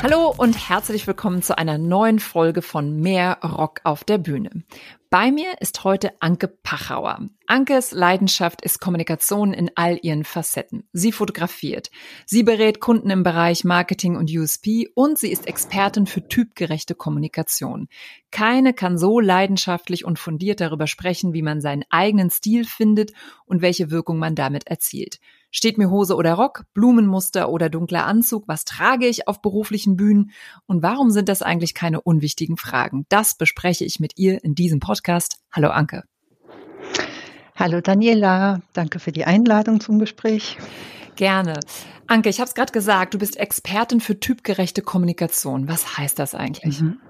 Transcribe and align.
Hallo 0.00 0.32
und 0.36 0.68
herzlich 0.68 1.08
willkommen 1.08 1.42
zu 1.42 1.58
einer 1.58 1.76
neuen 1.76 2.20
Folge 2.20 2.62
von 2.62 3.00
Mehr 3.00 3.38
Rock 3.42 3.80
auf 3.82 4.04
der 4.04 4.18
Bühne. 4.18 4.62
Bei 5.10 5.32
mir 5.32 5.60
ist 5.60 5.82
heute 5.82 6.12
Anke 6.20 6.46
Pachauer. 6.46 7.26
Ankes 7.48 7.90
Leidenschaft 7.90 8.62
ist 8.62 8.78
Kommunikation 8.78 9.52
in 9.52 9.72
all 9.74 9.98
ihren 10.00 10.22
Facetten. 10.22 10.84
Sie 10.92 11.10
fotografiert, 11.10 11.90
sie 12.26 12.44
berät 12.44 12.78
Kunden 12.78 13.10
im 13.10 13.24
Bereich 13.24 13.64
Marketing 13.64 14.14
und 14.14 14.30
USP 14.30 14.88
und 14.94 15.18
sie 15.18 15.32
ist 15.32 15.48
Expertin 15.48 16.06
für 16.06 16.28
typgerechte 16.28 16.94
Kommunikation. 16.94 17.88
Keine 18.30 18.74
kann 18.74 18.98
so 18.98 19.18
leidenschaftlich 19.18 20.04
und 20.04 20.20
fundiert 20.20 20.60
darüber 20.60 20.86
sprechen, 20.86 21.32
wie 21.32 21.42
man 21.42 21.60
seinen 21.60 21.82
eigenen 21.90 22.30
Stil 22.30 22.64
findet 22.66 23.12
und 23.46 23.62
welche 23.62 23.90
Wirkung 23.90 24.18
man 24.18 24.36
damit 24.36 24.68
erzielt. 24.68 25.18
Steht 25.50 25.78
mir 25.78 25.90
Hose 25.90 26.14
oder 26.14 26.34
Rock, 26.34 26.64
Blumenmuster 26.74 27.48
oder 27.48 27.70
dunkler 27.70 28.04
Anzug? 28.04 28.44
Was 28.48 28.64
trage 28.64 29.06
ich 29.06 29.26
auf 29.28 29.40
beruflichen 29.40 29.96
Bühnen? 29.96 30.30
Und 30.66 30.82
warum 30.82 31.10
sind 31.10 31.28
das 31.28 31.40
eigentlich 31.40 31.72
keine 31.72 32.02
unwichtigen 32.02 32.58
Fragen? 32.58 33.06
Das 33.08 33.34
bespreche 33.34 33.84
ich 33.86 33.98
mit 33.98 34.12
ihr 34.16 34.44
in 34.44 34.54
diesem 34.54 34.78
Podcast. 34.78 35.38
Hallo 35.50 35.70
Anke. 35.70 36.04
Hallo 37.56 37.80
Daniela, 37.80 38.60
danke 38.74 38.98
für 39.00 39.10
die 39.10 39.24
Einladung 39.24 39.80
zum 39.80 39.98
Gespräch. 39.98 40.58
Gerne. 41.16 41.58
Anke, 42.06 42.28
ich 42.28 42.40
habe 42.40 42.48
es 42.48 42.54
gerade 42.54 42.72
gesagt, 42.72 43.14
du 43.14 43.18
bist 43.18 43.36
Expertin 43.36 44.00
für 44.00 44.20
typgerechte 44.20 44.82
Kommunikation. 44.82 45.66
Was 45.66 45.96
heißt 45.96 46.18
das 46.18 46.34
eigentlich? 46.34 46.80
Mhm. 46.80 47.00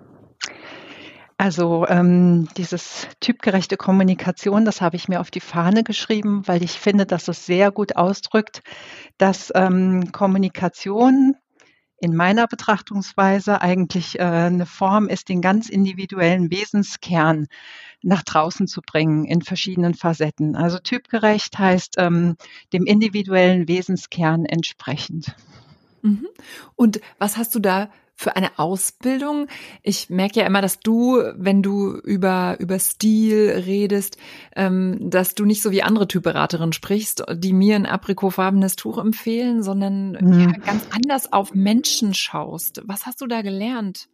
Also 1.39 1.87
ähm, 1.87 2.49
dieses 2.57 3.07
typgerechte 3.21 3.77
Kommunikation, 3.77 4.65
das 4.65 4.81
habe 4.81 4.97
ich 4.97 5.09
mir 5.09 5.21
auf 5.21 5.31
die 5.31 5.41
Fahne 5.41 5.85
geschrieben, 5.85 6.43
weil 6.47 6.65
ich 6.65 6.73
finde, 6.73 7.07
dass 7.07 7.29
es 7.29 7.47
sehr 7.47 7.71
gut 7.71 7.95
ausdrückt, 7.95 8.63
dass 9.19 9.53
ähm, 9.55 10.11
Kommunikation 10.11 11.37
in 12.01 12.17
meiner 12.17 12.49
Betrachtungsweise 12.49 13.61
eigentlich 13.61 14.19
äh, 14.19 14.23
eine 14.23 14.67
Form 14.67 15.09
ist, 15.09 15.29
den 15.29 15.41
ganz 15.41 15.69
individuellen 15.69 16.51
Wesenskern 16.51 17.47
nach 18.03 18.25
draußen 18.25 18.67
zu 18.67 18.81
bringen 18.81 19.25
in 19.25 19.43
verschiedenen 19.43 19.95
Facetten. 19.95 20.57
Also 20.57 20.79
typgerecht 20.79 21.57
heißt 21.57 21.95
ähm, 21.99 22.37
dem 22.73 22.85
individuellen 22.85 23.69
Wesenskern 23.69 24.45
entsprechend. 24.45 25.37
Mhm. 26.03 26.27
Und 26.75 27.01
was 27.19 27.37
hast 27.37 27.55
du 27.55 27.61
da 27.61 27.91
für 28.19 28.35
eine 28.35 28.59
Ausbildung? 28.59 29.47
Ich 29.83 30.11
merke 30.11 30.41
ja 30.41 30.47
immer, 30.47 30.61
dass 30.61 30.81
du, 30.81 31.23
wenn 31.37 31.63
du 31.63 31.93
über, 31.93 32.57
über 32.59 32.81
Stil 32.81 33.63
redest, 33.65 34.19
ähm, 34.57 34.99
dass 35.09 35.37
du 35.37 35.45
nicht 35.45 35.63
so 35.63 35.71
wie 35.71 35.85
andere 35.85 36.09
Typberaterinnen 36.09 36.73
sprichst, 36.73 37.25
die 37.33 37.53
mir 37.53 37.77
ein 37.77 37.87
aprikofarbenes 37.87 38.75
Tuch 38.75 38.99
empfehlen, 38.99 39.63
sondern 39.63 40.19
mhm. 40.21 40.41
ja, 40.41 40.53
ganz 40.67 40.85
anders 40.91 41.33
auf 41.33 41.55
Menschen 41.55 42.13
schaust. 42.13 42.83
Was 42.85 43.07
hast 43.07 43.21
du 43.21 43.29
da 43.29 43.43
gelernt? 43.43 44.09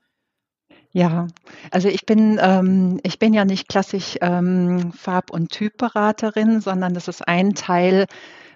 Ja, 0.92 1.26
also 1.70 1.88
ich 1.88 2.04
bin, 2.04 2.38
ähm, 2.40 3.00
ich 3.02 3.18
bin 3.18 3.32
ja 3.32 3.46
nicht 3.46 3.68
klassisch 3.68 4.18
ähm, 4.20 4.92
Farb- 4.92 5.32
und 5.32 5.50
Typberaterin, 5.50 6.60
sondern 6.60 6.92
das 6.92 7.08
ist 7.08 7.26
ein 7.26 7.54
Teil 7.54 8.06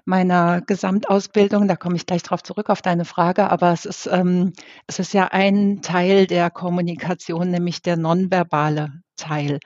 meiner 0.08 0.62
Gesamtausbildung. 0.62 1.68
Da 1.68 1.76
komme 1.76 1.96
ich 1.96 2.06
gleich 2.06 2.22
darauf 2.22 2.42
zurück 2.42 2.70
auf 2.70 2.80
deine 2.80 3.04
Frage, 3.04 3.50
aber 3.50 3.72
es 3.72 3.84
ist, 3.84 4.08
ähm, 4.10 4.54
es 4.86 4.98
ist 4.98 5.12
ja 5.12 5.28
ein 5.30 5.82
Teil 5.82 6.26
der 6.26 6.50
Kommunikation, 6.50 7.50
nämlich 7.50 7.82
der 7.82 7.98
nonverbale 7.98 9.02
Teil. 9.16 9.60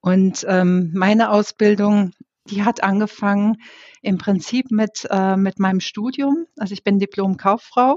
Und 0.00 0.46
ähm, 0.48 0.92
meine 0.94 1.30
Ausbildung, 1.30 2.12
die 2.48 2.62
hat 2.62 2.82
angefangen 2.82 3.56
im 4.00 4.18
Prinzip 4.18 4.70
mit, 4.70 5.06
äh, 5.10 5.36
mit 5.36 5.58
meinem 5.58 5.80
Studium. 5.80 6.46
Also 6.56 6.74
ich 6.74 6.84
bin 6.84 7.00
Diplom-Kauffrau, 7.00 7.96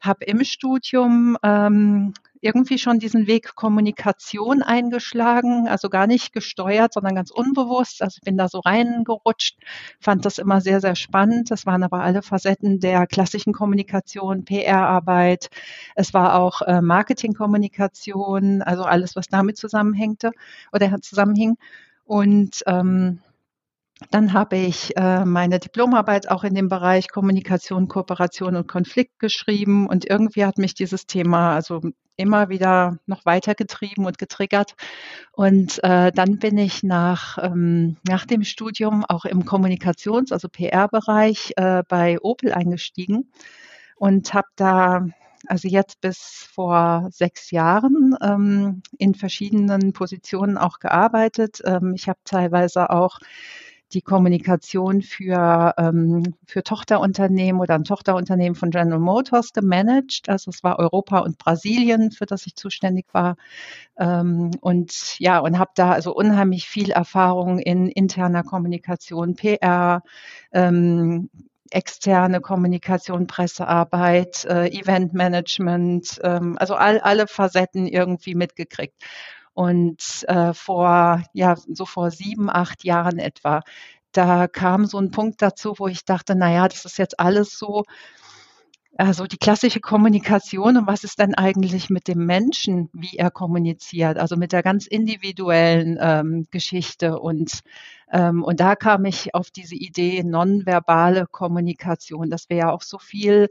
habe 0.00 0.24
im 0.24 0.42
Studium 0.44 1.36
ähm, 1.42 2.14
irgendwie 2.44 2.78
schon 2.78 2.98
diesen 2.98 3.26
Weg 3.26 3.54
Kommunikation 3.54 4.62
eingeschlagen, 4.62 5.66
also 5.66 5.88
gar 5.88 6.06
nicht 6.06 6.34
gesteuert, 6.34 6.92
sondern 6.92 7.14
ganz 7.14 7.30
unbewusst. 7.30 8.02
Also 8.02 8.18
ich 8.18 8.24
bin 8.24 8.36
da 8.36 8.48
so 8.48 8.58
reingerutscht, 8.58 9.56
fand 9.98 10.26
das 10.26 10.36
immer 10.36 10.60
sehr, 10.60 10.80
sehr 10.82 10.94
spannend. 10.94 11.50
Das 11.50 11.64
waren 11.64 11.82
aber 11.82 12.02
alle 12.02 12.20
Facetten 12.20 12.80
der 12.80 13.06
klassischen 13.06 13.54
Kommunikation, 13.54 14.44
PR-Arbeit. 14.44 15.48
Es 15.94 16.12
war 16.12 16.38
auch 16.38 16.60
äh, 16.62 16.82
Marketingkommunikation, 16.82 18.60
also 18.60 18.82
alles, 18.84 19.16
was 19.16 19.28
damit 19.28 19.56
zusammenhängte 19.56 20.32
oder 20.70 21.00
zusammenhing. 21.00 21.56
Und 22.04 22.62
ähm, 22.66 23.20
dann 24.10 24.34
habe 24.34 24.56
ich 24.56 24.94
äh, 24.98 25.24
meine 25.24 25.60
Diplomarbeit 25.60 26.30
auch 26.30 26.44
in 26.44 26.54
dem 26.54 26.68
Bereich 26.68 27.08
Kommunikation, 27.08 27.88
Kooperation 27.88 28.54
und 28.56 28.68
Konflikt 28.68 29.18
geschrieben 29.18 29.86
und 29.86 30.04
irgendwie 30.04 30.44
hat 30.44 30.58
mich 30.58 30.74
dieses 30.74 31.06
Thema 31.06 31.54
also 31.54 31.80
immer 32.16 32.48
wieder 32.48 32.98
noch 33.06 33.24
weiter 33.26 33.54
getrieben 33.54 34.06
und 34.06 34.18
getriggert. 34.18 34.74
Und 35.32 35.82
äh, 35.82 36.12
dann 36.12 36.38
bin 36.38 36.58
ich 36.58 36.82
nach, 36.82 37.38
ähm, 37.42 37.96
nach 38.06 38.26
dem 38.26 38.44
Studium 38.44 39.04
auch 39.04 39.24
im 39.24 39.44
Kommunikations-, 39.44 40.32
also 40.32 40.48
PR-Bereich 40.48 41.52
äh, 41.56 41.82
bei 41.88 42.18
Opel 42.20 42.52
eingestiegen 42.52 43.30
und 43.96 44.34
habe 44.34 44.48
da 44.56 45.06
also 45.46 45.68
jetzt 45.68 46.00
bis 46.00 46.48
vor 46.52 47.08
sechs 47.10 47.50
Jahren 47.50 48.16
ähm, 48.22 48.82
in 48.98 49.14
verschiedenen 49.14 49.92
Positionen 49.92 50.56
auch 50.56 50.78
gearbeitet. 50.78 51.60
Ähm, 51.64 51.92
ich 51.94 52.08
habe 52.08 52.18
teilweise 52.24 52.90
auch 52.90 53.18
die 53.92 54.02
Kommunikation 54.02 55.02
für, 55.02 55.74
ähm, 55.78 56.34
für 56.46 56.62
Tochterunternehmen 56.62 57.60
oder 57.60 57.74
ein 57.74 57.84
Tochterunternehmen 57.84 58.54
von 58.56 58.70
General 58.70 58.98
Motors 58.98 59.52
gemanagt. 59.52 60.28
Also 60.28 60.50
es 60.50 60.64
war 60.64 60.78
Europa 60.78 61.20
und 61.20 61.38
Brasilien, 61.38 62.10
für 62.10 62.26
das 62.26 62.46
ich 62.46 62.56
zuständig 62.56 63.06
war. 63.12 63.36
Ähm, 63.98 64.50
und 64.60 65.18
ja, 65.20 65.38
und 65.38 65.58
habe 65.58 65.70
da 65.74 65.92
also 65.92 66.14
unheimlich 66.14 66.68
viel 66.68 66.90
Erfahrung 66.90 67.58
in 67.58 67.88
interner 67.88 68.42
Kommunikation, 68.42 69.36
PR, 69.36 70.02
ähm, 70.52 71.30
externe 71.70 72.40
Kommunikation, 72.40 73.26
Pressearbeit, 73.26 74.44
äh, 74.44 74.68
Eventmanagement, 74.68 76.20
ähm, 76.22 76.56
also 76.58 76.74
all, 76.74 77.00
alle 77.00 77.26
Facetten 77.26 77.86
irgendwie 77.86 78.34
mitgekriegt. 78.34 78.94
Und 79.54 80.24
äh, 80.28 80.52
vor, 80.52 81.22
ja, 81.32 81.56
so 81.56 81.86
vor 81.86 82.10
sieben, 82.10 82.50
acht 82.50 82.84
Jahren 82.84 83.18
etwa, 83.18 83.62
da 84.12 84.48
kam 84.48 84.86
so 84.86 84.98
ein 84.98 85.10
Punkt 85.10 85.42
dazu, 85.42 85.74
wo 85.78 85.88
ich 85.88 86.04
dachte, 86.04 86.34
na 86.36 86.52
ja, 86.52 86.68
das 86.68 86.84
ist 86.84 86.98
jetzt 86.98 87.20
alles 87.20 87.58
so, 87.58 87.84
also 88.96 89.26
die 89.26 89.38
klassische 89.38 89.80
Kommunikation 89.80 90.76
und 90.76 90.86
was 90.86 91.02
ist 91.04 91.18
denn 91.18 91.34
eigentlich 91.34 91.90
mit 91.90 92.06
dem 92.06 92.26
Menschen, 92.26 92.90
wie 92.92 93.16
er 93.16 93.30
kommuniziert, 93.30 94.18
also 94.18 94.36
mit 94.36 94.52
der 94.52 94.62
ganz 94.62 94.86
individuellen 94.86 95.98
ähm, 96.00 96.46
Geschichte 96.50 97.18
und 97.18 97.60
ähm, 98.12 98.44
und 98.44 98.60
da 98.60 98.76
kam 98.76 99.04
ich 99.04 99.34
auf 99.34 99.50
diese 99.50 99.74
Idee 99.74 100.22
nonverbale 100.22 101.26
Kommunikation, 101.30 102.30
dass 102.30 102.48
wir 102.48 102.56
ja 102.56 102.70
auch 102.70 102.82
so 102.82 102.98
viel 102.98 103.48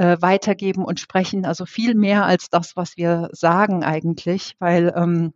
äh, 0.00 0.16
weitergeben 0.22 0.82
und 0.82 0.98
sprechen. 0.98 1.44
Also 1.44 1.66
viel 1.66 1.94
mehr 1.94 2.24
als 2.24 2.48
das, 2.48 2.74
was 2.74 2.96
wir 2.96 3.28
sagen 3.32 3.84
eigentlich, 3.84 4.56
weil 4.58 4.94
ähm, 4.96 5.34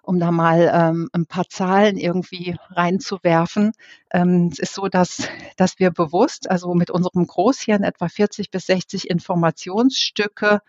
um 0.00 0.18
da 0.18 0.30
mal 0.30 0.70
ähm, 0.72 1.10
ein 1.12 1.26
paar 1.26 1.46
Zahlen 1.46 1.98
irgendwie 1.98 2.56
reinzuwerfen. 2.70 3.72
Ähm, 4.10 4.48
es 4.50 4.58
ist 4.58 4.72
so, 4.72 4.88
dass, 4.88 5.28
dass 5.58 5.78
wir 5.78 5.90
bewusst, 5.90 6.50
also 6.50 6.72
mit 6.72 6.90
unserem 6.90 7.26
Großhirn 7.26 7.82
etwa 7.82 8.08
40 8.08 8.50
bis 8.50 8.66
60 8.66 9.10
Informationsstücke 9.10 10.62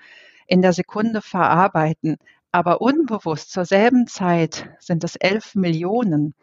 in 0.45 0.61
der 0.61 0.73
Sekunde 0.73 1.22
verarbeiten. 1.22 2.17
Aber 2.52 2.81
unbewusst 2.81 3.49
zur 3.49 3.63
selben 3.63 4.08
Zeit 4.08 4.67
sind 4.79 5.05
es 5.05 5.16
11 5.16 5.55
Millionen. 5.55 6.34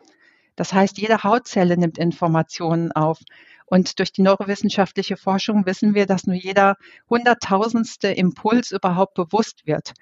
Das 0.56 0.72
heißt, 0.72 0.96
jede 0.96 1.22
Hautzelle 1.22 1.76
nimmt 1.76 1.98
Informationen 1.98 2.92
auf. 2.92 3.18
Und 3.66 3.98
durch 3.98 4.12
die 4.12 4.22
neurowissenschaftliche 4.22 5.16
Forschung 5.16 5.66
wissen 5.66 5.94
wir, 5.94 6.06
dass 6.06 6.26
nur 6.26 6.36
jeder 6.36 6.76
hunderttausendste 7.08 8.08
Impuls 8.08 8.72
überhaupt 8.72 9.14
bewusst 9.14 9.66
wird. 9.66 9.94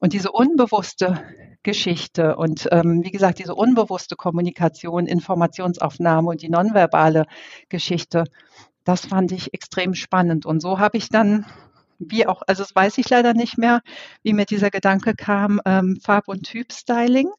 Und 0.00 0.12
diese 0.12 0.32
unbewusste 0.32 1.22
Geschichte 1.62 2.36
und 2.36 2.68
ähm, 2.70 3.02
wie 3.02 3.10
gesagt, 3.10 3.38
diese 3.38 3.54
unbewusste 3.54 4.14
Kommunikation, 4.14 5.06
Informationsaufnahme 5.06 6.28
und 6.28 6.42
die 6.42 6.50
nonverbale 6.50 7.24
Geschichte, 7.68 8.24
das 8.84 9.06
fand 9.06 9.32
ich 9.32 9.52
extrem 9.54 9.94
spannend. 9.94 10.46
Und 10.46 10.60
so 10.60 10.78
habe 10.78 10.98
ich 10.98 11.08
dann, 11.08 11.46
wie 11.98 12.26
auch, 12.26 12.42
also 12.46 12.62
das 12.62 12.76
weiß 12.76 12.98
ich 12.98 13.08
leider 13.08 13.32
nicht 13.34 13.58
mehr, 13.58 13.80
wie 14.22 14.34
mir 14.34 14.44
dieser 14.44 14.70
Gedanke 14.70 15.14
kam, 15.14 15.60
ähm, 15.64 15.98
Farb- 16.00 16.28
und 16.28 16.44
Typstyling 16.44 17.30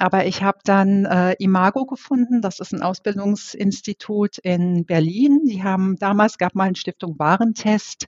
aber 0.00 0.26
ich 0.26 0.42
habe 0.42 0.58
dann 0.64 1.04
äh, 1.04 1.34
Imago 1.38 1.86
gefunden. 1.86 2.40
Das 2.40 2.60
ist 2.60 2.72
ein 2.72 2.82
Ausbildungsinstitut 2.82 4.38
in 4.38 4.84
Berlin. 4.84 5.42
Die 5.44 5.62
haben 5.62 5.96
damals 5.98 6.38
gab 6.38 6.54
mal 6.54 6.64
eine 6.64 6.76
Stiftung 6.76 7.18
Warentest 7.18 8.06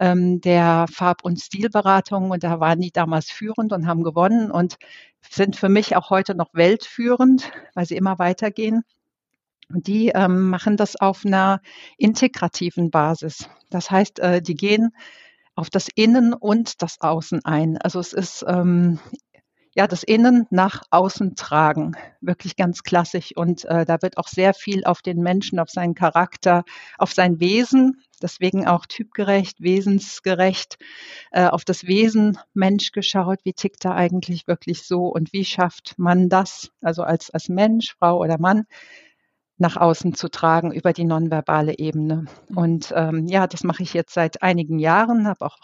ähm, 0.00 0.40
der 0.40 0.86
Farb- 0.90 1.24
und 1.24 1.40
Stilberatung 1.40 2.30
und 2.30 2.44
da 2.44 2.60
waren 2.60 2.80
die 2.80 2.92
damals 2.92 3.30
führend 3.30 3.72
und 3.72 3.86
haben 3.86 4.02
gewonnen 4.02 4.50
und 4.50 4.76
sind 5.28 5.56
für 5.56 5.68
mich 5.68 5.96
auch 5.96 6.10
heute 6.10 6.34
noch 6.34 6.54
weltführend, 6.54 7.50
weil 7.74 7.86
sie 7.86 7.96
immer 7.96 8.18
weitergehen. 8.18 8.82
Und 9.68 9.88
die 9.88 10.10
ähm, 10.10 10.48
machen 10.48 10.76
das 10.76 10.96
auf 10.96 11.24
einer 11.26 11.60
integrativen 11.98 12.90
Basis. 12.90 13.48
Das 13.70 13.90
heißt, 13.90 14.20
äh, 14.20 14.40
die 14.40 14.54
gehen 14.54 14.92
auf 15.56 15.70
das 15.70 15.88
Innen 15.94 16.34
und 16.34 16.82
das 16.82 17.00
Außen 17.00 17.44
ein. 17.44 17.78
Also 17.78 17.98
es 17.98 18.12
ist 18.12 18.44
ähm, 18.46 19.00
ja, 19.76 19.86
das 19.86 20.02
Innen 20.02 20.46
nach 20.48 20.84
außen 20.90 21.34
tragen. 21.36 21.96
Wirklich 22.22 22.56
ganz 22.56 22.82
klassisch. 22.82 23.36
Und 23.36 23.66
äh, 23.66 23.84
da 23.84 24.00
wird 24.00 24.16
auch 24.16 24.26
sehr 24.26 24.54
viel 24.54 24.84
auf 24.84 25.02
den 25.02 25.18
Menschen, 25.18 25.58
auf 25.60 25.68
seinen 25.68 25.94
Charakter, 25.94 26.64
auf 26.96 27.12
sein 27.12 27.40
Wesen, 27.40 28.00
deswegen 28.22 28.66
auch 28.66 28.86
typgerecht, 28.86 29.60
wesensgerecht, 29.60 30.78
äh, 31.30 31.44
auf 31.44 31.62
das 31.66 31.86
Wesen 31.86 32.38
Mensch 32.54 32.90
geschaut. 32.90 33.40
Wie 33.44 33.52
tickt 33.52 33.84
er 33.84 33.94
eigentlich 33.94 34.48
wirklich 34.48 34.82
so? 34.86 35.08
Und 35.08 35.34
wie 35.34 35.44
schafft 35.44 35.98
man 35.98 36.30
das, 36.30 36.70
also 36.80 37.02
als, 37.02 37.28
als 37.28 37.50
Mensch, 37.50 37.96
Frau 37.98 38.18
oder 38.18 38.38
Mann, 38.38 38.64
nach 39.58 39.76
außen 39.76 40.14
zu 40.14 40.28
tragen 40.28 40.72
über 40.72 40.92
die 40.92 41.04
nonverbale 41.04 41.78
Ebene. 41.78 42.26
Mhm. 42.48 42.56
Und 42.56 42.92
ähm, 42.94 43.26
ja, 43.26 43.46
das 43.46 43.64
mache 43.64 43.82
ich 43.82 43.94
jetzt 43.94 44.12
seit 44.12 44.42
einigen 44.42 44.78
Jahren, 44.78 45.26
habe 45.26 45.46
auch 45.46 45.56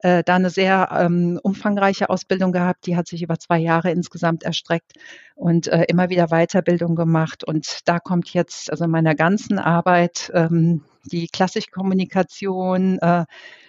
äh, 0.00 0.22
da 0.24 0.36
eine 0.36 0.50
sehr 0.50 0.88
ähm, 0.92 1.38
umfangreiche 1.42 2.08
Ausbildung 2.08 2.52
gehabt, 2.52 2.86
die 2.86 2.96
hat 2.96 3.06
sich 3.06 3.22
über 3.22 3.38
zwei 3.38 3.58
Jahre 3.58 3.90
insgesamt 3.90 4.42
erstreckt 4.42 4.92
und 5.34 5.68
äh, 5.68 5.84
immer 5.88 6.08
wieder 6.08 6.28
Weiterbildung 6.28 6.96
gemacht. 6.96 7.44
Und 7.44 7.80
da 7.84 7.98
kommt 7.98 8.32
jetzt 8.32 8.70
also 8.70 8.84
in 8.84 8.90
meiner 8.90 9.14
ganzen 9.14 9.58
Arbeit 9.58 10.30
ähm, 10.34 10.82
die 11.04 11.28
klassische 11.28 11.70
Kommunikation 11.70 12.98
äh, 13.00 13.26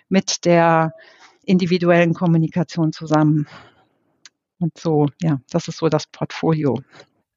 mit 0.07 0.45
der 0.45 0.93
individuellen 1.43 2.13
Kommunikation 2.13 2.93
zusammen. 2.93 3.47
Und 4.59 4.77
so, 4.77 5.09
ja, 5.21 5.41
das 5.49 5.67
ist 5.67 5.77
so 5.77 5.89
das 5.89 6.07
Portfolio. 6.07 6.79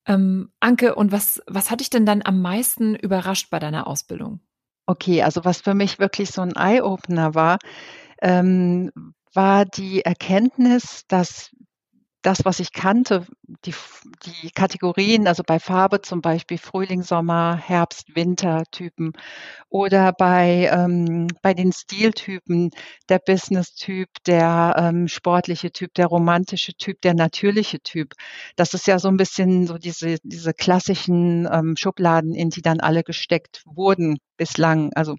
Ähm, 0.09 0.51
Anke, 0.61 0.95
und 0.95 1.13
was, 1.13 1.43
was 1.47 1.71
hat 1.71 1.81
dich 1.81 1.91
denn 1.91 2.07
dann 2.07 2.23
am 2.25 2.41
meisten 2.41 2.97
überrascht 2.97 3.51
bei 3.51 3.59
deiner 3.59 3.87
Ausbildung? 3.87 4.41
Okay, 4.87 5.23
also 5.23 5.45
was 5.45 5.61
für 5.61 5.75
mich 5.75 5.99
wirklich 5.99 6.31
so 6.31 6.41
ein 6.41 6.57
Eye-Opener 6.57 7.35
war, 7.35 7.59
ähm, 8.23 8.91
war 9.35 9.67
die 9.67 10.03
Erkenntnis, 10.05 11.05
dass 11.09 11.51
das, 12.23 12.45
was 12.45 12.59
ich 12.61 12.73
kannte, 12.73 13.27
die, 13.65 13.75
die 14.25 14.51
Kategorien, 14.51 15.29
also 15.29 15.43
bei 15.47 15.61
Farbe 15.61 16.01
zum 16.03 16.21
Beispiel 16.21 16.59
Frühling, 16.59 17.03
Sommer, 17.03 17.57
Herbst, 17.57 18.15
Winter-Typen 18.15 19.13
oder 19.69 20.13
bei, 20.13 20.69
ähm, 20.73 21.29
bei 21.43 21.55
den 21.55 21.73
Stiltypen 21.73 22.71
der 23.09 23.21
Business-Typ, 23.21 24.09
der 24.27 24.75
ähm, 24.79 25.09
sportliche 25.09 25.71
Typ, 25.71 25.95
der 25.95 26.07
romantische 26.07 26.75
Typ, 26.75 27.01
der 27.03 27.15
natürliche 27.15 27.81
Typ. 27.81 28.15
Das 28.57 28.75
ist 28.75 28.87
ja 28.87 28.99
so 28.99 29.09
ein 29.09 29.17
bisschen 29.17 29.67
so 29.67 29.79
diese, 29.79 30.17
diese 30.23 30.55
klassischen 30.55 31.49
ähm, 31.51 31.77
Schubladen, 31.77 32.35
in 32.35 32.51
die 32.51 32.63
dann 32.63 32.81
alle 32.81 33.05
gesteckt 33.05 33.63
wurden 33.65 34.19
bislang. 34.37 34.93
Also 34.95 35.17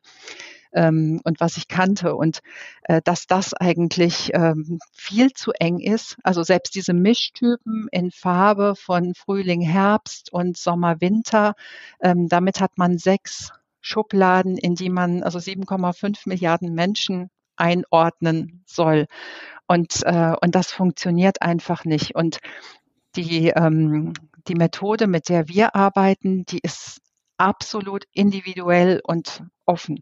ähm, 0.73 1.21
und 1.23 1.39
was 1.39 1.57
ich 1.57 1.67
kannte 1.67 2.15
und 2.15 2.39
äh, 2.83 3.01
dass 3.03 3.27
das 3.27 3.53
eigentlich 3.53 4.31
ähm, 4.33 4.79
viel 4.93 5.31
zu 5.33 5.51
eng 5.51 5.79
ist. 5.79 6.17
Also 6.23 6.43
selbst 6.43 6.75
diese 6.75 6.93
Mischtypen 6.93 7.87
in 7.91 8.11
Farbe 8.11 8.75
von 8.75 9.13
Frühling, 9.13 9.61
Herbst 9.61 10.31
und 10.31 10.57
Sommer, 10.57 11.01
Winter, 11.01 11.55
ähm, 12.01 12.27
damit 12.27 12.61
hat 12.61 12.77
man 12.77 12.97
sechs 12.97 13.51
Schubladen, 13.81 14.57
in 14.57 14.75
die 14.75 14.89
man 14.89 15.23
also 15.23 15.39
7,5 15.39 16.27
Milliarden 16.27 16.73
Menschen 16.73 17.29
einordnen 17.55 18.63
soll. 18.65 19.07
Und, 19.67 20.01
äh, 20.03 20.33
und 20.41 20.55
das 20.55 20.71
funktioniert 20.71 21.41
einfach 21.41 21.85
nicht. 21.85 22.15
Und 22.15 22.39
die, 23.15 23.49
ähm, 23.49 24.13
die 24.47 24.55
Methode, 24.55 25.07
mit 25.07 25.29
der 25.29 25.47
wir 25.47 25.75
arbeiten, 25.75 26.45
die 26.45 26.59
ist 26.59 27.01
absolut 27.39 28.03
individuell 28.13 29.01
und 29.03 29.43
offen. 29.65 29.99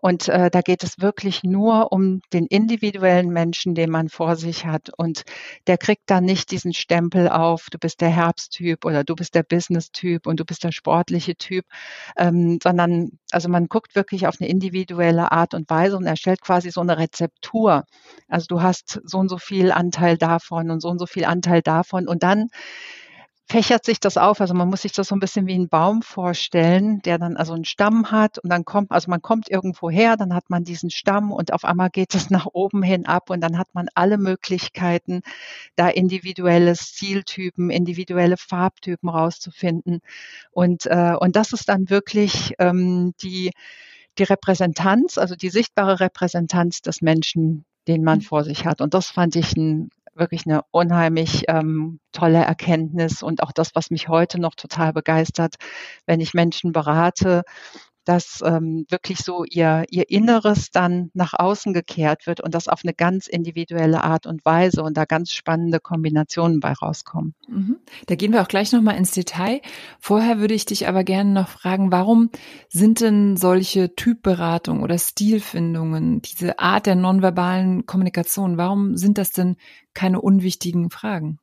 Und 0.00 0.28
äh, 0.28 0.50
da 0.50 0.60
geht 0.60 0.84
es 0.84 1.00
wirklich 1.00 1.42
nur 1.42 1.90
um 1.90 2.20
den 2.32 2.46
individuellen 2.46 3.30
Menschen, 3.30 3.74
den 3.74 3.90
man 3.90 4.08
vor 4.10 4.36
sich 4.36 4.66
hat. 4.66 4.90
Und 4.96 5.24
der 5.66 5.78
kriegt 5.78 6.02
dann 6.10 6.24
nicht 6.24 6.50
diesen 6.50 6.74
Stempel 6.74 7.28
auf, 7.28 7.68
du 7.70 7.78
bist 7.78 8.02
der 8.02 8.10
Herbsttyp 8.10 8.84
oder 8.84 9.04
du 9.04 9.14
bist 9.16 9.34
der 9.34 9.42
Business-Typ 9.42 10.26
und 10.26 10.38
du 10.38 10.44
bist 10.44 10.64
der 10.64 10.70
sportliche 10.70 11.34
Typ, 11.34 11.64
ähm, 12.16 12.58
sondern 12.62 13.18
also 13.32 13.48
man 13.48 13.66
guckt 13.68 13.96
wirklich 13.96 14.26
auf 14.26 14.36
eine 14.38 14.50
individuelle 14.50 15.32
Art 15.32 15.54
und 15.54 15.68
Weise 15.70 15.96
und 15.96 16.04
erstellt 16.04 16.42
quasi 16.42 16.70
so 16.70 16.82
eine 16.82 16.98
Rezeptur. 16.98 17.84
Also 18.28 18.46
du 18.48 18.62
hast 18.62 19.00
so 19.04 19.18
und 19.18 19.30
so 19.30 19.38
viel 19.38 19.72
Anteil 19.72 20.18
davon 20.18 20.70
und 20.70 20.80
so 20.80 20.88
und 20.88 20.98
so 20.98 21.06
viel 21.06 21.24
Anteil 21.24 21.62
davon 21.62 22.06
und 22.06 22.22
dann 22.22 22.48
fächert 23.48 23.84
sich 23.84 24.00
das 24.00 24.16
auf. 24.16 24.40
Also 24.40 24.54
man 24.54 24.68
muss 24.68 24.82
sich 24.82 24.92
das 24.92 25.08
so 25.08 25.14
ein 25.14 25.20
bisschen 25.20 25.46
wie 25.46 25.54
ein 25.54 25.68
Baum 25.68 26.02
vorstellen, 26.02 27.00
der 27.02 27.18
dann 27.18 27.36
also 27.36 27.54
einen 27.54 27.64
Stamm 27.64 28.10
hat 28.10 28.38
und 28.38 28.50
dann 28.50 28.64
kommt, 28.64 28.90
also 28.90 29.08
man 29.08 29.22
kommt 29.22 29.48
irgendwo 29.48 29.88
her, 29.88 30.16
dann 30.16 30.34
hat 30.34 30.50
man 30.50 30.64
diesen 30.64 30.90
Stamm 30.90 31.30
und 31.30 31.52
auf 31.52 31.64
einmal 31.64 31.90
geht 31.90 32.14
es 32.14 32.28
nach 32.30 32.46
oben 32.52 32.82
hin 32.82 33.06
ab 33.06 33.30
und 33.30 33.40
dann 33.40 33.56
hat 33.56 33.68
man 33.72 33.88
alle 33.94 34.18
Möglichkeiten, 34.18 35.22
da 35.76 35.88
individuelle 35.88 36.74
Stiltypen, 36.74 37.70
individuelle 37.70 38.36
Farbtypen 38.36 39.08
rauszufinden. 39.08 40.00
Und, 40.50 40.86
äh, 40.86 41.14
und 41.18 41.36
das 41.36 41.52
ist 41.52 41.68
dann 41.68 41.88
wirklich 41.88 42.54
ähm, 42.58 43.14
die, 43.22 43.52
die 44.18 44.24
Repräsentanz, 44.24 45.18
also 45.18 45.36
die 45.36 45.50
sichtbare 45.50 46.00
Repräsentanz 46.00 46.82
des 46.82 47.00
Menschen, 47.00 47.64
den 47.86 48.02
man 48.02 48.18
mhm. 48.18 48.22
vor 48.22 48.42
sich 48.42 48.66
hat. 48.66 48.80
Und 48.80 48.92
das 48.94 49.06
fand 49.06 49.36
ich 49.36 49.56
ein 49.56 49.90
wirklich 50.16 50.46
eine 50.46 50.62
unheimlich 50.70 51.44
ähm, 51.48 52.00
tolle 52.12 52.44
Erkenntnis 52.44 53.22
und 53.22 53.42
auch 53.42 53.52
das, 53.52 53.74
was 53.74 53.90
mich 53.90 54.08
heute 54.08 54.40
noch 54.40 54.54
total 54.54 54.92
begeistert, 54.92 55.56
wenn 56.06 56.20
ich 56.20 56.34
Menschen 56.34 56.72
berate, 56.72 57.42
dass 58.06 58.40
ähm, 58.44 58.86
wirklich 58.88 59.18
so 59.18 59.44
ihr, 59.44 59.84
ihr 59.90 60.08
Inneres 60.08 60.70
dann 60.70 61.10
nach 61.12 61.34
außen 61.34 61.74
gekehrt 61.74 62.26
wird 62.26 62.40
und 62.40 62.54
das 62.54 62.68
auf 62.68 62.80
eine 62.84 62.94
ganz 62.94 63.26
individuelle 63.26 64.02
Art 64.02 64.26
und 64.26 64.44
Weise 64.44 64.82
und 64.82 64.96
da 64.96 65.04
ganz 65.04 65.32
spannende 65.32 65.80
Kombinationen 65.80 66.60
bei 66.60 66.72
rauskommen. 66.72 67.34
Mhm. 67.48 67.78
Da 68.06 68.14
gehen 68.14 68.32
wir 68.32 68.42
auch 68.42 68.48
gleich 68.48 68.72
nochmal 68.72 68.96
ins 68.96 69.10
Detail. 69.10 69.60
Vorher 69.98 70.38
würde 70.38 70.54
ich 70.54 70.64
dich 70.64 70.86
aber 70.88 71.02
gerne 71.02 71.32
noch 71.32 71.48
fragen, 71.48 71.90
warum 71.90 72.30
sind 72.68 73.00
denn 73.00 73.36
solche 73.36 73.94
Typberatungen 73.96 74.82
oder 74.84 74.98
Stilfindungen, 74.98 76.22
diese 76.22 76.60
Art 76.60 76.86
der 76.86 76.94
nonverbalen 76.94 77.86
Kommunikation, 77.86 78.56
warum 78.56 78.96
sind 78.96 79.18
das 79.18 79.32
denn 79.32 79.56
keine 79.94 80.20
unwichtigen 80.20 80.90
Fragen? 80.90 81.40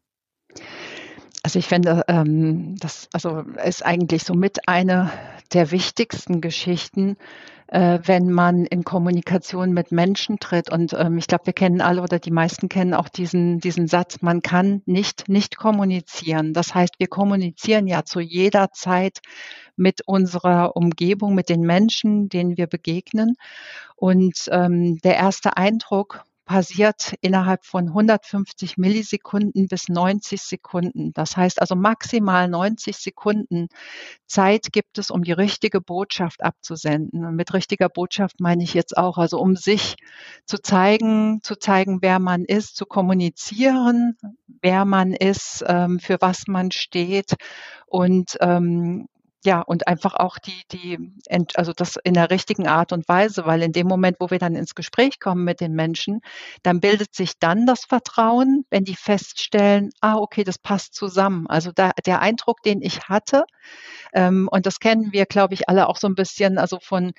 Also 1.43 1.59
ich 1.59 1.67
finde, 1.67 2.03
ähm, 2.07 2.75
das 2.77 3.09
also 3.11 3.43
ist 3.65 3.85
eigentlich 3.85 4.23
so 4.23 4.33
mit 4.33 4.69
eine 4.69 5.11
der 5.51 5.71
wichtigsten 5.71 6.39
Geschichten, 6.39 7.17
äh, 7.67 7.99
wenn 8.05 8.31
man 8.31 8.65
in 8.65 8.85
Kommunikation 8.85 9.73
mit 9.73 9.91
Menschen 9.91 10.39
tritt. 10.39 10.71
Und 10.71 10.93
ähm, 10.93 11.17
ich 11.17 11.27
glaube, 11.27 11.47
wir 11.47 11.53
kennen 11.53 11.81
alle 11.81 12.01
oder 12.01 12.17
die 12.17 12.31
meisten 12.31 12.69
kennen 12.69 12.93
auch 12.93 13.09
diesen, 13.09 13.59
diesen 13.59 13.87
Satz, 13.87 14.21
man 14.21 14.41
kann 14.41 14.83
nicht 14.85 15.27
nicht 15.27 15.57
kommunizieren. 15.57 16.53
Das 16.53 16.73
heißt, 16.73 16.95
wir 16.99 17.07
kommunizieren 17.07 17.87
ja 17.87 18.05
zu 18.05 18.21
jeder 18.21 18.71
Zeit 18.71 19.19
mit 19.75 20.01
unserer 20.07 20.77
Umgebung, 20.77 21.35
mit 21.35 21.49
den 21.49 21.61
Menschen, 21.61 22.29
denen 22.29 22.55
wir 22.55 22.67
begegnen. 22.67 23.35
Und 23.97 24.47
ähm, 24.49 24.97
der 24.99 25.17
erste 25.17 25.57
Eindruck 25.57 26.23
passiert 26.45 27.13
innerhalb 27.21 27.65
von 27.65 27.87
150 27.87 28.77
Millisekunden 28.77 29.67
bis 29.67 29.89
90 29.89 30.41
Sekunden. 30.41 31.13
Das 31.13 31.37
heißt 31.37 31.61
also 31.61 31.75
maximal 31.75 32.47
90 32.47 32.97
Sekunden 32.97 33.67
Zeit 34.27 34.71
gibt 34.71 34.97
es, 34.97 35.11
um 35.11 35.23
die 35.23 35.31
richtige 35.31 35.79
Botschaft 35.79 36.43
abzusenden. 36.43 37.25
Und 37.25 37.35
mit 37.35 37.53
richtiger 37.53 37.89
Botschaft 37.89 38.39
meine 38.39 38.63
ich 38.63 38.73
jetzt 38.73 38.97
auch, 38.97 39.17
also 39.17 39.39
um 39.39 39.55
sich 39.55 39.95
zu 40.45 40.61
zeigen, 40.61 41.39
zu 41.43 41.55
zeigen, 41.55 41.99
wer 42.01 42.19
man 42.19 42.43
ist, 42.43 42.75
zu 42.75 42.85
kommunizieren, 42.85 44.17
wer 44.61 44.85
man 44.85 45.13
ist, 45.13 45.63
ähm, 45.67 45.99
für 45.99 46.17
was 46.19 46.47
man 46.47 46.71
steht 46.71 47.35
und 47.85 48.37
ähm, 48.41 49.07
ja, 49.45 49.61
und 49.61 49.87
einfach 49.87 50.15
auch 50.15 50.37
die, 50.37 50.61
die, 50.71 51.13
also 51.55 51.73
das 51.73 51.97
in 52.03 52.13
der 52.13 52.31
richtigen 52.31 52.67
Art 52.67 52.93
und 52.93 53.07
Weise, 53.09 53.45
weil 53.45 53.61
in 53.61 53.73
dem 53.73 53.87
Moment, 53.87 54.17
wo 54.19 54.29
wir 54.29 54.39
dann 54.39 54.55
ins 54.55 54.75
Gespräch 54.75 55.19
kommen 55.19 55.43
mit 55.43 55.59
den 55.59 55.73
Menschen, 55.73 56.21
dann 56.63 56.79
bildet 56.79 57.13
sich 57.13 57.39
dann 57.39 57.65
das 57.65 57.85
Vertrauen, 57.85 58.65
wenn 58.69 58.85
die 58.85 58.95
feststellen, 58.95 59.89
ah, 60.01 60.15
okay, 60.15 60.43
das 60.43 60.57
passt 60.57 60.95
zusammen. 60.95 61.47
Also 61.47 61.71
da, 61.73 61.91
der 62.05 62.21
Eindruck, 62.21 62.63
den 62.63 62.81
ich 62.81 63.09
hatte, 63.09 63.43
ähm, 64.13 64.47
und 64.51 64.65
das 64.65 64.79
kennen 64.79 65.11
wir, 65.11 65.25
glaube 65.25 65.53
ich, 65.53 65.69
alle 65.69 65.87
auch 65.87 65.97
so 65.97 66.07
ein 66.07 66.15
bisschen, 66.15 66.57
also 66.57 66.79
von 66.81 67.13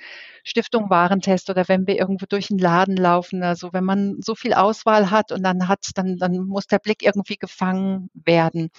Stiftung 0.45 0.91
Warentest 0.91 1.51
oder 1.51 1.69
wenn 1.69 1.87
wir 1.87 1.99
irgendwo 1.99 2.27
durch 2.29 2.51
einen 2.51 2.59
Laden 2.59 2.97
laufen, 2.97 3.43
also 3.43 3.73
wenn 3.73 3.85
man 3.85 4.17
so 4.21 4.35
viel 4.35 4.55
Auswahl 4.55 5.11
hat 5.11 5.33
und 5.33 5.43
dann 5.43 5.69
hat, 5.69 5.87
dann, 5.95 6.17
dann 6.17 6.47
muss 6.47 6.67
der 6.67 6.79
Blick 6.79 7.03
irgendwie 7.03 7.37
gefangen 7.37 8.11
werden. 8.15 8.71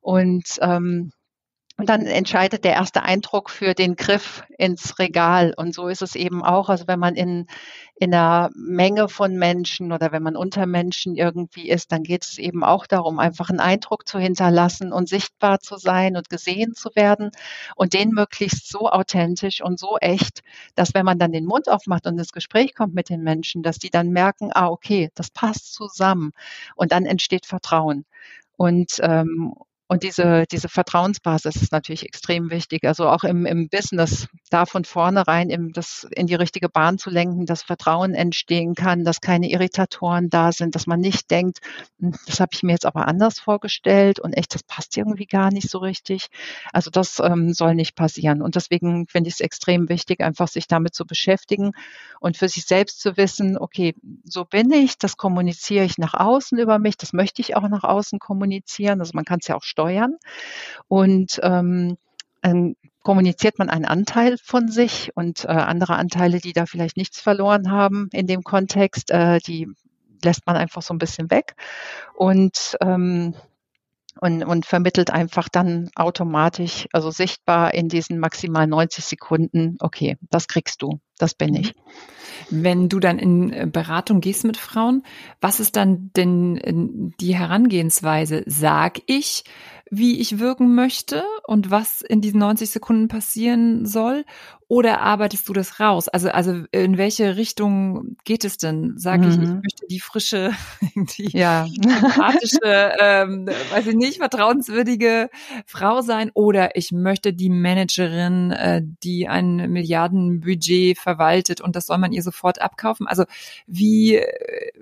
Und 0.00 0.44
ähm, 0.60 1.12
und 1.76 1.88
dann 1.88 2.06
entscheidet 2.06 2.62
der 2.64 2.74
erste 2.74 3.02
Eindruck 3.02 3.50
für 3.50 3.74
den 3.74 3.96
Griff 3.96 4.44
ins 4.58 5.00
Regal. 5.00 5.52
Und 5.56 5.74
so 5.74 5.88
ist 5.88 6.02
es 6.02 6.14
eben 6.14 6.44
auch. 6.44 6.68
Also 6.68 6.86
wenn 6.86 7.00
man 7.00 7.16
in, 7.16 7.48
in 7.96 8.14
einer 8.14 8.50
Menge 8.54 9.08
von 9.08 9.34
Menschen 9.36 9.90
oder 9.90 10.12
wenn 10.12 10.22
man 10.22 10.36
unter 10.36 10.66
Menschen 10.66 11.16
irgendwie 11.16 11.68
ist, 11.68 11.90
dann 11.90 12.04
geht 12.04 12.24
es 12.24 12.38
eben 12.38 12.62
auch 12.62 12.86
darum, 12.86 13.18
einfach 13.18 13.50
einen 13.50 13.58
Eindruck 13.58 14.06
zu 14.06 14.20
hinterlassen 14.20 14.92
und 14.92 15.08
sichtbar 15.08 15.58
zu 15.58 15.76
sein 15.76 16.16
und 16.16 16.30
gesehen 16.30 16.74
zu 16.74 16.90
werden 16.94 17.32
und 17.74 17.92
den 17.92 18.10
möglichst 18.10 18.68
so 18.68 18.88
authentisch 18.88 19.60
und 19.60 19.80
so 19.80 19.98
echt, 19.98 20.42
dass 20.76 20.94
wenn 20.94 21.04
man 21.04 21.18
dann 21.18 21.32
den 21.32 21.44
Mund 21.44 21.68
aufmacht 21.68 22.06
und 22.06 22.16
ins 22.16 22.32
Gespräch 22.32 22.76
kommt 22.76 22.94
mit 22.94 23.08
den 23.08 23.22
Menschen, 23.22 23.64
dass 23.64 23.78
die 23.80 23.90
dann 23.90 24.10
merken, 24.10 24.50
ah, 24.54 24.68
okay, 24.68 25.10
das 25.16 25.30
passt 25.30 25.74
zusammen. 25.74 26.34
Und 26.76 26.92
dann 26.92 27.04
entsteht 27.04 27.46
Vertrauen. 27.46 28.04
Und, 28.56 29.00
ähm, 29.02 29.54
und 29.86 30.02
diese, 30.02 30.44
diese 30.50 30.70
Vertrauensbasis 30.70 31.56
ist 31.56 31.72
natürlich 31.72 32.04
extrem 32.04 32.50
wichtig. 32.50 32.84
Also 32.84 33.06
auch 33.06 33.22
im, 33.22 33.44
im 33.44 33.68
Business, 33.68 34.28
da 34.48 34.64
von 34.64 34.86
vornherein 34.86 35.50
im, 35.50 35.72
das 35.72 36.06
in 36.10 36.26
die 36.26 36.34
richtige 36.34 36.70
Bahn 36.70 36.96
zu 36.96 37.10
lenken, 37.10 37.44
dass 37.44 37.62
Vertrauen 37.62 38.14
entstehen 38.14 38.74
kann, 38.74 39.04
dass 39.04 39.20
keine 39.20 39.50
Irritatoren 39.50 40.30
da 40.30 40.52
sind, 40.52 40.74
dass 40.74 40.86
man 40.86 41.00
nicht 41.00 41.30
denkt, 41.30 41.58
hm, 42.00 42.14
das 42.26 42.40
habe 42.40 42.50
ich 42.54 42.62
mir 42.62 42.72
jetzt 42.72 42.86
aber 42.86 43.06
anders 43.06 43.38
vorgestellt 43.38 44.20
und 44.20 44.32
echt, 44.32 44.54
das 44.54 44.62
passt 44.62 44.96
irgendwie 44.96 45.26
gar 45.26 45.50
nicht 45.50 45.68
so 45.68 45.78
richtig. 45.78 46.28
Also 46.72 46.90
das 46.90 47.20
ähm, 47.20 47.52
soll 47.52 47.74
nicht 47.74 47.94
passieren. 47.94 48.40
Und 48.40 48.54
deswegen 48.54 49.06
finde 49.06 49.28
ich 49.28 49.34
es 49.34 49.40
extrem 49.40 49.90
wichtig, 49.90 50.20
einfach 50.20 50.48
sich 50.48 50.66
damit 50.66 50.94
zu 50.94 51.04
beschäftigen 51.04 51.72
und 52.20 52.38
für 52.38 52.48
sich 52.48 52.64
selbst 52.64 53.00
zu 53.00 53.18
wissen, 53.18 53.58
okay, 53.58 53.94
so 54.24 54.46
bin 54.46 54.72
ich, 54.72 54.96
das 54.96 55.18
kommuniziere 55.18 55.84
ich 55.84 55.98
nach 55.98 56.14
außen 56.14 56.58
über 56.58 56.78
mich, 56.78 56.96
das 56.96 57.12
möchte 57.12 57.42
ich 57.42 57.54
auch 57.54 57.68
nach 57.68 57.84
außen 57.84 58.18
kommunizieren. 58.18 59.00
Also 59.00 59.12
man 59.14 59.26
kann 59.26 59.40
es 59.42 59.48
ja 59.48 59.56
auch 59.56 59.62
steuern. 59.74 60.16
Und 60.88 61.40
ähm, 61.42 61.96
ähm, 62.42 62.76
kommuniziert 63.02 63.58
man 63.58 63.68
einen 63.68 63.84
Anteil 63.84 64.38
von 64.42 64.68
sich 64.68 65.10
und 65.14 65.44
äh, 65.44 65.48
andere 65.48 65.96
Anteile, 65.96 66.40
die 66.40 66.52
da 66.52 66.66
vielleicht 66.66 66.96
nichts 66.96 67.20
verloren 67.20 67.70
haben 67.70 68.08
in 68.12 68.26
dem 68.26 68.42
Kontext, 68.42 69.10
äh, 69.10 69.40
die 69.40 69.68
lässt 70.22 70.46
man 70.46 70.56
einfach 70.56 70.80
so 70.80 70.94
ein 70.94 70.98
bisschen 70.98 71.30
weg. 71.30 71.54
Und 72.14 72.76
ähm, 72.80 73.34
und, 74.20 74.44
und 74.44 74.64
vermittelt 74.64 75.10
einfach 75.10 75.48
dann 75.48 75.90
automatisch, 75.96 76.86
also 76.92 77.10
sichtbar 77.10 77.74
in 77.74 77.88
diesen 77.88 78.20
maximal 78.20 78.64
90 78.64 79.04
Sekunden, 79.04 79.76
okay, 79.80 80.16
das 80.30 80.46
kriegst 80.46 80.82
du, 80.82 81.00
das 81.18 81.34
bin 81.34 81.54
ich. 81.54 81.74
Wenn 82.50 82.88
du 82.88 83.00
dann 83.00 83.18
in 83.18 83.52
äh, 83.52 83.66
Beratung 83.70 84.20
gehst 84.20 84.44
mit 84.44 84.56
Frauen, 84.56 85.02
was 85.40 85.60
ist 85.60 85.76
dann 85.76 86.10
denn 86.16 86.56
äh, 86.56 87.12
die 87.20 87.36
Herangehensweise? 87.36 88.42
Sag 88.46 89.00
ich, 89.06 89.44
wie 89.90 90.20
ich 90.20 90.38
wirken 90.38 90.74
möchte 90.74 91.24
und 91.46 91.70
was 91.70 92.00
in 92.00 92.20
diesen 92.20 92.40
90 92.40 92.70
Sekunden 92.70 93.08
passieren 93.08 93.86
soll? 93.86 94.24
Oder 94.66 95.00
arbeitest 95.00 95.48
du 95.48 95.52
das 95.52 95.78
raus? 95.78 96.08
Also, 96.08 96.30
also 96.30 96.64
in 96.72 96.96
welche 96.96 97.36
Richtung 97.36 98.16
geht 98.24 98.44
es 98.44 98.56
denn? 98.56 98.94
Sag 98.96 99.20
mhm. 99.20 99.28
ich, 99.28 99.34
ich 99.34 99.40
mhm. 99.40 99.60
möchte 99.62 99.86
die 99.88 100.00
frische, 100.00 100.52
die 101.18 101.36
ja. 101.36 101.66
sympathische, 101.66 102.92
ähm, 102.98 103.46
weiß 103.46 103.86
ich 103.88 103.94
nicht, 103.94 104.18
vertrauenswürdige 104.18 105.28
Frau 105.66 106.00
sein 106.00 106.30
oder 106.32 106.76
ich 106.76 106.92
möchte 106.92 107.34
die 107.34 107.50
Managerin, 107.50 108.52
äh, 108.52 108.82
die 109.02 109.28
ein 109.28 109.70
Milliardenbudget 109.70 110.98
verwaltet 110.98 111.60
und 111.60 111.76
das 111.76 111.86
soll 111.86 111.98
man 111.98 112.12
ihr 112.12 112.22
sofort 112.22 112.60
abkaufen. 112.62 113.06
Also 113.06 113.24
wie, 113.66 114.16
äh, 114.16 114.72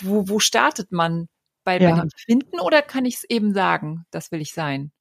wo, 0.00 0.28
wo 0.28 0.38
startet 0.38 0.92
man 0.92 1.28
bei, 1.66 1.78
ja. 1.78 1.90
bei 1.90 2.00
dem 2.00 2.10
Finden 2.16 2.60
oder 2.60 2.80
kann 2.80 3.04
ich 3.04 3.16
es 3.16 3.24
eben 3.24 3.52
sagen, 3.52 4.06
das 4.10 4.32
will 4.32 4.40
ich 4.40 4.54
sein? 4.54 4.92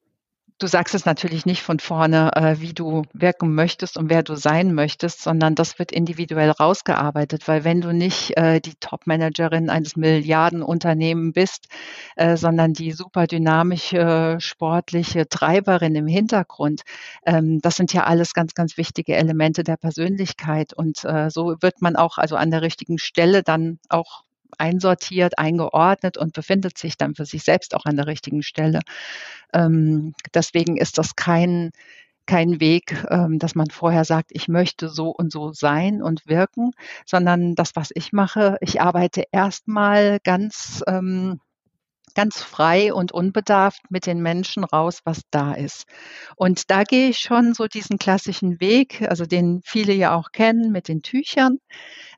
du 0.57 0.67
sagst 0.67 0.95
es 0.95 1.05
natürlich 1.05 1.45
nicht 1.45 1.61
von 1.61 1.79
vorne, 1.79 2.31
äh, 2.35 2.59
wie 2.59 2.73
du 2.73 3.03
wirken 3.13 3.53
möchtest 3.53 3.97
und 3.97 4.09
wer 4.09 4.23
du 4.23 4.35
sein 4.35 4.73
möchtest, 4.73 5.21
sondern 5.21 5.55
das 5.55 5.79
wird 5.79 5.91
individuell 5.91 6.51
rausgearbeitet, 6.51 7.47
weil 7.47 7.63
wenn 7.63 7.81
du 7.81 7.93
nicht 7.93 8.37
äh, 8.37 8.61
die 8.61 8.75
Top-Managerin 8.79 9.69
eines 9.69 9.95
Milliardenunternehmens 9.97 11.33
bist, 11.33 11.67
äh, 12.15 12.37
sondern 12.37 12.73
die 12.73 12.93
super 12.93 13.27
dynamische, 13.27 14.37
sportliche 14.39 15.27
Treiberin 15.27 15.95
im 15.95 16.07
Hintergrund, 16.07 16.83
ähm, 17.25 17.59
das 17.61 17.75
sind 17.75 17.91
ja 17.91 18.05
alles 18.05 18.33
ganz, 18.33 18.53
ganz 18.53 18.77
wichtige 18.77 19.15
Elemente 19.15 19.63
der 19.63 19.77
Persönlichkeit 19.77 20.73
und 20.73 21.05
so 21.27 21.55
wird 21.61 21.81
man 21.81 21.95
auch 21.95 22.17
also 22.17 22.35
an 22.35 22.51
der 22.51 22.61
richtigen 22.61 22.97
Stelle 22.97 23.43
dann 23.43 23.79
auch 23.89 24.23
einsortiert, 24.59 25.37
eingeordnet 25.39 26.17
und 26.17 26.33
befindet 26.33 26.77
sich 26.77 26.97
dann 26.97 27.15
für 27.15 27.25
sich 27.25 27.43
selbst 27.43 27.75
auch 27.75 27.85
an 27.85 27.95
der 27.97 28.07
richtigen 28.07 28.43
Stelle. 28.43 28.81
Ähm, 29.53 30.13
deswegen 30.33 30.77
ist 30.77 30.97
das 30.97 31.15
kein, 31.15 31.71
kein 32.25 32.59
Weg, 32.59 33.05
ähm, 33.09 33.39
dass 33.39 33.55
man 33.55 33.69
vorher 33.69 34.05
sagt, 34.05 34.31
ich 34.33 34.47
möchte 34.47 34.89
so 34.89 35.09
und 35.09 35.31
so 35.31 35.53
sein 35.53 36.01
und 36.01 36.27
wirken, 36.27 36.71
sondern 37.05 37.55
das, 37.55 37.75
was 37.75 37.91
ich 37.93 38.13
mache, 38.13 38.57
ich 38.61 38.81
arbeite 38.81 39.25
erstmal 39.31 40.19
ganz 40.23 40.83
ähm, 40.87 41.39
ganz 42.15 42.41
frei 42.41 42.93
und 42.93 43.11
unbedarft 43.11 43.91
mit 43.91 44.07
den 44.07 44.21
Menschen 44.21 44.63
raus, 44.63 45.01
was 45.03 45.21
da 45.29 45.53
ist. 45.53 45.85
Und 46.35 46.71
da 46.71 46.83
gehe 46.83 47.09
ich 47.09 47.19
schon 47.19 47.53
so 47.53 47.67
diesen 47.67 47.99
klassischen 47.99 48.59
Weg, 48.59 49.01
also 49.07 49.25
den 49.25 49.61
viele 49.63 49.93
ja 49.93 50.15
auch 50.15 50.31
kennen 50.31 50.71
mit 50.71 50.87
den 50.87 51.01
Tüchern. 51.01 51.59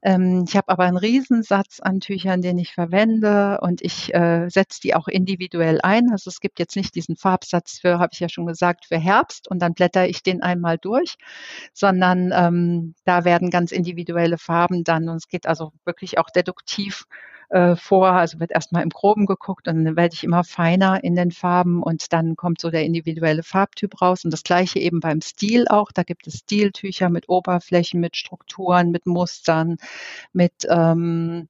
Ähm, 0.03 0.45
ich 0.47 0.55
habe 0.55 0.69
aber 0.69 0.83
einen 0.83 0.97
Riesensatz 0.97 1.79
an 1.79 1.99
Tüchern, 1.99 2.41
den 2.41 2.57
ich 2.59 2.73
verwende 2.73 3.59
und 3.61 3.81
ich 3.81 4.13
äh, 4.13 4.47
setze 4.49 4.79
die 4.81 4.95
auch 4.95 5.07
individuell 5.07 5.79
ein. 5.81 6.11
Also 6.11 6.29
es 6.29 6.39
gibt 6.39 6.59
jetzt 6.59 6.75
nicht 6.75 6.95
diesen 6.95 7.17
Farbsatz 7.17 7.79
für, 7.79 7.99
habe 7.99 8.11
ich 8.13 8.19
ja 8.19 8.29
schon 8.29 8.45
gesagt, 8.45 8.85
für 8.85 8.97
Herbst 8.99 9.49
und 9.49 9.59
dann 9.59 9.73
blätter 9.73 10.07
ich 10.07 10.23
den 10.23 10.43
einmal 10.43 10.77
durch, 10.77 11.15
sondern 11.73 12.31
ähm, 12.33 12.95
da 13.05 13.25
werden 13.25 13.49
ganz 13.49 13.71
individuelle 13.71 14.37
Farben 14.37 14.83
dann 14.83 15.09
und 15.09 15.17
es 15.17 15.27
geht 15.27 15.47
also 15.47 15.71
wirklich 15.85 16.19
auch 16.19 16.29
deduktiv 16.29 17.05
äh, 17.49 17.75
vor. 17.75 18.09
Also 18.09 18.39
wird 18.39 18.51
erstmal 18.51 18.83
im 18.83 18.89
Groben 18.89 19.25
geguckt 19.25 19.67
und 19.67 19.83
dann 19.83 19.95
werde 19.95 20.13
ich 20.13 20.23
immer 20.23 20.43
feiner 20.43 21.03
in 21.03 21.15
den 21.15 21.31
Farben 21.31 21.81
und 21.83 22.11
dann 22.13 22.35
kommt 22.35 22.61
so 22.61 22.69
der 22.69 22.83
individuelle 22.83 23.43
Farbtyp 23.43 24.01
raus. 24.01 24.25
Und 24.25 24.31
das 24.31 24.43
gleiche 24.43 24.79
eben 24.79 24.99
beim 24.99 25.21
Stil 25.21 25.67
auch. 25.67 25.91
Da 25.91 26.03
gibt 26.03 26.27
es 26.27 26.39
Stiltücher 26.39 27.09
mit 27.09 27.29
Oberflächen, 27.29 27.99
mit 27.99 28.15
Strukturen, 28.17 28.91
mit 28.91 29.05
Mustern, 29.05 29.77
mit 30.33 30.67
ähm, 30.69 31.47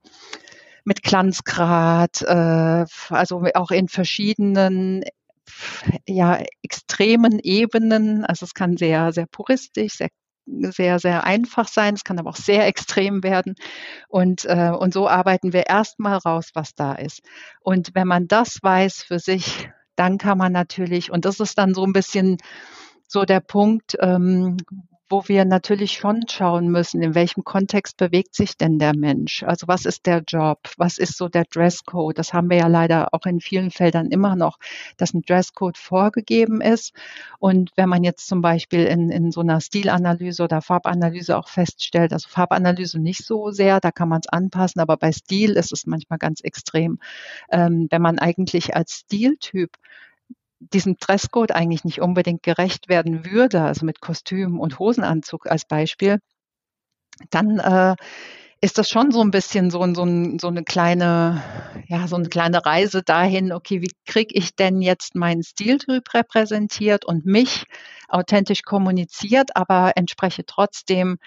mit 0.83 1.03
Glanzgrad, 1.03 2.21
äh, 2.21 2.85
also 3.09 3.43
auch 3.55 3.71
in 3.71 3.89
verschiedenen 3.89 5.03
ja, 6.07 6.39
extremen 6.63 7.39
Ebenen. 7.39 8.23
Also 8.25 8.45
es 8.45 8.53
kann 8.53 8.77
sehr, 8.77 9.11
sehr 9.11 9.25
puristisch, 9.27 9.95
sehr 9.95 10.09
sehr, 10.47 10.99
sehr 10.99 11.23
einfach 11.25 11.67
sein. 11.67 11.93
Es 11.93 12.03
kann 12.03 12.19
aber 12.19 12.29
auch 12.29 12.35
sehr 12.35 12.65
extrem 12.67 13.23
werden. 13.23 13.55
Und, 14.07 14.45
äh, 14.45 14.71
und 14.71 14.93
so 14.93 15.07
arbeiten 15.07 15.53
wir 15.53 15.67
erstmal 15.67 16.17
raus, 16.17 16.51
was 16.53 16.73
da 16.75 16.93
ist. 16.93 17.21
Und 17.61 17.91
wenn 17.93 18.07
man 18.07 18.27
das 18.27 18.59
weiß 18.61 19.03
für 19.03 19.19
sich, 19.19 19.69
dann 19.95 20.17
kann 20.17 20.37
man 20.37 20.53
natürlich, 20.53 21.11
und 21.11 21.25
das 21.25 21.39
ist 21.39 21.57
dann 21.57 21.73
so 21.73 21.83
ein 21.83 21.93
bisschen 21.93 22.37
so 23.07 23.25
der 23.25 23.39
Punkt, 23.39 23.97
ähm, 23.99 24.57
wo 25.09 25.27
wir 25.27 25.45
natürlich 25.45 25.93
schon 25.93 26.27
schauen 26.27 26.69
müssen, 26.69 27.01
in 27.01 27.15
welchem 27.15 27.43
Kontext 27.43 27.97
bewegt 27.97 28.35
sich 28.35 28.57
denn 28.57 28.77
der 28.79 28.95
Mensch? 28.95 29.43
Also 29.43 29.67
was 29.67 29.85
ist 29.85 30.05
der 30.05 30.23
Job? 30.27 30.59
Was 30.77 30.97
ist 30.97 31.17
so 31.17 31.29
der 31.29 31.45
Dresscode? 31.45 32.17
Das 32.17 32.33
haben 32.33 32.49
wir 32.49 32.57
ja 32.57 32.67
leider 32.67 33.13
auch 33.13 33.25
in 33.25 33.39
vielen 33.39 33.71
Feldern 33.71 34.07
immer 34.11 34.35
noch, 34.35 34.59
dass 34.97 35.13
ein 35.13 35.21
Dresscode 35.21 35.77
vorgegeben 35.77 36.61
ist. 36.61 36.93
Und 37.39 37.71
wenn 37.75 37.89
man 37.89 38.03
jetzt 38.03 38.27
zum 38.27 38.41
Beispiel 38.41 38.85
in, 38.85 39.09
in 39.09 39.31
so 39.31 39.41
einer 39.41 39.61
Stilanalyse 39.61 40.43
oder 40.43 40.61
Farbanalyse 40.61 41.37
auch 41.37 41.47
feststellt, 41.47 42.11
also 42.11 42.27
Farbanalyse 42.27 42.99
nicht 42.99 43.25
so 43.25 43.51
sehr, 43.51 43.79
da 43.79 43.91
kann 43.91 44.09
man 44.09 44.19
es 44.19 44.27
anpassen, 44.27 44.81
aber 44.81 44.97
bei 44.97 45.11
Stil 45.11 45.51
ist 45.51 45.71
es 45.71 45.85
manchmal 45.85 46.19
ganz 46.19 46.41
extrem. 46.41 46.99
Ähm, 47.51 47.87
wenn 47.89 48.01
man 48.01 48.19
eigentlich 48.19 48.75
als 48.75 48.93
Stiltyp 48.93 49.77
diesem 50.59 50.97
Dresscode 50.97 51.51
eigentlich 51.51 51.83
nicht 51.83 52.01
unbedingt 52.01 52.43
gerecht 52.43 52.89
werden 52.89 53.25
würde, 53.25 53.61
also 53.61 53.85
mit 53.85 54.01
Kostüm 54.01 54.59
und 54.59 54.79
Hosenanzug 54.79 55.47
als 55.47 55.65
Beispiel, 55.65 56.19
dann 57.29 57.59
äh, 57.59 57.95
ist 58.59 58.77
das 58.77 58.89
schon 58.89 59.11
so 59.11 59.21
ein 59.21 59.29
bisschen 59.31 59.69
so, 59.69 59.81
so, 59.93 60.05
so 60.39 60.47
eine 60.47 60.63
kleine, 60.63 61.43
ja, 61.87 62.07
so 62.07 62.15
eine 62.15 62.27
kleine 62.27 62.65
Reise 62.65 63.03
dahin, 63.03 63.53
okay, 63.53 63.81
wie 63.81 63.91
kriege 64.05 64.33
ich 64.33 64.55
denn 64.55 64.81
jetzt 64.81 65.15
meinen 65.15 65.43
Stiltyp 65.43 66.13
repräsentiert 66.13 67.05
und 67.05 67.25
mich 67.25 67.65
authentisch 68.07 68.63
kommuniziert, 68.63 69.55
aber 69.55 69.91
entspreche 69.95 70.45
trotzdem 70.45 71.17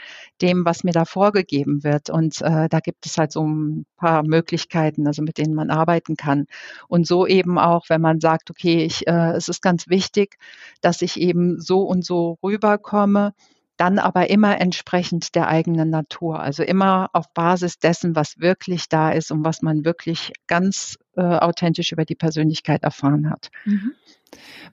dem, 0.41 0.65
was 0.65 0.83
mir 0.83 0.93
da 0.93 1.05
vorgegeben 1.05 1.85
wird. 1.85 2.11
Und 2.11 2.41
äh, 2.43 2.69
da 2.69 2.81
gibt 2.81 3.07
es 3.07 3.17
halt 3.17 3.33
so 3.33 3.47
ein 3.47 3.87
paar 3.97 4.25
Möglichkeiten, 4.25 5.07
also 5.07 5.23
mit 5.23 5.39
denen 5.39 5.55
man 5.55 5.71
arbeiten 5.71 6.17
kann. 6.17 6.47
Und 6.89 7.07
so 7.07 7.27
eben 7.27 7.59
auch, 7.59 7.89
wenn 7.89 8.01
man 8.01 8.21
sagt, 8.21 8.51
okay, 8.51 8.85
ich, 8.85 9.07
äh, 9.07 9.33
es 9.33 9.49
ist 9.49 9.63
ganz 9.63 9.89
wichtig, 9.89 10.37
dass 10.81 11.03
ich 11.03 11.21
eben 11.21 11.61
so 11.61 11.83
und 11.83 12.05
so 12.05 12.39
rüberkomme 12.43 13.35
dann 13.81 13.99
aber 13.99 14.29
immer 14.29 14.61
entsprechend 14.61 15.35
der 15.35 15.49
eigenen 15.49 15.89
Natur, 15.89 16.39
also 16.39 16.63
immer 16.63 17.09
auf 17.15 17.33
Basis 17.33 17.79
dessen, 17.79 18.15
was 18.15 18.39
wirklich 18.39 18.91
da 18.91 19.11
ist 19.11 19.33
und 19.33 19.43
was 19.43 19.63
man 19.63 19.87
wirklich 19.87 20.33
ganz 20.47 20.99
äh, 21.17 21.23
authentisch 21.23 21.91
über 21.91 22.05
die 22.05 22.15
Persönlichkeit 22.15 22.83
erfahren 22.83 23.31
hat. 23.31 23.51
Mhm. 23.65 23.93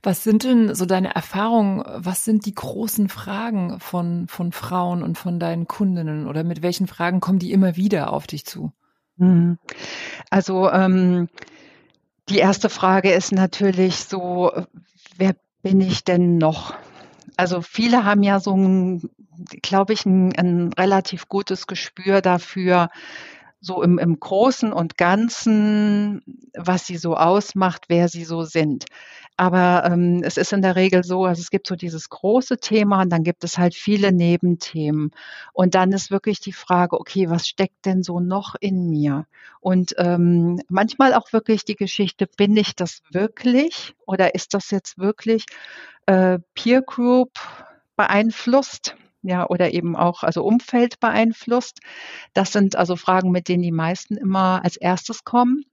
Was 0.03 0.25
sind 0.25 0.43
denn 0.43 0.75
so 0.75 0.85
deine 0.85 1.15
Erfahrungen? 1.15 1.83
Was 1.95 2.25
sind 2.25 2.45
die 2.45 2.53
großen 2.53 3.07
Fragen 3.07 3.79
von, 3.79 4.27
von 4.27 4.51
Frauen 4.51 5.01
und 5.01 5.17
von 5.17 5.39
deinen 5.39 5.67
Kundinnen 5.67 6.27
oder 6.27 6.43
mit 6.43 6.61
welchen 6.61 6.87
Fragen 6.87 7.21
kommen 7.21 7.39
die 7.39 7.53
immer 7.53 7.77
wieder 7.77 8.11
auf 8.11 8.27
dich 8.27 8.45
zu? 8.45 8.73
Mhm. 9.15 9.57
Also 10.29 10.69
ähm, 10.69 11.29
die 12.27 12.39
erste 12.39 12.69
Frage 12.69 13.13
ist 13.13 13.31
natürlich 13.31 13.99
so, 13.99 14.51
wer 15.17 15.33
bin 15.63 15.79
ich 15.79 16.03
denn 16.03 16.37
noch? 16.37 16.75
Also 17.37 17.61
viele 17.61 18.03
haben 18.03 18.23
ja 18.23 18.39
so 18.39 18.55
ein, 18.55 19.09
glaube 19.61 19.93
ich, 19.93 20.05
ein, 20.05 20.35
ein 20.35 20.73
relativ 20.73 21.29
gutes 21.29 21.67
Gespür 21.67 22.21
dafür, 22.21 22.89
so 23.61 23.81
im, 23.83 23.97
im 23.99 24.19
Großen 24.19 24.73
und 24.73 24.97
Ganzen, 24.97 26.21
was 26.55 26.87
sie 26.87 26.97
so 26.97 27.15
ausmacht, 27.15 27.85
wer 27.89 28.07
sie 28.09 28.23
so 28.23 28.43
sind. 28.43 28.85
Aber 29.37 29.83
ähm, 29.85 30.21
es 30.23 30.37
ist 30.37 30.51
in 30.51 30.63
der 30.63 30.75
Regel 30.75 31.03
so, 31.03 31.25
also 31.25 31.39
es 31.39 31.51
gibt 31.51 31.67
so 31.67 31.75
dieses 31.75 32.09
große 32.09 32.57
Thema 32.57 33.03
und 33.03 33.09
dann 33.11 33.23
gibt 33.23 33.43
es 33.43 33.59
halt 33.59 33.75
viele 33.75 34.11
Nebenthemen. 34.11 35.11
Und 35.53 35.75
dann 35.75 35.91
ist 35.91 36.09
wirklich 36.09 36.39
die 36.39 36.53
Frage, 36.53 36.99
okay, 36.99 37.29
was 37.29 37.47
steckt 37.47 37.85
denn 37.85 38.01
so 38.01 38.19
noch 38.19 38.55
in 38.59 38.89
mir? 38.89 39.27
Und 39.59 39.93
ähm, 39.99 40.59
manchmal 40.69 41.13
auch 41.13 41.31
wirklich 41.33 41.65
die 41.65 41.75
Geschichte, 41.75 42.27
bin 42.35 42.57
ich 42.57 42.75
das 42.75 43.01
wirklich 43.11 43.95
oder 44.07 44.33
ist 44.33 44.55
das 44.55 44.71
jetzt 44.71 44.97
wirklich 44.97 45.45
äh, 46.07 46.39
Peer 46.55 46.81
Group 46.81 47.39
beeinflusst? 47.95 48.95
ja, 49.23 49.47
oder 49.47 49.73
eben 49.73 49.95
auch 49.95 50.23
also 50.23 50.43
Umfeld 50.43 50.99
beeinflusst. 50.99 51.79
Das 52.33 52.53
sind 52.53 52.75
also 52.75 52.95
Fragen, 52.95 53.31
mit 53.31 53.49
denen 53.49 53.63
die 53.63 53.71
meisten 53.71 54.15
immer 54.15 54.63
als 54.63 54.77
erstes 54.77 55.23
kommen. 55.25 55.65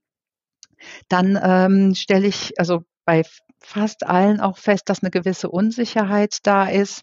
Dann 1.09 1.39
ähm, 1.41 1.95
stelle 1.95 2.27
ich 2.27 2.59
also 2.59 2.83
bei 3.05 3.23
fast 3.65 4.05
allen 4.05 4.39
auch 4.39 4.57
fest, 4.57 4.89
dass 4.89 5.03
eine 5.03 5.11
gewisse 5.11 5.49
Unsicherheit 5.49 6.37
da 6.43 6.67
ist 6.67 7.01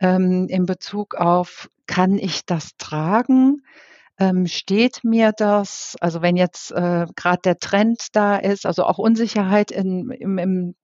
ähm, 0.00 0.46
in 0.48 0.66
Bezug 0.66 1.14
auf, 1.14 1.68
kann 1.86 2.18
ich 2.18 2.44
das 2.44 2.76
tragen? 2.76 3.62
Ähm, 4.18 4.46
steht 4.46 5.04
mir 5.04 5.32
das? 5.32 5.96
Also 6.00 6.22
wenn 6.22 6.36
jetzt 6.36 6.70
äh, 6.72 7.06
gerade 7.16 7.40
der 7.44 7.58
Trend 7.58 8.08
da 8.12 8.36
ist, 8.36 8.66
also 8.66 8.84
auch 8.84 8.98
Unsicherheit 8.98 9.70
in, 9.70 10.10
im, 10.10 10.38
im 10.38 10.74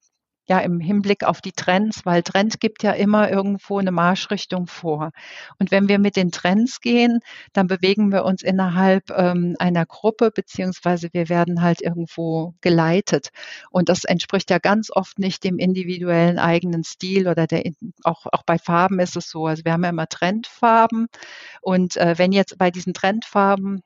ja 0.49 0.59
im 0.61 0.81
Hinblick 0.81 1.25
auf 1.25 1.41
die 1.41 1.53
Trends, 1.53 2.05
weil 2.05 2.23
Trend 2.23 2.61
gibt 2.61 2.83
ja 2.83 2.93
immer 2.93 3.31
irgendwo 3.31 3.79
eine 3.79 3.91
Marschrichtung 3.93 4.67
vor. 4.67 5.11
Und 5.59 5.71
wenn 5.71 5.89
wir 5.89 5.99
mit 5.99 6.17
den 6.17 6.31
Trends 6.31 6.81
gehen, 6.81 7.21
dann 7.53 7.67
bewegen 7.67 8.13
wir 8.13 8.25
uns 8.25 8.43
innerhalb 8.43 9.11
ähm, 9.11 9.57
einer 9.59 9.87
Gruppe, 9.87 10.31
beziehungsweise 10.31 11.09
wir 11.13 11.29
werden 11.29 11.63
halt 11.63 11.81
irgendwo 11.83 12.55
geleitet. 12.61 13.29
Und 13.71 13.89
das 13.89 14.05
entspricht 14.05 14.51
ja 14.51 14.59
ganz 14.59 14.91
oft 14.91 15.19
nicht 15.19 15.45
dem 15.45 15.59
individuellen 15.59 16.39
eigenen 16.39 16.85
Stil 16.85 17.29
oder 17.29 17.47
der, 17.47 17.63
auch, 18.05 18.27
auch 18.33 18.43
bei 18.45 18.59
Farben 18.59 19.01
ist 19.01 19.17
es 19.17 19.31
so. 19.31 19.47
Also 19.47 19.65
wir 19.65 19.73
haben 19.73 19.85
ja 19.85 19.91
immer 19.91 20.09
Trendfarben. 20.09 21.09
Und 21.61 21.97
äh, 21.97 22.15
wenn 22.19 22.33
jetzt 22.33 22.59
bei 22.59 22.71
diesen 22.71 22.95
Trendfarben 22.95 23.83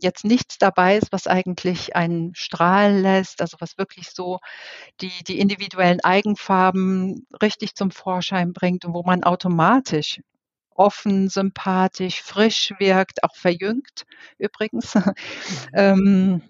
jetzt 0.00 0.24
nichts 0.24 0.58
dabei 0.58 0.98
ist, 0.98 1.12
was 1.12 1.26
eigentlich 1.26 1.96
einen 1.96 2.34
strahlen 2.34 3.02
lässt, 3.02 3.40
also 3.40 3.56
was 3.60 3.78
wirklich 3.78 4.10
so 4.10 4.38
die, 5.00 5.12
die 5.26 5.38
individuellen 5.38 6.00
Eigenfarben 6.00 7.26
richtig 7.42 7.74
zum 7.74 7.90
Vorschein 7.90 8.52
bringt 8.52 8.84
und 8.84 8.94
wo 8.94 9.02
man 9.02 9.24
automatisch 9.24 10.20
offen, 10.78 11.28
sympathisch, 11.28 12.22
frisch 12.22 12.72
wirkt, 12.78 13.24
auch 13.24 13.36
verjüngt 13.36 14.06
übrigens. 14.38 14.94
Mhm. 14.94 15.12
ähm, 15.74 16.42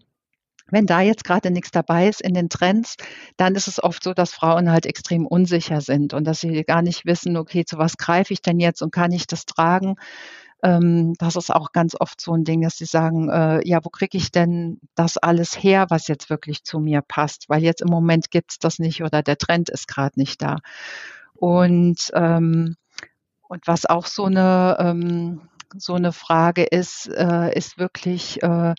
wenn 0.71 0.87
da 0.87 1.01
jetzt 1.01 1.25
gerade 1.25 1.51
nichts 1.51 1.71
dabei 1.71 2.09
ist 2.09 2.21
in 2.21 2.35
den 2.35 2.51
Trends, 2.51 2.97
dann 3.39 3.55
ist 3.55 3.69
es 3.69 3.83
oft 3.83 4.03
so, 4.03 4.13
dass 4.13 4.33
Frauen 4.35 4.71
halt 4.71 4.85
extrem 4.85 5.27
unsicher 5.27 5.81
sind 5.81 6.13
und 6.13 6.25
dass 6.25 6.41
sie 6.41 6.63
gar 6.65 6.83
nicht 6.83 7.07
wissen, 7.07 7.39
okay, 7.39 7.65
zu 7.65 7.79
was 7.79 7.97
greife 7.97 8.35
ich 8.35 8.43
denn 8.43 8.61
jetzt 8.61 8.83
und 8.83 8.93
kann 8.93 9.13
ich 9.13 9.27
das 9.27 9.47
tragen? 9.47 9.97
Ähm, 10.63 11.15
das 11.19 11.37
ist 11.37 11.55
auch 11.55 11.73
ganz 11.73 11.95
oft 11.99 12.21
so 12.21 12.33
ein 12.35 12.45
Ding, 12.45 12.63
dass 12.63 12.77
sie 12.77 12.85
sagen, 12.85 13.29
äh, 13.29 13.61
ja, 13.67 13.79
wo 13.85 13.91
kriege 13.91 14.19
ich 14.19 14.33
denn 14.33 14.81
das 14.95 15.17
alles 15.17 15.63
her, 15.63 15.87
was 15.89 16.09
jetzt 16.09 16.31
wirklich 16.31 16.65
zu 16.65 16.81
mir 16.81 17.03
passt? 17.03 17.49
Weil 17.49 17.63
jetzt 17.63 17.83
im 17.83 17.89
Moment 17.89 18.31
gibt's 18.31 18.59
das 18.59 18.79
nicht 18.79 19.03
oder 19.03 19.23
der 19.23 19.39
Trend 19.39 19.69
ist 19.71 19.87
gerade 19.89 20.19
nicht 20.19 20.43
da. 20.43 20.59
Und, 21.35 22.11
ähm, 22.15 22.77
und 23.49 23.67
was 23.67 23.87
auch 23.87 24.07
so 24.07 24.25
eine, 24.25 24.77
ähm, 24.81 25.43
so 25.77 25.95
eine 25.95 26.13
Frage 26.13 26.65
ist, 26.65 27.09
äh, 27.09 27.57
ist 27.57 27.79
wirklich, 27.79 28.43
äh, 28.43 28.75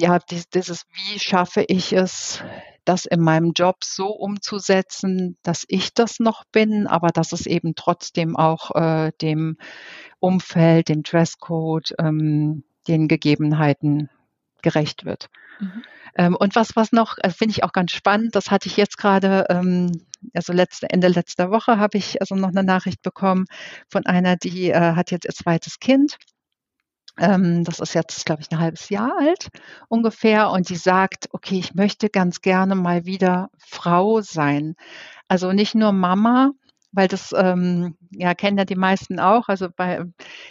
ja, 0.00 0.18
dieses, 0.18 0.86
wie 0.92 1.18
schaffe 1.18 1.64
ich 1.68 1.92
es, 1.92 2.42
das 2.84 3.04
in 3.04 3.20
meinem 3.20 3.52
Job 3.52 3.84
so 3.84 4.08
umzusetzen, 4.08 5.36
dass 5.42 5.64
ich 5.68 5.92
das 5.92 6.18
noch 6.18 6.44
bin, 6.44 6.86
aber 6.86 7.08
dass 7.08 7.32
es 7.32 7.46
eben 7.46 7.74
trotzdem 7.74 8.36
auch 8.36 8.74
äh, 8.74 9.12
dem 9.20 9.58
Umfeld, 10.18 10.88
dem 10.88 11.02
Dresscode, 11.02 11.94
ähm, 11.98 12.64
den 12.88 13.08
Gegebenheiten 13.08 14.08
gerecht 14.62 15.04
wird. 15.04 15.28
Mhm. 15.60 15.82
Ähm, 16.16 16.36
und 16.36 16.56
was, 16.56 16.74
was 16.76 16.92
noch, 16.92 17.18
also 17.22 17.36
finde 17.36 17.52
ich 17.52 17.62
auch 17.62 17.72
ganz 17.72 17.92
spannend, 17.92 18.34
das 18.34 18.50
hatte 18.50 18.68
ich 18.68 18.76
jetzt 18.78 18.96
gerade, 18.96 19.46
ähm, 19.50 20.06
also 20.34 20.52
letzte, 20.54 20.88
Ende 20.88 21.08
letzter 21.08 21.50
Woche 21.50 21.78
habe 21.78 21.98
ich 21.98 22.20
also 22.20 22.34
noch 22.34 22.48
eine 22.48 22.64
Nachricht 22.64 23.02
bekommen 23.02 23.44
von 23.88 24.06
einer, 24.06 24.36
die 24.36 24.70
äh, 24.70 24.94
hat 24.94 25.10
jetzt 25.10 25.26
ihr 25.26 25.34
zweites 25.34 25.78
Kind 25.78 26.16
das 27.20 27.80
ist 27.80 27.94
jetzt, 27.94 28.24
glaube 28.24 28.40
ich, 28.40 28.50
ein 28.50 28.58
halbes 28.58 28.88
Jahr 28.88 29.12
alt 29.18 29.48
ungefähr. 29.88 30.50
Und 30.50 30.70
die 30.70 30.76
sagt, 30.76 31.28
okay, 31.32 31.58
ich 31.58 31.74
möchte 31.74 32.08
ganz 32.08 32.40
gerne 32.40 32.74
mal 32.74 33.04
wieder 33.04 33.50
Frau 33.58 34.22
sein. 34.22 34.74
Also 35.28 35.52
nicht 35.52 35.74
nur 35.74 35.92
Mama, 35.92 36.52
weil 36.92 37.08
das 37.08 37.32
ähm, 37.36 37.96
ja 38.10 38.34
kennen 38.34 38.56
ja 38.56 38.64
die 38.64 38.74
meisten 38.74 39.20
auch. 39.20 39.48
Also 39.48 39.68
bei 39.74 40.02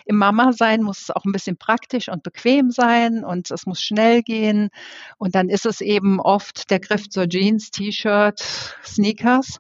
im 0.06 0.18
Mama 0.18 0.54
sein 0.54 0.84
muss 0.84 1.02
es 1.02 1.12
auch 1.12 1.26
ein 1.26 1.32
bisschen 1.32 1.58
praktisch 1.58 2.08
und 2.08 2.22
bequem 2.22 2.70
sein 2.70 3.24
und 3.26 3.50
es 3.50 3.66
muss 3.66 3.82
schnell 3.82 4.22
gehen. 4.22 4.70
Und 5.18 5.34
dann 5.34 5.50
ist 5.50 5.66
es 5.66 5.82
eben 5.82 6.20
oft 6.20 6.70
der 6.70 6.80
Griff 6.80 7.10
zur 7.10 7.28
Jeans, 7.28 7.72
T-Shirt, 7.72 8.40
Sneakers. 8.86 9.60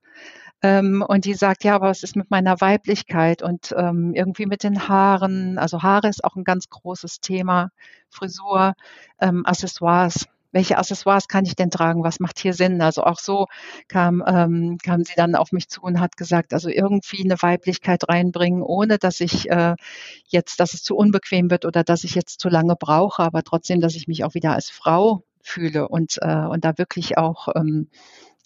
Ähm, 0.62 1.04
und 1.08 1.26
die 1.26 1.36
sagt, 1.36 1.64
ja, 1.64 1.76
aber 1.76 1.88
was 1.90 2.04
ist 2.04 2.16
mit 2.16 2.30
meiner 2.32 2.60
Weiblichkeit 2.60 3.42
und 3.42 3.74
ähm, 3.78 4.14
irgendwie 4.14 4.46
mit 4.46 4.64
den 4.64 4.90
Haaren? 4.90 5.58
Also 5.58 5.84
Haare 5.84 6.10
ist 6.10 6.24
auch 6.24 6.36
ein 6.36 6.44
ganz 6.44 6.70
großes 6.70 7.22
Thema, 7.22 7.70
Frisur, 8.10 8.74
ähm, 9.22 9.46
Accessoires. 9.46 10.28
Welche 10.52 10.78
Accessoires 10.78 11.28
kann 11.28 11.46
ich 11.46 11.56
denn 11.56 11.70
tragen? 11.70 12.04
Was 12.04 12.20
macht 12.20 12.40
hier 12.40 12.54
Sinn? 12.54 12.82
Also 12.82 13.04
auch 13.04 13.20
so 13.20 13.46
kam, 13.88 14.24
ähm, 14.26 14.78
kam 14.84 15.04
sie 15.04 15.14
dann 15.16 15.36
auf 15.36 15.52
mich 15.52 15.70
zu 15.70 15.82
und 15.82 16.00
hat 16.00 16.18
gesagt, 16.18 16.54
also 16.54 16.70
irgendwie 16.70 17.24
eine 17.24 17.42
Weiblichkeit 17.42 18.10
reinbringen, 18.10 18.64
ohne 18.64 18.98
dass 18.98 19.22
ich 19.22 19.50
äh, 19.50 19.76
jetzt, 20.28 20.60
dass 20.60 20.74
es 20.74 20.84
zu 20.84 20.96
unbequem 20.98 21.52
wird 21.52 21.66
oder 21.66 21.84
dass 21.84 22.04
ich 22.04 22.16
jetzt 22.16 22.40
zu 22.40 22.50
lange 22.50 22.76
brauche, 22.76 23.22
aber 23.24 23.44
trotzdem, 23.44 23.80
dass 23.80 23.96
ich 23.96 24.08
mich 24.08 24.24
auch 24.24 24.34
wieder 24.34 24.54
als 24.54 24.70
Frau 24.72 25.24
fühle 25.42 25.88
und, 25.88 26.18
äh, 26.22 26.46
und 26.46 26.66
da 26.66 26.78
wirklich 26.78 27.18
auch 27.18 27.48
ähm, 27.56 27.90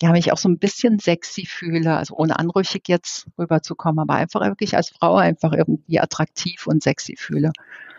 ja, 0.01 0.11
mich 0.11 0.31
auch 0.33 0.37
so 0.37 0.49
ein 0.49 0.57
bisschen 0.57 0.99
sexy 0.99 1.45
fühle, 1.45 1.95
also 1.95 2.15
ohne 2.15 2.39
anrüchig 2.39 2.87
jetzt 2.87 3.27
rüberzukommen, 3.37 3.99
aber 3.99 4.15
einfach 4.15 4.41
wirklich 4.41 4.75
als 4.75 4.89
Frau 4.89 5.15
einfach 5.15 5.53
irgendwie 5.53 5.99
attraktiv 5.99 6.67
und 6.67 6.83
sexy 6.83 7.15
fühle. 7.15 7.51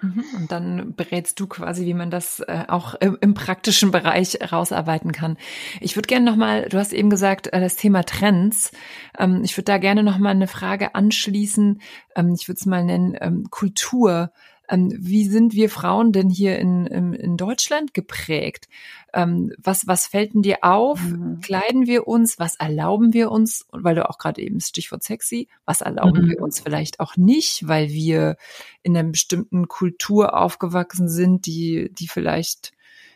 Mhm. 0.03 0.25
Und 0.37 0.53
dann 0.53 0.95
berätst 0.95 1.41
du 1.41 1.47
quasi, 1.47 1.87
wie 1.87 1.95
man 1.95 2.11
das 2.11 2.41
äh, 2.41 2.65
auch 2.69 2.95
im, 2.95 3.17
im, 3.21 3.35
praktischen 3.35 3.91
Bereich 3.91 4.39
rausarbeiten 4.53 5.13
kann. 5.13 5.39
Ich 5.81 5.97
würde 5.97 6.09
gerne 6.09 6.25
nochmal, 6.31 6.69
du 6.69 6.79
hast 6.79 6.93
eben 6.93 7.11
gesagt, 7.11 7.53
äh, 7.53 7.61
das 7.61 7.77
Thema 7.77 8.03
Trends. 8.03 8.73
Ähm, 9.19 9.43
ich 9.45 9.57
würde 9.57 9.65
da 9.65 9.79
gerne 9.79 10.03
nochmal 10.03 10.33
eine 10.33 10.49
Frage 10.49 10.95
anschließen. 10.95 11.81
Ähm, 12.17 12.35
ich 12.39 12.49
würde 12.49 12.59
es 12.59 12.67
mal 12.67 12.85
nennen, 12.85 13.17
ähm, 13.21 13.47
Kultur. 13.51 14.33
Ähm, 14.69 14.93
wie 14.97 15.25
sind 15.27 15.53
wir 15.53 15.69
Frauen 15.69 16.13
denn 16.13 16.31
hier 16.31 16.59
in, 16.59 16.87
in, 16.87 17.37
Deutschland 17.37 17.93
geprägt? 17.93 18.69
Ähm, 19.13 19.53
was, 19.59 19.87
was 19.87 20.07
fällt 20.07 20.35
denn 20.35 20.43
dir 20.43 20.59
auf? 20.63 21.01
Mhm. 21.03 21.41
Kleiden 21.41 21.87
wir 21.87 22.09
uns? 22.09 22.39
Was 22.39 22.57
erlauben 22.57 23.13
wir 23.13 23.31
uns? 23.31 23.67
Weil 23.73 23.95
du 23.95 24.09
auch 24.09 24.19
gerade 24.19 24.41
eben 24.41 24.61
Stichwort 24.61 25.03
sexy, 25.03 25.49
was 25.67 25.83
erlauben 25.83 26.23
mhm. 26.23 26.31
wir 26.31 26.41
uns 26.41 26.61
vielleicht 26.61 27.01
auch 27.01 27.17
nicht, 27.17 27.69
weil 27.69 27.91
wir 27.91 28.37
in 28.83 28.97
einer 28.97 29.09
bestimmten 29.11 29.69
Kultur 29.69 30.35
aufgewachsen 30.35 31.09
sind, 31.09 31.47
die, 31.47 31.91
die 31.93 32.09
vielleicht 32.09 32.73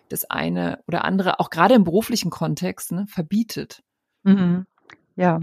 das 0.08 0.28
eine 0.30 0.82
oder 0.86 1.04
andere, 1.04 1.40
auch 1.40 1.50
gerade 1.50 1.74
im 1.74 1.84
beruflichen 1.84 2.30
Kontext, 2.30 2.92
ne, 2.92 3.06
verbietet. 3.08 3.82
Mhm. 4.22 4.66
Ja, 5.18 5.40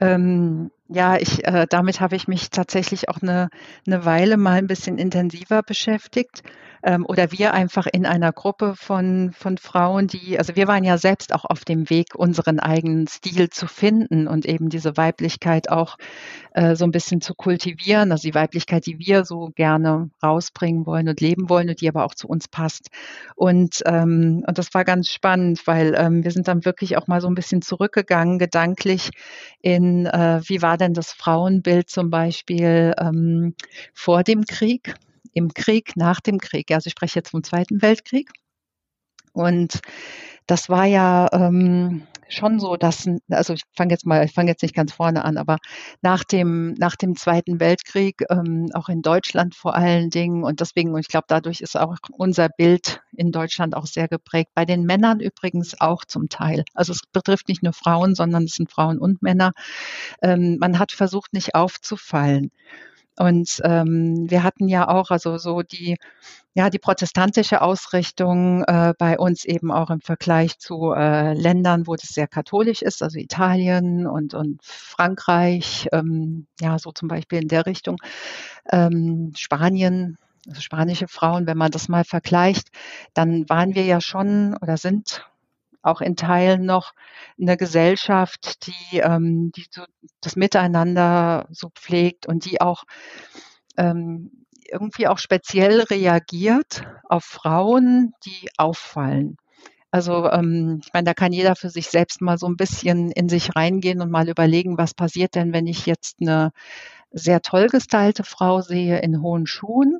ähm, 0.00 0.70
ja, 0.88 1.16
ich, 1.18 1.44
äh, 1.44 1.66
damit 1.68 2.00
habe 2.00 2.16
ich 2.16 2.28
mich 2.28 2.50
tatsächlich 2.50 3.08
auch 3.08 3.22
eine, 3.22 3.48
eine 3.86 4.04
Weile 4.04 4.36
mal 4.36 4.58
ein 4.58 4.68
bisschen 4.68 4.98
intensiver 4.98 5.62
beschäftigt 5.64 6.44
ähm, 6.82 7.04
oder 7.06 7.32
wir 7.32 7.52
einfach 7.54 7.86
in 7.86 8.06
einer 8.06 8.32
Gruppe 8.32 8.74
von, 8.76 9.32
von 9.32 9.58
Frauen, 9.58 10.06
die, 10.06 10.38
also 10.38 10.56
wir 10.56 10.66
waren 10.66 10.84
ja 10.84 10.98
selbst 10.98 11.34
auch 11.34 11.44
auf 11.44 11.64
dem 11.64 11.90
Weg, 11.90 12.14
unseren 12.14 12.60
eigenen 12.60 13.06
Stil 13.06 13.50
zu 13.50 13.66
finden 13.66 14.26
und 14.26 14.46
eben 14.46 14.68
diese 14.68 14.96
Weiblichkeit 14.96 15.70
auch 15.70 15.96
äh, 16.54 16.74
so 16.76 16.84
ein 16.84 16.90
bisschen 16.90 17.20
zu 17.20 17.34
kultivieren, 17.34 18.12
also 18.12 18.22
die 18.22 18.34
Weiblichkeit, 18.34 18.86
die 18.86 18.98
wir 18.98 19.24
so 19.24 19.50
gerne 19.54 20.10
rausbringen 20.22 20.86
wollen 20.86 21.08
und 21.08 21.20
leben 21.20 21.48
wollen 21.48 21.68
und 21.68 21.80
die 21.80 21.88
aber 21.88 22.04
auch 22.04 22.14
zu 22.14 22.28
uns 22.28 22.48
passt. 22.48 22.88
Und, 23.36 23.82
ähm, 23.86 24.44
und 24.46 24.58
das 24.58 24.72
war 24.74 24.84
ganz 24.84 25.08
spannend, 25.08 25.66
weil 25.66 25.94
ähm, 25.96 26.24
wir 26.24 26.30
sind 26.30 26.48
dann 26.48 26.64
wirklich 26.64 26.96
auch 26.96 27.06
mal 27.06 27.20
so 27.20 27.28
ein 27.28 27.34
bisschen 27.34 27.62
zurückgegangen, 27.62 28.38
gedanklich 28.38 29.10
in, 29.60 30.06
äh, 30.06 30.40
wie 30.44 30.62
war 30.62 30.76
denn 30.76 30.94
das 30.94 31.12
Frauenbild 31.12 31.88
zum 31.90 32.10
Beispiel 32.10 32.94
ähm, 32.98 33.54
vor 33.92 34.22
dem 34.22 34.44
Krieg? 34.44 34.94
Im 35.32 35.54
Krieg, 35.54 35.96
nach 35.96 36.20
dem 36.20 36.38
Krieg. 36.38 36.70
Also 36.70 36.88
ich 36.88 36.92
spreche 36.92 37.18
jetzt 37.18 37.30
vom 37.30 37.42
Zweiten 37.42 37.82
Weltkrieg. 37.82 38.30
Und 39.32 39.80
das 40.46 40.68
war 40.68 40.84
ja 40.86 41.28
ähm, 41.32 42.02
schon 42.28 42.58
so, 42.58 42.76
dass, 42.76 43.08
also 43.28 43.52
ich 43.52 43.62
fange 43.76 43.92
jetzt 43.92 44.06
mal, 44.06 44.24
ich 44.24 44.32
fange 44.32 44.50
jetzt 44.50 44.62
nicht 44.62 44.74
ganz 44.74 44.92
vorne 44.92 45.24
an, 45.24 45.36
aber 45.36 45.58
nach 46.02 46.24
dem, 46.24 46.72
nach 46.74 46.96
dem 46.96 47.16
Zweiten 47.16 47.60
Weltkrieg, 47.60 48.22
ähm, 48.30 48.68
auch 48.74 48.88
in 48.88 49.02
Deutschland 49.02 49.54
vor 49.54 49.74
allen 49.74 50.10
Dingen, 50.10 50.42
und 50.44 50.60
deswegen, 50.60 50.92
und 50.92 51.00
ich 51.00 51.08
glaube, 51.08 51.26
dadurch 51.28 51.60
ist 51.60 51.78
auch 51.78 51.96
unser 52.12 52.48
Bild 52.48 53.00
in 53.12 53.32
Deutschland 53.32 53.76
auch 53.76 53.86
sehr 53.86 54.08
geprägt. 54.08 54.50
Bei 54.54 54.64
den 54.64 54.84
Männern 54.84 55.20
übrigens 55.20 55.80
auch 55.80 56.04
zum 56.04 56.28
Teil. 56.28 56.64
Also 56.74 56.92
es 56.92 57.02
betrifft 57.12 57.48
nicht 57.48 57.62
nur 57.62 57.72
Frauen, 57.72 58.14
sondern 58.14 58.44
es 58.44 58.54
sind 58.54 58.70
Frauen 58.70 58.98
und 58.98 59.22
Männer. 59.22 59.52
Ähm, 60.22 60.58
man 60.58 60.78
hat 60.78 60.92
versucht, 60.92 61.32
nicht 61.32 61.54
aufzufallen. 61.54 62.50
Und 63.18 63.60
ähm, 63.64 64.30
wir 64.30 64.42
hatten 64.42 64.68
ja 64.68 64.88
auch 64.88 65.10
also 65.10 65.36
so 65.38 65.62
die 65.62 65.96
ja 66.54 66.70
die 66.70 66.78
protestantische 66.78 67.62
Ausrichtung 67.62 68.64
äh, 68.64 68.94
bei 68.98 69.18
uns 69.18 69.44
eben 69.44 69.70
auch 69.70 69.90
im 69.90 70.00
Vergleich 70.00 70.58
zu 70.58 70.92
äh, 70.92 71.34
Ländern, 71.34 71.86
wo 71.86 71.96
das 71.96 72.10
sehr 72.10 72.26
katholisch 72.28 72.82
ist, 72.82 73.02
also 73.02 73.18
Italien 73.18 74.06
und 74.06 74.34
und 74.34 74.60
Frankreich, 74.64 75.88
ähm, 75.92 76.46
ja 76.60 76.78
so 76.78 76.92
zum 76.92 77.08
Beispiel 77.08 77.40
in 77.42 77.48
der 77.48 77.66
Richtung, 77.66 77.96
ähm, 78.72 79.32
Spanien. 79.36 80.18
Also 80.48 80.62
spanische 80.62 81.06
Frauen, 81.06 81.46
wenn 81.46 81.58
man 81.58 81.70
das 81.70 81.88
mal 81.88 82.02
vergleicht, 82.04 82.68
dann 83.12 83.46
waren 83.50 83.74
wir 83.74 83.84
ja 83.84 84.00
schon 84.00 84.56
oder 84.62 84.78
sind 84.78 85.22
auch 85.82 86.00
in 86.00 86.16
Teilen 86.16 86.64
noch 86.64 86.92
eine 87.40 87.56
Gesellschaft, 87.56 88.66
die, 88.66 88.98
ähm, 88.98 89.52
die 89.56 89.66
so 89.70 89.82
das 90.20 90.36
Miteinander 90.36 91.46
so 91.50 91.70
pflegt 91.70 92.26
und 92.26 92.44
die 92.44 92.60
auch 92.60 92.84
ähm, 93.76 94.30
irgendwie 94.70 95.08
auch 95.08 95.18
speziell 95.18 95.80
reagiert 95.82 96.84
auf 97.08 97.24
Frauen, 97.24 98.12
die 98.24 98.48
auffallen. 98.56 99.36
Also 99.90 100.30
ähm, 100.30 100.80
ich 100.84 100.92
meine, 100.92 101.04
da 101.04 101.14
kann 101.14 101.32
jeder 101.32 101.56
für 101.56 101.70
sich 101.70 101.88
selbst 101.88 102.20
mal 102.20 102.38
so 102.38 102.46
ein 102.46 102.56
bisschen 102.56 103.10
in 103.10 103.28
sich 103.28 103.56
reingehen 103.56 104.00
und 104.00 104.10
mal 104.10 104.28
überlegen, 104.28 104.78
was 104.78 104.94
passiert 104.94 105.34
denn, 105.34 105.52
wenn 105.52 105.66
ich 105.66 105.86
jetzt 105.86 106.18
eine 106.20 106.52
sehr 107.10 107.42
toll 107.42 107.66
gestylte 107.66 108.22
Frau 108.22 108.60
sehe 108.60 109.00
in 109.00 109.20
hohen 109.20 109.46
Schuhen 109.46 109.98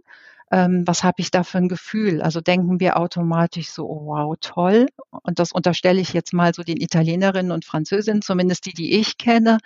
ähm, 0.50 0.82
was 0.86 1.04
habe 1.04 1.16
ich 1.20 1.30
da 1.30 1.44
für 1.44 1.58
ein 1.58 1.68
Gefühl? 1.68 2.22
Also 2.22 2.40
denken 2.40 2.80
wir 2.80 2.98
automatisch 2.98 3.70
so, 3.70 3.88
oh, 3.88 4.06
wow, 4.06 4.36
toll. 4.40 4.86
Und 5.22 5.38
das 5.38 5.52
unterstelle 5.52 6.00
ich 6.00 6.12
jetzt 6.12 6.32
mal 6.32 6.52
so 6.54 6.62
den 6.62 6.78
Italienerinnen 6.78 7.52
und 7.52 7.64
Französinnen, 7.64 8.22
zumindest 8.22 8.66
die, 8.66 8.72
die 8.72 8.94
ich 8.98 9.18
kenne, 9.18 9.58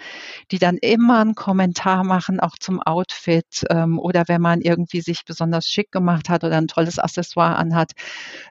die 0.50 0.58
dann 0.58 0.76
immer 0.76 1.20
einen 1.20 1.34
Kommentar 1.34 2.04
machen, 2.04 2.40
auch 2.40 2.56
zum 2.58 2.80
Outfit 2.82 3.64
ähm, 3.70 3.98
oder 3.98 4.24
wenn 4.28 4.42
man 4.42 4.60
irgendwie 4.60 5.00
sich 5.00 5.24
besonders 5.24 5.66
schick 5.68 5.90
gemacht 5.92 6.28
hat 6.28 6.44
oder 6.44 6.56
ein 6.58 6.68
tolles 6.68 6.98
Accessoire 6.98 7.56
anhat, 7.56 7.92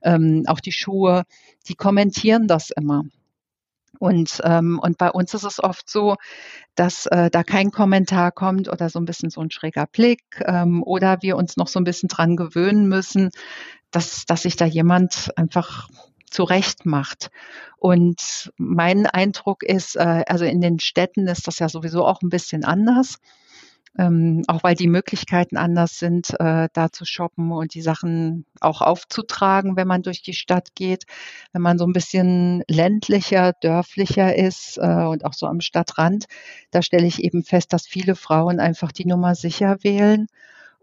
ähm, 0.04 0.44
auch 0.48 0.60
die 0.60 0.72
Schuhe, 0.72 1.24
die 1.68 1.76
kommentieren 1.76 2.48
das 2.48 2.72
immer. 2.72 3.04
Und, 4.00 4.42
ähm, 4.44 4.80
und 4.80 4.98
bei 4.98 5.12
uns 5.12 5.34
ist 5.34 5.44
es 5.44 5.64
oft 5.64 5.90
so, 5.90 6.16
dass 6.76 7.06
äh, 7.08 7.30
da 7.30 7.44
kein 7.44 7.72
Kommentar 7.72 8.32
kommt 8.32 8.68
oder 8.68 8.90
so 8.90 9.00
ein 9.00 9.06
bisschen 9.06 9.30
so 9.30 9.42
ein 9.42 9.52
schräger 9.52 9.86
Blick 9.86 10.24
ähm, 10.46 10.84
oder 10.84 11.22
wir 11.22 11.38
uns 11.38 11.58
noch 11.58 11.68
so 11.68 11.80
ein 11.80 11.84
bisschen 11.84 12.10
dran 12.10 12.36
gewöhnen 12.36 12.88
müssen, 12.88 13.30
dass, 13.92 14.26
dass 14.26 14.44
sich 14.44 14.56
da 14.56 14.66
jemand 14.66 15.32
einfach 15.38 15.90
zurecht 16.30 16.86
macht. 16.86 17.30
Und 17.78 18.52
mein 18.58 19.06
Eindruck 19.06 19.64
ist, 19.64 19.96
äh, 19.96 20.24
also 20.28 20.46
in 20.46 20.62
den 20.62 20.80
Städten 20.80 21.28
ist 21.28 21.48
das 21.48 21.60
ja 21.60 21.70
sowieso 21.70 22.06
auch 22.06 22.22
ein 22.22 22.30
bisschen 22.30 22.66
anders 22.66 23.20
ähm, 23.98 24.44
auch 24.48 24.64
weil 24.64 24.76
die 24.76 24.88
Möglichkeiten 24.88 25.58
anders 25.58 26.00
sind, 26.00 26.32
äh, 26.40 26.68
da 26.74 26.92
zu 26.92 27.06
shoppen 27.06 27.52
und 27.52 27.74
die 27.76 27.82
Sachen 27.82 28.46
auch 28.60 28.82
aufzutragen, 28.82 29.76
wenn 29.76 29.88
man 29.88 30.02
durch 30.02 30.22
die 30.22 30.34
Stadt 30.34 30.76
geht. 30.76 31.04
Wenn 31.52 31.62
man 31.62 31.78
so 31.78 31.86
ein 31.86 31.94
bisschen 31.94 32.64
ländlicher, 32.68 33.54
dörflicher 33.54 34.36
ist 34.36 34.78
äh, 34.78 35.06
und 35.06 35.26
auch 35.26 35.34
so 35.34 35.46
am 35.46 35.62
Stadtrand, 35.62 36.26
da 36.72 36.82
stelle 36.82 37.08
ich 37.08 37.24
eben 37.24 37.44
fest, 37.44 37.74
dass 37.74 37.88
viele 37.88 38.16
Frauen 38.16 38.60
einfach 38.60 38.92
die 38.92 39.06
Nummer 39.06 39.36
sicher 39.36 39.78
wählen 39.84 40.28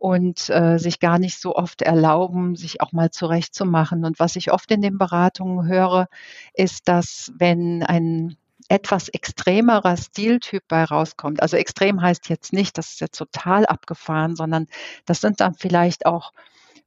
und 0.00 0.48
äh, 0.48 0.78
sich 0.78 0.98
gar 0.98 1.18
nicht 1.18 1.38
so 1.38 1.54
oft 1.56 1.82
erlauben, 1.82 2.56
sich 2.56 2.80
auch 2.80 2.92
mal 2.92 3.10
zurechtzumachen. 3.10 4.04
Und 4.06 4.18
was 4.18 4.34
ich 4.36 4.50
oft 4.50 4.70
in 4.70 4.80
den 4.80 4.96
Beratungen 4.96 5.66
höre, 5.68 6.08
ist, 6.54 6.88
dass 6.88 7.32
wenn 7.38 7.82
ein 7.82 8.36
etwas 8.68 9.08
extremerer 9.08 9.96
Stiltyp 9.96 10.62
bei 10.68 10.84
rauskommt. 10.84 11.42
Also 11.42 11.56
extrem 11.56 12.00
heißt 12.02 12.28
jetzt 12.28 12.52
nicht, 12.52 12.78
das 12.78 12.92
ist 12.92 13.00
jetzt 13.00 13.18
total 13.18 13.66
abgefahren, 13.66 14.36
sondern 14.36 14.66
das 15.06 15.20
sind 15.20 15.40
dann 15.40 15.54
vielleicht 15.54 16.06
auch 16.06 16.32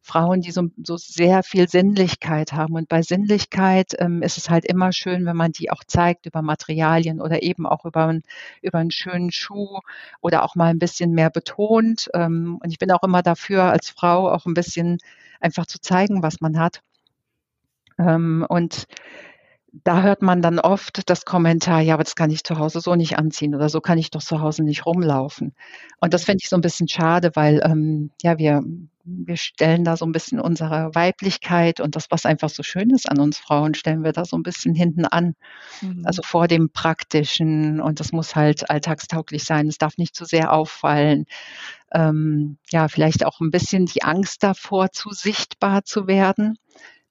Frauen, 0.06 0.42
die 0.42 0.52
so, 0.52 0.70
so 0.84 0.98
sehr 0.98 1.44
viel 1.44 1.70
Sinnlichkeit 1.70 2.52
haben. 2.52 2.74
Und 2.76 2.90
bei 2.90 3.02
Sinnlichkeit 3.02 3.94
ähm, 4.00 4.22
ist 4.22 4.38
es 4.38 4.50
halt 4.50 4.66
immer 4.66 4.92
schön, 4.92 5.26
wenn 5.26 5.38
man 5.38 5.54
die 5.54 5.72
auch 5.72 5.84
zeigt 5.86 6.26
über 6.26 6.42
Materialien 6.42 7.22
oder 7.22 7.42
eben 7.42 7.66
auch 7.66 7.86
über, 7.86 8.08
ein, 8.08 8.24
über 8.62 8.80
einen 8.80 8.92
schönen 8.92 9.32
Schuh 9.32 9.80
oder 10.20 10.44
auch 10.44 10.56
mal 10.56 10.72
ein 10.72 10.80
bisschen 10.80 11.14
mehr 11.14 11.30
betont. 11.30 12.10
Ähm, 12.14 12.60
und 12.62 12.70
ich 12.70 12.80
bin 12.80 12.92
auch 12.92 13.04
immer 13.04 13.22
dafür, 13.22 13.64
als 13.64 13.90
Frau 13.90 14.30
auch 14.30 14.46
ein 14.46 14.54
bisschen 14.54 14.98
einfach 15.40 15.66
zu 15.66 15.80
zeigen, 15.80 16.22
was 16.22 16.42
man 16.42 16.60
hat. 16.60 16.82
Ähm, 17.98 18.46
und 18.50 18.88
da 19.74 20.04
hört 20.04 20.22
man 20.22 20.44
dann 20.44 20.60
oft 20.60 21.10
das 21.10 21.26
Kommentar, 21.26 21.82
ja, 21.82 21.96
aber 21.96 22.04
das 22.04 22.16
kann 22.16 22.30
ich 22.30 22.44
zu 22.44 22.60
Hause 22.60 22.80
so 22.80 22.94
nicht 22.94 23.18
anziehen 23.18 23.56
oder 23.56 23.70
so 23.70 23.82
kann 23.82 23.98
ich 23.98 24.12
doch 24.12 24.22
zu 24.22 24.40
Hause 24.40 24.64
nicht 24.64 24.86
rumlaufen. 24.86 25.56
Und 26.00 26.14
das 26.14 26.26
finde 26.26 26.40
ich 26.44 26.50
so 26.50 26.56
ein 26.56 26.62
bisschen 26.62 26.88
schade, 26.88 27.32
weil 27.34 27.60
ähm, 27.66 28.12
ja, 28.22 28.38
wir, 28.38 28.62
wir 29.04 29.36
stellen 29.36 29.84
da 29.84 29.98
so 29.98 30.06
ein 30.06 30.12
bisschen 30.12 30.40
unsere 30.40 30.94
Weiblichkeit 30.94 31.80
und 31.80 31.96
das, 31.96 32.12
was 32.12 32.28
einfach 32.28 32.50
so 32.50 32.62
schön 32.62 32.92
ist 32.92 33.10
an 33.10 33.20
uns 33.20 33.40
Frauen, 33.40 33.74
stellen 33.74 34.04
wir 34.04 34.12
da 34.12 34.26
so 34.26 34.38
ein 34.38 34.44
bisschen 34.44 34.76
hinten 34.76 35.06
an. 35.06 35.34
Mhm. 35.82 36.04
Also 36.06 36.22
vor 36.22 36.48
dem 36.48 36.70
Praktischen 36.70 37.82
und 37.82 38.00
das 38.00 38.12
muss 38.12 38.36
halt 38.36 38.70
alltagstauglich 38.70 39.44
sein. 39.44 39.68
Es 39.68 39.80
darf 39.80 39.98
nicht 39.98 40.16
zu 40.16 40.26
sehr 40.26 40.54
auffallen. 40.54 41.26
Ähm, 41.92 42.58
ja, 42.70 42.88
vielleicht 42.90 43.26
auch 43.26 43.40
ein 43.40 43.50
bisschen 43.50 43.88
die 43.88 44.04
Angst 44.04 44.44
davor, 44.44 44.92
zu 44.92 45.10
sichtbar 45.10 45.84
zu 45.84 46.06
werden. 46.06 46.60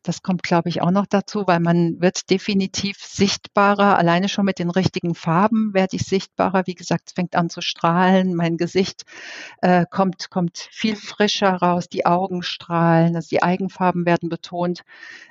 Das 0.04 0.22
kommt, 0.22 0.42
glaube 0.42 0.68
ich, 0.68 0.82
auch 0.82 0.90
noch 0.90 1.06
dazu, 1.06 1.44
weil 1.46 1.60
man 1.60 2.00
wird 2.00 2.28
definitiv 2.28 2.96
sichtbarer. 2.98 3.96
Alleine 3.98 4.28
schon 4.28 4.44
mit 4.44 4.58
den 4.58 4.70
richtigen 4.70 5.14
Farben 5.14 5.74
werde 5.74 5.96
ich 5.96 6.02
sichtbarer. 6.02 6.66
Wie 6.66 6.74
gesagt, 6.74 7.04
es 7.06 7.12
fängt 7.12 7.36
an 7.36 7.48
zu 7.48 7.60
strahlen. 7.60 8.34
Mein 8.34 8.56
Gesicht 8.56 9.04
äh, 9.60 9.86
kommt, 9.88 10.28
kommt 10.30 10.58
viel 10.72 10.96
frischer 10.96 11.52
raus. 11.54 11.88
Die 11.88 12.04
Augen 12.04 12.42
strahlen. 12.42 13.14
Also 13.14 13.28
die 13.28 13.44
Eigenfarben 13.44 14.04
werden 14.04 14.28
betont. 14.28 14.82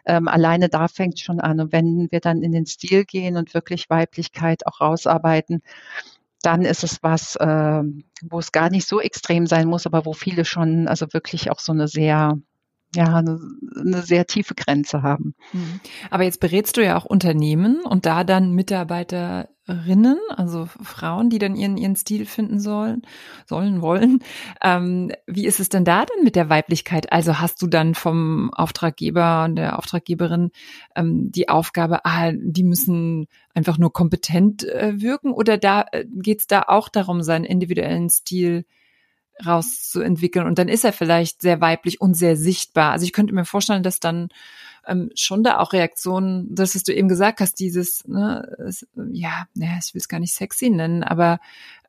Ähm, 0.06 0.30
alleine 0.30 0.70
da 0.70 0.88
fängt 0.88 1.20
schon 1.20 1.42
an. 1.42 1.60
Und 1.60 1.74
wenn 1.74 2.08
wir 2.10 2.22
dann 2.22 2.42
in 2.42 2.54
den 2.54 2.66
Stil 2.66 3.04
gehen 3.04 3.36
und 3.36 3.54
wirklich 3.54 3.90
Weiblichkeit 3.90 4.66
auch 4.68 4.80
rausarbeiten, 4.80 5.62
dann 6.44 6.64
ist 6.64 6.84
es 6.84 7.04
was, 7.04 7.36
äh, 7.36 7.84
wo 8.24 8.40
es 8.40 8.52
gar 8.52 8.70
nicht 8.70 8.88
so 8.88 9.02
extrem 9.02 9.48
sein 9.48 9.68
muss, 9.68 9.86
aber 9.86 10.06
wo 10.06 10.14
viele 10.14 10.46
schon 10.46 10.88
also 10.88 11.08
wirklich 11.12 11.52
auch 11.52 11.60
so 11.60 11.72
eine 11.72 11.88
sehr 11.88 12.38
ja, 12.94 13.16
eine, 13.16 13.40
eine 13.80 14.02
sehr 14.02 14.28
tiefe 14.28 14.54
Grenze 14.54 15.02
haben. 15.02 15.34
Mhm. 15.54 15.80
Aber 16.10 16.24
jetzt 16.24 16.42
berätst 16.42 16.76
du 16.76 16.84
ja 16.84 16.98
auch 16.98 17.06
Unternehmen 17.06 17.82
und 17.86 18.06
da 18.06 18.26
dann 18.26 18.52
Mitarbeiterinnen, 18.52 20.18
also 20.36 20.66
Frauen, 20.82 21.30
die 21.30 21.40
dann 21.40 21.56
ihren, 21.56 21.78
ihren 21.78 21.96
Stil 21.96 22.26
finden 22.26 22.60
sollen, 22.60 23.04
sollen, 23.48 23.82
wollen. 23.82 24.20
Ähm, 24.62 25.12
wie 25.26 25.46
ist 25.46 25.62
es 25.62 25.70
denn 25.70 25.86
da 25.86 26.06
dann 26.06 26.24
mit 26.24 26.36
der 26.36 26.50
Weiblichkeit? 26.50 27.14
Also 27.14 27.40
hast 27.40 27.62
du 27.62 27.68
dann 27.68 27.96
vom 27.96 28.54
Auftraggeber 28.54 29.46
und 29.46 29.56
der 29.56 29.80
Auftraggeberin 29.80 30.52
ähm, 30.96 31.32
die 31.32 31.48
Aufgabe, 31.48 32.04
ah, 32.04 32.34
die 32.34 32.64
müssen 32.64 33.28
einfach 33.54 33.78
nur 33.78 33.94
kompetent 33.94 34.68
äh, 34.68 35.00
wirken 35.00 35.32
oder 35.32 35.58
da 35.58 35.86
äh, 35.94 36.06
geht 36.08 36.42
es 36.42 36.48
da 36.48 36.64
auch 36.68 36.90
darum, 36.90 37.24
seinen 37.24 37.46
individuellen 37.46 38.10
Stil 38.10 38.66
rauszuentwickeln. 39.46 40.48
Und 40.48 40.60
dann 40.60 40.68
ist 40.68 40.86
er 40.86 40.94
vielleicht 40.94 41.42
sehr 41.42 41.62
weiblich 41.62 42.02
und 42.02 42.16
sehr 42.16 42.36
sichtbar. 42.36 42.92
Also 42.92 43.06
ich 43.06 43.14
könnte 43.14 43.34
mir 43.34 43.46
vorstellen, 43.46 43.84
dass 43.84 44.00
dann 44.00 44.30
ähm, 44.88 45.10
schon 45.16 45.44
da 45.44 45.60
auch 45.60 45.74
Reaktionen, 45.74 46.48
das, 46.54 46.76
was 46.76 46.84
du 46.84 46.94
eben 46.94 47.08
gesagt 47.08 47.40
hast, 47.40 47.60
dieses, 47.60 48.08
ne, 48.08 48.56
es, 48.68 48.88
ja, 49.12 49.46
naja, 49.54 49.80
ich 49.84 49.94
will 49.94 50.00
es 50.00 50.08
gar 50.08 50.20
nicht 50.20 50.34
sexy 50.34 50.70
nennen, 50.70 51.04
aber 51.04 51.40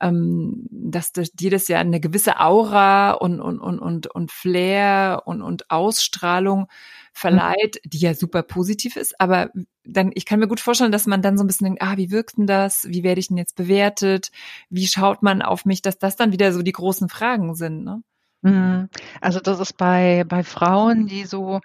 ähm, 0.00 0.66
dass 0.70 1.12
das, 1.12 1.32
dir 1.32 1.50
das 1.50 1.68
ja 1.68 1.78
eine 1.78 2.00
gewisse 2.00 2.40
Aura 2.40 3.12
und, 3.12 3.40
und, 3.40 3.60
und, 3.60 3.78
und, 3.78 4.06
und 4.08 4.32
Flair 4.32 5.22
und, 5.24 5.42
und 5.42 5.70
Ausstrahlung 5.70 6.68
verleiht, 7.12 7.80
die 7.84 7.98
ja 7.98 8.14
super 8.14 8.42
positiv 8.42 8.96
ist, 8.96 9.20
aber 9.20 9.50
dann, 9.84 10.12
ich 10.14 10.26
kann 10.26 10.38
mir 10.38 10.48
gut 10.48 10.60
vorstellen, 10.60 10.92
dass 10.92 11.06
man 11.06 11.22
dann 11.22 11.36
so 11.36 11.44
ein 11.44 11.46
bisschen 11.46 11.64
denkt, 11.66 11.82
ah, 11.82 11.96
wie 11.96 12.10
wirkt 12.10 12.38
denn 12.38 12.46
das? 12.46 12.86
Wie 12.88 13.02
werde 13.02 13.20
ich 13.20 13.28
denn 13.28 13.36
jetzt 13.36 13.56
bewertet? 13.56 14.30
Wie 14.70 14.86
schaut 14.86 15.22
man 15.22 15.42
auf 15.42 15.64
mich, 15.64 15.82
dass 15.82 15.98
das 15.98 16.16
dann 16.16 16.32
wieder 16.32 16.52
so 16.52 16.62
die 16.62 16.72
großen 16.72 17.08
Fragen 17.08 17.54
sind, 17.54 17.84
ne? 17.84 18.02
Mhm. 18.42 18.88
Also 19.20 19.40
das 19.40 19.60
ist 19.60 19.76
bei, 19.76 20.24
bei 20.26 20.42
Frauen, 20.42 21.06
die 21.06 21.24
so 21.24 21.60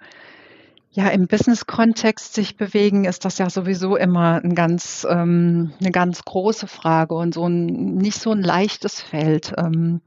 ja, 0.98 1.10
im 1.10 1.28
Business-Kontext 1.28 2.34
sich 2.34 2.56
bewegen, 2.56 3.04
ist 3.04 3.24
das 3.24 3.38
ja 3.38 3.48
sowieso 3.48 3.94
immer 3.94 4.40
ein 4.42 4.56
ganz, 4.56 5.06
ähm, 5.08 5.72
eine 5.78 5.92
ganz 5.92 6.24
große 6.24 6.66
Frage 6.66 7.14
und 7.14 7.34
so 7.34 7.46
ein 7.46 7.94
nicht 7.94 8.20
so 8.20 8.32
ein 8.32 8.42
leichtes 8.42 9.00
Feld. 9.00 9.54
Ähm, 9.56 10.00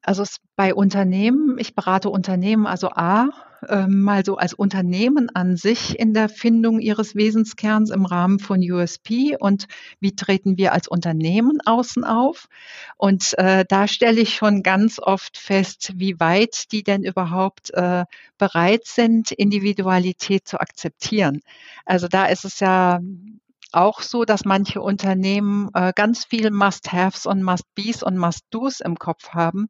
also 0.00 0.24
bei 0.54 0.72
Unternehmen, 0.72 1.56
ich 1.58 1.74
berate 1.74 2.10
Unternehmen, 2.10 2.68
also 2.68 2.90
A, 2.90 3.30
ähm, 3.68 4.02
mal 4.02 4.24
so 4.24 4.36
als 4.36 4.54
Unternehmen 4.54 5.28
an 5.34 5.56
sich 5.56 5.98
in 5.98 6.14
der 6.14 6.28
Findung 6.28 6.80
ihres 6.80 7.14
Wesenskerns 7.14 7.90
im 7.90 8.04
Rahmen 8.04 8.38
von 8.38 8.60
USP 8.60 9.36
und 9.38 9.66
wie 10.00 10.14
treten 10.16 10.56
wir 10.56 10.72
als 10.72 10.88
Unternehmen 10.88 11.60
außen 11.64 12.04
auf. 12.04 12.48
Und 12.96 13.36
äh, 13.38 13.64
da 13.68 13.88
stelle 13.88 14.20
ich 14.20 14.34
schon 14.34 14.62
ganz 14.62 14.98
oft 14.98 15.38
fest, 15.38 15.92
wie 15.96 16.18
weit 16.20 16.72
die 16.72 16.82
denn 16.82 17.04
überhaupt 17.04 17.72
äh, 17.74 18.04
bereit 18.38 18.86
sind, 18.86 19.30
Individualität 19.30 20.46
zu 20.46 20.60
akzeptieren. 20.60 21.40
Also 21.84 22.08
da 22.08 22.26
ist 22.26 22.44
es 22.44 22.60
ja 22.60 23.00
auch 23.72 24.00
so, 24.00 24.24
dass 24.24 24.44
manche 24.44 24.80
Unternehmen 24.80 25.70
äh, 25.74 25.92
ganz 25.94 26.24
viel 26.24 26.50
Must-Haves 26.50 27.26
und 27.26 27.42
Must-Bes 27.42 28.02
und 28.02 28.18
Must-Dos 28.18 28.80
im 28.80 28.98
Kopf 28.98 29.30
haben 29.30 29.68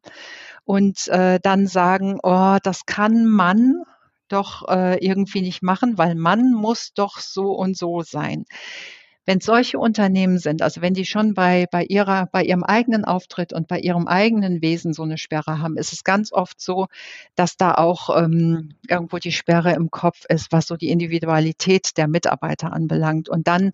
und 0.65 1.07
äh, 1.07 1.39
dann 1.41 1.67
sagen, 1.67 2.19
oh, 2.23 2.57
das 2.63 2.85
kann 2.85 3.25
man 3.25 3.83
doch 4.27 4.67
äh, 4.67 4.97
irgendwie 5.05 5.41
nicht 5.41 5.61
machen, 5.61 5.97
weil 5.97 6.15
man 6.15 6.53
muss 6.53 6.93
doch 6.93 7.19
so 7.19 7.51
und 7.51 7.77
so 7.77 8.01
sein. 8.01 8.45
Wenn 9.25 9.39
solche 9.39 9.79
Unternehmen 9.79 10.37
sind, 10.37 10.61
also 10.61 10.81
wenn 10.81 10.93
die 10.93 11.05
schon 11.05 11.33
bei, 11.33 11.65
bei 11.71 11.83
ihrer, 11.83 12.27
bei 12.27 12.43
ihrem 12.43 12.63
eigenen 12.63 13.05
Auftritt 13.05 13.53
und 13.53 13.67
bei 13.67 13.79
ihrem 13.79 14.07
eigenen 14.07 14.61
Wesen 14.61 14.93
so 14.93 15.03
eine 15.03 15.17
Sperre 15.17 15.59
haben, 15.59 15.77
ist 15.77 15.93
es 15.93 16.03
ganz 16.03 16.33
oft 16.33 16.59
so, 16.59 16.87
dass 17.35 17.55
da 17.55 17.73
auch 17.75 18.09
ähm, 18.15 18.75
irgendwo 18.87 19.17
die 19.17 19.31
Sperre 19.31 19.73
im 19.73 19.91
Kopf 19.91 20.25
ist, 20.27 20.51
was 20.51 20.67
so 20.67 20.75
die 20.75 20.89
Individualität 20.89 21.97
der 21.97 22.07
Mitarbeiter 22.07 22.73
anbelangt. 22.73 23.29
Und 23.29 23.47
dann, 23.47 23.71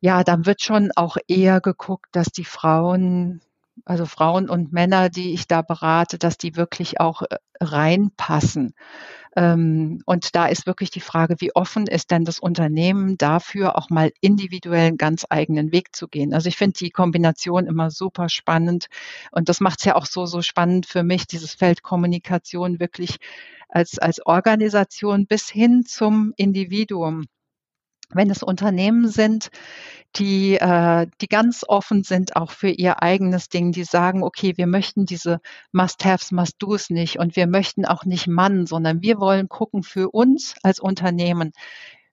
ja, 0.00 0.24
dann 0.24 0.44
wird 0.44 0.60
schon 0.62 0.90
auch 0.96 1.16
eher 1.28 1.60
geguckt, 1.60 2.08
dass 2.12 2.28
die 2.28 2.44
Frauen 2.44 3.40
also 3.84 4.06
Frauen 4.06 4.48
und 4.48 4.72
Männer, 4.72 5.08
die 5.08 5.32
ich 5.34 5.46
da 5.46 5.62
berate, 5.62 6.18
dass 6.18 6.38
die 6.38 6.56
wirklich 6.56 7.00
auch 7.00 7.22
äh, 7.22 7.36
reinpassen. 7.60 8.74
Ähm, 9.36 10.02
und 10.06 10.34
da 10.34 10.46
ist 10.46 10.66
wirklich 10.66 10.90
die 10.90 11.00
Frage, 11.00 11.36
wie 11.38 11.54
offen 11.54 11.86
ist 11.86 12.10
denn 12.10 12.24
das 12.24 12.38
Unternehmen 12.38 13.18
dafür, 13.18 13.76
auch 13.76 13.90
mal 13.90 14.12
individuell 14.20 14.88
einen 14.88 14.96
ganz 14.96 15.26
eigenen 15.28 15.72
Weg 15.72 15.94
zu 15.94 16.08
gehen? 16.08 16.34
Also 16.34 16.48
ich 16.48 16.56
finde 16.56 16.78
die 16.78 16.90
Kombination 16.90 17.66
immer 17.66 17.90
super 17.90 18.28
spannend. 18.28 18.86
Und 19.30 19.48
das 19.48 19.60
macht 19.60 19.80
es 19.80 19.84
ja 19.84 19.94
auch 19.96 20.06
so, 20.06 20.26
so 20.26 20.42
spannend 20.42 20.86
für 20.86 21.02
mich, 21.02 21.26
dieses 21.26 21.54
Feld 21.54 21.82
Kommunikation 21.82 22.80
wirklich 22.80 23.18
als, 23.68 23.98
als 23.98 24.24
Organisation 24.26 25.26
bis 25.26 25.48
hin 25.48 25.84
zum 25.86 26.32
Individuum 26.36 27.24
wenn 28.10 28.30
es 28.30 28.42
Unternehmen 28.42 29.08
sind, 29.08 29.50
die, 30.16 30.54
äh, 30.54 31.06
die 31.20 31.28
ganz 31.28 31.64
offen 31.66 32.02
sind 32.02 32.36
auch 32.36 32.50
für 32.50 32.70
ihr 32.70 33.02
eigenes 33.02 33.48
Ding, 33.48 33.72
die 33.72 33.84
sagen, 33.84 34.22
okay, 34.22 34.54
wir 34.56 34.66
möchten 34.66 35.04
diese 35.04 35.40
Must-Haves, 35.72 36.32
Must-Dos 36.32 36.90
nicht 36.90 37.18
und 37.18 37.36
wir 37.36 37.46
möchten 37.46 37.84
auch 37.84 38.04
nicht 38.04 38.26
Mann, 38.26 38.66
sondern 38.66 39.02
wir 39.02 39.20
wollen 39.20 39.48
gucken 39.48 39.82
für 39.82 40.10
uns 40.10 40.54
als 40.62 40.80
Unternehmen, 40.80 41.52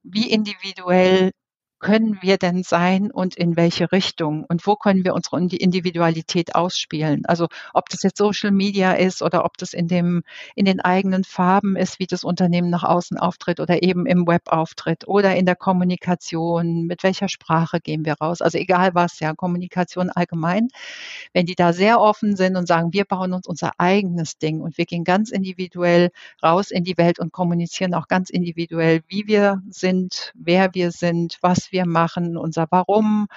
wie 0.04 0.30
individuell 0.30 1.32
können 1.80 2.18
wir 2.22 2.38
denn 2.38 2.64
sein 2.64 3.12
und 3.12 3.36
in 3.36 3.56
welche 3.58 3.92
Richtung 3.92 4.46
und 4.46 4.66
wo 4.66 4.76
können 4.76 5.04
wir 5.04 5.14
unsere 5.14 5.38
Individualität 5.40 6.56
ausspielen? 6.56 7.26
Also 7.26 7.48
ob 7.74 7.90
das 7.90 8.04
jetzt 8.04 8.18
Social 8.18 8.52
Media 8.52 8.94
ist 8.94 9.22
oder 9.22 9.46
ob 9.46 9.58
das 9.58 9.74
in 9.74 9.88
dem 9.88 10.24
in 10.56 10.66
den 10.66 10.80
eigenen 10.82 11.24
Farben 11.24 11.76
ist, 11.76 12.00
wie 12.00 12.08
das 12.08 12.24
Unternehmen 12.24 12.70
nach 12.70 12.84
außen 12.84 13.18
auftritt 13.18 13.60
oder 13.60 13.84
eben 13.84 14.06
im 14.06 14.26
Web 14.28 14.44
auftritt 14.48 15.08
oder 15.08 15.36
in 15.36 15.46
der 15.46 15.56
Kommunikation, 15.56 16.86
mit 16.86 17.04
welcher 17.04 17.30
Sprache 17.30 17.80
gehen 17.80 18.06
wir 18.06 18.14
raus? 18.14 18.42
Also 18.42 18.58
egal 18.58 18.96
was, 18.96 19.20
ja, 19.20 19.34
Kommunikation 19.34 20.10
allgemein. 20.10 20.70
Wenn 21.34 21.46
die 21.46 21.56
da 21.56 21.74
sehr 21.74 22.00
offen 22.00 22.36
sind 22.36 22.56
und 22.56 22.68
sagen, 22.68 22.94
wir 22.94 23.06
bauen 23.06 23.34
uns 23.34 23.48
unser 23.48 23.74
eigenes 23.78 24.38
Ding 24.38 24.62
und 24.62 24.78
wir 24.78 24.86
gehen 24.86 25.04
ganz 25.04 25.30
individuell 25.32 26.10
raus 26.42 26.72
in 26.72 26.84
die 26.84 26.98
Welt 26.98 27.20
und 27.20 27.32
kommunizieren 27.32 27.94
auch 27.94 28.08
ganz 28.08 28.30
individuell, 28.30 29.02
wie 29.08 29.28
wir 29.28 29.62
sind, 29.70 30.32
wer 30.36 30.74
wir 30.74 30.92
sind, 30.92 31.38
was 31.42 31.65
wir 31.72 31.86
wir 31.86 31.86
machen, 31.86 32.38
unser 32.38 32.68
Warum. 32.70 33.28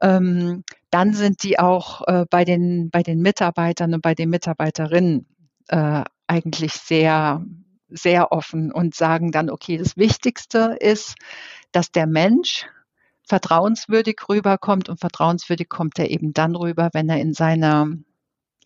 Ähm, 0.00 0.64
dann 0.90 1.14
sind 1.14 1.42
die 1.42 1.58
auch 1.58 2.06
äh, 2.06 2.24
bei, 2.28 2.44
den, 2.44 2.90
bei 2.90 3.02
den 3.02 3.20
Mitarbeitern 3.20 3.94
und 3.94 4.02
bei 4.02 4.14
den 4.14 4.30
Mitarbeiterinnen 4.30 5.26
äh, 5.68 6.04
eigentlich 6.26 6.72
sehr, 6.72 7.44
sehr 7.88 8.32
offen 8.32 8.72
und 8.72 8.94
sagen 8.94 9.30
dann, 9.30 9.50
okay, 9.50 9.76
das 9.76 9.96
Wichtigste 9.96 10.76
ist, 10.80 11.14
dass 11.72 11.92
der 11.92 12.06
Mensch 12.06 12.66
vertrauenswürdig 13.28 14.16
rüberkommt 14.28 14.88
und 14.88 15.00
vertrauenswürdig 15.00 15.68
kommt 15.68 15.98
er 15.98 16.10
eben 16.10 16.32
dann 16.32 16.54
rüber, 16.54 16.90
wenn 16.92 17.08
er 17.08 17.20
in 17.20 17.34
seiner 17.34 17.88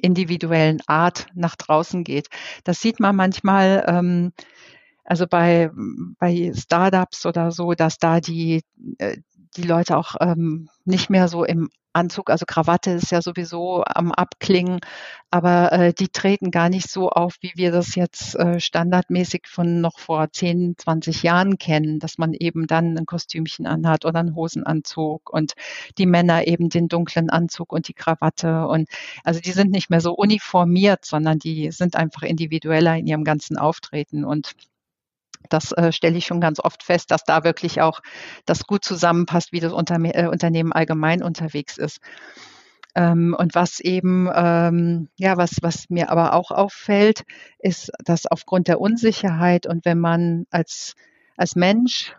individuellen 0.00 0.80
Art 0.86 1.26
nach 1.34 1.56
draußen 1.56 2.04
geht. 2.04 2.28
Das 2.64 2.80
sieht 2.80 3.00
man 3.00 3.16
manchmal, 3.16 3.84
ähm, 3.86 4.32
also 5.04 5.26
bei, 5.26 5.70
bei 6.18 6.52
Startups 6.54 7.26
oder 7.26 7.50
so, 7.50 7.72
dass 7.72 7.98
da 7.98 8.20
die, 8.20 8.62
äh, 8.98 9.16
die 9.56 9.62
Leute 9.62 9.96
auch 9.96 10.16
ähm, 10.20 10.68
nicht 10.84 11.10
mehr 11.10 11.28
so 11.28 11.44
im 11.44 11.70
Anzug, 11.92 12.30
also 12.30 12.46
Krawatte 12.46 12.92
ist 12.92 13.10
ja 13.10 13.20
sowieso 13.20 13.82
am 13.84 14.12
Abklingen, 14.12 14.78
aber 15.30 15.72
äh, 15.72 15.92
die 15.92 16.08
treten 16.08 16.52
gar 16.52 16.68
nicht 16.68 16.88
so 16.88 17.10
auf, 17.10 17.36
wie 17.40 17.52
wir 17.56 17.72
das 17.72 17.96
jetzt 17.96 18.36
äh, 18.36 18.60
standardmäßig 18.60 19.46
von 19.48 19.80
noch 19.80 19.98
vor 19.98 20.30
10, 20.30 20.76
20 20.78 21.22
Jahren 21.24 21.58
kennen, 21.58 21.98
dass 21.98 22.16
man 22.16 22.32
eben 22.34 22.68
dann 22.68 22.96
ein 22.96 23.06
Kostümchen 23.06 23.66
anhat 23.66 24.04
oder 24.04 24.20
einen 24.20 24.36
Hosenanzug 24.36 25.30
und 25.30 25.54
die 25.98 26.06
Männer 26.06 26.46
eben 26.46 26.68
den 26.68 26.88
dunklen 26.88 27.28
Anzug 27.28 27.72
und 27.72 27.88
die 27.88 27.94
Krawatte 27.94 28.68
und 28.68 28.88
also 29.24 29.40
die 29.40 29.52
sind 29.52 29.72
nicht 29.72 29.90
mehr 29.90 30.00
so 30.00 30.12
uniformiert, 30.12 31.04
sondern 31.04 31.38
die 31.40 31.72
sind 31.72 31.96
einfach 31.96 32.22
individueller 32.22 32.96
in 32.96 33.06
ihrem 33.08 33.24
ganzen 33.24 33.58
Auftreten 33.58 34.24
und 34.24 34.54
das 35.48 35.72
äh, 35.72 35.92
stelle 35.92 36.18
ich 36.18 36.26
schon 36.26 36.40
ganz 36.40 36.60
oft 36.60 36.82
fest, 36.82 37.10
dass 37.10 37.24
da 37.24 37.44
wirklich 37.44 37.80
auch 37.80 38.00
das 38.44 38.66
gut 38.66 38.84
zusammenpasst, 38.84 39.52
wie 39.52 39.60
das 39.60 39.72
Unter 39.72 39.96
äh, 40.02 40.28
Unternehmen 40.28 40.72
allgemein 40.72 41.22
unterwegs 41.22 41.78
ist. 41.78 42.00
Ähm, 42.94 43.36
und 43.38 43.54
was 43.54 43.80
eben, 43.80 44.28
ähm, 44.34 45.08
ja, 45.16 45.36
was, 45.36 45.58
was 45.62 45.90
mir 45.90 46.10
aber 46.10 46.34
auch 46.34 46.50
auffällt, 46.50 47.24
ist, 47.58 47.92
dass 48.04 48.26
aufgrund 48.26 48.68
der 48.68 48.80
Unsicherheit 48.80 49.66
und 49.66 49.84
wenn 49.84 49.98
man 49.98 50.46
als, 50.50 50.96
als 51.36 51.54
Mensch, 51.54 52.16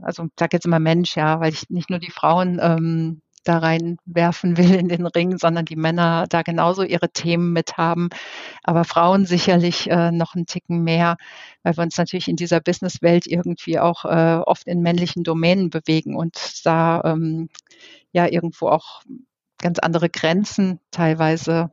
also 0.00 0.24
ich 0.24 0.30
sage 0.38 0.56
jetzt 0.56 0.66
immer 0.66 0.80
Mensch, 0.80 1.16
ja, 1.16 1.40
weil 1.40 1.52
ich 1.52 1.70
nicht 1.70 1.88
nur 1.88 1.98
die 1.98 2.10
Frauen 2.10 2.58
ähm, 2.62 3.22
da 3.44 3.58
reinwerfen 3.58 4.56
will 4.56 4.74
in 4.74 4.88
den 4.88 5.06
Ring, 5.06 5.38
sondern 5.38 5.64
die 5.64 5.76
Männer 5.76 6.26
da 6.28 6.42
genauso 6.42 6.82
ihre 6.82 7.10
Themen 7.10 7.52
mit 7.52 7.76
haben. 7.76 8.08
Aber 8.62 8.84
Frauen 8.84 9.26
sicherlich 9.26 9.90
äh, 9.90 10.10
noch 10.10 10.34
einen 10.34 10.46
Ticken 10.46 10.82
mehr, 10.82 11.16
weil 11.62 11.76
wir 11.76 11.82
uns 11.82 11.98
natürlich 11.98 12.28
in 12.28 12.36
dieser 12.36 12.60
Businesswelt 12.60 13.26
irgendwie 13.26 13.78
auch 13.78 14.04
äh, 14.04 14.40
oft 14.44 14.66
in 14.66 14.82
männlichen 14.82 15.24
Domänen 15.24 15.70
bewegen 15.70 16.16
und 16.16 16.64
da 16.64 17.02
ähm, 17.04 17.48
ja 18.12 18.26
irgendwo 18.26 18.68
auch 18.68 19.02
ganz 19.58 19.78
andere 19.78 20.10
Grenzen 20.10 20.80
teilweise 20.90 21.70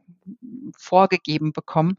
vorgegeben 0.78 1.54
bekommen. 1.54 1.98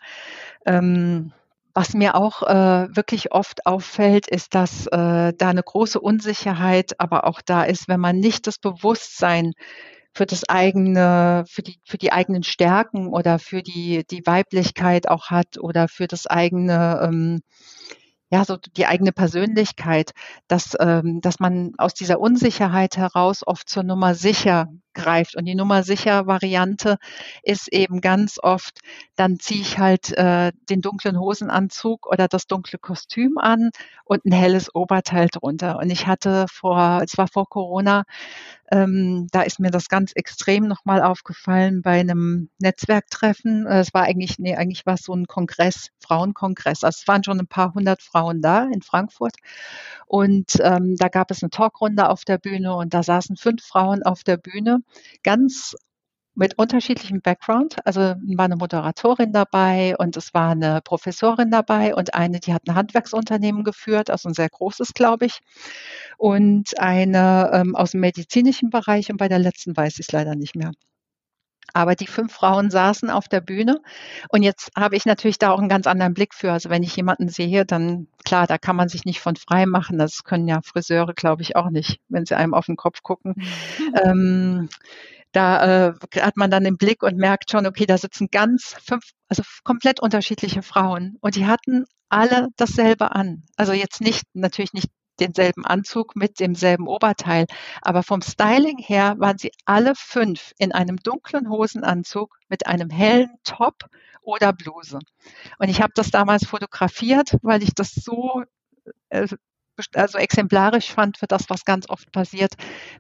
Ähm, 0.65 1.33
was 1.75 1.95
mir 1.95 2.15
auch 2.15 2.43
äh, 2.43 2.95
wirklich 2.95 3.33
oft 3.33 3.67
auffällt, 3.67 4.29
ist, 4.29 4.55
dass 4.55 4.87
äh, 4.87 5.33
da 5.33 5.49
eine 5.49 5.63
große 5.63 6.01
Unsicherheit 6.01 6.99
aber 6.99 7.25
auch 7.25 7.41
da 7.41 7.63
ist, 7.63 7.89
wenn 7.89 8.01
man 8.01 8.19
nicht 8.19 8.47
das 8.47 8.59
Bewusstsein 8.59 9.53
für 10.13 10.27
das 10.27 10.49
eigene, 10.49 11.45
für 11.49 11.63
die, 11.63 11.81
für 11.85 11.99
die 11.99 12.13
eigenen 12.13 12.43
Stärken 12.43 13.09
oder 13.09 13.39
für 13.39 13.63
die, 13.63 14.05
die 14.11 14.27
Weiblichkeit 14.27 15.09
auch 15.09 15.31
hat 15.31 15.59
oder 15.59 15.89
für 15.89 16.07
das 16.07 16.27
eigene, 16.27 17.01
ähm, 17.03 17.41
ja, 18.31 18.45
so 18.45 18.57
die 18.57 18.87
eigene 18.87 19.13
Persönlichkeit, 19.13 20.13
dass, 20.49 20.77
ähm, 20.81 21.21
dass 21.21 21.41
man 21.41 21.73
aus 21.79 21.95
dieser 21.95 22.21
Unsicherheit 22.21 22.97
heraus 22.97 23.47
oft 23.47 23.69
zur 23.69 23.83
Nummer 23.83 24.15
sicher 24.15 24.69
greift. 24.95 25.37
Und 25.37 25.45
die 25.45 25.55
Nummer 25.55 25.83
sicher 25.83 26.27
Variante 26.27 26.99
ist 27.43 27.73
eben 27.73 28.01
ganz 28.01 28.39
oft, 28.43 28.81
dann 29.17 29.39
ziehe 29.39 29.61
ich 29.61 29.79
halt 29.79 30.13
äh, 30.13 30.53
den 30.69 30.81
dunklen 30.81 31.19
Hosenanzug 31.19 32.07
oder 32.07 32.29
das 32.29 32.47
dunkle 32.47 32.79
Kostüm 32.79 33.39
an 33.39 33.71
und 34.05 34.25
ein 34.25 34.33
helles 34.33 34.75
Oberteil 34.75 35.29
drunter. 35.29 35.79
Und 35.79 35.91
ich 35.91 36.07
hatte 36.07 36.47
vor, 36.53 37.01
es 37.05 37.17
war 37.19 37.29
vor 37.29 37.49
Corona, 37.49 38.05
ähm, 38.73 39.27
da 39.33 39.43
ist 39.43 39.59
mir 39.59 39.71
das 39.71 39.89
ganz 39.89 40.13
extrem 40.15 40.67
nochmal 40.69 41.03
aufgefallen 41.03 41.83
bei 41.83 42.01
einem 42.01 42.51
Netzwerktreffen. 42.59 43.67
Äh, 43.67 43.81
es 43.81 43.93
war 43.95 44.03
eigentlich, 44.03 44.39
nee, 44.39 44.55
eigentlich 44.57 44.87
war 44.87 44.95
es 44.95 45.03
so 45.03 45.13
ein 45.13 45.27
Kongress, 45.27 45.89
Frauenkongress. 46.01 46.85
Also 46.85 46.99
es 47.01 47.09
waren 47.09 47.25
schon 47.25 47.41
ein 47.41 47.49
paar 47.49 47.75
hundert 47.75 48.03
Frauen 48.03 48.41
da 48.43 48.65
in 48.73 48.83
Frankfurt. 48.83 49.37
Und 50.07 50.59
ähm, 50.63 50.97
da 50.97 51.09
gab 51.09 51.31
es 51.31 51.43
eine 51.43 51.51
Talkrunde 51.51 52.09
auf 52.09 52.25
der 52.25 52.39
Bühne 52.39 52.75
und 52.77 52.95
da 52.95 53.03
saßen 53.03 53.37
fünf 53.37 53.63
Frauen 53.65 54.03
auf 54.03 54.25
der 54.25 54.37
Bühne, 54.37 54.80
ganz 55.23 55.75
mit 56.35 56.59
unterschiedlichem 56.59 57.21
Background. 57.21 57.77
Also 57.85 58.01
war 58.01 58.45
eine 58.45 58.57
Moderatorin 58.57 59.33
dabei 59.33 59.95
und 59.99 60.17
es 60.17 60.33
war 60.35 60.51
eine 60.53 60.81
Professorin 60.83 61.51
dabei 61.51 61.95
und 61.95 62.15
eine, 62.15 62.41
die 62.41 62.55
hat 62.55 62.63
ein 62.69 62.75
Handwerksunternehmen 62.75 63.65
geführt, 63.65 64.11
also 64.11 64.29
ein 64.29 64.35
sehr 64.35 64.49
großes, 64.49 64.95
glaube 64.95 65.27
ich, 65.27 65.41
und 66.19 66.79
eine 66.81 67.51
ähm, 67.53 67.77
aus 67.77 67.93
dem 67.93 68.01
medizinischen 68.01 68.71
Bereich 68.71 69.11
und 69.11 69.19
bei 69.19 69.29
der 69.29 69.39
letzten 69.39 69.77
weiß 69.77 69.95
ich 69.95 70.07
es 70.09 70.13
leider 70.13 70.35
nicht 70.35 70.57
mehr. 70.57 70.73
Aber 71.75 71.95
die 71.95 72.07
fünf 72.07 72.33
Frauen 72.33 72.71
saßen 72.71 73.11
auf 73.11 73.29
der 73.29 73.41
Bühne 73.41 73.81
und 74.29 74.43
jetzt 74.43 74.71
habe 74.77 74.97
ich 74.97 75.07
natürlich 75.07 75.39
da 75.39 75.51
auch 75.51 75.59
einen 75.59 75.69
ganz 75.69 75.87
anderen 75.87 76.15
Blick 76.15 76.35
für. 76.35 76.53
Also 76.53 76.71
wenn 76.71 76.83
ich 76.83 76.97
jemanden 76.97 77.29
sehe, 77.29 77.65
dann 77.65 78.09
klar, 78.25 78.47
da 78.47 78.59
kann 78.59 78.77
man 78.77 78.89
sich 78.89 79.05
nicht 79.05 79.21
von 79.21 79.37
frei 79.37 79.67
machen. 79.67 79.99
Das 79.99 80.25
können 80.25 80.49
ja 80.49 80.61
Friseure, 80.63 81.15
glaube 81.15 81.43
ich, 81.43 81.57
auch 81.57 81.71
nicht, 81.71 82.01
wenn 82.09 82.27
sie 82.27 82.37
einem 82.37 82.55
auf 82.55 82.67
den 82.67 82.77
Kopf 82.77 83.03
gucken. 83.03 83.35
Mhm. 83.79 83.95
Ähm, 84.05 84.69
da 85.33 85.89
äh, 85.89 85.95
hat 86.21 86.37
man 86.37 86.51
dann 86.51 86.65
den 86.65 86.77
Blick 86.77 87.03
und 87.03 87.17
merkt 87.17 87.51
schon, 87.51 87.67
okay, 87.67 87.87
da 87.87 87.97
sitzen 87.99 88.29
ganz 88.31 88.75
fünf, 88.85 89.05
also 89.29 89.43
komplett 89.63 90.01
unterschiedliche 90.01 90.63
Frauen 90.63 91.17
und 91.21 91.37
die 91.37 91.47
hatten 91.47 91.85
alle 92.09 92.49
dasselbe 92.57 93.13
an. 93.13 93.45
Also 93.57 93.73
jetzt 93.73 94.01
nicht, 94.01 94.25
natürlich 94.35 94.73
nicht 94.73 94.89
denselben 95.21 95.65
Anzug 95.65 96.17
mit 96.17 96.41
demselben 96.41 96.87
Oberteil, 96.89 97.47
aber 97.83 98.03
vom 98.03 98.23
Styling 98.23 98.79
her 98.79 99.15
waren 99.19 99.39
sie 99.39 99.53
alle 99.65 99.95
fünf 99.95 100.53
in 100.59 100.73
einem 100.73 100.97
dunklen 100.97 101.49
Hosenanzug 101.49 102.39
mit 102.49 102.67
einem 102.67 102.91
hellen 102.91 103.31
Top 103.45 103.85
oder 104.23 104.53
Bluse. 104.53 104.99
Und 105.59 105.69
ich 105.69 105.81
habe 105.81 105.93
das 105.95 106.11
damals 106.11 106.47
fotografiert, 106.47 107.37
weil 107.43 107.63
ich 107.63 107.75
das 107.75 107.93
so 107.93 108.43
äh, 109.11 109.29
also 109.95 110.19
exemplarisch 110.19 110.93
fand 110.93 111.19
für 111.19 111.27
das, 111.27 111.49
was 111.49 111.65
ganz 111.65 111.89
oft 111.89 112.13
passiert, 112.13 112.55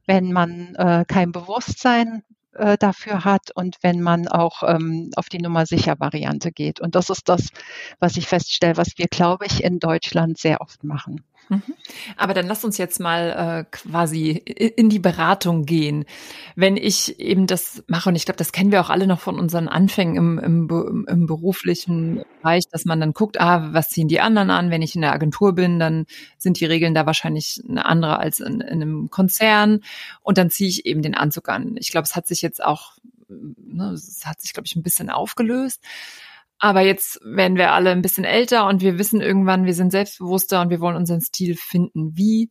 wenn 0.06 0.32
man 0.32 0.74
äh, 0.76 1.04
kein 1.06 1.32
Bewusstsein 1.32 2.22
äh, 2.52 2.76
dafür 2.78 3.24
hat 3.24 3.50
und 3.54 3.76
wenn 3.82 4.00
man 4.00 4.28
auch 4.28 4.62
ähm, 4.62 5.10
auf 5.16 5.28
die 5.28 5.38
Nummer 5.38 5.66
sicher 5.66 5.96
Variante 5.98 6.52
geht. 6.52 6.80
Und 6.80 6.94
das 6.94 7.10
ist 7.10 7.28
das, 7.28 7.48
was 7.98 8.16
ich 8.16 8.26
feststelle, 8.26 8.76
was 8.76 8.96
wir, 8.96 9.06
glaube 9.06 9.46
ich, 9.46 9.62
in 9.62 9.78
Deutschland 9.78 10.38
sehr 10.38 10.60
oft 10.60 10.84
machen. 10.84 11.24
Mhm. 11.50 11.62
Aber 12.16 12.32
dann 12.32 12.46
lass 12.46 12.64
uns 12.64 12.78
jetzt 12.78 13.00
mal 13.00 13.64
äh, 13.66 13.76
quasi 13.76 14.30
in 14.30 14.88
die 14.88 15.00
Beratung 15.00 15.66
gehen. 15.66 16.04
Wenn 16.54 16.76
ich 16.76 17.18
eben 17.18 17.48
das 17.48 17.82
mache, 17.88 18.08
und 18.08 18.14
ich 18.14 18.24
glaube, 18.24 18.38
das 18.38 18.52
kennen 18.52 18.70
wir 18.70 18.80
auch 18.80 18.88
alle 18.88 19.08
noch 19.08 19.18
von 19.18 19.36
unseren 19.36 19.66
Anfängen 19.66 20.16
im, 20.16 20.38
im, 20.38 21.06
im 21.08 21.26
beruflichen 21.26 22.22
Bereich, 22.40 22.68
dass 22.70 22.84
man 22.84 23.00
dann 23.00 23.12
guckt, 23.14 23.40
ah, 23.40 23.72
was 23.72 23.90
ziehen 23.90 24.06
die 24.06 24.20
anderen 24.20 24.50
an? 24.50 24.70
Wenn 24.70 24.80
ich 24.80 24.94
in 24.94 25.00
der 25.00 25.12
Agentur 25.12 25.52
bin, 25.52 25.80
dann 25.80 26.06
sind 26.38 26.60
die 26.60 26.66
Regeln 26.66 26.94
da 26.94 27.04
wahrscheinlich 27.04 27.60
eine 27.68 27.84
andere 27.84 28.20
als 28.20 28.38
in, 28.38 28.60
in 28.60 28.82
einem 28.82 29.10
Konzern. 29.10 29.80
Und 30.22 30.38
dann 30.38 30.50
ziehe 30.50 30.70
ich 30.70 30.86
eben 30.86 31.02
den 31.02 31.16
Anzug 31.16 31.48
an. 31.48 31.74
Ich 31.80 31.90
glaube, 31.90 32.04
es 32.04 32.14
hat 32.14 32.28
sich 32.28 32.42
jetzt 32.42 32.62
auch, 32.62 32.92
ne, 33.28 33.90
es 33.90 34.24
hat 34.24 34.40
sich, 34.40 34.52
glaube 34.52 34.68
ich, 34.68 34.76
ein 34.76 34.84
bisschen 34.84 35.10
aufgelöst. 35.10 35.82
Aber 36.60 36.82
jetzt 36.82 37.18
werden 37.24 37.56
wir 37.56 37.72
alle 37.72 37.90
ein 37.90 38.02
bisschen 38.02 38.24
älter 38.24 38.66
und 38.66 38.82
wir 38.82 38.98
wissen 38.98 39.22
irgendwann, 39.22 39.64
wir 39.64 39.74
sind 39.74 39.90
selbstbewusster 39.90 40.60
und 40.60 40.68
wir 40.68 40.80
wollen 40.80 40.96
unseren 40.96 41.22
Stil 41.22 41.56
finden. 41.56 42.16
Wie 42.16 42.50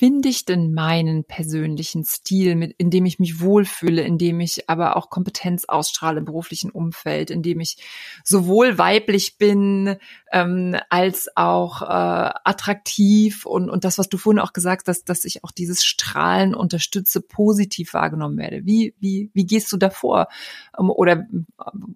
finde 0.00 0.30
ich 0.30 0.46
denn 0.46 0.72
meinen 0.72 1.24
persönlichen 1.24 2.04
Stil, 2.06 2.54
mit, 2.54 2.74
in 2.78 2.88
dem 2.88 3.04
ich 3.04 3.18
mich 3.18 3.38
wohlfühle, 3.38 4.00
in 4.00 4.16
dem 4.16 4.40
ich 4.40 4.66
aber 4.70 4.96
auch 4.96 5.10
Kompetenz 5.10 5.66
ausstrahle 5.66 6.20
im 6.20 6.24
beruflichen 6.24 6.70
Umfeld, 6.70 7.30
in 7.30 7.42
dem 7.42 7.60
ich 7.60 7.76
sowohl 8.24 8.78
weiblich 8.78 9.36
bin 9.36 9.98
ähm, 10.32 10.74
als 10.88 11.28
auch 11.36 11.82
äh, 11.82 11.84
attraktiv 11.84 13.44
und, 13.44 13.68
und 13.68 13.84
das, 13.84 13.98
was 13.98 14.08
du 14.08 14.16
vorhin 14.16 14.40
auch 14.40 14.54
gesagt 14.54 14.88
hast, 14.88 15.04
dass 15.10 15.26
ich 15.26 15.44
auch 15.44 15.50
dieses 15.50 15.84
Strahlen 15.84 16.54
unterstütze, 16.54 17.20
positiv 17.20 17.92
wahrgenommen 17.92 18.38
werde. 18.38 18.64
Wie, 18.64 18.94
wie, 19.00 19.30
wie 19.34 19.44
gehst 19.44 19.70
du 19.70 19.76
davor? 19.76 20.28
Ähm, 20.78 20.88
oder 20.88 21.26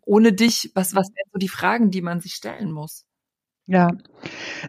ohne 0.02 0.34
dich, 0.34 0.70
was, 0.74 0.94
was 0.94 1.08
wären 1.08 1.30
so 1.32 1.38
die 1.38 1.48
Fragen, 1.48 1.90
die 1.90 2.02
man 2.02 2.20
sich 2.20 2.34
stellen 2.34 2.70
muss? 2.70 3.06
Ja, 3.66 3.88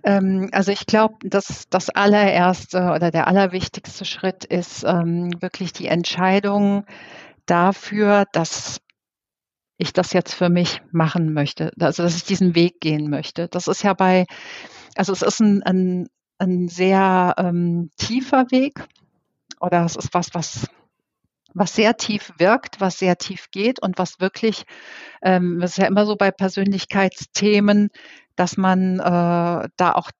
ähm, 0.04 0.50
also 0.54 0.72
ich 0.72 0.86
glaube, 0.86 1.16
dass 1.30 1.66
das 1.70 1.90
allererste 1.90 2.92
oder 2.96 3.12
der 3.12 3.28
allerwichtigste 3.28 4.06
Schritt 4.06 4.46
ist 4.46 4.84
ähm, 4.86 5.32
wirklich 5.42 5.74
die 5.74 5.88
Entscheidung 5.88 6.86
dafür, 7.46 8.26
dass 8.34 8.80
ich 9.78 9.94
das 9.94 10.14
jetzt 10.14 10.34
für 10.34 10.50
mich 10.50 10.82
machen 10.92 11.34
möchte, 11.34 11.72
also 11.80 12.04
dass 12.04 12.16
ich 12.16 12.24
diesen 12.24 12.56
Weg 12.56 12.80
gehen 12.80 13.10
möchte. 13.10 13.48
Das 13.50 13.68
ist 13.68 13.84
ja 13.84 13.94
bei, 13.94 14.26
also 14.96 15.14
es 15.14 15.22
ist 15.22 15.42
ein, 15.42 15.64
ein, 15.64 16.08
ein 16.40 16.68
sehr 16.70 17.36
ähm, 17.38 17.92
tiefer 17.98 18.46
Weg 18.52 18.86
oder 19.62 19.86
es 19.86 19.96
ist 19.96 20.14
was, 20.14 20.30
was 20.34 20.68
was 21.54 21.74
sehr 21.74 21.98
tief 21.98 22.34
wirkt, 22.38 22.82
was 22.82 23.00
sehr 23.00 23.18
tief 23.18 23.48
geht 23.52 23.82
und 23.82 23.98
was 23.98 24.20
wirklich, 24.20 24.64
ähm, 25.22 25.60
das 25.62 25.72
ist 25.72 25.78
ja 25.78 25.88
immer 25.88 26.06
so 26.06 26.16
bei 26.16 26.32
Persönlichkeitsthemen, 26.32 27.90
dass 28.36 28.58
man 28.58 29.00
äh, 29.00 29.70
da 29.78 29.94
auch 29.94 30.12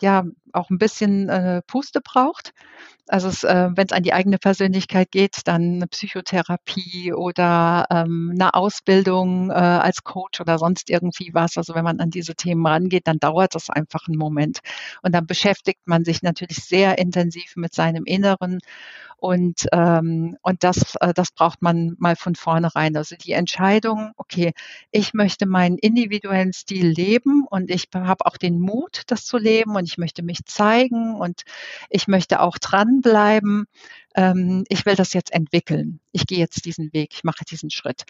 ja 0.00 0.24
auch 0.54 0.70
ein 0.70 0.78
bisschen 0.78 1.28
äh, 1.28 1.62
Puste 1.66 2.00
braucht. 2.00 2.52
Also 3.06 3.28
äh, 3.46 3.70
wenn 3.74 3.86
es 3.86 3.92
an 3.92 4.02
die 4.02 4.14
eigene 4.14 4.38
Persönlichkeit 4.38 5.10
geht, 5.10 5.40
dann 5.44 5.74
eine 5.74 5.86
Psychotherapie 5.86 7.12
oder 7.12 7.86
ähm, 7.90 8.32
eine 8.34 8.54
Ausbildung 8.54 9.50
äh, 9.50 9.54
als 9.54 10.04
Coach 10.04 10.40
oder 10.40 10.58
sonst 10.58 10.88
irgendwie 10.88 11.30
was. 11.34 11.58
Also 11.58 11.74
wenn 11.74 11.84
man 11.84 12.00
an 12.00 12.10
diese 12.10 12.34
Themen 12.34 12.66
rangeht, 12.66 13.06
dann 13.06 13.18
dauert 13.18 13.54
das 13.54 13.68
einfach 13.68 14.08
einen 14.08 14.16
Moment. 14.16 14.60
Und 15.02 15.14
dann 15.14 15.26
beschäftigt 15.26 15.82
man 15.86 16.04
sich 16.04 16.22
natürlich 16.22 16.64
sehr 16.64 16.96
intensiv 16.98 17.56
mit 17.56 17.74
seinem 17.74 18.04
Inneren 18.04 18.60
und, 19.24 19.68
ähm, 19.72 20.36
und 20.42 20.64
das, 20.64 20.96
äh, 21.00 21.14
das 21.14 21.32
braucht 21.32 21.62
man 21.62 21.96
mal 21.98 22.14
von 22.14 22.34
vornherein. 22.34 22.94
Also 22.94 23.16
die 23.16 23.32
Entscheidung, 23.32 24.12
okay, 24.18 24.52
ich 24.90 25.14
möchte 25.14 25.46
meinen 25.46 25.78
individuellen 25.78 26.52
Stil 26.52 26.88
leben 26.88 27.46
und 27.48 27.70
ich 27.70 27.88
habe 27.94 28.26
auch 28.26 28.36
den 28.36 28.60
Mut, 28.60 29.04
das 29.06 29.24
zu 29.24 29.38
leben 29.38 29.76
und 29.76 29.84
ich 29.84 29.96
möchte 29.96 30.22
mich 30.22 30.43
zeigen 30.44 31.16
und 31.16 31.42
ich 31.90 32.08
möchte 32.08 32.40
auch 32.40 32.58
dranbleiben 32.58 33.66
ähm, 34.14 34.64
ich 34.68 34.86
will 34.86 34.94
das 34.94 35.12
jetzt 35.12 35.32
entwickeln. 35.32 36.00
Ich 36.12 36.26
gehe 36.26 36.38
jetzt 36.38 36.64
diesen 36.64 36.92
Weg, 36.92 37.12
ich 37.14 37.24
mache 37.24 37.44
diesen 37.44 37.70
Schritt. 37.70 38.04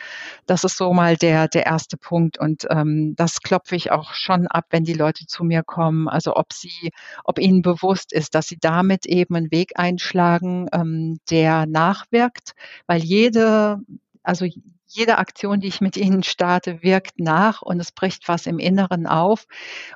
Das 0.46 0.64
ist 0.64 0.76
so 0.76 0.92
mal 0.92 1.16
der, 1.16 1.48
der 1.48 1.66
erste 1.66 1.96
Punkt. 1.96 2.38
Und 2.38 2.66
ähm, 2.70 3.14
das 3.16 3.40
klopfe 3.40 3.76
ich 3.76 3.90
auch 3.90 4.12
schon 4.14 4.46
ab, 4.46 4.66
wenn 4.70 4.84
die 4.84 4.94
Leute 4.94 5.26
zu 5.26 5.44
mir 5.44 5.62
kommen. 5.62 6.08
Also 6.08 6.36
ob 6.36 6.52
sie, 6.52 6.92
ob 7.24 7.38
ihnen 7.38 7.62
bewusst 7.62 8.12
ist, 8.12 8.34
dass 8.34 8.46
sie 8.46 8.58
damit 8.60 9.06
eben 9.06 9.34
einen 9.34 9.50
Weg 9.50 9.72
einschlagen, 9.76 10.68
ähm, 10.72 11.18
der 11.30 11.66
nachwirkt, 11.66 12.52
weil 12.86 13.02
jede, 13.02 13.80
also 14.22 14.46
jede 14.94 15.18
Aktion, 15.18 15.60
die 15.60 15.68
ich 15.68 15.80
mit 15.80 15.96
ihnen 15.96 16.22
starte, 16.22 16.82
wirkt 16.82 17.18
nach 17.18 17.62
und 17.62 17.80
es 17.80 17.92
bricht 17.92 18.28
was 18.28 18.46
im 18.46 18.58
Inneren 18.58 19.06
auf. 19.06 19.46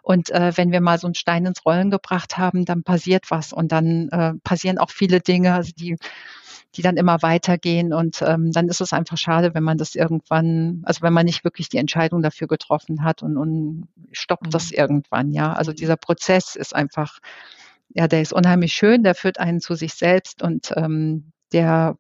Und 0.03 0.31
äh, 0.31 0.53
wenn 0.57 0.73
wir 0.73 0.81
mal 0.81 0.99
so 0.99 1.07
einen 1.07 1.15
Stein 1.15 1.47
ins 1.47 1.65
Rollen 1.65 1.91
gebracht 1.91 2.37
haben, 2.37 2.65
dann 2.65 2.83
passiert 2.83 3.31
was 3.31 3.53
und 3.53 3.73
dann 3.73 4.09
äh, 4.11 4.35
passieren 4.43 4.79
auch 4.79 4.91
viele 4.91 5.21
Dinge, 5.21 5.55
also 5.55 5.73
die 5.77 5.97
die 6.75 6.83
dann 6.83 6.97
immer 6.97 7.23
weitergehen 7.23 7.95
und 7.95 8.23
ähm, 8.23 8.53
dann 8.53 8.69
ist 8.69 8.81
es 8.81 8.93
einfach 8.93 9.17
schade, 9.17 9.55
wenn 9.55 9.63
man 9.63 9.79
das 9.79 9.95
irgendwann, 9.95 10.83
also 10.85 11.01
wenn 11.03 11.15
man 11.15 11.25
nicht 11.25 11.43
wirklich 11.43 11.69
die 11.69 11.79
Entscheidung 11.79 12.21
dafür 12.23 12.47
getroffen 12.47 13.03
hat 13.03 13.23
und, 13.23 13.37
und 13.39 13.89
stoppt 14.13 14.47
mhm. 14.47 14.51
das 14.51 14.71
irgendwann, 14.71 15.33
ja. 15.33 15.55
Also 15.55 15.73
dieser 15.73 15.97
Prozess 15.97 16.57
ist 16.57 16.75
einfach, 16.75 17.19
ja, 17.95 18.07
der 18.07 18.21
ist 18.21 18.35
unheimlich 18.35 18.75
schön, 18.75 19.03
der 19.03 19.15
führt 19.15 19.41
einen 19.41 19.61
zu 19.61 19.75
sich 19.75 19.95
selbst 19.95 20.43
und 20.43 20.73
ähm, 20.77 21.33
der, 21.53 21.97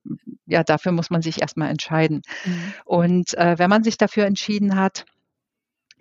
ja, 0.47 0.65
dafür 0.65 0.93
muss 0.93 1.11
man 1.11 1.23
sich 1.23 1.41
erstmal 1.41 1.71
entscheiden. 1.71 2.23
Mhm. 2.45 2.75
Und 2.85 3.35
äh, 3.35 3.59
wenn 3.59 3.71
man 3.71 3.85
sich 3.85 3.97
dafür 3.97 4.27
entschieden 4.27 4.77
hat, 4.77 5.05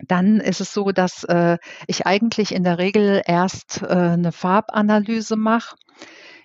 dann 0.06 0.40
ist 0.40 0.60
es 0.60 0.72
so, 0.72 0.92
dass 0.92 1.24
äh, 1.24 1.58
ich 1.86 2.06
eigentlich 2.06 2.54
in 2.54 2.64
der 2.64 2.78
Regel 2.78 3.22
erst 3.26 3.82
äh, 3.82 3.86
eine 3.86 4.32
Farbanalyse 4.32 5.36
mache, 5.36 5.76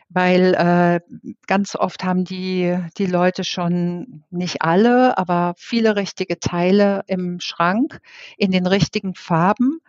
weil 0.09 0.53
äh, 0.53 0.99
ganz 1.47 1.75
oft 1.75 2.03
haben 2.03 2.23
die, 2.23 2.77
die 2.97 3.05
Leute 3.05 3.43
schon 3.43 4.23
nicht 4.29 4.61
alle, 4.61 5.17
aber 5.17 5.53
viele 5.57 5.95
richtige 5.95 6.39
Teile 6.39 7.03
im 7.07 7.39
Schrank 7.39 7.99
in 8.37 8.51
den 8.51 8.67
richtigen 8.67 9.15
Farben 9.15 9.79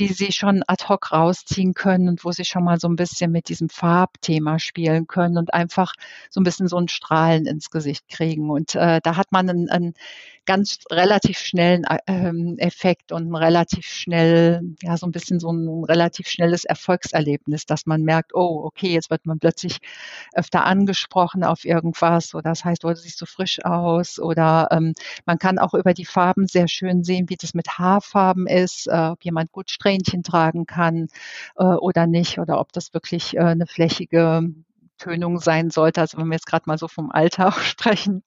die 0.00 0.08
sie 0.08 0.32
schon 0.32 0.62
ad 0.66 0.88
hoc 0.88 1.12
rausziehen 1.12 1.74
können 1.74 2.08
und 2.08 2.24
wo 2.24 2.32
sie 2.32 2.46
schon 2.46 2.64
mal 2.64 2.80
so 2.80 2.88
ein 2.88 2.96
bisschen 2.96 3.30
mit 3.30 3.50
diesem 3.50 3.68
Farbthema 3.68 4.58
spielen 4.58 5.06
können 5.06 5.36
und 5.36 5.52
einfach 5.52 5.92
so 6.30 6.40
ein 6.40 6.44
bisschen 6.44 6.68
so 6.68 6.78
ein 6.78 6.88
Strahlen 6.88 7.46
ins 7.46 7.70
Gesicht 7.70 8.08
kriegen. 8.08 8.50
Und 8.50 8.74
äh, 8.74 9.00
da 9.02 9.16
hat 9.16 9.30
man 9.30 9.50
einen, 9.50 9.68
einen 9.68 9.94
ganz 10.46 10.78
relativ 10.90 11.38
schnellen 11.38 11.84
ähm, 12.06 12.56
Effekt 12.58 13.12
und 13.12 13.30
ein 13.30 13.36
relativ 13.36 13.86
schnell, 13.86 14.62
ja, 14.82 14.96
so 14.96 15.06
ein 15.06 15.12
bisschen 15.12 15.38
so 15.38 15.52
ein 15.52 15.84
relativ 15.84 16.28
schnelles 16.28 16.64
Erfolgserlebnis, 16.64 17.66
dass 17.66 17.86
man 17.86 18.02
merkt, 18.02 18.34
oh, 18.34 18.62
okay, 18.64 18.92
jetzt 18.94 19.10
wird 19.10 19.26
man 19.26 19.38
plötzlich 19.38 19.78
öfter 20.34 20.64
angesprochen 20.64 21.44
auf 21.44 21.64
irgendwas 21.64 22.34
oder 22.34 22.50
das 22.50 22.64
heißt, 22.64 22.84
oh, 22.84 22.88
du 22.88 22.96
siehst 22.96 23.18
so 23.18 23.26
frisch 23.26 23.64
aus 23.64 24.18
oder 24.18 24.68
ähm, 24.70 24.94
man 25.26 25.38
kann 25.38 25.58
auch 25.58 25.74
über 25.74 25.94
die 25.94 26.06
Farben 26.06 26.46
sehr 26.46 26.68
schön 26.68 27.04
sehen, 27.04 27.28
wie 27.28 27.36
das 27.36 27.54
mit 27.54 27.78
Haarfarben 27.78 28.46
ist, 28.46 28.88
äh, 28.88 29.10
ob 29.10 29.24
jemand 29.24 29.52
gut 29.52 29.70
Strähnchen 29.90 30.22
tragen 30.22 30.66
kann 30.66 31.08
äh, 31.56 31.64
oder 31.64 32.06
nicht 32.06 32.38
oder 32.38 32.60
ob 32.60 32.72
das 32.72 32.94
wirklich 32.94 33.36
äh, 33.36 33.40
eine 33.40 33.66
flächige 33.66 34.42
Tönung 34.98 35.40
sein 35.40 35.70
sollte. 35.70 36.00
Also 36.00 36.18
wenn 36.18 36.28
wir 36.28 36.34
jetzt 36.34 36.46
gerade 36.46 36.64
mal 36.66 36.78
so 36.78 36.86
vom 36.88 37.10
Alter 37.10 37.48
auch 37.48 37.58
sprechen. 37.60 38.22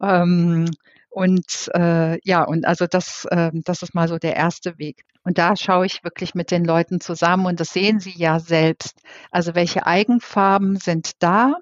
Ähm, 0.00 0.70
und 1.10 1.70
äh, 1.74 2.18
ja, 2.26 2.44
und 2.44 2.66
also 2.66 2.86
das, 2.86 3.26
äh, 3.30 3.50
das 3.52 3.82
ist 3.82 3.94
mal 3.94 4.08
so 4.08 4.18
der 4.18 4.36
erste 4.36 4.78
Weg. 4.78 5.04
Und 5.24 5.36
da 5.36 5.56
schaue 5.56 5.84
ich 5.84 6.04
wirklich 6.04 6.34
mit 6.34 6.50
den 6.50 6.64
Leuten 6.64 7.00
zusammen 7.00 7.46
und 7.46 7.60
das 7.60 7.72
sehen 7.72 8.00
sie 8.00 8.16
ja 8.16 8.38
selbst. 8.38 9.00
Also 9.30 9.54
welche 9.54 9.84
Eigenfarben 9.84 10.76
sind 10.76 11.22
da? 11.22 11.54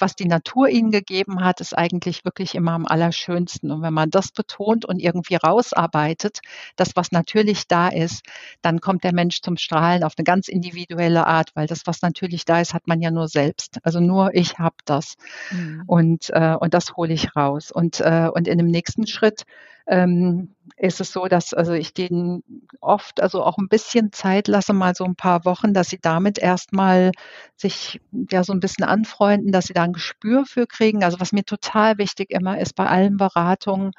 Was 0.00 0.14
die 0.14 0.26
Natur 0.26 0.68
ihnen 0.68 0.90
gegeben 0.90 1.44
hat, 1.44 1.60
ist 1.60 1.76
eigentlich 1.76 2.24
wirklich 2.24 2.54
immer 2.54 2.72
am 2.72 2.86
allerschönsten. 2.86 3.70
Und 3.70 3.82
wenn 3.82 3.94
man 3.94 4.10
das 4.10 4.32
betont 4.32 4.84
und 4.84 4.98
irgendwie 4.98 5.36
rausarbeitet, 5.36 6.40
das, 6.76 6.96
was 6.96 7.12
natürlich 7.12 7.68
da 7.68 7.88
ist, 7.88 8.24
dann 8.62 8.80
kommt 8.80 9.04
der 9.04 9.14
Mensch 9.14 9.40
zum 9.40 9.56
Strahlen 9.56 10.04
auf 10.04 10.14
eine 10.16 10.24
ganz 10.24 10.48
individuelle 10.48 11.26
Art, 11.26 11.50
weil 11.54 11.66
das, 11.66 11.82
was 11.86 12.02
natürlich 12.02 12.44
da 12.44 12.60
ist, 12.60 12.74
hat 12.74 12.86
man 12.86 13.00
ja 13.00 13.10
nur 13.10 13.28
selbst. 13.28 13.78
Also 13.82 14.00
nur 14.00 14.34
ich 14.34 14.58
habe 14.58 14.76
das. 14.84 15.14
Mhm. 15.50 15.84
Und, 15.86 16.30
äh, 16.30 16.54
und 16.58 16.74
das 16.74 16.96
hole 16.96 17.12
ich 17.12 17.34
raus. 17.36 17.70
Und, 17.70 18.00
äh, 18.00 18.28
und 18.32 18.48
in 18.48 18.58
dem 18.58 18.68
nächsten 18.68 19.06
Schritt 19.06 19.44
ähm, 19.88 20.54
ist 20.76 21.00
es 21.00 21.12
so, 21.12 21.26
dass 21.26 21.54
also 21.54 21.72
ich 21.72 21.94
denen 21.94 22.42
oft 22.80 23.20
also 23.20 23.42
auch 23.42 23.56
ein 23.58 23.68
bisschen 23.68 24.12
Zeit 24.12 24.46
lasse, 24.46 24.74
mal 24.74 24.94
so 24.94 25.04
ein 25.04 25.16
paar 25.16 25.44
Wochen, 25.44 25.72
dass 25.72 25.88
sie 25.88 25.98
damit 26.00 26.38
erstmal 26.38 27.10
sich 27.56 28.00
ja 28.30 28.44
so 28.44 28.52
ein 28.52 28.60
bisschen 28.60 28.84
anfreunden, 28.84 29.50
dass 29.50 29.66
sie 29.66 29.72
da 29.72 29.87
ein 29.88 29.92
Gespür 29.92 30.44
für 30.46 30.66
kriegen. 30.66 31.04
Also 31.04 31.20
was 31.20 31.32
mir 31.32 31.44
total 31.44 31.98
wichtig 31.98 32.30
immer 32.30 32.60
ist 32.60 32.74
bei 32.74 32.86
allen 32.86 33.16
Beratungen, 33.16 33.92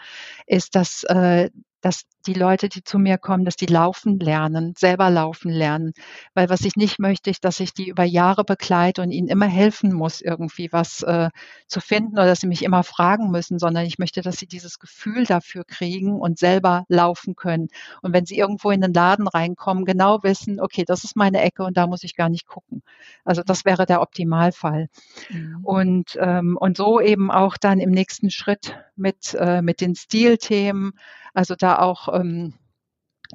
ist, 0.48 0.76
dass 0.76 1.04
äh, 1.06 1.50
dass 1.82 2.04
die 2.26 2.34
Leute, 2.34 2.70
die 2.70 2.84
zu 2.84 3.00
mir 3.00 3.18
kommen, 3.18 3.46
dass 3.46 3.56
die 3.56 3.66
laufen 3.66 4.20
lernen, 4.20 4.74
selber 4.78 5.10
laufen 5.10 5.50
lernen. 5.50 5.94
Weil 6.34 6.50
was 6.50 6.62
ich 6.62 6.76
nicht 6.76 7.00
möchte, 7.00 7.30
ist, 7.30 7.46
dass 7.46 7.60
ich 7.60 7.74
die 7.74 7.88
über 7.88 8.04
Jahre 8.04 8.44
begleite 8.44 9.02
und 9.02 9.12
ihnen 9.12 9.30
immer 9.30 9.48
helfen 9.48 9.94
muss, 9.94 10.22
irgendwie 10.22 10.72
was 10.72 11.02
äh, 11.04 11.30
zu 11.68 11.80
finden 11.80 12.14
oder 12.14 12.26
dass 12.26 12.42
sie 12.42 12.48
mich 12.48 12.64
immer 12.64 12.84
fragen 12.84 13.32
müssen, 13.32 13.60
sondern 13.60 13.86
ich 13.86 14.00
möchte, 14.00 14.22
dass 14.22 14.38
sie 14.38 14.48
dieses 14.48 14.80
Gefühl 14.80 15.26
dafür 15.26 15.64
kriegen 15.64 16.20
und 16.20 16.38
selber 16.38 16.86
laufen 16.90 17.36
können. 17.36 17.70
Und 18.02 18.14
wenn 18.14 18.26
sie 18.26 18.38
irgendwo 18.38 18.72
in 18.72 18.82
den 18.82 18.94
Laden 18.94 19.28
reinkommen, 19.28 19.86
genau 19.86 20.22
wissen, 20.24 20.60
okay, 20.60 20.84
das 20.86 21.04
ist 21.04 21.16
meine 21.16 21.42
Ecke 21.42 21.64
und 21.64 21.78
da 21.78 21.88
muss 21.88 22.04
ich 22.04 22.16
gar 22.16 22.30
nicht 22.30 22.48
gucken. 22.48 22.84
Also 23.24 23.42
das 23.44 23.66
wäre 23.66 23.86
der 23.86 24.02
Optimalfall. 24.02 24.90
Mhm. 25.30 25.60
Und, 25.64 26.18
ähm, 26.20 26.58
und 26.60 26.78
so 26.78 27.00
eben 27.00 27.32
auch 27.32 27.58
dann 27.58 27.80
im 27.80 27.92
nächsten 27.92 28.30
Schritt 28.30 28.76
mit, 28.96 29.34
äh, 29.40 29.62
mit 29.62 29.82
den 29.82 29.96
Stilthemen, 29.96 30.94
also 31.34 31.56
da 31.56 31.69
auch, 31.78 32.14
ähm, 32.14 32.54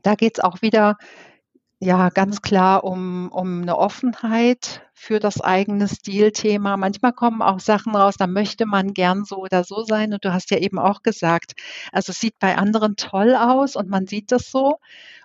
da 0.03 0.15
geht 0.15 0.39
es 0.39 0.45
auch 0.45 0.63
wieder 0.63 0.97
ja 1.81 2.09
ganz 2.09 2.41
klar 2.41 2.85
um, 2.85 3.31
um 3.31 3.63
eine 3.63 3.77
Offenheit 3.77 4.83
für 4.95 5.21
das 5.21 5.41
eigene 5.41 5.87
Stilthema. 5.89 6.77
Manchmal 6.77 7.13
kommen 7.13 7.43
auch 7.43 7.61
Sachen 7.61 7.95
raus, 7.95 8.15
da 8.19 8.27
möchte 8.27 8.65
man 8.65 8.95
gern 8.95 9.25
so 9.25 9.37
oder 9.39 9.65
so 9.65 9.85
sein. 9.85 10.15
Und 10.15 10.25
du 10.25 10.33
hast 10.33 10.51
ja 10.51 10.59
eben 10.59 10.79
auch 10.79 11.03
gesagt, 11.03 11.53
also 11.93 12.11
es 12.11 12.21
sieht 12.21 12.39
bei 12.39 12.57
anderen 12.57 12.97
toll 12.97 13.37
aus 13.37 13.77
und 13.77 13.89
man 13.89 14.07
sieht 14.07 14.33
das 14.33 14.51
so. 14.51 14.79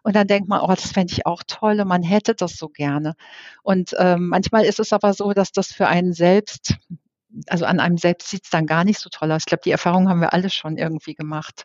Und 0.04 0.16
dann 0.16 0.28
denkt 0.28 0.50
man, 0.50 0.62
oh, 0.62 0.68
das 0.68 0.92
fände 0.92 1.14
ich 1.14 1.26
auch 1.26 1.44
toll 1.48 1.80
und 1.80 1.88
man 1.88 2.04
hätte 2.04 2.36
das 2.36 2.58
so 2.58 2.68
gerne. 2.68 3.16
Und 3.64 3.96
ähm, 3.98 4.28
manchmal 4.28 4.66
ist 4.66 4.80
es 4.80 4.92
aber 4.92 5.14
so, 5.14 5.32
dass 5.34 5.52
das 5.52 5.68
für 5.68 5.88
einen 5.88 6.14
selbst 6.14 6.78
also 7.48 7.66
an 7.66 7.80
einem 7.80 7.98
selbst 7.98 8.30
sieht 8.30 8.46
es 8.46 8.50
dann 8.50 8.66
gar 8.66 8.84
nicht 8.84 9.00
so 9.00 9.10
toll 9.10 9.32
aus. 9.32 9.44
Ich 9.44 9.46
glaube, 9.46 9.62
die 9.64 9.72
Erfahrung 9.72 10.10
haben 10.10 10.22
wir 10.22 10.34
alle 10.34 10.50
schon 10.50 10.78
irgendwie 10.78 11.14
gemacht. 11.14 11.64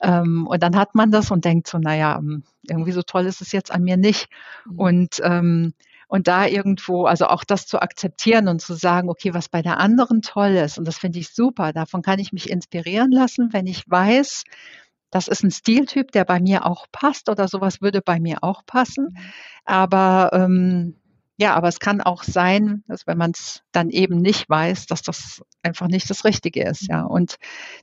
Ähm, 0.00 0.46
und 0.46 0.62
dann 0.62 0.76
hat 0.76 0.94
man 0.94 1.10
das 1.10 1.30
und 1.30 1.44
denkt 1.44 1.68
so, 1.68 1.78
naja, 1.78 2.18
hm, 2.18 2.44
irgendwie 2.68 2.92
so 2.92 3.02
toll 3.02 3.26
ist 3.26 3.40
es 3.40 3.52
jetzt 3.52 3.72
an 3.72 3.82
mir 3.82 3.96
nicht. 3.96 4.28
Mhm. 4.66 4.78
Und, 4.78 5.20
ähm, 5.22 5.74
und 6.08 6.28
da 6.28 6.46
irgendwo, 6.46 7.06
also 7.06 7.26
auch 7.26 7.44
das 7.44 7.66
zu 7.66 7.80
akzeptieren 7.80 8.48
und 8.48 8.60
zu 8.60 8.74
sagen, 8.74 9.08
okay, 9.08 9.34
was 9.34 9.48
bei 9.48 9.62
der 9.62 9.78
anderen 9.78 10.22
toll 10.22 10.50
ist, 10.50 10.78
und 10.78 10.86
das 10.86 10.98
finde 10.98 11.18
ich 11.18 11.34
super, 11.34 11.72
davon 11.72 12.02
kann 12.02 12.18
ich 12.18 12.32
mich 12.32 12.50
inspirieren 12.50 13.10
lassen, 13.10 13.52
wenn 13.52 13.66
ich 13.66 13.84
weiß, 13.88 14.44
das 15.10 15.28
ist 15.28 15.44
ein 15.44 15.50
Stiltyp, 15.50 16.10
der 16.12 16.24
bei 16.24 16.40
mir 16.40 16.66
auch 16.66 16.86
passt 16.90 17.28
oder 17.28 17.48
sowas 17.48 17.80
würde 17.80 18.02
bei 18.02 18.18
mir 18.20 18.38
auch 18.42 18.66
passen. 18.66 19.10
Mhm. 19.10 19.18
Aber 19.64 20.30
ähm, 20.32 20.96
ja, 21.36 21.54
aber 21.54 21.68
es 21.68 21.80
kann 21.80 22.00
auch 22.00 22.22
sein, 22.22 22.84
dass 22.86 23.06
wenn 23.06 23.18
man 23.18 23.32
es 23.32 23.62
dann 23.72 23.90
eben 23.90 24.18
nicht 24.18 24.48
weiß, 24.48 24.86
dass 24.86 25.02
das 25.02 25.42
einfach 25.64 25.88
nicht 25.88 26.08
das 26.10 26.24
Richtige 26.24 26.64
ist. 26.64 26.88
Ja, 26.88 27.02
und 27.02 27.36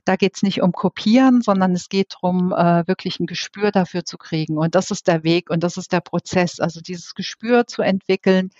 da 0.04 0.16
geht 0.16 0.36
es 0.36 0.42
nicht 0.42 0.62
um 0.62 0.72
Kopieren, 0.72 1.42
sondern 1.42 1.72
es 1.72 1.88
geht 1.88 2.14
darum, 2.14 2.52
äh, 2.52 2.86
wirklich 2.86 3.20
ein 3.20 3.26
Gespür 3.26 3.70
dafür 3.70 4.04
zu 4.04 4.18
kriegen. 4.18 4.58
Und 4.58 4.74
das 4.74 4.90
ist 4.90 5.08
der 5.08 5.24
Weg 5.24 5.50
und 5.50 5.62
das 5.62 5.76
ist 5.76 5.92
der 5.92 6.00
Prozess. 6.00 6.60
Also 6.60 6.80
dieses 6.80 7.14
Gespür 7.14 7.66
zu 7.66 7.82
entwickeln 7.82 8.50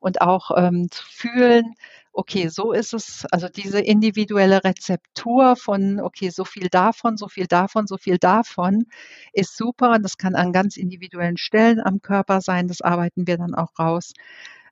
und 0.00 0.20
auch 0.20 0.50
ähm, 0.56 0.90
zu 0.90 1.04
fühlen, 1.06 1.74
okay, 2.12 2.48
so 2.48 2.72
ist 2.72 2.92
es, 2.94 3.26
also 3.30 3.48
diese 3.48 3.80
individuelle 3.80 4.62
Rezeptur 4.64 5.56
von, 5.56 6.00
okay, 6.00 6.30
so 6.30 6.44
viel 6.44 6.68
davon, 6.68 7.16
so 7.16 7.28
viel 7.28 7.46
davon, 7.46 7.86
so 7.86 7.96
viel 7.96 8.18
davon 8.18 8.86
ist 9.32 9.56
super. 9.56 9.92
Und 9.92 10.02
das 10.02 10.18
kann 10.18 10.34
an 10.34 10.52
ganz 10.52 10.76
individuellen 10.76 11.36
Stellen 11.38 11.80
am 11.80 12.02
Körper 12.02 12.40
sein. 12.40 12.68
Das 12.68 12.82
arbeiten 12.82 13.26
wir 13.26 13.38
dann 13.38 13.54
auch 13.54 13.78
raus. 13.78 14.12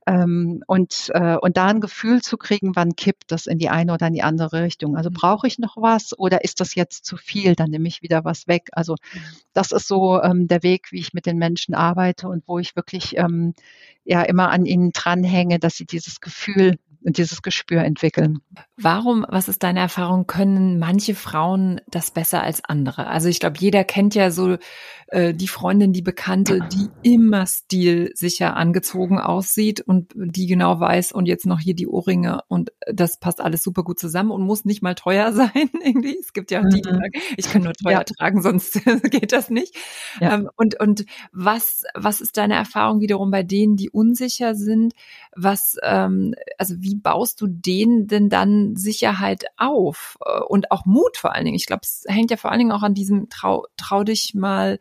Ähm, 0.06 0.62
und, 0.66 1.10
äh, 1.14 1.36
und 1.36 1.56
da 1.56 1.66
ein 1.66 1.80
Gefühl 1.80 2.22
zu 2.22 2.38
kriegen, 2.38 2.74
wann 2.74 2.96
kippt 2.96 3.30
das 3.30 3.46
in 3.46 3.58
die 3.58 3.68
eine 3.68 3.92
oder 3.92 4.06
in 4.06 4.14
die 4.14 4.22
andere 4.22 4.62
Richtung. 4.62 4.96
Also 4.96 5.10
mhm. 5.10 5.14
brauche 5.14 5.46
ich 5.46 5.58
noch 5.58 5.76
was 5.76 6.18
oder 6.18 6.42
ist 6.42 6.60
das 6.60 6.74
jetzt 6.74 7.04
zu 7.04 7.16
viel? 7.16 7.54
Dann 7.54 7.70
nehme 7.70 7.86
ich 7.86 8.02
wieder 8.02 8.24
was 8.24 8.48
weg. 8.48 8.68
Also 8.72 8.94
mhm. 8.94 9.20
das 9.52 9.72
ist 9.72 9.86
so 9.86 10.22
ähm, 10.22 10.48
der 10.48 10.62
Weg, 10.62 10.90
wie 10.90 11.00
ich 11.00 11.12
mit 11.12 11.26
den 11.26 11.36
Menschen 11.36 11.74
arbeite 11.74 12.28
und 12.28 12.48
wo 12.48 12.58
ich 12.58 12.76
wirklich 12.76 13.16
ähm, 13.18 13.54
ja 14.04 14.22
immer 14.22 14.50
an 14.50 14.64
ihnen 14.64 14.92
dranhänge, 14.92 15.58
dass 15.58 15.76
sie 15.76 15.86
dieses 15.86 16.20
Gefühl 16.20 16.78
dieses 17.02 17.42
Gespür 17.42 17.82
entwickeln. 17.82 18.40
Warum, 18.76 19.24
was 19.28 19.48
ist 19.48 19.62
deine 19.62 19.80
Erfahrung, 19.80 20.26
können 20.26 20.78
manche 20.78 21.14
Frauen 21.14 21.80
das 21.88 22.10
besser 22.10 22.42
als 22.42 22.64
andere? 22.64 23.06
Also 23.06 23.28
ich 23.28 23.40
glaube, 23.40 23.58
jeder 23.58 23.84
kennt 23.84 24.14
ja 24.14 24.30
so 24.30 24.56
äh, 25.08 25.34
die 25.34 25.48
Freundin, 25.48 25.92
die 25.92 26.02
Bekannte, 26.02 26.60
die 26.72 26.88
immer 27.02 27.44
stilsicher 27.46 28.56
angezogen 28.56 29.18
aussieht 29.18 29.80
und 29.80 30.12
die 30.14 30.46
genau 30.46 30.78
weiß 30.78 31.12
und 31.12 31.26
jetzt 31.26 31.46
noch 31.46 31.58
hier 31.58 31.74
die 31.74 31.88
Ohrringe 31.88 32.42
und 32.48 32.72
das 32.86 33.18
passt 33.18 33.40
alles 33.40 33.62
super 33.62 33.82
gut 33.82 33.98
zusammen 33.98 34.30
und 34.30 34.42
muss 34.42 34.64
nicht 34.64 34.82
mal 34.82 34.94
teuer 34.94 35.32
sein 35.34 35.70
irgendwie. 35.84 36.16
Es 36.18 36.32
gibt 36.32 36.50
ja 36.50 36.60
auch 36.60 36.68
die, 36.68 36.80
die 36.80 36.88
mhm. 36.88 36.94
sagen, 36.94 37.12
ich 37.36 37.50
kann 37.50 37.62
nur 37.62 37.72
teuer 37.72 37.92
ja. 37.92 38.04
tragen, 38.04 38.40
sonst 38.40 38.80
geht 39.10 39.32
das 39.32 39.50
nicht. 39.50 39.74
Ja. 40.20 40.34
Ähm, 40.34 40.48
und 40.56 40.78
und 40.78 41.04
was 41.32 41.82
was 41.94 42.20
ist 42.20 42.36
deine 42.36 42.54
Erfahrung 42.54 43.00
wiederum 43.00 43.30
bei 43.30 43.42
denen, 43.42 43.76
die 43.76 43.90
unsicher 43.90 44.54
sind? 44.54 44.94
Was 45.34 45.76
ähm, 45.82 46.34
also 46.56 46.76
wie 46.78 46.89
wie 46.90 46.96
baust 46.96 47.40
du 47.40 47.46
denen 47.46 48.06
denn 48.06 48.28
dann 48.28 48.76
Sicherheit 48.76 49.44
auf 49.56 50.18
äh, 50.24 50.40
und 50.40 50.70
auch 50.70 50.84
Mut 50.84 51.16
vor 51.16 51.34
allen 51.34 51.44
Dingen? 51.44 51.56
Ich 51.56 51.66
glaube, 51.66 51.82
es 51.84 52.04
hängt 52.06 52.30
ja 52.30 52.36
vor 52.36 52.50
allen 52.50 52.58
Dingen 52.58 52.72
auch 52.72 52.82
an 52.82 52.94
diesem 52.94 53.28
trau, 53.28 53.66
trau 53.76 54.04
dich 54.04 54.34
mal 54.34 54.78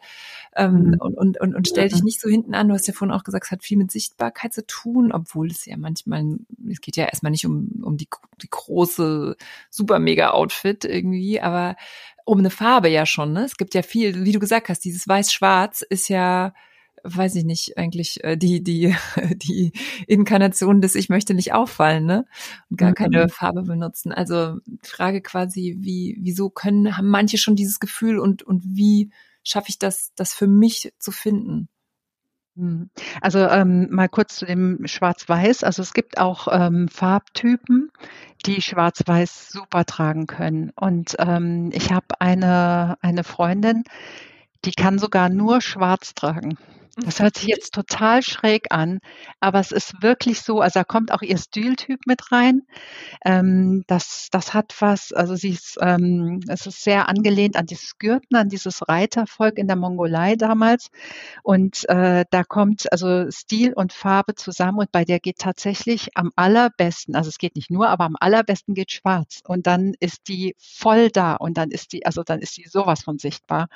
ähm, 0.55 0.73
mhm. 0.73 0.95
und, 0.99 1.13
und, 1.15 1.39
und, 1.39 1.55
und 1.55 1.67
stell 1.67 1.89
dich 1.89 2.03
nicht 2.03 2.19
so 2.19 2.29
hinten 2.29 2.53
an. 2.53 2.67
Du 2.67 2.73
hast 2.73 2.87
ja 2.87 2.93
vorhin 2.93 3.15
auch 3.15 3.23
gesagt, 3.23 3.45
es 3.45 3.51
hat 3.51 3.63
viel 3.63 3.77
mit 3.77 3.91
Sichtbarkeit 3.91 4.53
zu 4.53 4.65
tun, 4.65 5.11
obwohl 5.11 5.47
es 5.51 5.65
ja 5.65 5.77
manchmal, 5.77 6.37
es 6.69 6.81
geht 6.81 6.97
ja 6.97 7.05
erstmal 7.05 7.31
nicht 7.31 7.45
um, 7.45 7.81
um 7.83 7.97
die, 7.97 8.07
die 8.41 8.49
große, 8.49 9.37
super 9.69 9.99
mega 9.99 10.31
Outfit 10.31 10.85
irgendwie, 10.85 11.39
aber 11.39 11.75
um 12.25 12.39
eine 12.39 12.49
Farbe 12.49 12.89
ja 12.89 13.05
schon. 13.05 13.33
Ne? 13.33 13.43
Es 13.43 13.57
gibt 13.57 13.73
ja 13.73 13.81
viel, 13.81 14.23
wie 14.25 14.31
du 14.31 14.39
gesagt 14.39 14.69
hast, 14.69 14.85
dieses 14.85 15.07
Weiß-Schwarz 15.07 15.81
ist 15.81 16.09
ja 16.09 16.53
weiß 17.03 17.35
ich 17.35 17.45
nicht, 17.45 17.77
eigentlich 17.77 18.23
äh, 18.23 18.37
die, 18.37 18.63
die, 18.63 18.95
die 19.35 19.71
Inkarnation 20.07 20.81
des 20.81 20.95
Ich 20.95 21.09
möchte 21.09 21.33
nicht 21.33 21.53
auffallen, 21.53 22.05
ne? 22.05 22.25
Und 22.69 22.77
gar 22.77 22.93
keine 22.93 23.23
mhm. 23.23 23.29
Farbe 23.29 23.63
benutzen. 23.63 24.11
Also 24.11 24.57
Frage 24.83 25.21
quasi, 25.21 25.77
wie, 25.79 26.17
wieso 26.19 26.49
können, 26.49 26.97
haben 26.97 27.09
manche 27.09 27.37
schon 27.37 27.55
dieses 27.55 27.79
Gefühl 27.79 28.19
und, 28.19 28.43
und 28.43 28.63
wie 28.65 29.11
schaffe 29.43 29.69
ich 29.69 29.79
das, 29.79 30.13
das 30.15 30.33
für 30.33 30.47
mich 30.47 30.93
zu 30.99 31.11
finden? 31.11 31.69
Hm. 32.59 32.89
Also 33.21 33.39
ähm, 33.39 33.87
mal 33.89 34.09
kurz 34.09 34.35
zu 34.35 34.45
dem 34.45 34.85
Schwarz-Weiß. 34.85 35.63
Also 35.63 35.81
es 35.81 35.93
gibt 35.93 36.19
auch 36.19 36.47
ähm, 36.51 36.89
Farbtypen, 36.89 37.89
die 38.45 38.61
Schwarz-Weiß 38.61 39.49
super 39.49 39.85
tragen 39.85 40.27
können. 40.27 40.71
Und 40.75 41.15
ähm, 41.19 41.69
ich 41.73 41.91
habe 41.91 42.19
eine, 42.19 42.97
eine 43.01 43.23
Freundin, 43.23 43.83
die 44.65 44.71
kann 44.71 44.99
sogar 44.99 45.29
nur 45.29 45.61
Schwarz 45.61 46.13
tragen. 46.15 46.57
Das 47.05 47.19
hört 47.21 47.37
sich 47.37 47.47
jetzt 47.47 47.73
total 47.73 48.21
schräg 48.21 48.67
an, 48.71 48.99
aber 49.39 49.59
es 49.59 49.71
ist 49.71 50.01
wirklich 50.01 50.41
so, 50.41 50.59
also 50.59 50.79
da 50.79 50.83
kommt 50.83 51.11
auch 51.13 51.21
ihr 51.21 51.37
Stiltyp 51.37 52.01
mit 52.05 52.31
rein. 52.31 52.63
Ähm, 53.23 53.83
das, 53.87 54.27
das 54.31 54.53
hat 54.53 54.75
was, 54.79 55.13
also 55.13 55.35
sie 55.35 55.51
ist, 55.51 55.77
ähm, 55.81 56.41
es 56.49 56.65
ist 56.65 56.83
sehr 56.83 57.07
angelehnt 57.07 57.55
an 57.55 57.67
die 57.67 57.75
Skürten, 57.75 58.35
an 58.35 58.49
dieses 58.49 58.87
Reitervolk 58.89 59.57
in 59.57 59.67
der 59.67 59.77
Mongolei 59.77 60.35
damals. 60.35 60.89
Und 61.41 61.87
äh, 61.89 62.25
da 62.29 62.43
kommt 62.43 62.91
also 62.91 63.31
Stil 63.31 63.73
und 63.73 63.93
Farbe 63.93 64.35
zusammen 64.35 64.79
und 64.79 64.91
bei 64.91 65.05
der 65.05 65.19
geht 65.19 65.37
tatsächlich 65.37 66.09
am 66.17 66.31
allerbesten, 66.35 67.15
also 67.15 67.29
es 67.29 67.37
geht 67.37 67.55
nicht 67.55 67.71
nur, 67.71 67.87
aber 67.89 68.05
am 68.05 68.17
allerbesten 68.19 68.73
geht 68.73 68.91
schwarz. 68.91 69.41
Und 69.47 69.67
dann 69.67 69.93
ist 70.01 70.27
die 70.27 70.53
voll 70.57 71.09
da 71.09 71.35
und 71.35 71.57
dann 71.57 71.71
ist 71.71 71.93
die, 71.93 72.05
also 72.05 72.23
dann 72.23 72.39
ist 72.39 72.55
sie 72.55 72.65
sowas 72.67 73.03
von 73.03 73.19
sichtbar 73.19 73.69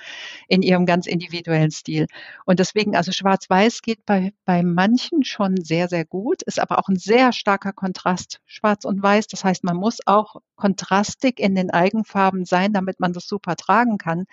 in 0.50 0.62
ihrem 0.62 0.86
ganz 0.86 1.08
individuellen 1.08 1.72
Stil. 1.72 2.08
Und 2.46 2.60
deswegen, 2.60 2.96
also 2.98 3.13
Schwarz-Weiß 3.14 3.82
geht 3.82 4.06
bei, 4.06 4.34
bei 4.46 4.64
manchen 4.64 5.24
schon 5.24 5.58
sehr, 5.58 5.88
sehr 5.88 6.06
gut, 6.06 6.42
ist 6.44 6.60
aber 6.60 6.80
auch 6.80 6.90
ein 6.90 6.98
sehr 6.98 7.32
starker 7.32 7.74
Kontrast, 7.74 8.40
Schwarz 8.46 8.86
und 8.86 9.02
Weiß. 9.02 9.28
Das 9.28 9.44
heißt, 9.44 9.64
man 9.64 9.78
muss 9.78 10.00
auch 10.06 10.36
kontrastig 10.56 11.40
in 11.40 11.56
den 11.56 11.72
Eigenfarben 11.72 12.46
sein, 12.46 12.74
damit 12.74 13.00
man 13.00 13.14
das 13.14 13.28
super 13.28 13.56
tragen 13.56 13.98
kann, 13.98 14.26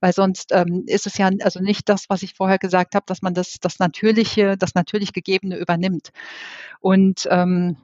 weil 0.00 0.12
sonst 0.12 0.52
ähm, 0.52 0.84
ist 0.86 1.06
es 1.06 1.18
ja 1.18 1.30
also 1.42 1.60
nicht 1.60 1.88
das, 1.88 2.06
was 2.08 2.22
ich 2.22 2.34
vorher 2.34 2.58
gesagt 2.58 2.94
habe, 2.94 3.04
dass 3.06 3.22
man 3.22 3.34
das, 3.34 3.56
das 3.60 3.78
Natürliche, 3.78 4.56
das 4.56 4.74
natürlich 4.74 5.12
Gegebene 5.12 5.56
übernimmt. 5.56 6.10
Und 6.80 7.28
ähm, 7.30 7.76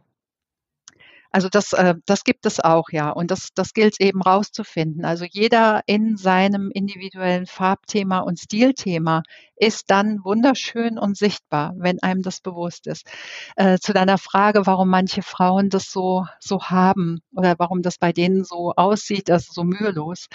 also 1.34 1.48
das, 1.48 1.72
äh, 1.72 1.96
das 2.06 2.22
gibt 2.22 2.46
es 2.46 2.60
auch, 2.60 2.90
ja. 2.92 3.10
Und 3.10 3.32
das, 3.32 3.48
das 3.56 3.72
gilt 3.74 4.00
eben 4.00 4.22
rauszufinden. 4.22 5.04
Also 5.04 5.24
jeder 5.28 5.80
in 5.86 6.16
seinem 6.16 6.70
individuellen 6.72 7.46
Farbthema 7.46 8.20
und 8.20 8.38
Stilthema 8.38 9.24
ist 9.56 9.90
dann 9.90 10.20
wunderschön 10.22 10.96
und 10.96 11.16
sichtbar, 11.16 11.74
wenn 11.76 12.00
einem 12.00 12.22
das 12.22 12.40
bewusst 12.40 12.86
ist. 12.86 13.08
Äh, 13.56 13.78
zu 13.78 13.92
deiner 13.92 14.16
Frage, 14.16 14.64
warum 14.66 14.88
manche 14.88 15.22
Frauen 15.22 15.70
das 15.70 15.90
so, 15.90 16.24
so 16.38 16.62
haben 16.66 17.20
oder 17.34 17.56
warum 17.58 17.82
das 17.82 17.98
bei 17.98 18.12
denen 18.12 18.44
so 18.44 18.72
aussieht, 18.76 19.28
also 19.28 19.52
so 19.52 19.64
mühelos. 19.64 20.28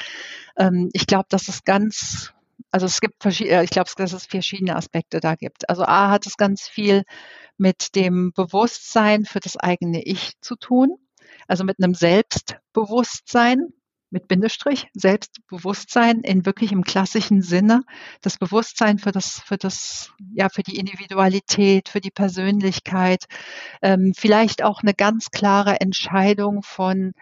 Ähm, 0.58 0.89
ich 0.91 1.08
glaube, 1.08 1.28
das 1.30 1.47
ist 1.47 1.64
ganz 1.64 2.34
also 2.72 2.86
es 2.86 3.01
gibt 3.01 3.22
verschiedene, 3.22 3.64
ich 3.64 3.70
glaube, 3.70 3.89
dass 3.97 4.14
es 4.14 4.26
verschiedene 4.26 4.76
Aspekte 4.76 5.20
da 5.20 5.36
gibt. 5.36 5.70
Also 5.70 5.84
A 5.84 6.10
hat 6.10 6.26
es 6.26 6.38
ganz 6.38 6.68
viel 6.68 7.03
mit 7.57 7.95
dem 7.95 8.32
Bewusstsein 8.34 9.26
für 9.26 9.39
das 9.39 9.57
eigene 9.57 10.01
Ich 10.03 10.34
zu 10.41 10.55
tun, 10.55 10.97
also 11.47 11.64
mit 11.64 11.78
einem 11.82 11.93
Selbstbewusstsein, 11.93 13.74
mit 14.12 14.28
Bindestrich, 14.28 14.88
Selbstbewusstsein 14.93 16.22
in 16.22 16.45
wirklich 16.45 16.72
im 16.72 16.84
klassischen 16.84 17.41
Sinne, 17.41 17.84
das 18.22 18.38
Bewusstsein 18.38 18.97
für 18.97 19.12
das, 19.12 19.41
für 19.45 19.57
das, 19.57 20.12
ja, 20.34 20.49
für 20.49 20.64
die 20.64 20.78
Individualität, 20.78 21.89
für 21.89 22.01
die 22.01 22.12
Persönlichkeit, 22.12 23.26
ähm, 23.82 24.14
vielleicht 24.18 24.64
auch 24.64 24.82
eine 24.82 24.95
ganz 24.95 25.30
klare 25.30 25.80
Entscheidung 25.80 26.64
von, 26.64 27.14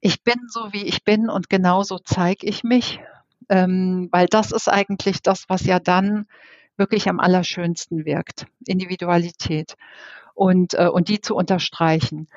ich 0.00 0.22
bin 0.22 0.48
so, 0.48 0.72
wie 0.72 0.84
ich 0.84 1.02
bin 1.04 1.28
und 1.28 1.48
genauso 1.48 1.98
zeige 1.98 2.46
ich 2.46 2.62
mich, 2.62 3.00
ähm, 3.52 4.08
weil 4.12 4.28
das 4.28 4.50
ist 4.50 4.66
eigentlich 4.68 5.20
das, 5.20 5.44
was 5.48 5.66
ja 5.66 5.78
dann 5.78 6.24
wirklich 6.78 7.06
am 7.10 7.20
allerschönsten 7.20 8.06
wirkt. 8.06 8.46
Individualität 8.66 9.74
und, 10.34 10.72
äh, 10.72 10.88
und 10.88 11.08
die 11.08 11.20
zu 11.20 11.36
unterstreichen. 11.36 12.28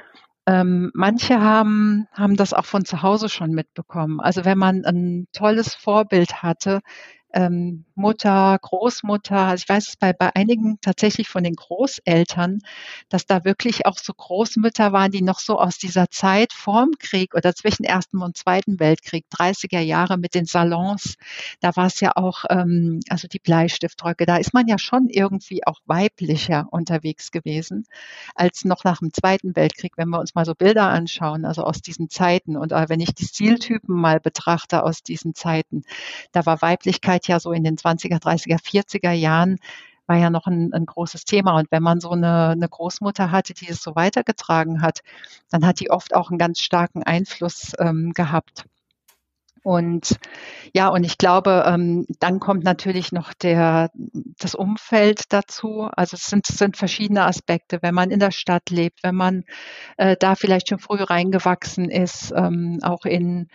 Ähm, 0.46 0.92
manche 0.94 1.40
haben, 1.40 2.08
haben 2.12 2.36
das 2.36 2.54
auch 2.54 2.66
von 2.66 2.84
zu 2.84 3.02
Hause 3.02 3.30
schon 3.30 3.52
mitbekommen. 3.52 4.20
Also 4.20 4.44
wenn 4.44 4.58
man 4.58 4.84
ein 4.84 5.28
tolles 5.32 5.74
Vorbild 5.74 6.44
hatte, 6.44 6.82
ähm, 7.34 7.85
Mutter, 7.96 8.58
Großmutter, 8.62 9.38
also 9.38 9.64
ich 9.64 9.70
weiß 9.70 9.88
es 9.90 9.96
bei, 9.98 10.14
bei 10.14 10.36
einigen 10.36 10.78
tatsächlich 10.82 11.30
von 11.30 11.44
den 11.44 11.56
Großeltern, 11.56 12.60
dass 13.10 13.26
da 13.26 13.46
wirklich 13.46 13.86
auch 13.86 13.98
so 13.98 14.14
Großmütter 14.14 14.92
waren, 14.92 15.12
die 15.12 15.22
noch 15.22 15.40
so 15.40 15.60
aus 15.60 15.78
dieser 15.78 16.10
Zeit 16.10 16.54
vorm 16.54 16.92
Krieg 17.00 17.36
oder 17.36 17.56
zwischen 17.56 17.84
Ersten 17.84 18.22
und 18.22 18.38
Zweiten 18.38 18.80
Weltkrieg, 18.80 19.26
30er 19.34 19.80
Jahre 19.80 20.18
mit 20.18 20.36
den 20.36 20.46
Salons, 20.46 21.16
da 21.62 21.76
war 21.76 21.88
es 21.88 22.00
ja 22.00 22.12
auch, 22.16 22.46
ähm, 22.50 23.00
also 23.10 23.28
die 23.28 23.40
Bleistiftröcke, 23.40 24.26
da 24.26 24.38
ist 24.38 24.54
man 24.54 24.68
ja 24.68 24.78
schon 24.78 25.08
irgendwie 25.10 25.66
auch 25.66 25.80
weiblicher 25.86 26.68
unterwegs 26.72 27.32
gewesen 27.32 27.86
als 28.36 28.66
noch 28.66 28.84
nach 28.84 29.00
dem 29.00 29.14
Zweiten 29.14 29.56
Weltkrieg, 29.56 29.94
wenn 29.98 30.10
wir 30.10 30.20
uns 30.20 30.36
mal 30.36 30.46
so 30.46 30.56
Bilder 30.56 30.88
anschauen, 30.88 31.46
also 31.46 31.64
aus 31.64 31.82
diesen 31.82 32.10
Zeiten. 32.10 32.58
Und 32.58 32.72
äh, 32.72 32.90
wenn 32.90 33.00
ich 33.00 33.14
die 33.14 33.26
Stiltypen 33.26 33.96
mal 33.96 34.20
betrachte 34.20 34.84
aus 34.84 35.04
diesen 35.04 35.36
Zeiten, 35.36 35.84
da 36.32 36.46
war 36.46 36.62
Weiblichkeit 36.62 37.28
ja 37.28 37.40
so 37.40 37.52
in 37.52 37.64
den 37.64 37.78
20er, 37.86 38.22
30er, 38.22 38.60
40er 38.60 39.12
Jahren 39.12 39.58
war 40.08 40.18
ja 40.18 40.30
noch 40.30 40.46
ein, 40.48 40.74
ein, 40.74 40.86
großes 40.86 41.26
Thema. 41.26 41.58
Und 41.58 41.72
wenn 41.72 41.84
man 41.84 42.00
so 42.00 42.12
eine, 42.12 42.50
eine 42.50 42.70
Großmutter 42.70 43.32
hatte, 43.32 43.54
die 43.54 43.70
es 43.70 43.82
so 43.82 43.96
weitergetragen 43.96 44.82
hat, 44.82 45.02
dann 45.50 45.66
hat 45.66 45.80
die 45.80 45.90
oft 45.90 46.16
auch 46.16 46.30
einen 46.30 46.38
ganz 46.38 46.60
starken 46.60 47.04
Einfluss 47.04 47.74
ähm, 47.80 48.12
gehabt. 48.14 48.66
Und 49.66 50.20
ja, 50.76 50.90
und 50.90 51.04
ich 51.06 51.18
glaube, 51.18 51.64
ähm, 51.66 52.06
dann 52.20 52.40
kommt 52.40 52.64
natürlich 52.64 53.12
noch 53.12 53.34
der, 53.34 53.90
das 54.38 54.54
Umfeld 54.54 55.24
dazu. 55.30 55.90
Also 55.92 56.18
es 56.18 56.26
sind, 56.26 56.48
es 56.48 56.60
sind 56.60 56.78
verschiedene 56.78 57.26
Aspekte. 57.26 57.80
Wenn 57.82 57.96
man 57.96 58.12
in 58.12 58.20
der 58.20 58.30
Stadt 58.30 58.70
lebt, 58.70 59.00
wenn 59.02 59.16
man 59.16 59.44
äh, 59.98 60.16
da 60.20 60.36
vielleicht 60.36 60.70
schon 60.70 60.78
früh 60.78 61.02
reingewachsen 61.02 61.90
ist, 61.90 62.32
ähm, 62.36 62.78
auch 62.84 63.06
in 63.06 63.48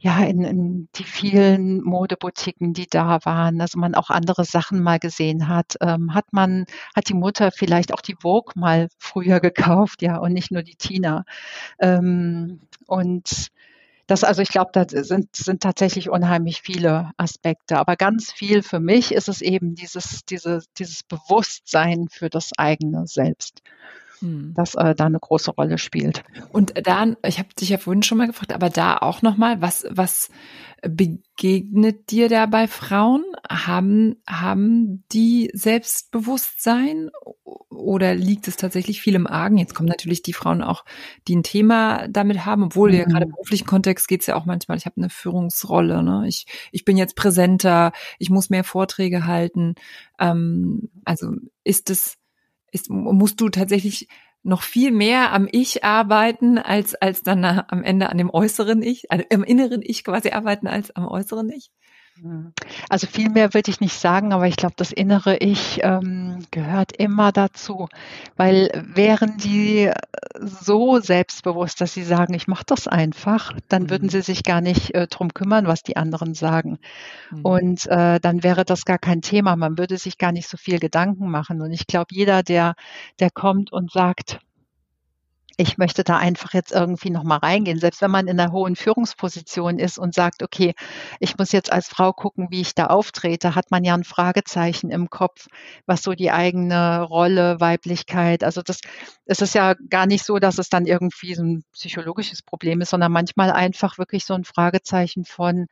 ja, 0.00 0.22
in, 0.24 0.44
in 0.44 0.88
die 0.94 1.04
vielen 1.04 1.82
Modeboutiquen, 1.82 2.72
die 2.72 2.86
da 2.88 3.18
waren, 3.24 3.60
also 3.60 3.80
man 3.80 3.96
auch 3.96 4.10
andere 4.10 4.44
Sachen 4.44 4.80
mal 4.80 5.00
gesehen 5.00 5.48
hat, 5.48 5.76
ähm, 5.80 6.14
hat 6.14 6.32
man, 6.32 6.66
hat 6.94 7.08
die 7.08 7.14
Mutter 7.14 7.50
vielleicht 7.50 7.92
auch 7.92 8.00
die 8.00 8.14
Vogue 8.20 8.52
mal 8.54 8.88
früher 8.98 9.40
gekauft, 9.40 10.02
ja, 10.02 10.18
und 10.18 10.32
nicht 10.32 10.52
nur 10.52 10.62
die 10.62 10.76
Tina. 10.76 11.24
Ähm, 11.80 12.60
und 12.86 13.48
das, 14.06 14.24
also 14.24 14.40
ich 14.40 14.48
glaube, 14.48 14.70
da 14.72 14.84
sind, 14.88 15.34
sind 15.36 15.62
tatsächlich 15.62 16.08
unheimlich 16.08 16.62
viele 16.62 17.10
Aspekte. 17.16 17.78
Aber 17.78 17.96
ganz 17.96 18.32
viel 18.32 18.62
für 18.62 18.80
mich 18.80 19.12
ist 19.12 19.28
es 19.28 19.42
eben 19.42 19.74
dieses, 19.74 20.24
diese, 20.24 20.62
dieses 20.78 21.02
Bewusstsein 21.02 22.08
für 22.10 22.30
das 22.30 22.52
eigene 22.56 23.06
Selbst 23.06 23.62
hm. 24.20 24.52
das 24.56 24.74
äh, 24.74 24.94
da 24.94 25.06
eine 25.06 25.18
große 25.18 25.52
Rolle 25.52 25.78
spielt. 25.78 26.24
Und 26.52 26.74
da, 26.86 27.06
ich 27.24 27.38
habe 27.38 27.48
dich 27.58 27.68
ja 27.68 27.78
vorhin 27.78 28.02
schon 28.02 28.18
mal 28.18 28.26
gefragt, 28.26 28.52
aber 28.52 28.70
da 28.70 28.98
auch 28.98 29.22
nochmal, 29.22 29.60
was, 29.60 29.86
was 29.90 30.30
begegnet 30.82 32.10
dir 32.10 32.28
da 32.28 32.46
bei 32.46 32.68
Frauen? 32.68 33.24
Haben, 33.48 34.16
haben 34.28 35.04
die 35.12 35.50
Selbstbewusstsein 35.52 37.10
oder 37.70 38.14
liegt 38.14 38.48
es 38.48 38.56
tatsächlich 38.56 39.00
viel 39.00 39.14
im 39.14 39.26
Argen? 39.26 39.58
Jetzt 39.58 39.74
kommen 39.74 39.88
natürlich 39.88 40.22
die 40.22 40.32
Frauen 40.32 40.62
auch, 40.62 40.84
die 41.26 41.36
ein 41.36 41.42
Thema 41.42 42.06
damit 42.08 42.44
haben, 42.44 42.64
obwohl 42.64 42.90
mhm. 42.90 42.96
ja 42.96 43.04
gerade 43.04 43.24
im 43.24 43.30
beruflichen 43.30 43.66
Kontext 43.66 44.08
geht 44.08 44.20
es 44.20 44.26
ja 44.26 44.36
auch 44.36 44.46
manchmal, 44.46 44.78
ich 44.78 44.86
habe 44.86 44.96
eine 44.98 45.10
Führungsrolle, 45.10 46.02
ne? 46.02 46.24
ich, 46.26 46.46
ich 46.70 46.84
bin 46.84 46.96
jetzt 46.96 47.16
präsenter, 47.16 47.92
ich 48.18 48.30
muss 48.30 48.50
mehr 48.50 48.64
Vorträge 48.64 49.26
halten. 49.26 49.74
Ähm, 50.18 50.90
also 51.04 51.32
ist 51.64 51.90
es 51.90 52.14
ist, 52.72 52.90
musst 52.90 53.40
du 53.40 53.48
tatsächlich 53.48 54.08
noch 54.42 54.62
viel 54.62 54.90
mehr 54.90 55.32
am 55.32 55.48
Ich 55.50 55.84
arbeiten, 55.84 56.58
als, 56.58 56.94
als 56.94 57.22
dann 57.22 57.44
am 57.44 57.82
Ende 57.82 58.08
an 58.08 58.18
dem 58.18 58.30
äußeren 58.30 58.82
Ich, 58.82 59.10
also 59.10 59.24
am 59.32 59.42
inneren 59.42 59.82
Ich 59.82 60.04
quasi 60.04 60.30
arbeiten, 60.30 60.66
als 60.66 60.94
am 60.94 61.06
äußeren 61.06 61.50
Ich? 61.50 61.70
Also 62.88 63.06
viel 63.06 63.30
mehr 63.30 63.54
würde 63.54 63.70
ich 63.70 63.80
nicht 63.80 63.98
sagen, 63.98 64.32
aber 64.32 64.46
ich 64.46 64.56
glaube, 64.56 64.74
das 64.76 64.92
innere 64.92 65.36
Ich 65.38 65.80
ähm, 65.82 66.44
gehört 66.50 66.92
immer 66.96 67.32
dazu, 67.32 67.88
weil 68.36 68.70
wären 68.94 69.36
die 69.38 69.90
so 70.38 71.00
selbstbewusst, 71.00 71.80
dass 71.80 71.94
sie 71.94 72.04
sagen, 72.04 72.34
ich 72.34 72.48
mache 72.48 72.64
das 72.66 72.88
einfach, 72.88 73.52
dann 73.68 73.84
mhm. 73.84 73.90
würden 73.90 74.08
sie 74.08 74.22
sich 74.22 74.42
gar 74.42 74.60
nicht 74.60 74.94
äh, 74.94 75.06
drum 75.06 75.32
kümmern, 75.34 75.66
was 75.66 75.82
die 75.82 75.96
anderen 75.96 76.34
sagen. 76.34 76.78
Mhm. 77.30 77.44
Und 77.44 77.86
äh, 77.86 78.20
dann 78.20 78.42
wäre 78.42 78.64
das 78.64 78.84
gar 78.84 78.98
kein 78.98 79.22
Thema. 79.22 79.56
Man 79.56 79.78
würde 79.78 79.98
sich 79.98 80.18
gar 80.18 80.32
nicht 80.32 80.48
so 80.48 80.56
viel 80.56 80.78
Gedanken 80.78 81.30
machen. 81.30 81.60
Und 81.60 81.72
ich 81.72 81.86
glaube, 81.86 82.08
jeder, 82.10 82.42
der, 82.42 82.74
der 83.20 83.30
kommt 83.30 83.72
und 83.72 83.90
sagt, 83.92 84.40
ich 85.60 85.76
möchte 85.76 86.04
da 86.04 86.16
einfach 86.16 86.54
jetzt 86.54 86.70
irgendwie 86.70 87.10
nochmal 87.10 87.38
reingehen. 87.38 87.80
Selbst 87.80 88.00
wenn 88.00 88.12
man 88.12 88.28
in 88.28 88.38
einer 88.38 88.52
hohen 88.52 88.76
Führungsposition 88.76 89.80
ist 89.80 89.98
und 89.98 90.14
sagt, 90.14 90.44
okay, 90.44 90.72
ich 91.18 91.36
muss 91.36 91.50
jetzt 91.50 91.72
als 91.72 91.88
Frau 91.88 92.12
gucken, 92.12 92.46
wie 92.50 92.60
ich 92.60 92.76
da 92.76 92.86
auftrete, 92.86 93.56
hat 93.56 93.72
man 93.72 93.82
ja 93.82 93.94
ein 93.94 94.04
Fragezeichen 94.04 94.90
im 94.92 95.10
Kopf, 95.10 95.48
was 95.84 96.02
so 96.04 96.12
die 96.12 96.30
eigene 96.30 97.02
Rolle, 97.02 97.58
Weiblichkeit, 97.60 98.44
also 98.44 98.62
das, 98.62 98.80
es 99.24 99.42
ist 99.42 99.54
ja 99.54 99.74
gar 99.90 100.06
nicht 100.06 100.24
so, 100.24 100.38
dass 100.38 100.58
es 100.58 100.68
dann 100.68 100.86
irgendwie 100.86 101.34
so 101.34 101.42
ein 101.42 101.64
psychologisches 101.72 102.42
Problem 102.42 102.80
ist, 102.80 102.90
sondern 102.90 103.10
manchmal 103.10 103.50
einfach 103.50 103.98
wirklich 103.98 104.24
so 104.24 104.34
ein 104.34 104.44
Fragezeichen 104.44 105.24
von, 105.24 105.66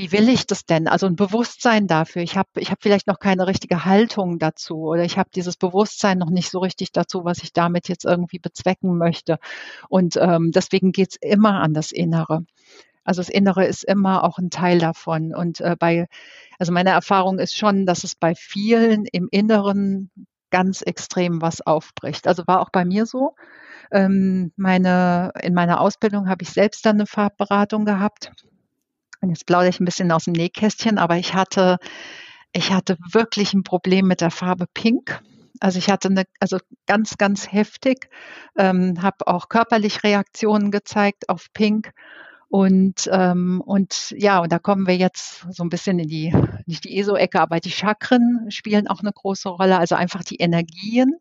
wie 0.00 0.12
will 0.12 0.30
ich 0.30 0.46
das 0.46 0.64
denn? 0.64 0.88
Also 0.88 1.06
ein 1.06 1.16
Bewusstsein 1.16 1.86
dafür. 1.86 2.22
Ich 2.22 2.34
habe 2.34 2.48
ich 2.56 2.70
hab 2.70 2.82
vielleicht 2.82 3.06
noch 3.06 3.18
keine 3.18 3.46
richtige 3.46 3.84
Haltung 3.84 4.38
dazu 4.38 4.78
oder 4.78 5.04
ich 5.04 5.18
habe 5.18 5.28
dieses 5.34 5.58
Bewusstsein 5.58 6.16
noch 6.16 6.30
nicht 6.30 6.50
so 6.50 6.58
richtig 6.60 6.92
dazu, 6.92 7.26
was 7.26 7.42
ich 7.42 7.52
damit 7.52 7.86
jetzt 7.88 8.06
irgendwie 8.06 8.38
bezwecken 8.38 8.96
möchte. 8.96 9.38
Und 9.90 10.16
ähm, 10.16 10.52
deswegen 10.52 10.92
geht's 10.92 11.16
immer 11.20 11.60
an 11.60 11.74
das 11.74 11.92
Innere. 11.92 12.46
Also 13.04 13.20
das 13.20 13.28
Innere 13.28 13.66
ist 13.66 13.84
immer 13.84 14.24
auch 14.24 14.38
ein 14.38 14.48
Teil 14.48 14.78
davon. 14.78 15.34
Und 15.34 15.60
äh, 15.60 15.76
bei, 15.78 16.06
also 16.58 16.72
meine 16.72 16.90
Erfahrung 16.90 17.38
ist 17.38 17.54
schon, 17.54 17.84
dass 17.84 18.02
es 18.02 18.14
bei 18.14 18.34
vielen 18.34 19.04
im 19.04 19.28
Inneren 19.30 20.10
ganz 20.50 20.80
extrem 20.80 21.42
was 21.42 21.60
aufbricht. 21.60 22.26
Also 22.26 22.46
war 22.46 22.60
auch 22.60 22.70
bei 22.70 22.86
mir 22.86 23.04
so. 23.04 23.34
Ähm, 23.92 24.52
meine, 24.56 25.32
in 25.42 25.52
meiner 25.52 25.80
Ausbildung 25.82 26.30
habe 26.30 26.42
ich 26.42 26.50
selbst 26.50 26.86
dann 26.86 26.96
eine 26.96 27.06
Farbberatung 27.06 27.84
gehabt. 27.84 28.32
Und 29.20 29.30
jetzt 29.30 29.46
plaudere 29.46 29.70
ich 29.70 29.80
ein 29.80 29.84
bisschen 29.84 30.12
aus 30.12 30.24
dem 30.24 30.32
Nähkästchen, 30.32 30.98
aber 30.98 31.16
ich 31.16 31.34
hatte, 31.34 31.78
ich 32.52 32.72
hatte 32.72 32.96
wirklich 33.12 33.54
ein 33.54 33.64
Problem 33.64 34.06
mit 34.06 34.20
der 34.20 34.30
Farbe 34.30 34.66
Pink. 34.72 35.22
Also 35.60 35.78
ich 35.78 35.90
hatte 35.90 36.08
eine, 36.08 36.24
also 36.40 36.58
ganz, 36.86 37.18
ganz 37.18 37.52
heftig, 37.52 38.08
ähm, 38.56 39.02
habe 39.02 39.26
auch 39.26 39.48
körperlich 39.48 40.02
Reaktionen 40.04 40.70
gezeigt 40.70 41.28
auf 41.28 41.48
Pink 41.52 41.92
und, 42.50 43.08
ähm, 43.12 43.62
und 43.64 44.12
ja, 44.18 44.40
und 44.40 44.50
da 44.50 44.58
kommen 44.58 44.88
wir 44.88 44.96
jetzt 44.96 45.46
so 45.52 45.62
ein 45.62 45.68
bisschen 45.68 46.00
in 46.00 46.08
die, 46.08 46.34
nicht 46.66 46.82
die 46.84 46.98
ESO-Ecke, 46.98 47.40
aber 47.40 47.60
die 47.60 47.70
Chakren 47.70 48.46
spielen 48.50 48.88
auch 48.88 49.00
eine 49.00 49.12
große 49.12 49.48
Rolle, 49.48 49.78
also 49.78 49.94
einfach 49.94 50.24
die 50.24 50.38
Energien. 50.38 51.14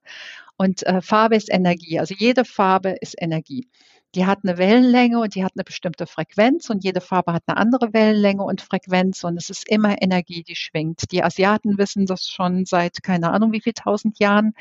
Und 0.58 0.84
äh, 0.88 1.02
Farbe 1.02 1.36
ist 1.36 1.52
Energie, 1.52 2.00
also 2.00 2.16
jede 2.18 2.46
Farbe 2.46 2.96
ist 3.00 3.16
Energie 3.16 3.68
die 4.16 4.26
hat 4.26 4.40
eine 4.44 4.58
Wellenlänge 4.58 5.20
und 5.20 5.36
die 5.36 5.44
hat 5.44 5.54
eine 5.56 5.64
bestimmte 5.64 6.08
Frequenz 6.08 6.70
und 6.70 6.84
jede 6.84 7.02
Farbe 7.02 7.34
hat 7.34 7.44
eine 7.48 7.58
andere 7.58 7.94
Wellenlänge 7.94 8.44
und 8.44 8.62
Frequenz 8.62 9.24
und 9.24 9.38
es 9.38 9.50
ist 9.50 9.70
immer 9.70 10.02
Energie, 10.02 10.44
die 10.44 10.56
schwingt. 10.56 11.12
Die 11.12 11.24
Asiaten 11.24 11.78
wissen 11.78 12.06
das 12.06 12.28
schon 12.28 12.66
seit 12.66 13.04
keine 13.04 13.32
Ahnung 13.32 13.52
wie 13.52 13.62
viel 13.62 13.74
tausend 13.74 14.20
Jahren. 14.20 14.54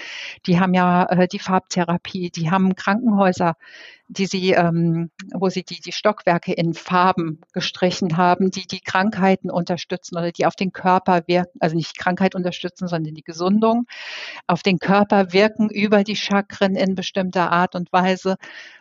Die 0.46 0.60
haben 0.60 0.74
ja 0.74 1.04
äh, 1.04 1.28
die 1.28 1.38
Farbtherapie, 1.38 2.30
die 2.30 2.50
haben 2.50 2.74
Krankenhäuser, 2.74 3.56
die 4.08 4.26
sie, 4.26 4.52
ähm, 4.52 5.10
wo 5.34 5.50
sie 5.50 5.62
die, 5.62 5.80
die 5.80 5.92
Stockwerke 5.92 6.52
in 6.52 6.72
Farben 6.72 7.40
gestrichen 7.52 8.16
haben, 8.16 8.50
die 8.50 8.66
die 8.66 8.80
Krankheiten 8.80 9.50
unterstützen 9.50 10.16
oder 10.16 10.32
die 10.32 10.46
auf 10.46 10.56
den 10.56 10.72
Körper 10.72 11.22
wirken, 11.26 11.58
also 11.60 11.76
nicht 11.76 11.98
Krankheit 11.98 12.34
unterstützen, 12.34 12.88
sondern 12.88 13.14
die 13.14 13.22
Gesundung, 13.22 13.86
auf 14.46 14.62
den 14.62 14.78
Körper 14.78 15.32
wirken 15.32 15.68
über 15.68 16.04
die 16.04 16.16
Chakren 16.16 16.74
in 16.74 16.94
bestimmter 16.94 17.52
Art 17.52 17.74
und 17.74 17.92
Weise. 17.92 18.36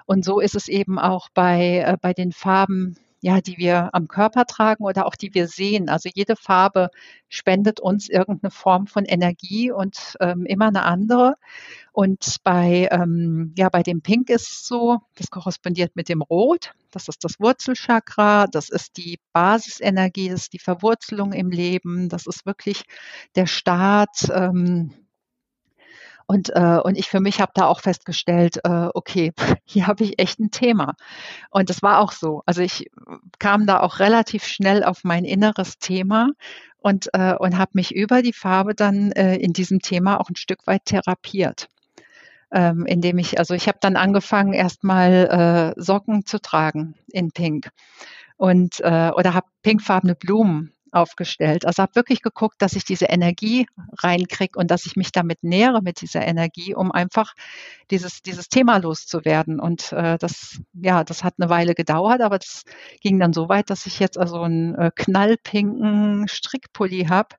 Und 0.06 0.24
so 0.24 0.40
ist 0.40 0.56
es 0.56 0.70
eben 0.70 0.98
auch 0.98 1.28
bei, 1.34 1.80
äh, 1.86 1.98
bei 2.02 2.14
den 2.14 2.32
Farben, 2.32 2.98
ja, 3.22 3.42
die 3.42 3.58
wir 3.58 3.90
am 3.94 4.08
Körper 4.08 4.46
tragen 4.46 4.84
oder 4.84 5.06
auch 5.06 5.16
die 5.16 5.34
wir 5.34 5.48
sehen. 5.48 5.90
Also 5.90 6.10
jede 6.14 6.36
Farbe 6.36 6.90
spendet 7.30 7.80
uns 7.80 8.10
irgendeine 8.10 8.52
Form 8.52 8.88
von 8.88 9.06
Energie 9.06 9.72
und 9.72 10.16
ähm, 10.20 10.46
immer 10.46 10.68
eine 10.68 10.84
andere. 10.84 11.36
Und 11.92 12.38
bei, 12.44 12.88
ähm, 12.92 13.54
ja, 13.58 13.70
bei 13.70 13.82
dem 13.82 14.02
Pink 14.02 14.30
ist 14.30 14.50
es 14.50 14.68
so, 14.68 15.00
das 15.16 15.32
korrespondiert 15.32 15.96
mit 15.96 16.10
dem 16.10 16.22
Rot. 16.22 16.74
Das 16.92 17.08
ist 17.08 17.24
das 17.24 17.40
Wurzelchakra, 17.40 18.48
das 18.48 18.70
ist 18.70 18.98
die 18.98 19.20
Basisenergie, 19.34 20.30
das 20.30 20.42
ist 20.44 20.54
die 20.54 20.60
Verwurzelung 20.60 21.34
im 21.34 21.50
Leben, 21.50 22.10
das 22.10 22.28
ist 22.28 22.46
wirklich 22.46 22.84
der 23.36 23.48
Start. 23.48 24.30
Ähm, 24.32 24.94
und, 26.28 26.50
äh, 26.54 26.80
und 26.84 26.98
ich 26.98 27.08
für 27.08 27.22
mich 27.22 27.40
habe 27.40 27.54
da 27.56 27.66
auch 27.66 27.80
festgestellt, 27.80 28.60
äh, 28.66 28.90
okay, 28.94 29.32
hier 29.66 29.88
habe 29.88 30.04
ich 30.04 30.20
echt 30.20 30.40
ein 30.40 30.52
Thema. 30.52 30.96
Und 31.50 31.70
das 31.70 31.82
war 31.82 32.00
auch 32.00 32.12
so. 32.12 32.44
Also 32.46 32.62
ich 32.62 32.92
kam 33.40 33.66
da 33.66 33.80
auch 33.80 34.00
relativ 34.00 34.44
schnell 34.44 34.84
auf 34.84 35.04
mein 35.04 35.24
inneres 35.24 35.80
Thema 35.80 36.32
und, 36.80 37.10
äh, 37.14 37.34
und 37.34 37.58
habe 37.58 37.72
mich 37.74 37.96
über 37.96 38.22
die 38.22 38.34
Farbe 38.34 38.76
dann 38.76 39.12
äh, 39.14 39.38
in 39.38 39.54
diesem 39.54 39.80
Thema 39.80 40.20
auch 40.20 40.30
ein 40.30 40.36
Stück 40.36 40.68
weit 40.68 40.86
therapiert. 40.86 41.70
Ähm, 42.52 42.86
indem 42.86 43.18
ich, 43.18 43.40
also 43.40 43.54
ich 43.54 43.68
habe 43.68 43.78
dann 43.82 43.98
angefangen, 43.98 44.54
erstmal 44.54 45.74
äh, 45.78 45.82
Socken 45.82 46.26
zu 46.26 46.40
tragen 46.40 46.96
in 47.12 47.32
Pink 47.32 47.72
und 48.38 48.80
äh, 48.82 49.12
oder 49.14 49.34
habe 49.34 49.48
pinkfarbene 49.64 50.16
Blumen 50.16 50.72
aufgestellt. 50.92 51.66
Also 51.66 51.84
habe 51.84 51.96
wirklich 51.96 52.22
geguckt, 52.22 52.62
dass 52.62 52.74
ich 52.74 52.86
diese 52.86 53.06
Energie 53.06 53.68
reinkriege 54.00 54.58
und 54.58 54.72
dass 54.72 54.86
ich 54.86 54.96
mich 54.96 55.12
damit 55.12 55.44
nähere 55.44 55.82
mit 55.82 56.02
dieser 56.02 56.26
Energie, 56.26 56.76
um 56.76 56.92
einfach 56.92 57.34
dieses, 57.92 58.22
dieses 58.22 58.50
Thema 58.50 58.78
loszuwerden. 58.78 59.60
Und 59.60 59.92
äh, 59.92 60.18
das, 60.18 60.60
ja, 60.74 61.04
das 61.04 61.24
hat 61.24 61.36
eine 61.40 61.50
Weile 61.50 61.76
gedauert, 61.76 62.22
aber 62.22 62.40
das 62.40 62.64
ging 63.02 63.20
dann 63.20 63.34
so 63.34 63.50
weit, 63.50 63.70
dass 63.70 63.86
ich 63.86 64.00
jetzt 64.00 64.18
also 64.18 64.42
einen 64.42 64.76
äh, 64.76 64.92
knallpinken 64.96 66.28
Strickpulli 66.28 67.06
habe, 67.06 67.36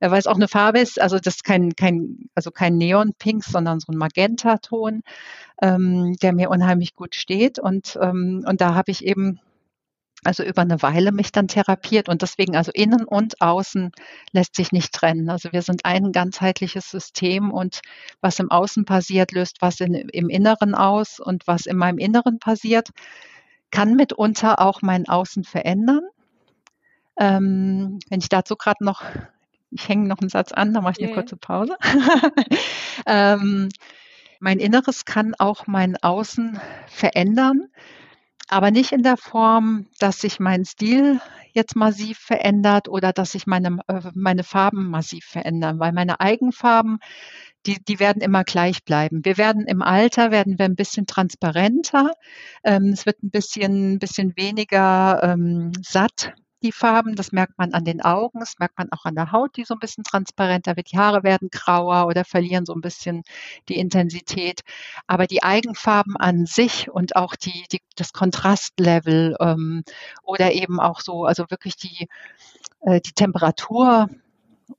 weil 0.00 0.18
es 0.18 0.26
auch 0.26 0.34
eine 0.34 0.48
Farbe 0.48 0.80
ist, 0.80 1.00
also 1.00 1.18
das 1.18 1.36
ist 1.36 1.44
kein, 1.44 1.76
kein, 1.76 2.28
also 2.34 2.50
kein 2.50 2.76
Neonpink, 2.76 3.44
sondern 3.44 3.78
so 3.78 3.92
ein 3.92 3.98
Magentaton, 3.98 5.02
ähm, 5.60 6.16
der 6.20 6.32
mir 6.32 6.50
unheimlich 6.50 6.96
gut 6.96 7.14
steht. 7.14 7.60
Und, 7.60 7.96
ähm, 8.02 8.44
und 8.46 8.60
da 8.60 8.74
habe 8.74 8.90
ich 8.90 9.04
eben 9.04 9.38
also 10.24 10.44
über 10.44 10.62
eine 10.62 10.82
Weile 10.82 11.10
mich 11.12 11.32
dann 11.32 11.48
therapiert 11.48 12.08
und 12.08 12.22
deswegen 12.22 12.56
also 12.56 12.70
innen 12.72 13.04
und 13.04 13.40
außen 13.40 13.90
lässt 14.32 14.54
sich 14.54 14.70
nicht 14.70 14.92
trennen. 14.92 15.28
Also 15.30 15.52
wir 15.52 15.62
sind 15.62 15.84
ein 15.84 16.12
ganzheitliches 16.12 16.88
System 16.88 17.50
und 17.50 17.80
was 18.20 18.38
im 18.38 18.50
Außen 18.50 18.84
passiert, 18.84 19.32
löst 19.32 19.56
was 19.60 19.80
in, 19.80 19.94
im 19.94 20.28
Inneren 20.28 20.74
aus 20.74 21.18
und 21.18 21.46
was 21.46 21.66
in 21.66 21.76
meinem 21.76 21.98
Inneren 21.98 22.38
passiert, 22.38 22.90
kann 23.70 23.96
mitunter 23.96 24.60
auch 24.60 24.80
mein 24.82 25.08
Außen 25.08 25.44
verändern. 25.44 26.02
Ähm, 27.18 27.98
wenn 28.08 28.20
ich 28.20 28.28
dazu 28.28 28.54
gerade 28.56 28.84
noch, 28.84 29.02
ich 29.70 29.88
hänge 29.88 30.06
noch 30.06 30.18
einen 30.20 30.30
Satz 30.30 30.52
an, 30.52 30.72
dann 30.72 30.84
mache 30.84 30.94
ich 30.98 30.98
eine 31.00 31.08
yeah. 31.08 31.16
kurze 31.16 31.36
Pause. 31.36 31.76
ähm, 33.06 33.70
mein 34.38 34.58
Inneres 34.58 35.04
kann 35.04 35.34
auch 35.38 35.66
mein 35.66 35.96
Außen 35.96 36.60
verändern 36.86 37.68
aber 38.52 38.70
nicht 38.70 38.92
in 38.92 39.02
der 39.02 39.16
Form, 39.16 39.86
dass 39.98 40.20
sich 40.20 40.38
mein 40.38 40.64
Stil 40.64 41.20
jetzt 41.52 41.74
massiv 41.74 42.18
verändert 42.18 42.88
oder 42.88 43.12
dass 43.12 43.32
sich 43.32 43.46
meine, 43.46 43.78
äh, 43.88 44.00
meine 44.14 44.44
Farben 44.44 44.90
massiv 44.90 45.24
verändern, 45.24 45.78
weil 45.78 45.92
meine 45.92 46.20
Eigenfarben, 46.20 46.98
die, 47.66 47.82
die 47.82 47.98
werden 47.98 48.20
immer 48.20 48.44
gleich 48.44 48.84
bleiben. 48.84 49.24
Wir 49.24 49.38
werden 49.38 49.66
im 49.66 49.82
Alter, 49.82 50.30
werden 50.30 50.58
wir 50.58 50.66
ein 50.66 50.76
bisschen 50.76 51.06
transparenter, 51.06 52.10
ähm, 52.64 52.90
es 52.92 53.06
wird 53.06 53.22
ein 53.22 53.30
bisschen, 53.30 53.94
ein 53.94 53.98
bisschen 53.98 54.36
weniger 54.36 55.22
ähm, 55.22 55.72
satt, 55.82 56.34
die 56.62 56.72
Farben. 56.72 57.16
Das 57.16 57.32
merkt 57.32 57.58
man 57.58 57.74
an 57.74 57.84
den 57.84 58.00
Augen, 58.00 58.40
das 58.40 58.58
merkt 58.58 58.78
man 58.78 58.90
auch 58.92 59.04
an 59.04 59.14
der 59.14 59.32
Haut, 59.32 59.56
die 59.56 59.64
so 59.64 59.74
ein 59.74 59.80
bisschen 59.80 60.04
transparenter 60.04 60.76
wird. 60.76 60.92
Die 60.92 60.98
Haare 60.98 61.22
werden 61.22 61.48
grauer 61.50 62.06
oder 62.06 62.24
verlieren 62.24 62.66
so 62.66 62.74
ein 62.74 62.80
bisschen 62.80 63.22
die 63.68 63.76
Intensität. 63.78 64.62
Aber 65.06 65.26
die 65.26 65.42
Eigenfarben 65.42 66.16
an 66.16 66.46
sich 66.46 66.90
und 66.90 67.16
auch 67.16 67.36
die, 67.36 67.64
die 67.72 67.80
das 67.96 68.12
Kontrastlevel 68.12 69.36
ähm, 69.40 69.84
oder 70.22 70.52
eben 70.52 70.80
auch 70.80 71.00
so, 71.00 71.24
also 71.24 71.44
wirklich 71.50 71.76
die, 71.76 72.08
äh, 72.82 73.00
die 73.00 73.12
Temperatur 73.12 74.08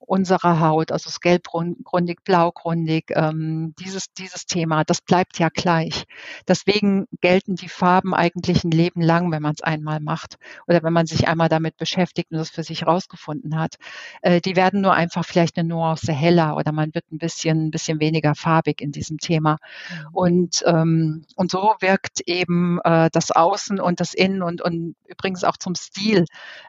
unserer 0.06 0.60
Haut, 0.60 0.92
also 0.92 1.06
das 1.06 1.20
gelbgründig, 1.20 2.24
blaugründig, 2.24 3.06
ähm, 3.10 3.74
dieses, 3.80 4.14
dieses 4.14 4.46
Thema, 4.46 4.84
das 4.84 5.02
bleibt 5.02 5.40
ja 5.40 5.50
gleich. 5.50 6.04
Deswegen 6.48 7.08
gelten 7.22 7.56
die 7.56 7.70
Farben 7.70 8.14
eigentlich 8.14 8.64
ein 8.64 8.72
Leben 8.72 9.02
lang, 9.02 9.32
wenn 9.32 9.42
man 9.42 9.54
es 9.54 9.62
einmal 9.62 10.00
macht 10.00 10.38
oder 10.68 10.84
wenn 10.84 10.94
man 10.94 11.06
sich 11.06 11.28
einmal 11.28 11.50
damit 11.50 11.78
beschäftigt 11.78 12.32
und 12.32 12.38
das 12.38 12.50
für 12.50 12.64
sich 12.64 12.86
rausgefunden 12.86 13.58
hat. 13.58 13.76
Äh, 14.22 14.42
die 14.42 14.56
werden 14.56 14.82
nur 14.82 14.94
einfach 14.94 15.26
vielleicht 15.26 15.58
eine 15.58 15.68
Nuance 15.68 16.12
heller 16.12 16.58
oder 16.58 16.72
man 16.72 16.94
wird 16.94 17.12
ein 17.12 17.18
bisschen, 17.18 17.68
ein 17.68 17.72
bisschen 17.72 18.00
weniger 18.00 18.36
farbig 18.36 18.82
in 18.82 18.92
diesem 18.92 19.18
Thema. 19.18 19.54
Mhm. 19.54 20.08
Und, 20.12 20.64
ähm, 20.66 21.26
und 21.36 21.52
so 21.52 21.76
wirkt 21.80 22.22
eben 22.26 22.80
äh, 22.84 23.10
das 23.12 23.32
Außen 23.32 23.80
und 23.80 24.00
das 24.00 24.14
Innen 24.14 24.42
und, 24.42 24.62
und 24.62 24.96
übrigens 25.08 25.44
auch 25.44 25.58
zum 25.58 25.76
Stil. 25.76 26.26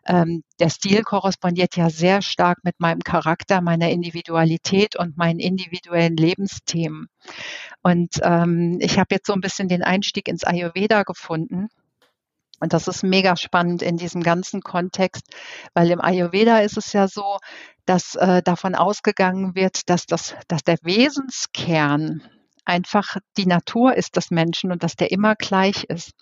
Ähm, 0.06 0.44
der 0.60 0.70
Stil 0.70 1.02
korrespondiert 1.02 1.76
ja 1.76 1.90
sehr 1.90 2.22
stark 2.22 2.58
mit 2.62 2.78
meinem 2.78 3.00
Charakter 3.00 3.23
Charakter, 3.24 3.60
meiner 3.62 3.88
Individualität 3.90 4.96
und 4.96 5.16
meinen 5.16 5.40
individuellen 5.40 6.16
Lebensthemen. 6.16 7.08
Und 7.82 8.20
ähm, 8.22 8.78
ich 8.80 8.98
habe 8.98 9.14
jetzt 9.14 9.26
so 9.26 9.32
ein 9.32 9.40
bisschen 9.40 9.68
den 9.68 9.82
Einstieg 9.82 10.28
ins 10.28 10.44
Ayurveda 10.44 11.04
gefunden. 11.04 11.68
Und 12.60 12.72
das 12.72 12.86
ist 12.86 13.02
mega 13.02 13.36
spannend 13.36 13.82
in 13.82 13.96
diesem 13.96 14.22
ganzen 14.22 14.60
Kontext, 14.60 15.22
weil 15.74 15.90
im 15.90 16.00
Ayurveda 16.00 16.58
ist 16.58 16.76
es 16.76 16.92
ja 16.92 17.08
so, 17.08 17.38
dass 17.86 18.14
äh, 18.14 18.42
davon 18.42 18.74
ausgegangen 18.74 19.54
wird, 19.54 19.88
dass, 19.88 20.06
das, 20.06 20.34
dass 20.48 20.62
der 20.62 20.76
Wesenskern 20.82 22.22
einfach 22.64 23.16
die 23.36 23.46
Natur 23.46 23.94
ist 23.94 24.16
des 24.16 24.30
Menschen 24.30 24.72
und 24.72 24.82
dass 24.82 24.96
der 24.96 25.10
immer 25.10 25.34
gleich 25.36 25.84
ist. 25.84 26.12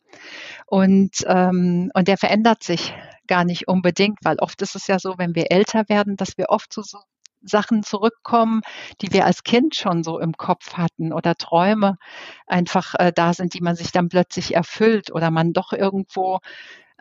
Und, 0.67 1.25
ähm, 1.27 1.91
und 1.95 2.09
der 2.09 2.19
verändert 2.19 2.63
sich 2.63 2.95
gar 3.27 3.45
nicht 3.45 3.69
unbedingt, 3.69 4.19
weil 4.23 4.39
oft 4.39 4.61
ist 4.63 4.75
es 4.75 4.87
ja 4.87 4.99
so, 4.99 5.15
wenn 5.19 5.35
wir 5.35 5.51
älter 5.51 5.89
werden, 5.89 6.17
dass 6.17 6.37
wir 6.37 6.47
oft 6.49 6.73
zu 6.73 6.83
so 6.83 6.99
Sachen 7.45 7.83
zurückkommen, 7.83 8.63
die 9.01 9.13
wir 9.13 9.27
als 9.27 9.43
Kind 9.43 9.75
schon 9.75 10.05
so 10.05 10.19
im 10.19 10.33
Kopf 10.35 10.75
hatten 10.75 11.13
oder 11.13 11.35
Träume 11.35 11.97
einfach 12.47 12.95
äh, 12.99 13.13
da 13.15 13.35
sind, 13.35 13.55
die 13.55 13.61
man 13.61 13.75
sich 13.75 13.93
dann 13.93 14.09
plötzlich 14.09 14.55
erfüllt 14.55 15.13
oder 15.13 15.31
man 15.31 15.53
doch 15.53 15.73
irgendwo 15.73 16.39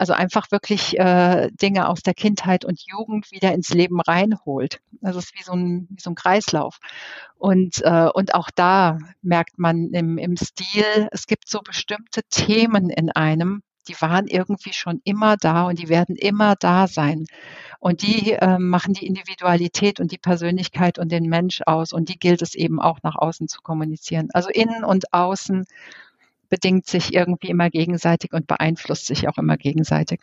Also 0.02 0.14
einfach 0.14 0.50
wirklich 0.50 0.98
äh, 0.98 1.52
Dinge 1.52 1.88
aus 1.88 2.02
der 2.02 2.16
Kindheit 2.16 2.66
und 2.66 2.82
Jugend 2.88 3.30
wieder 3.30 3.54
ins 3.54 3.70
Leben 3.70 4.02
reinholt. 4.02 4.82
Also 5.04 5.20
es 5.20 5.26
ist 5.26 5.36
wie 5.36 5.44
so 5.44 5.52
ein, 5.52 5.88
wie 5.92 6.02
so 6.02 6.10
ein 6.10 6.16
Kreislauf. 6.16 6.80
Und, 7.38 7.84
äh, 7.84 8.10
und 8.12 8.34
auch 8.34 8.50
da 8.50 8.98
merkt 9.22 9.60
man 9.60 9.92
im, 9.94 10.18
im 10.18 10.38
Stil, 10.38 11.08
es 11.12 11.28
gibt 11.28 11.48
so 11.48 11.60
bestimmte 11.60 12.24
Themen 12.32 12.90
in 12.90 13.12
einem, 13.12 13.62
die 13.88 13.94
waren 14.02 14.26
irgendwie 14.26 14.74
schon 14.74 15.02
immer 15.04 15.38
da 15.38 15.68
und 15.68 15.78
die 15.78 15.88
werden 15.88 16.16
immer 16.16 16.56
da 16.56 16.88
sein. 16.88 17.28
Und 17.80 18.02
die 18.02 18.32
äh, 18.32 18.58
machen 18.58 18.96
die 18.96 19.06
Individualität 19.06 20.00
und 20.00 20.12
die 20.12 20.18
Persönlichkeit 20.18 20.98
und 20.98 21.12
den 21.12 21.26
Mensch 21.30 21.62
aus. 21.68 21.94
Und 21.94 22.10
die 22.10 22.18
gilt 22.18 22.42
es 22.42 22.56
eben 22.56 22.82
auch 22.82 22.98
nach 23.04 23.18
außen 23.18 23.48
zu 23.48 23.62
kommunizieren. 23.62 24.30
Also 24.34 24.50
innen 24.50 24.84
und 24.84 25.14
außen 25.14 25.68
bedingt 26.52 26.86
sich 26.86 27.14
irgendwie 27.14 27.48
immer 27.48 27.70
gegenseitig 27.72 28.34
und 28.34 28.46
beeinflusst 28.46 29.08
sich 29.08 29.28
auch 29.28 29.38
immer 29.38 29.58
gegenseitig. 29.58 30.20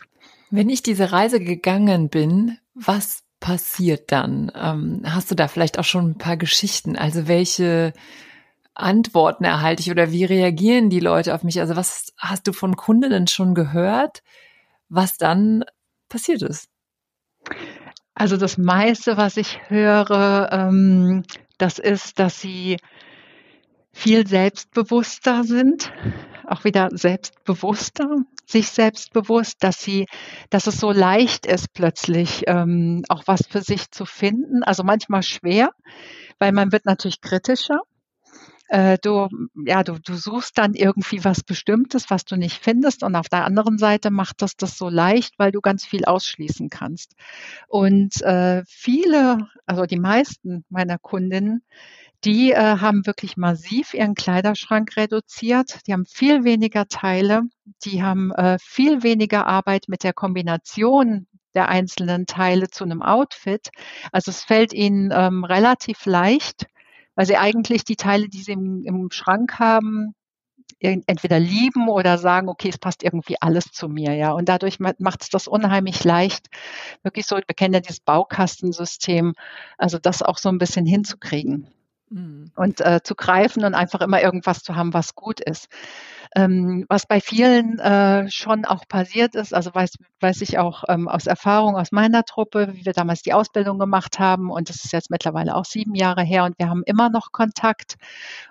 Wenn 0.51 0.69
ich 0.69 0.83
diese 0.83 1.11
Reise 1.11 1.41
gegangen 1.41 2.11
bin, 2.11 2.59
was 2.75 3.25
passiert 3.41 4.13
dann? 4.13 4.53
Ähm, 4.55 5.03
hast 5.05 5.31
du 5.31 5.35
da 5.35 5.49
vielleicht 5.49 5.79
auch 5.79 5.85
schon 5.85 6.11
ein 6.11 6.19
paar 6.19 6.37
Geschichten? 6.37 6.97
Also 6.97 7.29
welche 7.29 7.95
Antworten 8.75 9.45
erhalte 9.45 9.81
ich 9.81 9.91
oder 9.91 10.13
wie 10.13 10.25
reagieren 10.25 10.91
die 10.91 11.01
Leute 11.01 11.35
auf 11.35 11.45
mich? 11.45 11.61
Also 11.61 11.77
was 11.77 12.13
hast 12.19 12.47
du 12.47 12.53
von 12.53 12.77
Kundinnen 12.77 13.27
schon 13.27 13.55
gehört, 13.55 14.23
was 14.91 15.17
dann 15.17 15.65
passiert 16.11 16.43
ist? 16.43 16.69
Also 18.15 18.37
das 18.37 18.59
meiste, 18.59 19.17
was 19.17 19.39
ich 19.39 19.61
höre, 19.69 20.51
ähm, 20.53 21.23
das 21.57 21.79
ist, 21.79 22.19
dass 22.19 22.41
sie 22.41 22.77
viel 23.93 24.27
selbstbewusster 24.27 25.45
sind, 25.45 25.93
auch 26.47 26.65
wieder 26.65 26.89
selbstbewusster, 26.93 28.23
sich 28.47 28.71
selbstbewusst, 28.71 29.57
dass 29.61 29.81
sie, 29.81 30.07
dass 30.51 30.67
es 30.67 30.79
so 30.79 30.93
leicht 30.93 31.47
ist, 31.47 31.73
plötzlich 31.75 32.45
ähm, 32.47 33.05
auch 33.09 33.25
was 33.27 33.47
für 33.49 33.63
sich 33.63 33.91
zu 33.91 34.07
finden. 34.07 34.63
Also 34.63 34.85
manchmal 34.85 35.23
schwer, 35.23 35.71
weil 36.39 36.53
man 36.53 36.73
wird 36.73 36.87
natürlich 36.87 37.21
kritischer 37.21 37.81
äh, 38.69 38.99
du, 39.01 39.29
ja, 39.67 39.83
du, 39.83 39.99
du 39.99 40.15
suchst 40.15 40.59
dann 40.59 40.75
irgendwie 40.75 41.25
was 41.25 41.43
Bestimmtes, 41.43 42.11
was 42.11 42.25
du 42.25 42.37
nicht 42.37 42.63
findest. 42.63 43.03
Und 43.03 43.17
auf 43.17 43.29
der 43.29 43.45
anderen 43.45 43.79
Seite 43.79 44.11
macht 44.11 44.43
das 44.43 44.57
das 44.57 44.77
so 44.77 44.89
leicht, 44.89 45.39
weil 45.39 45.53
du 45.53 45.61
ganz 45.61 45.85
viel 45.87 46.05
ausschließen 46.05 46.69
kannst. 46.69 47.15
Und 47.67 48.21
äh, 48.23 48.63
viele, 48.67 49.49
also 49.67 49.87
die 49.87 49.99
meisten 49.99 50.65
meiner 50.69 50.99
Kundinnen, 50.99 51.63
die 52.25 52.53
äh, 52.53 52.79
haben 52.79 53.07
wirklich 53.07 53.37
massiv 53.37 53.95
ihren 53.95 54.15
Kleiderschrank 54.15 54.97
reduziert. 54.97 55.87
Die 55.87 55.93
haben 55.93 56.05
viel 56.05 56.45
weniger 56.45 56.89
Teile. 56.89 57.43
Die 57.85 58.03
haben 58.03 58.33
äh, 58.33 58.59
viel 58.61 59.03
weniger 59.03 59.47
Arbeit 59.47 59.85
mit 59.89 60.03
der 60.03 60.13
Kombination 60.13 61.27
der 61.55 61.69
einzelnen 61.69 62.27
Teile 62.27 62.69
zu 62.69 62.85
einem 62.85 63.03
Outfit. 63.03 63.71
Also 64.13 64.31
es 64.31 64.43
fällt 64.43 64.73
ihnen 64.73 65.11
ähm, 65.13 65.45
relativ 65.45 66.07
leicht, 66.07 66.67
weil 67.15 67.27
sie 67.27 67.37
eigentlich 67.37 67.85
die 67.85 67.97
Teile, 67.97 68.29
die 68.29 68.43
sie 68.43 68.53
im, 68.53 68.85
im 68.85 69.11
Schrank 69.11 69.59
haben, 69.59 70.15
entweder 70.81 71.41
lieben 71.41 71.89
oder 71.89 72.19
sagen, 72.19 72.49
okay, 72.49 72.69
es 72.69 72.79
passt 72.79 73.03
irgendwie 73.03 73.37
alles 73.41 73.73
zu 73.73 73.89
mir, 73.89 74.15
ja. 74.15 74.33
Und 74.33 74.49
dadurch 74.49 74.79
macht 74.79 75.23
es 75.23 75.29
das 75.29 75.49
unheimlich 75.49 76.05
leicht, 76.05 76.49
wirklich 77.03 77.27
so, 77.27 77.37
wir 77.37 77.43
kennen 77.57 77.75
ja 77.75 77.81
dieses 77.81 78.01
Baukastensystem, 78.01 79.35
also 79.79 79.99
das 79.99 80.23
auch 80.23 80.39
so 80.39 80.49
ein 80.49 80.59
bisschen 80.59 80.87
hinzukriegen 80.87 81.69
mhm. 82.11 82.51
und 82.57 82.81
äh, 82.81 83.01
zu 83.03 83.15
greifen 83.15 83.65
und 83.65 83.75
einfach 83.75 84.01
immer 84.01 84.23
irgendwas 84.23 84.63
zu 84.63 84.77
haben, 84.77 84.95
was 84.95 85.15
gut 85.15 85.41
ist. 85.41 85.69
Ähm, 86.37 86.85
was 86.89 87.07
bei 87.07 87.21
vielen 87.21 87.79
äh, 87.79 88.31
schon 88.31 88.65
auch 88.67 88.87
passiert 88.87 89.35
ist, 89.35 89.55
also 89.55 89.75
weiß, 89.75 89.97
weiß 90.21 90.43
ich 90.43 90.59
auch 90.59 90.85
ähm, 90.89 91.09
aus 91.09 91.27
Erfahrung 91.27 91.77
aus 91.77 91.91
meiner 91.91 92.25
Truppe, 92.25 92.69
wie 92.75 92.85
wir 92.85 92.93
damals 92.93 93.23
die 93.23 93.33
Ausbildung 93.33 93.79
gemacht 93.79 94.19
haben 94.19 94.51
und 94.51 94.69
das 94.69 94.85
ist 94.85 94.93
jetzt 94.93 95.11
mittlerweile 95.11 95.55
auch 95.55 95.65
sieben 95.65 95.95
Jahre 95.95 96.23
her 96.23 96.45
und 96.45 96.59
wir 96.59 96.69
haben 96.69 96.83
immer 96.85 97.09
noch 97.09 97.33
Kontakt 97.33 97.95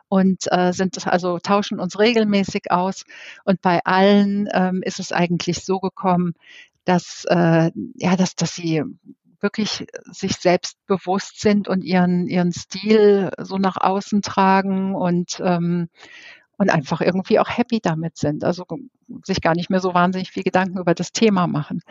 und 0.10 0.52
äh, 0.52 0.72
sind 0.74 1.06
also 1.08 1.38
tauschen 1.40 1.80
uns 1.80 2.00
regelmäßig 2.00 2.72
aus 2.72 3.04
und 3.44 3.62
bei 3.62 3.80
allen 3.86 4.50
ähm, 4.54 4.82
ist 4.84 5.00
es 5.00 5.12
eigentlich 5.12 5.64
so 5.64 5.80
gekommen, 5.80 6.34
dass 6.86 7.26
äh, 7.30 7.72
ja, 7.96 8.16
dass 8.16 8.36
dass 8.36 8.56
sie 8.56 8.84
wirklich 9.42 9.88
sich 10.12 10.38
selbst 10.38 10.78
bewusst 10.88 11.42
sind 11.42 11.68
und 11.68 11.84
ihren 11.84 12.28
ihren 12.28 12.52
Stil 12.52 13.32
so 13.40 13.58
nach 13.58 13.78
außen 13.80 14.22
tragen 14.22 14.96
und 14.96 15.40
ähm, 15.44 15.90
und 16.58 16.70
einfach 16.72 17.02
irgendwie 17.02 17.40
auch 17.40 17.50
happy 17.50 17.80
damit 17.82 18.18
sind. 18.18 18.44
Also 18.44 18.66
sich 19.24 19.42
gar 19.42 19.56
nicht 19.56 19.70
mehr 19.70 19.80
so 19.80 19.94
wahnsinnig 19.94 20.32
viel 20.32 20.44
Gedanken 20.44 20.78
über 20.80 20.94
das 20.94 21.12
Thema 21.12 21.48
machen. 21.48 21.82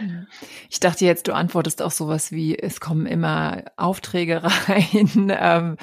Ich 0.69 0.81
dachte 0.81 1.05
jetzt, 1.05 1.29
du 1.29 1.35
antwortest 1.35 1.81
auch 1.83 1.91
sowas 1.91 2.31
wie, 2.31 2.59
es 2.59 2.81
kommen 2.81 3.07
immer 3.07 3.63
Aufträge 3.77 4.43
rein, 4.69 5.33
ähm, 5.39 5.77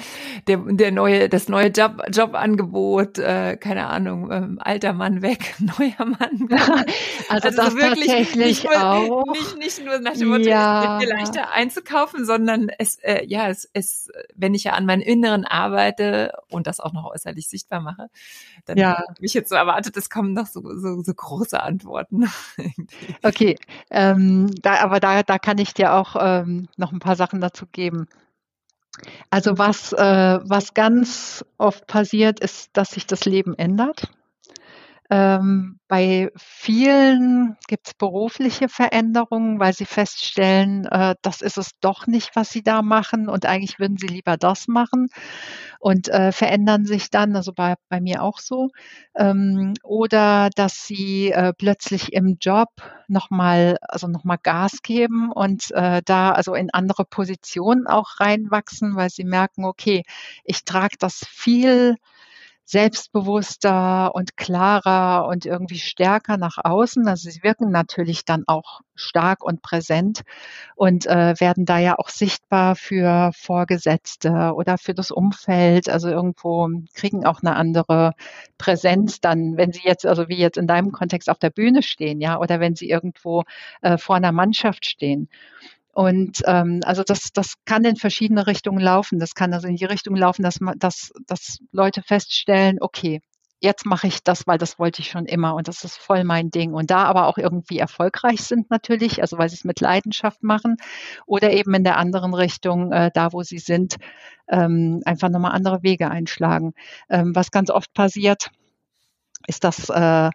der, 0.46 0.58
der 0.58 0.92
neue, 0.92 1.28
das 1.28 1.48
neue 1.48 1.68
Job, 1.68 2.02
Jobangebot, 2.12 3.18
äh, 3.18 3.56
keine 3.56 3.86
Ahnung, 3.86 4.30
ähm, 4.30 4.58
alter 4.60 4.92
Mann 4.92 5.22
weg, 5.22 5.56
neuer 5.78 6.06
Mann. 6.06 6.48
also, 7.28 7.48
also 7.48 7.50
das 7.50 7.74
wirklich 7.74 8.06
tatsächlich 8.06 8.64
nicht, 8.64 8.76
auch. 8.76 9.24
Nicht, 9.32 9.58
nicht 9.58 9.84
nur 9.84 9.98
nach 9.98 10.14
dem 10.14 10.28
Motto, 10.28 10.42
ja. 10.42 10.98
es 10.98 11.00
wird 11.00 11.10
mir 11.10 11.16
leichter 11.16 11.52
einzukaufen, 11.52 12.24
sondern 12.24 12.68
es, 12.78 12.96
äh, 12.96 13.24
ja, 13.26 13.48
es, 13.48 13.68
es, 13.72 14.10
wenn 14.34 14.54
ich 14.54 14.64
ja 14.64 14.72
an 14.74 14.86
meinem 14.86 15.02
Inneren 15.02 15.44
arbeite 15.44 16.32
und 16.48 16.66
das 16.66 16.80
auch 16.80 16.92
noch 16.92 17.10
äußerlich 17.12 17.48
sichtbar 17.48 17.80
mache, 17.80 18.08
dann 18.66 18.78
ja. 18.78 18.98
habe 18.98 19.14
ich 19.20 19.34
jetzt 19.34 19.48
so 19.48 19.56
erwartet, 19.56 19.96
es 19.96 20.10
kommen 20.10 20.32
noch 20.32 20.46
so, 20.46 20.62
so, 20.78 21.02
so 21.02 21.14
große 21.24 21.60
Antworten. 21.60 22.26
okay, 23.22 23.56
ähm, 23.90 24.50
da, 24.62 24.82
aber 24.82 25.00
da, 25.00 25.22
da 25.22 25.38
kann 25.38 25.58
ich 25.58 25.74
dir 25.74 25.94
auch 25.94 26.16
ähm, 26.18 26.68
noch 26.76 26.92
ein 26.92 27.00
paar 27.00 27.16
Sachen 27.16 27.40
dazu 27.40 27.66
geben. 27.70 28.06
Also 29.30 29.58
was, 29.58 29.92
äh, 29.92 30.40
was 30.42 30.74
ganz 30.74 31.44
oft 31.58 31.86
passiert, 31.86 32.40
ist, 32.40 32.70
dass 32.74 32.90
sich 32.90 33.06
das 33.06 33.24
Leben 33.24 33.54
ändert. 33.54 34.10
Ähm, 35.10 35.78
bei 35.86 36.30
vielen 36.36 37.56
gibt 37.68 37.88
es 37.88 37.94
berufliche 37.94 38.68
Veränderungen, 38.70 39.60
weil 39.60 39.74
sie 39.74 39.84
feststellen, 39.84 40.86
äh, 40.86 41.14
das 41.20 41.42
ist 41.42 41.58
es 41.58 41.72
doch 41.80 42.06
nicht, 42.06 42.34
was 42.36 42.48
sie 42.50 42.62
da 42.62 42.80
machen 42.80 43.28
und 43.28 43.44
eigentlich 43.44 43.78
würden 43.78 43.98
sie 43.98 44.06
lieber 44.06 44.38
das 44.38 44.66
machen 44.66 45.08
und 45.78 46.08
äh, 46.08 46.32
verändern 46.32 46.86
sich 46.86 47.10
dann, 47.10 47.36
also 47.36 47.52
bei, 47.52 47.74
bei 47.90 48.00
mir 48.00 48.22
auch 48.22 48.38
so. 48.38 48.70
Ähm, 49.14 49.74
oder 49.82 50.48
dass 50.56 50.86
sie 50.86 51.30
äh, 51.32 51.52
plötzlich 51.52 52.12
im 52.14 52.38
Job 52.40 52.68
nochmal, 53.08 53.76
also 53.82 54.08
nochmal 54.08 54.38
Gas 54.42 54.80
geben 54.82 55.30
und 55.32 55.70
äh, 55.72 56.00
da 56.04 56.30
also 56.32 56.54
in 56.54 56.70
andere 56.72 57.04
Positionen 57.04 57.86
auch 57.86 58.20
reinwachsen, 58.20 58.96
weil 58.96 59.10
sie 59.10 59.24
merken, 59.24 59.64
okay, 59.66 60.02
ich 60.44 60.64
trage 60.64 60.96
das 60.98 61.24
viel 61.28 61.96
selbstbewusster 62.64 64.14
und 64.14 64.36
klarer 64.36 65.26
und 65.28 65.44
irgendwie 65.46 65.78
stärker 65.78 66.36
nach 66.36 66.58
außen. 66.62 67.06
Also 67.08 67.30
sie 67.30 67.42
wirken 67.42 67.70
natürlich 67.70 68.24
dann 68.24 68.44
auch 68.46 68.80
stark 68.94 69.44
und 69.44 69.60
präsent 69.62 70.22
und 70.76 71.06
äh, 71.06 71.34
werden 71.38 71.66
da 71.66 71.78
ja 71.78 71.98
auch 71.98 72.08
sichtbar 72.08 72.76
für 72.76 73.32
Vorgesetzte 73.34 74.52
oder 74.54 74.78
für 74.78 74.94
das 74.94 75.10
Umfeld. 75.10 75.88
Also 75.88 76.08
irgendwo 76.08 76.68
kriegen 76.94 77.26
auch 77.26 77.42
eine 77.42 77.56
andere 77.56 78.12
Präsenz 78.58 79.20
dann, 79.20 79.56
wenn 79.56 79.72
sie 79.72 79.82
jetzt, 79.84 80.06
also 80.06 80.28
wie 80.28 80.36
jetzt 80.38 80.56
in 80.56 80.66
deinem 80.66 80.92
Kontext 80.92 81.28
auf 81.28 81.38
der 81.38 81.50
Bühne 81.50 81.82
stehen, 81.82 82.20
ja, 82.20 82.38
oder 82.38 82.60
wenn 82.60 82.76
sie 82.76 82.88
irgendwo 82.88 83.44
äh, 83.82 83.98
vor 83.98 84.16
einer 84.16 84.32
Mannschaft 84.32 84.86
stehen. 84.86 85.28
Und 85.94 86.42
ähm, 86.46 86.80
also 86.84 87.04
das, 87.04 87.30
das 87.32 87.54
kann 87.64 87.84
in 87.84 87.96
verschiedene 87.96 88.46
Richtungen 88.46 88.80
laufen. 88.80 89.18
Das 89.18 89.34
kann 89.34 89.54
also 89.54 89.68
in 89.68 89.76
die 89.76 89.84
Richtung 89.84 90.16
laufen, 90.16 90.42
dass, 90.42 90.58
dass, 90.76 91.12
dass 91.26 91.58
Leute 91.72 92.02
feststellen, 92.02 92.78
okay, 92.80 93.20
jetzt 93.60 93.86
mache 93.86 94.08
ich 94.08 94.22
das, 94.22 94.46
weil 94.46 94.58
das 94.58 94.78
wollte 94.78 95.00
ich 95.00 95.10
schon 95.10 95.24
immer 95.26 95.54
und 95.54 95.68
das 95.68 95.84
ist 95.84 95.96
voll 95.96 96.24
mein 96.24 96.50
Ding. 96.50 96.74
Und 96.74 96.90
da 96.90 97.04
aber 97.04 97.26
auch 97.26 97.38
irgendwie 97.38 97.78
erfolgreich 97.78 98.42
sind 98.42 98.70
natürlich, 98.70 99.22
also 99.22 99.38
weil 99.38 99.48
sie 99.48 99.56
es 99.56 99.64
mit 99.64 99.80
Leidenschaft 99.80 100.42
machen 100.42 100.76
oder 101.26 101.50
eben 101.52 101.72
in 101.74 101.84
der 101.84 101.96
anderen 101.96 102.34
Richtung, 102.34 102.92
äh, 102.92 103.10
da 103.14 103.32
wo 103.32 103.42
sie 103.42 103.58
sind, 103.58 103.96
ähm, 104.48 105.00
einfach 105.06 105.30
nochmal 105.30 105.52
andere 105.52 105.82
Wege 105.82 106.10
einschlagen. 106.10 106.74
Ähm, 107.08 107.34
was 107.34 107.50
ganz 107.50 107.70
oft 107.70 107.92
passiert, 107.94 108.50
ist, 109.46 109.64
dass, 109.64 109.88
äh, 109.88 110.30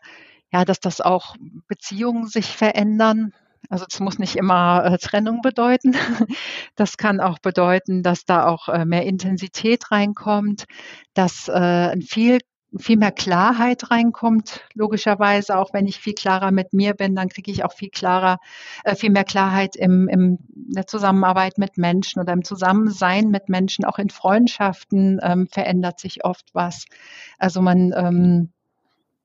ja, 0.51 0.65
dass 0.65 0.79
das 0.79 1.01
auch 1.01 1.35
Beziehungen 1.67 2.27
sich 2.27 2.47
verändern 2.47 3.33
also 3.69 3.85
es 3.89 3.99
muss 3.99 4.19
nicht 4.19 4.35
immer 4.35 4.85
äh, 4.85 4.97
Trennung 4.97 5.41
bedeuten. 5.41 5.95
Das 6.75 6.95
kann 6.95 7.19
auch 7.19 7.39
bedeuten, 7.39 8.03
dass 8.03 8.23
da 8.23 8.45
auch 8.47 8.69
äh, 8.69 8.85
mehr 8.85 9.05
Intensität 9.05 9.91
reinkommt, 9.91 10.65
dass 11.13 11.49
äh, 11.49 11.99
viel 12.01 12.39
viel 12.77 12.97
mehr 12.97 13.11
Klarheit 13.11 13.89
reinkommt. 13.89 14.61
Logischerweise, 14.73 15.57
auch 15.57 15.73
wenn 15.73 15.87
ich 15.87 15.99
viel 15.99 16.13
klarer 16.13 16.51
mit 16.51 16.73
mir 16.73 16.93
bin, 16.93 17.15
dann 17.15 17.29
kriege 17.29 17.51
ich 17.51 17.63
auch 17.63 17.73
viel 17.73 17.89
klarer, 17.89 18.37
äh, 18.83 18.95
viel 18.95 19.09
mehr 19.09 19.23
Klarheit 19.23 19.75
im, 19.75 20.07
im 20.07 20.37
der 20.49 20.85
Zusammenarbeit 20.85 21.57
mit 21.57 21.77
Menschen 21.77 22.21
oder 22.21 22.33
im 22.33 22.43
Zusammensein 22.43 23.29
mit 23.29 23.49
Menschen. 23.49 23.85
Auch 23.85 23.97
in 23.97 24.09
Freundschaften 24.09 25.19
ähm, 25.23 25.47
verändert 25.51 25.99
sich 25.99 26.23
oft 26.23 26.45
was. 26.53 26.85
Also 27.39 27.61
man 27.61 27.91
ähm, 27.95 28.53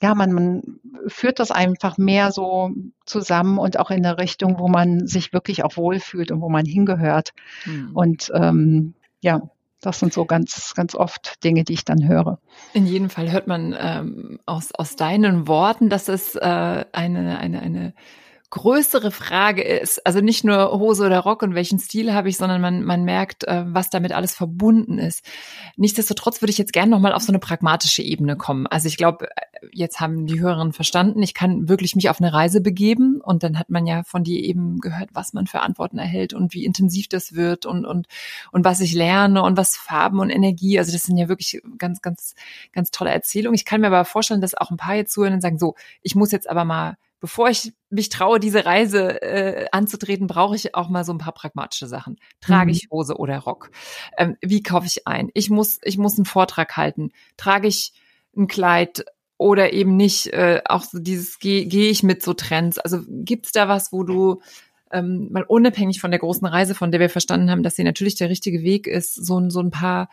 ja, 0.04 0.14
man, 0.14 0.32
man 0.34 0.62
führt 1.06 1.38
das 1.38 1.50
einfach 1.50 1.96
mehr 1.96 2.30
so 2.30 2.70
zusammen 3.06 3.56
und 3.56 3.78
auch 3.78 3.90
in 3.90 4.04
eine 4.04 4.18
Richtung, 4.18 4.58
wo 4.58 4.68
man 4.68 5.06
sich 5.06 5.32
wirklich 5.32 5.64
auch 5.64 5.78
wohlfühlt 5.78 6.30
und 6.30 6.42
wo 6.42 6.50
man 6.50 6.66
hingehört. 6.66 7.32
Mhm. 7.64 7.90
Und 7.94 8.30
ähm, 8.34 8.92
ja, 9.22 9.40
das 9.80 10.00
sind 10.00 10.12
so 10.12 10.26
ganz, 10.26 10.74
ganz 10.74 10.94
oft 10.94 11.42
Dinge, 11.42 11.64
die 11.64 11.72
ich 11.72 11.86
dann 11.86 12.06
höre. 12.06 12.38
In 12.74 12.86
jedem 12.86 13.08
Fall 13.08 13.32
hört 13.32 13.46
man 13.46 13.74
ähm, 13.80 14.40
aus, 14.44 14.74
aus 14.74 14.94
deinen 14.94 15.48
Worten, 15.48 15.88
dass 15.88 16.08
es 16.08 16.34
äh, 16.34 16.84
eine, 16.92 17.38
eine, 17.38 17.62
eine 17.62 17.94
größere 18.54 19.10
Frage 19.10 19.62
ist, 19.62 20.06
also 20.06 20.20
nicht 20.20 20.44
nur 20.44 20.70
Hose 20.78 21.04
oder 21.06 21.18
Rock 21.18 21.42
und 21.42 21.56
welchen 21.56 21.80
Stil 21.80 22.14
habe 22.14 22.28
ich, 22.28 22.36
sondern 22.36 22.60
man, 22.60 22.84
man 22.84 23.02
merkt, 23.02 23.42
äh, 23.48 23.64
was 23.66 23.90
damit 23.90 24.12
alles 24.12 24.32
verbunden 24.32 24.98
ist. 24.98 25.24
Nichtsdestotrotz 25.76 26.40
würde 26.40 26.52
ich 26.52 26.58
jetzt 26.58 26.72
gerne 26.72 26.92
nochmal 26.92 27.14
auf 27.14 27.22
so 27.22 27.32
eine 27.32 27.40
pragmatische 27.40 28.02
Ebene 28.02 28.36
kommen. 28.36 28.68
Also 28.68 28.86
ich 28.86 28.96
glaube, 28.96 29.26
äh, 29.26 29.66
jetzt 29.72 29.98
haben 29.98 30.26
die 30.26 30.38
Hörerinnen 30.38 30.72
verstanden, 30.72 31.20
ich 31.20 31.34
kann 31.34 31.68
wirklich 31.68 31.96
mich 31.96 32.08
auf 32.08 32.20
eine 32.20 32.32
Reise 32.32 32.60
begeben 32.60 33.20
und 33.20 33.42
dann 33.42 33.58
hat 33.58 33.70
man 33.70 33.88
ja 33.88 34.04
von 34.04 34.22
dir 34.22 34.40
eben 34.40 34.78
gehört, 34.78 35.10
was 35.12 35.32
man 35.32 35.48
für 35.48 35.58
Antworten 35.58 35.98
erhält 35.98 36.32
und 36.32 36.54
wie 36.54 36.64
intensiv 36.64 37.08
das 37.08 37.34
wird 37.34 37.66
und, 37.66 37.84
und, 37.84 38.06
und 38.52 38.64
was 38.64 38.80
ich 38.80 38.94
lerne 38.94 39.42
und 39.42 39.56
was 39.56 39.76
Farben 39.76 40.20
und 40.20 40.30
Energie, 40.30 40.78
also 40.78 40.92
das 40.92 41.02
sind 41.02 41.16
ja 41.16 41.28
wirklich 41.28 41.60
ganz, 41.76 42.02
ganz, 42.02 42.36
ganz 42.72 42.92
tolle 42.92 43.10
Erzählungen. 43.10 43.56
Ich 43.56 43.64
kann 43.64 43.80
mir 43.80 43.88
aber 43.88 44.04
vorstellen, 44.04 44.40
dass 44.40 44.54
auch 44.54 44.70
ein 44.70 44.76
paar 44.76 44.94
jetzt 44.94 45.12
zuhören 45.12 45.34
und 45.34 45.40
sagen, 45.40 45.58
so, 45.58 45.74
ich 46.02 46.14
muss 46.14 46.30
jetzt 46.30 46.48
aber 46.48 46.64
mal 46.64 46.96
bevor 47.24 47.48
ich 47.48 47.72
mich 47.88 48.10
traue, 48.10 48.38
diese 48.38 48.66
Reise 48.66 49.22
äh, 49.22 49.64
anzutreten, 49.72 50.26
brauche 50.26 50.56
ich 50.56 50.74
auch 50.74 50.90
mal 50.90 51.04
so 51.04 51.12
ein 51.14 51.16
paar 51.16 51.32
pragmatische 51.32 51.86
Sachen. 51.86 52.18
Trage 52.42 52.66
mhm. 52.66 52.76
ich 52.76 52.88
Hose 52.90 53.16
oder 53.16 53.38
Rock? 53.38 53.70
Ähm, 54.18 54.36
wie 54.42 54.62
kaufe 54.62 54.86
ich 54.86 55.06
ein? 55.06 55.30
Ich 55.32 55.48
muss, 55.48 55.78
ich 55.84 55.96
muss 55.96 56.18
einen 56.18 56.26
Vortrag 56.26 56.76
halten. 56.76 57.12
Trage 57.38 57.66
ich 57.66 57.94
ein 58.36 58.46
Kleid 58.46 59.06
oder 59.38 59.72
eben 59.72 59.96
nicht? 59.96 60.34
Äh, 60.34 60.60
auch 60.66 60.82
so 60.82 60.98
dieses, 60.98 61.38
gehe 61.38 61.64
geh 61.64 61.88
ich 61.88 62.02
mit 62.02 62.22
so 62.22 62.34
Trends? 62.34 62.78
Also 62.78 63.00
gibt's 63.08 63.52
da 63.52 63.68
was, 63.68 63.90
wo 63.90 64.02
du 64.02 64.42
ähm, 64.92 65.28
mal 65.32 65.44
unabhängig 65.44 66.02
von 66.02 66.10
der 66.10 66.20
großen 66.20 66.46
Reise, 66.46 66.74
von 66.74 66.90
der 66.90 67.00
wir 67.00 67.08
verstanden 67.08 67.50
haben, 67.50 67.62
dass 67.62 67.74
sie 67.74 67.84
natürlich 67.84 68.16
der 68.16 68.28
richtige 68.28 68.62
Weg 68.62 68.86
ist, 68.86 69.14
so, 69.14 69.48
so 69.48 69.60
ein 69.60 69.70
paar 69.70 70.10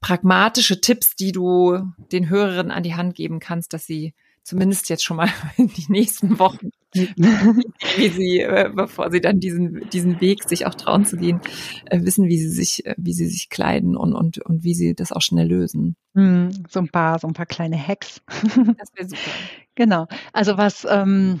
pragmatische 0.00 0.80
Tipps, 0.80 1.14
die 1.14 1.32
du 1.32 1.92
den 2.10 2.30
Hörerinnen 2.30 2.72
an 2.72 2.84
die 2.84 2.94
Hand 2.94 3.16
geben 3.16 3.38
kannst, 3.38 3.74
dass 3.74 3.84
sie 3.84 4.14
zumindest 4.44 4.88
jetzt 4.88 5.02
schon 5.02 5.16
mal 5.16 5.28
in 5.56 5.68
die 5.68 5.86
nächsten 5.88 6.38
Wochen, 6.38 6.70
wie 6.94 8.08
sie, 8.08 8.40
äh, 8.40 8.70
bevor 8.72 9.10
sie 9.10 9.20
dann 9.20 9.40
diesen, 9.40 9.88
diesen 9.90 10.20
Weg 10.20 10.44
sich 10.44 10.66
auch 10.66 10.74
trauen 10.74 11.04
zu 11.04 11.16
gehen, 11.16 11.40
äh, 11.86 12.00
wissen, 12.02 12.28
wie 12.28 12.38
sie 12.38 12.50
sich, 12.50 12.86
äh, 12.86 12.94
wie 12.96 13.14
sie 13.14 13.26
sich 13.26 13.48
kleiden 13.48 13.96
und, 13.96 14.14
und, 14.14 14.38
und 14.38 14.62
wie 14.62 14.74
sie 14.74 14.94
das 14.94 15.10
auch 15.10 15.22
schnell 15.22 15.48
lösen. 15.48 15.96
Hm, 16.14 16.50
so 16.68 16.78
ein 16.78 16.88
paar, 16.88 17.18
so 17.18 17.26
ein 17.26 17.34
paar 17.34 17.46
kleine 17.46 17.76
Hacks. 17.76 18.22
Das 18.28 18.94
wäre 18.94 19.08
super. 19.08 19.20
Genau. 19.76 20.06
Also 20.32 20.56
was, 20.56 20.86
ähm, 20.88 21.40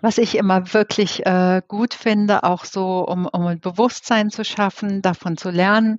was 0.00 0.18
ich 0.18 0.36
immer 0.36 0.72
wirklich 0.74 1.24
äh, 1.26 1.62
gut 1.66 1.94
finde, 1.94 2.44
auch 2.44 2.64
so, 2.64 3.06
um, 3.06 3.26
um 3.26 3.46
ein 3.46 3.60
Bewusstsein 3.60 4.30
zu 4.30 4.44
schaffen, 4.44 5.02
davon 5.02 5.36
zu 5.36 5.50
lernen, 5.50 5.98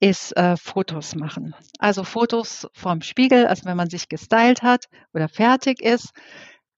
ist 0.00 0.36
äh, 0.36 0.56
Fotos 0.56 1.14
machen. 1.14 1.54
Also 1.78 2.04
Fotos 2.04 2.68
vom 2.72 3.02
Spiegel, 3.02 3.46
also 3.46 3.64
wenn 3.64 3.76
man 3.76 3.90
sich 3.90 4.08
gestylt 4.08 4.62
hat 4.62 4.86
oder 5.12 5.28
fertig 5.28 5.82
ist, 5.82 6.12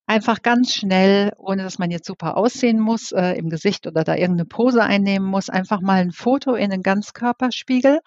einfach 0.06 0.42
ganz 0.42 0.74
schnell, 0.74 1.32
ohne 1.38 1.62
dass 1.62 1.78
man 1.78 1.90
jetzt 1.90 2.06
super 2.06 2.36
aussehen 2.36 2.80
muss 2.80 3.12
äh, 3.12 3.32
im 3.32 3.48
Gesicht 3.48 3.86
oder 3.86 4.04
da 4.04 4.14
irgendeine 4.14 4.46
Pose 4.46 4.82
einnehmen 4.82 5.26
muss, 5.26 5.48
einfach 5.48 5.80
mal 5.80 6.00
ein 6.00 6.12
Foto 6.12 6.54
in 6.54 6.70
den 6.70 6.82
Ganzkörperspiegel 6.82 8.00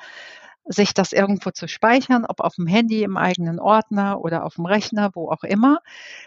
sich 0.67 0.93
das 0.93 1.13
irgendwo 1.13 1.51
zu 1.51 1.67
speichern, 1.67 2.25
ob 2.25 2.41
auf 2.41 2.55
dem 2.55 2.67
Handy, 2.67 3.03
im 3.03 3.17
eigenen 3.17 3.59
Ordner 3.59 4.19
oder 4.21 4.45
auf 4.45 4.55
dem 4.55 4.65
Rechner, 4.65 5.11
wo 5.13 5.29
auch 5.29 5.43
immer. 5.43 5.79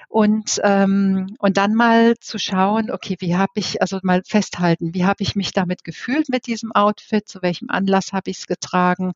Und, 0.08 0.60
ähm, 0.64 1.36
und 1.38 1.56
dann 1.56 1.74
mal 1.74 2.14
zu 2.18 2.38
schauen, 2.38 2.90
okay, 2.90 3.16
wie 3.20 3.36
habe 3.36 3.52
ich, 3.54 3.82
also 3.82 3.98
mal 4.02 4.22
festhalten, 4.26 4.94
wie 4.94 5.04
habe 5.04 5.22
ich 5.22 5.36
mich 5.36 5.52
damit 5.52 5.84
gefühlt 5.84 6.28
mit 6.28 6.46
diesem 6.46 6.72
Outfit, 6.72 7.28
zu 7.28 7.42
welchem 7.42 7.70
Anlass 7.70 8.12
habe 8.12 8.30
ich 8.30 8.38
es 8.38 8.46
getragen, 8.46 9.12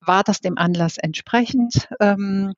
war 0.00 0.22
das 0.22 0.40
dem 0.40 0.58
Anlass 0.58 0.98
entsprechend 0.98 1.88
ähm, 2.00 2.54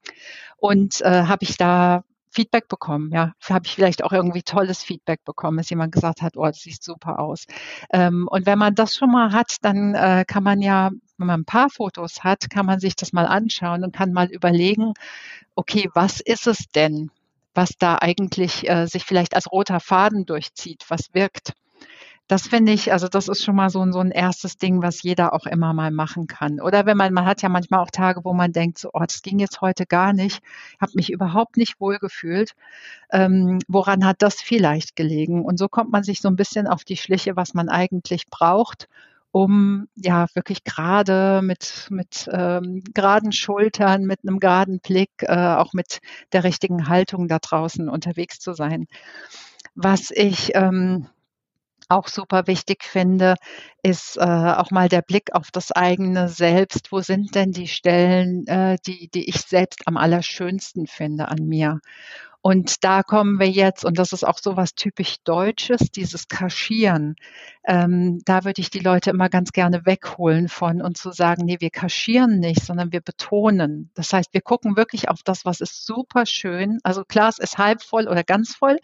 und 0.57 1.01
äh, 1.03 1.25
habe 1.25 1.45
ich 1.45 1.57
da 1.57 2.05
Feedback 2.35 2.68
bekommen. 2.68 3.11
Ja, 3.12 3.32
habe 3.49 3.66
ich 3.66 3.74
vielleicht 3.74 4.03
auch 4.05 4.12
irgendwie 4.12 4.43
tolles 4.43 4.82
Feedback 4.82 5.24
bekommen, 5.24 5.59
dass 5.59 5.70
jemand 5.70 5.93
gesagt 5.93 6.20
hat, 6.20 6.37
oh, 6.37 6.45
das 6.47 6.59
sieht 6.59 6.82
super 6.82 7.20
aus. 7.20 7.47
Ähm, 7.93 8.28
und 8.30 8.47
wenn 8.47 8.59
man 8.59 8.74
das 8.74 8.95
schon 8.95 9.11
mal 9.11 9.32
hat, 9.32 9.57
dann 9.62 9.95
äh, 9.95 10.24
kann 10.26 10.43
man 10.43 10.61
ja, 10.61 10.91
wenn 11.16 11.26
man 11.26 11.41
ein 11.41 11.45
paar 11.45 11.70
Fotos 11.70 12.24
hat, 12.24 12.51
kann 12.51 12.66
man 12.66 12.80
sich 12.80 12.97
das 12.97 13.12
mal 13.12 13.26
anschauen 13.26 13.85
und 13.85 13.95
kann 13.95 14.12
mal 14.12 14.26
überlegen, 14.30 14.95
okay, 15.55 15.89
was 15.95 16.20
ist 16.20 16.47
es 16.47 16.66
denn, 16.74 17.11
was 17.55 17.70
da 17.78 17.99
eigentlich 17.99 18.68
äh, 18.68 18.87
sich 18.87 19.05
vielleicht 19.05 19.35
als 19.35 19.51
roter 19.51 19.78
Faden 19.80 20.26
durchzieht, 20.26 20.85
was 20.89 21.14
wirkt? 21.14 21.55
Das 22.27 22.47
finde 22.49 22.72
ich, 22.72 22.91
also 22.91 23.07
das 23.07 23.29
ist 23.29 23.45
schon 23.45 23.55
mal 23.55 23.68
so 23.68 23.83
ein, 23.83 23.93
so 23.93 23.99
ein 23.99 24.11
erstes 24.11 24.57
Ding, 24.57 24.81
was 24.81 25.03
jeder 25.03 25.35
auch 25.35 25.45
immer 25.45 25.75
mal 25.75 25.91
machen 25.91 26.27
kann. 26.27 26.59
Oder 26.59 26.87
wenn 26.87 26.97
man, 26.97 27.12
man 27.12 27.27
hat 27.27 27.43
ja 27.43 27.51
manchmal 27.51 27.81
auch 27.81 27.91
Tage, 27.91 28.25
wo 28.25 28.33
man 28.33 28.53
denkt, 28.53 28.79
so, 28.79 28.89
oh, 28.95 29.01
das 29.01 29.20
ging 29.20 29.39
jetzt 29.39 29.61
heute 29.61 29.85
gar 29.85 30.14
nicht, 30.14 30.43
habe 30.81 30.93
mich 30.95 31.11
überhaupt 31.11 31.59
nicht 31.59 31.81
wohl 31.81 31.99
gefühlt. 31.99 32.55
Ähm, 33.12 33.59
woran 33.68 34.07
hat 34.07 34.22
das 34.22 34.41
vielleicht 34.41 34.97
gelegen? 34.97 35.45
Und 35.45 35.59
so 35.59 35.68
kommt 35.68 35.93
man 35.93 36.03
sich 36.03 36.22
so 36.22 36.29
ein 36.29 36.37
bisschen 36.37 36.66
auf 36.66 36.85
die 36.85 36.97
Schliche, 36.97 37.37
was 37.37 37.53
man 37.53 37.68
eigentlich 37.68 38.27
braucht, 38.31 38.89
um 39.31 39.89
ja 39.95 40.27
wirklich 40.35 40.64
gerade 40.64 41.43
mit, 41.43 41.89
mit 41.91 42.31
ähm, 42.33 42.85
geraden 42.95 43.33
Schultern, 43.33 44.07
mit 44.07 44.20
einem 44.22 44.41
geraden 44.41 44.81
Blick, 44.81 45.11
äh, 45.20 45.57
auch 45.57 45.75
mit 45.75 45.99
der 46.33 46.45
richtigen 46.45 46.89
Haltung 46.89 47.29
da 47.29 47.39
draußen 47.39 47.91
unterwegs 47.91 48.39
zu 48.39 48.55
sein. 48.55 48.87
Was 49.75 50.11
ich 50.11 50.53
ähm, 50.55 51.09
auch 51.89 52.09
super 52.09 52.47
wichtig 52.47 52.85
finde, 52.85 53.35
ist 53.82 54.16
äh, 54.16 54.20
auch 54.20 54.70
mal 54.70 54.89
der 54.89 55.03
Blick 55.03 55.35
auf 55.35 55.51
das 55.51 55.72
eigene 55.72 56.28
Selbst. 56.28 56.93
Wo 56.93 57.01
sind 57.01 57.35
denn 57.35 57.53
die 57.53 57.68
Stellen, 57.68 58.47
äh, 58.47 58.76
die, 58.87 59.09
die 59.09 59.28
ich 59.28 59.41
selbst 59.41 59.87
am 59.87 59.97
allerschönsten 59.97 60.87
finde 60.87 61.28
an 61.28 61.47
mir? 61.47 61.80
Und 62.47 62.85
da 62.85 63.03
kommen 63.03 63.41
wir 63.41 63.49
jetzt, 63.49 63.87
und 63.87 63.99
das 63.99 64.12
ist 64.12 64.22
auch 64.22 64.37
so 64.39 64.55
was 64.55 64.74
typisch 64.74 65.16
Deutsches, 65.24 65.91
dieses 65.91 66.28
Kaschieren. 66.28 67.16
Ähm, 67.66 68.20
da 68.26 68.45
würde 68.45 68.61
ich 68.61 68.68
die 68.68 68.80
Leute 68.80 69.09
immer 69.09 69.30
ganz 69.30 69.53
gerne 69.53 69.87
wegholen 69.87 70.49
von 70.49 70.82
und 70.82 70.99
zu 70.99 71.11
sagen, 71.11 71.47
nee, 71.47 71.57
wir 71.61 71.70
kaschieren 71.70 72.41
nicht, 72.41 72.62
sondern 72.62 72.93
wir 72.93 73.01
betonen. 73.01 73.91
Das 73.95 74.12
heißt, 74.12 74.35
wir 74.35 74.43
gucken 74.43 74.76
wirklich 74.76 75.09
auf 75.09 75.22
das, 75.24 75.47
was 75.47 75.62
ist 75.62 75.87
super 75.87 76.26
schön. 76.26 76.80
Also 76.82 77.05
Glas 77.09 77.39
ist 77.39 77.57
halb 77.57 77.82
voll 77.82 78.09
oder 78.09 78.24
ganz 78.24 78.55
voll. 78.55 78.76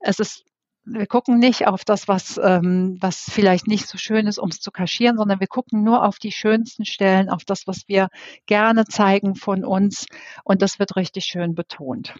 Es 0.00 0.18
ist 0.18 0.44
wir 0.90 1.06
gucken 1.06 1.38
nicht 1.38 1.66
auf 1.66 1.84
das, 1.84 2.08
was, 2.08 2.40
ähm, 2.42 2.96
was 3.00 3.26
vielleicht 3.28 3.66
nicht 3.66 3.86
so 3.86 3.98
schön 3.98 4.26
ist, 4.26 4.38
um 4.38 4.48
es 4.48 4.60
zu 4.60 4.70
kaschieren, 4.70 5.16
sondern 5.16 5.40
wir 5.40 5.46
gucken 5.46 5.84
nur 5.84 6.04
auf 6.04 6.18
die 6.18 6.32
schönsten 6.32 6.84
Stellen, 6.84 7.28
auf 7.28 7.44
das, 7.44 7.66
was 7.66 7.88
wir 7.88 8.08
gerne 8.46 8.84
zeigen 8.84 9.34
von 9.34 9.64
uns. 9.64 10.06
Und 10.44 10.62
das 10.62 10.78
wird 10.78 10.96
richtig 10.96 11.24
schön 11.24 11.54
betont. 11.54 12.14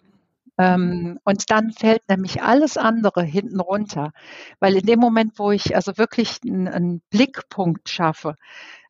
Ähm, 0.59 1.19
und 1.25 1.51
dann 1.51 1.73
fällt 1.73 2.03
nämlich 2.09 2.43
alles 2.43 2.77
andere 2.77 3.23
hinten 3.23 3.61
runter. 3.61 4.13
Weil 4.61 4.77
in 4.77 4.87
dem 4.87 4.99
Moment, 4.99 5.39
wo 5.39 5.51
ich 5.53 5.77
also 5.77 5.97
wirklich 5.97 6.39
einen, 6.45 6.69
einen 6.69 7.03
Blickpunkt 7.11 7.89
schaffe 7.89 8.35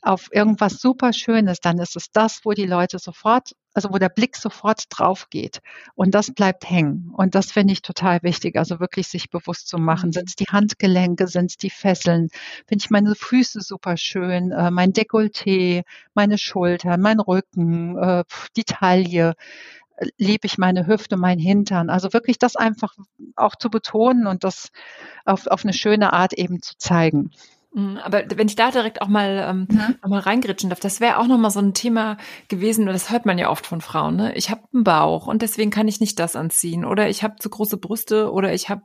auf 0.00 0.28
irgendwas 0.32 0.80
super 0.80 1.12
Schönes, 1.12 1.60
dann 1.60 1.78
ist 1.78 1.96
es 1.96 2.10
das, 2.12 2.40
wo 2.44 2.52
die 2.52 2.66
Leute 2.66 2.98
sofort 2.98 3.52
also 3.78 3.92
wo 3.92 3.98
der 3.98 4.08
Blick 4.08 4.34
sofort 4.34 4.84
drauf 4.90 5.28
geht. 5.30 5.60
Und 5.94 6.12
das 6.12 6.32
bleibt 6.32 6.68
hängen. 6.68 7.12
Und 7.16 7.36
das 7.36 7.52
finde 7.52 7.72
ich 7.72 7.80
total 7.80 8.20
wichtig, 8.24 8.56
also 8.56 8.80
wirklich 8.80 9.06
sich 9.06 9.30
bewusst 9.30 9.68
zu 9.68 9.78
machen. 9.78 10.08
Mhm. 10.08 10.12
Sind 10.14 10.28
es 10.28 10.34
die 10.34 10.46
Handgelenke, 10.50 11.28
sind 11.28 11.52
es 11.52 11.56
die 11.58 11.70
Fesseln? 11.70 12.28
Finde 12.66 12.82
ich 12.84 12.90
meine 12.90 13.14
Füße 13.14 13.60
super 13.60 13.96
schön, 13.96 14.50
äh, 14.50 14.72
mein 14.72 14.92
Dekolleté, 14.92 15.84
meine 16.12 16.38
Schultern, 16.38 17.00
mein 17.00 17.20
Rücken, 17.20 17.96
äh, 17.96 18.24
die 18.56 18.64
Taille 18.64 19.34
liebe 20.16 20.46
ich 20.46 20.58
meine 20.58 20.86
Hüfte, 20.86 21.16
mein 21.16 21.38
Hintern. 21.38 21.90
Also 21.90 22.12
wirklich 22.12 22.38
das 22.38 22.56
einfach 22.56 22.94
auch 23.36 23.56
zu 23.56 23.70
betonen 23.70 24.26
und 24.26 24.44
das 24.44 24.70
auf, 25.24 25.46
auf 25.46 25.64
eine 25.64 25.72
schöne 25.72 26.12
Art 26.12 26.32
eben 26.32 26.62
zu 26.62 26.76
zeigen. 26.78 27.30
Mhm, 27.74 27.98
aber 28.02 28.24
wenn 28.34 28.48
ich 28.48 28.56
da 28.56 28.70
direkt 28.70 29.02
auch 29.02 29.08
mal, 29.08 29.44
ähm, 29.48 29.68
mhm. 29.70 30.10
mal 30.10 30.20
reingritschen 30.20 30.70
darf, 30.70 30.80
das 30.80 31.00
wäre 31.00 31.18
auch 31.18 31.26
nochmal 31.26 31.50
so 31.50 31.60
ein 31.60 31.74
Thema 31.74 32.16
gewesen, 32.48 32.86
das 32.86 33.10
hört 33.10 33.26
man 33.26 33.38
ja 33.38 33.50
oft 33.50 33.66
von 33.66 33.80
Frauen. 33.80 34.16
Ne? 34.16 34.34
Ich 34.34 34.50
habe 34.50 34.62
einen 34.72 34.84
Bauch 34.84 35.26
und 35.26 35.42
deswegen 35.42 35.70
kann 35.70 35.88
ich 35.88 36.00
nicht 36.00 36.18
das 36.18 36.36
anziehen. 36.36 36.84
Oder 36.84 37.08
ich 37.08 37.22
habe 37.22 37.36
zu 37.38 37.50
große 37.50 37.76
Brüste 37.76 38.32
oder 38.32 38.52
ich 38.54 38.70
habe 38.70 38.82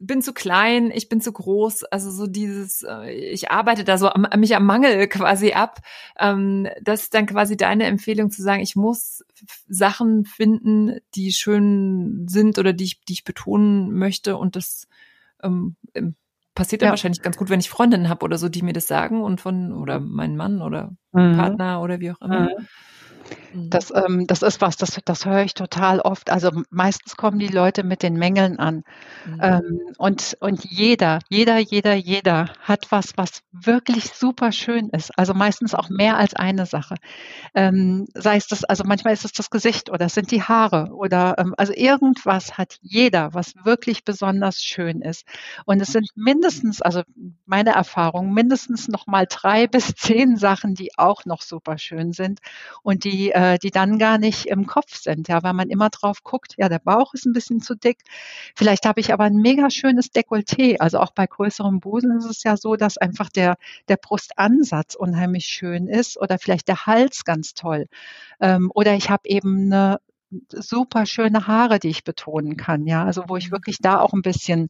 bin 0.00 0.22
zu 0.22 0.32
klein, 0.32 0.90
ich 0.92 1.08
bin 1.08 1.20
zu 1.20 1.30
groß. 1.30 1.84
Also 1.84 2.10
so 2.10 2.26
dieses, 2.26 2.82
äh, 2.82 3.10
ich 3.12 3.50
arbeite 3.50 3.84
da 3.84 3.98
so 3.98 4.08
am, 4.08 4.26
mich 4.38 4.56
am 4.56 4.64
Mangel 4.64 5.06
quasi 5.08 5.52
ab. 5.52 5.80
Ähm, 6.18 6.68
das 6.82 7.02
ist 7.02 7.14
dann 7.14 7.26
quasi 7.26 7.56
deine 7.56 7.84
Empfehlung 7.84 8.30
zu 8.30 8.42
sagen, 8.42 8.62
ich 8.62 8.74
muss 8.76 9.24
Sachen 9.68 10.24
finden, 10.24 10.98
die 11.14 11.32
schön 11.32 12.26
sind 12.28 12.58
oder 12.58 12.72
die 12.72 12.84
ich, 12.84 13.04
die 13.04 13.12
ich 13.12 13.24
betonen 13.24 13.92
möchte 13.92 14.36
und 14.36 14.56
das 14.56 14.88
ähm, 15.42 15.76
passiert 16.54 16.82
dann 16.82 16.88
ja. 16.88 16.92
wahrscheinlich 16.92 17.22
ganz 17.22 17.36
gut, 17.36 17.50
wenn 17.50 17.60
ich 17.60 17.70
Freundinnen 17.70 18.08
habe 18.08 18.24
oder 18.24 18.38
so, 18.38 18.48
die 18.48 18.62
mir 18.62 18.72
das 18.72 18.86
sagen 18.86 19.22
und 19.22 19.40
von 19.40 19.72
oder 19.72 20.00
mein 20.00 20.36
Mann 20.36 20.62
oder 20.62 20.96
mhm. 21.12 21.36
Partner 21.36 21.82
oder 21.82 22.00
wie 22.00 22.10
auch 22.10 22.20
immer. 22.22 22.40
Mhm. 22.40 22.66
Mhm. 23.52 23.70
Das, 23.70 23.92
ähm, 23.94 24.26
das 24.26 24.42
ist 24.42 24.60
was, 24.60 24.76
das, 24.76 24.98
das 25.04 25.26
höre 25.26 25.42
ich 25.42 25.54
total 25.54 26.00
oft. 26.00 26.30
Also 26.30 26.50
meistens 26.70 27.16
kommen 27.16 27.38
die 27.38 27.48
Leute 27.48 27.82
mit 27.82 28.02
den 28.02 28.14
Mängeln 28.14 28.58
an. 28.58 28.84
Mhm. 29.26 29.40
Ähm, 29.42 29.80
und, 29.98 30.36
und 30.40 30.64
jeder, 30.64 31.20
jeder, 31.28 31.58
jeder, 31.58 31.94
jeder 31.94 32.52
hat 32.62 32.86
was, 32.90 33.12
was 33.16 33.42
wirklich 33.52 34.12
super 34.12 34.52
schön 34.52 34.90
ist. 34.90 35.16
Also 35.18 35.34
meistens 35.34 35.74
auch 35.74 35.88
mehr 35.88 36.16
als 36.16 36.34
eine 36.34 36.66
Sache. 36.66 36.94
Ähm, 37.54 38.06
sei 38.14 38.36
es 38.36 38.46
das, 38.46 38.64
also 38.64 38.84
manchmal 38.84 39.12
ist 39.12 39.24
es 39.24 39.32
das 39.32 39.50
Gesicht 39.50 39.90
oder 39.90 40.06
es 40.06 40.14
sind 40.14 40.30
die 40.30 40.42
Haare 40.42 40.90
oder 40.92 41.36
ähm, 41.38 41.54
also 41.56 41.72
irgendwas 41.74 42.56
hat 42.58 42.76
jeder, 42.82 43.34
was 43.34 43.54
wirklich 43.64 44.04
besonders 44.04 44.62
schön 44.62 45.02
ist. 45.02 45.26
Und 45.66 45.80
es 45.80 45.88
sind 45.88 46.08
mindestens, 46.14 46.82
also 46.82 47.02
meine 47.46 47.70
Erfahrung, 47.70 48.32
mindestens 48.32 48.88
noch 48.88 49.06
mal 49.06 49.26
drei 49.28 49.66
bis 49.68 49.94
zehn 49.94 50.36
Sachen, 50.36 50.74
die 50.74 50.96
auch 50.96 51.24
noch 51.24 51.42
super 51.42 51.78
schön 51.78 52.12
sind 52.12 52.40
und 52.82 53.04
die 53.04 53.19
äh, 53.28 53.58
die 53.58 53.70
dann 53.70 53.98
gar 53.98 54.18
nicht 54.18 54.46
im 54.46 54.66
Kopf 54.66 54.96
sind, 54.96 55.28
ja, 55.28 55.42
weil 55.42 55.52
man 55.52 55.68
immer 55.68 55.90
drauf 55.90 56.22
guckt, 56.22 56.54
ja, 56.56 56.68
der 56.68 56.78
Bauch 56.78 57.14
ist 57.14 57.26
ein 57.26 57.32
bisschen 57.32 57.60
zu 57.60 57.74
dick. 57.74 57.98
Vielleicht 58.56 58.86
habe 58.86 59.00
ich 59.00 59.12
aber 59.12 59.24
ein 59.24 59.36
mega 59.36 59.70
schönes 59.70 60.12
Dekolleté. 60.12 60.78
Also 60.78 60.98
auch 60.98 61.12
bei 61.12 61.26
größerem 61.26 61.80
Busen 61.80 62.16
ist 62.16 62.24
es 62.24 62.42
ja 62.42 62.56
so, 62.56 62.76
dass 62.76 62.98
einfach 62.98 63.28
der, 63.28 63.56
der 63.88 63.96
Brustansatz 63.96 64.94
unheimlich 64.94 65.46
schön 65.46 65.86
ist 65.86 66.18
oder 66.20 66.38
vielleicht 66.38 66.68
der 66.68 66.86
Hals 66.86 67.24
ganz 67.24 67.54
toll. 67.54 67.86
Ähm, 68.40 68.72
oder 68.74 68.94
ich 68.94 69.10
habe 69.10 69.28
eben 69.28 69.72
eine 69.72 70.00
super 70.50 71.06
schöne 71.06 71.46
Haare, 71.46 71.78
die 71.78 71.88
ich 71.88 72.04
betonen 72.04 72.56
kann, 72.56 72.86
ja, 72.86 73.04
also 73.04 73.24
wo 73.26 73.36
ich 73.36 73.48
mhm. 73.48 73.52
wirklich 73.52 73.78
da 73.80 74.00
auch 74.00 74.12
ein 74.12 74.22
bisschen 74.22 74.68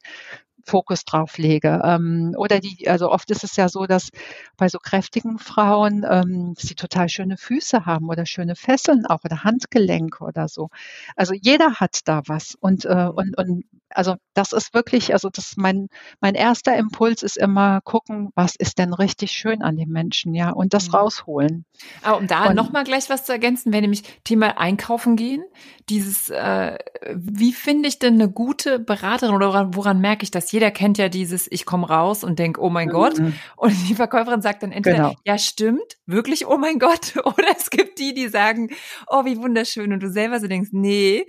Fokus 0.64 1.04
drauf 1.04 1.38
lege. 1.38 1.80
Ähm, 1.84 2.34
oder 2.36 2.60
die, 2.60 2.88
also 2.88 3.10
oft 3.10 3.30
ist 3.30 3.44
es 3.44 3.56
ja 3.56 3.68
so, 3.68 3.86
dass 3.86 4.10
bei 4.56 4.68
so 4.68 4.78
kräftigen 4.78 5.38
Frauen 5.38 6.06
ähm, 6.08 6.54
sie 6.56 6.74
total 6.74 7.08
schöne 7.08 7.36
Füße 7.36 7.86
haben 7.86 8.08
oder 8.08 8.26
schöne 8.26 8.56
Fesseln 8.56 9.06
auch 9.06 9.24
oder 9.24 9.44
Handgelenke 9.44 10.24
oder 10.24 10.48
so. 10.48 10.68
Also 11.16 11.34
jeder 11.34 11.74
hat 11.74 12.00
da 12.04 12.22
was 12.26 12.54
und 12.60 12.84
äh, 12.84 13.08
und 13.14 13.36
und 13.36 13.64
also 13.94 14.16
das 14.34 14.52
ist 14.52 14.72
wirklich, 14.72 15.12
also 15.12 15.28
das 15.30 15.48
ist 15.48 15.58
mein, 15.58 15.88
mein 16.20 16.34
erster 16.34 16.76
Impuls 16.76 17.22
ist 17.22 17.36
immer 17.36 17.80
gucken, 17.82 18.30
was 18.34 18.54
ist 18.56 18.78
denn 18.78 18.92
richtig 18.92 19.32
schön 19.32 19.62
an 19.62 19.76
dem 19.76 19.90
Menschen, 19.90 20.34
ja, 20.34 20.50
und 20.50 20.74
das 20.74 20.88
mhm. 20.88 20.94
rausholen. 20.94 21.64
Aber 22.02 22.18
um 22.18 22.26
da 22.26 22.54
nochmal 22.54 22.84
gleich 22.84 23.10
was 23.10 23.24
zu 23.24 23.32
ergänzen, 23.32 23.72
wäre 23.72 23.82
nämlich 23.82 24.02
Thema 24.24 24.58
Einkaufen 24.58 25.16
gehen. 25.16 25.42
Dieses, 25.88 26.30
äh, 26.30 26.78
wie 27.14 27.52
finde 27.52 27.88
ich 27.88 27.98
denn 27.98 28.14
eine 28.14 28.30
gute 28.30 28.78
Beraterin 28.78 29.34
oder 29.34 29.48
woran, 29.48 29.74
woran 29.74 30.00
merke 30.00 30.22
ich 30.22 30.30
das? 30.30 30.49
Jeder 30.50 30.70
kennt 30.70 30.98
ja 30.98 31.08
dieses, 31.08 31.46
ich 31.50 31.64
komme 31.64 31.88
raus 31.88 32.24
und 32.24 32.38
denke, 32.38 32.60
oh 32.60 32.70
mein 32.70 32.88
mhm. 32.88 32.92
Gott. 32.92 33.18
Und 33.56 33.88
die 33.88 33.94
Verkäuferin 33.94 34.42
sagt 34.42 34.62
dann 34.62 34.72
entweder, 34.72 34.96
genau. 34.96 35.14
ja, 35.24 35.38
stimmt, 35.38 35.98
wirklich, 36.06 36.46
oh 36.46 36.56
mein 36.56 36.78
Gott. 36.78 37.16
Oder 37.24 37.48
es 37.56 37.70
gibt 37.70 37.98
die, 37.98 38.14
die 38.14 38.28
sagen, 38.28 38.70
oh, 39.06 39.24
wie 39.24 39.36
wunderschön. 39.38 39.92
Und 39.92 40.02
du 40.02 40.10
selber 40.10 40.40
so 40.40 40.46
denkst, 40.46 40.70
nee. 40.72 41.26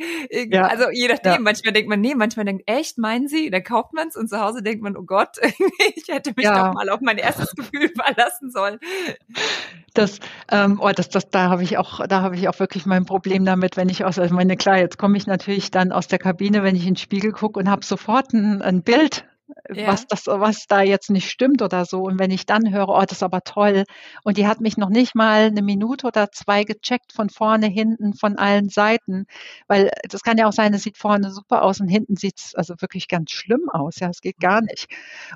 Ja. 0.49 0.67
Also 0.67 0.85
je 0.91 1.07
nachdem, 1.07 1.33
ja. 1.33 1.39
manchmal 1.39 1.73
denkt 1.73 1.89
man, 1.89 2.01
nee, 2.01 2.15
manchmal 2.15 2.45
denkt, 2.45 2.63
echt, 2.65 2.97
meinen 2.97 3.27
Sie? 3.27 3.49
Da 3.49 3.59
kauft 3.59 3.93
man 3.93 4.07
es 4.07 4.15
und 4.15 4.29
zu 4.29 4.39
Hause 4.39 4.61
denkt 4.63 4.81
man, 4.81 4.97
oh 4.97 5.03
Gott, 5.03 5.37
ich 5.95 6.07
hätte 6.07 6.33
mich 6.35 6.45
ja. 6.45 6.67
doch 6.67 6.73
mal 6.73 6.89
auf 6.89 7.01
mein 7.01 7.17
erstes 7.17 7.51
Gefühl 7.55 7.89
verlassen 7.89 8.51
sollen. 8.51 8.79
Das, 9.93 10.19
ähm, 10.49 10.79
oh, 10.81 10.91
das, 10.95 11.09
das, 11.09 11.29
da 11.29 11.49
habe 11.49 11.63
ich 11.63 11.77
auch, 11.77 12.05
da 12.07 12.21
habe 12.21 12.35
ich 12.35 12.47
auch 12.47 12.59
wirklich 12.59 12.85
mein 12.85 13.05
Problem 13.05 13.45
damit, 13.45 13.77
wenn 13.77 13.89
ich 13.89 14.05
aus, 14.05 14.17
also 14.17 14.33
meine, 14.33 14.55
klar, 14.55 14.77
jetzt 14.77 14.97
komme 14.97 15.17
ich 15.17 15.27
natürlich 15.27 15.71
dann 15.71 15.91
aus 15.91 16.07
der 16.07 16.19
Kabine, 16.19 16.63
wenn 16.63 16.75
ich 16.75 16.83
in 16.83 16.93
den 16.93 16.97
Spiegel 16.97 17.31
gucke 17.31 17.59
und 17.59 17.69
habe 17.69 17.85
sofort 17.85 18.33
ein, 18.33 18.61
ein 18.61 18.83
Bild 18.83 19.20
ja. 19.73 19.87
was 19.87 20.07
das, 20.07 20.27
was 20.27 20.67
da 20.67 20.81
jetzt 20.81 21.09
nicht 21.09 21.29
stimmt 21.29 21.61
oder 21.61 21.85
so. 21.85 22.03
Und 22.03 22.19
wenn 22.19 22.31
ich 22.31 22.45
dann 22.45 22.71
höre, 22.71 22.89
oh, 22.89 23.01
das 23.01 23.13
ist 23.13 23.23
aber 23.23 23.41
toll. 23.41 23.83
Und 24.23 24.37
die 24.37 24.47
hat 24.47 24.61
mich 24.61 24.77
noch 24.77 24.89
nicht 24.89 25.15
mal 25.15 25.45
eine 25.45 25.61
Minute 25.61 26.07
oder 26.07 26.31
zwei 26.31 26.63
gecheckt 26.63 27.13
von 27.13 27.29
vorne, 27.29 27.67
hinten, 27.67 28.13
von 28.13 28.37
allen 28.37 28.69
Seiten. 28.69 29.25
Weil 29.67 29.91
das 30.09 30.21
kann 30.21 30.37
ja 30.37 30.47
auch 30.47 30.53
sein, 30.53 30.73
es 30.73 30.83
sieht 30.83 30.97
vorne 30.97 31.31
super 31.31 31.63
aus 31.63 31.79
und 31.79 31.87
hinten 31.87 32.15
sieht 32.15 32.39
es 32.39 32.55
also 32.55 32.75
wirklich 32.79 33.07
ganz 33.07 33.31
schlimm 33.31 33.69
aus. 33.69 33.99
Ja, 33.99 34.09
es 34.09 34.21
geht 34.21 34.39
gar 34.39 34.61
nicht. 34.61 34.87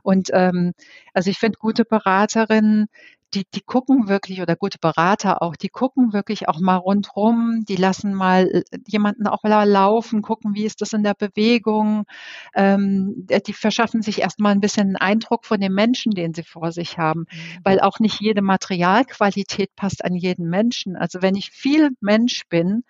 Und 0.03 0.29
ähm, 0.33 0.73
also 1.15 1.29
ich 1.29 1.39
finde 1.39 1.57
gute 1.57 1.85
Beraterinnen, 1.85 2.87
die, 3.33 3.45
die 3.53 3.61
gucken 3.61 4.07
wirklich 4.07 4.41
oder 4.41 4.55
gute 4.55 4.77
Berater 4.79 5.41
auch, 5.41 5.55
die 5.55 5.69
gucken 5.69 6.13
wirklich 6.13 6.47
auch 6.47 6.59
mal 6.59 6.77
rundrum, 6.77 7.63
die 7.67 7.75
lassen 7.75 8.13
mal 8.13 8.47
äh, 8.47 8.63
jemanden 8.87 9.27
auch 9.27 9.43
mal 9.43 9.69
laufen, 9.69 10.21
gucken, 10.21 10.55
wie 10.55 10.65
ist 10.65 10.81
das 10.81 10.93
in 10.93 11.03
der 11.03 11.15
Bewegung. 11.15 12.05
Ähm, 12.53 13.27
die 13.47 13.53
verschaffen 13.53 14.01
sich 14.01 14.21
erstmal 14.21 14.53
ein 14.53 14.61
bisschen 14.61 14.87
einen 14.87 14.95
Eindruck 14.95 15.45
von 15.45 15.59
dem 15.59 15.73
Menschen, 15.73 16.11
den 16.11 16.33
sie 16.33 16.43
vor 16.43 16.71
sich 16.71 16.97
haben, 16.97 17.21
mhm. 17.21 17.59
weil 17.63 17.79
auch 17.79 17.99
nicht 17.99 18.21
jede 18.21 18.41
Materialqualität 18.41 19.75
passt 19.75 20.03
an 20.03 20.15
jeden 20.15 20.49
Menschen. 20.49 20.95
Also 20.95 21.21
wenn 21.21 21.35
ich 21.35 21.51
viel 21.51 21.91
Mensch 21.99 22.43
bin, 22.49 22.83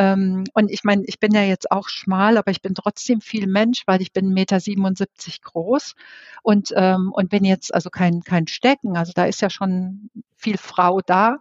ähm, 0.00 0.44
und 0.54 0.70
ich 0.70 0.82
meine, 0.82 1.02
ich 1.04 1.20
bin 1.20 1.34
ja 1.34 1.42
jetzt 1.42 1.70
auch 1.70 1.90
schmal, 1.90 2.38
aber 2.38 2.50
ich 2.50 2.62
bin 2.62 2.74
trotzdem 2.74 3.20
viel 3.20 3.46
Mensch, 3.46 3.82
weil 3.84 4.00
ich 4.00 4.14
bin 4.14 4.32
1,77 4.32 4.32
Meter 4.32 5.40
groß 5.42 5.94
und, 6.42 6.72
ähm, 6.74 7.12
und 7.12 7.28
bin 7.28 7.44
jetzt 7.44 7.74
also 7.74 7.90
kein, 7.90 8.22
kein 8.22 8.46
Stecken. 8.46 8.96
Also 8.96 9.12
da 9.14 9.26
ist 9.26 9.42
ja 9.42 9.50
schon 9.50 10.08
viel 10.36 10.56
Frau 10.56 11.00
da 11.04 11.36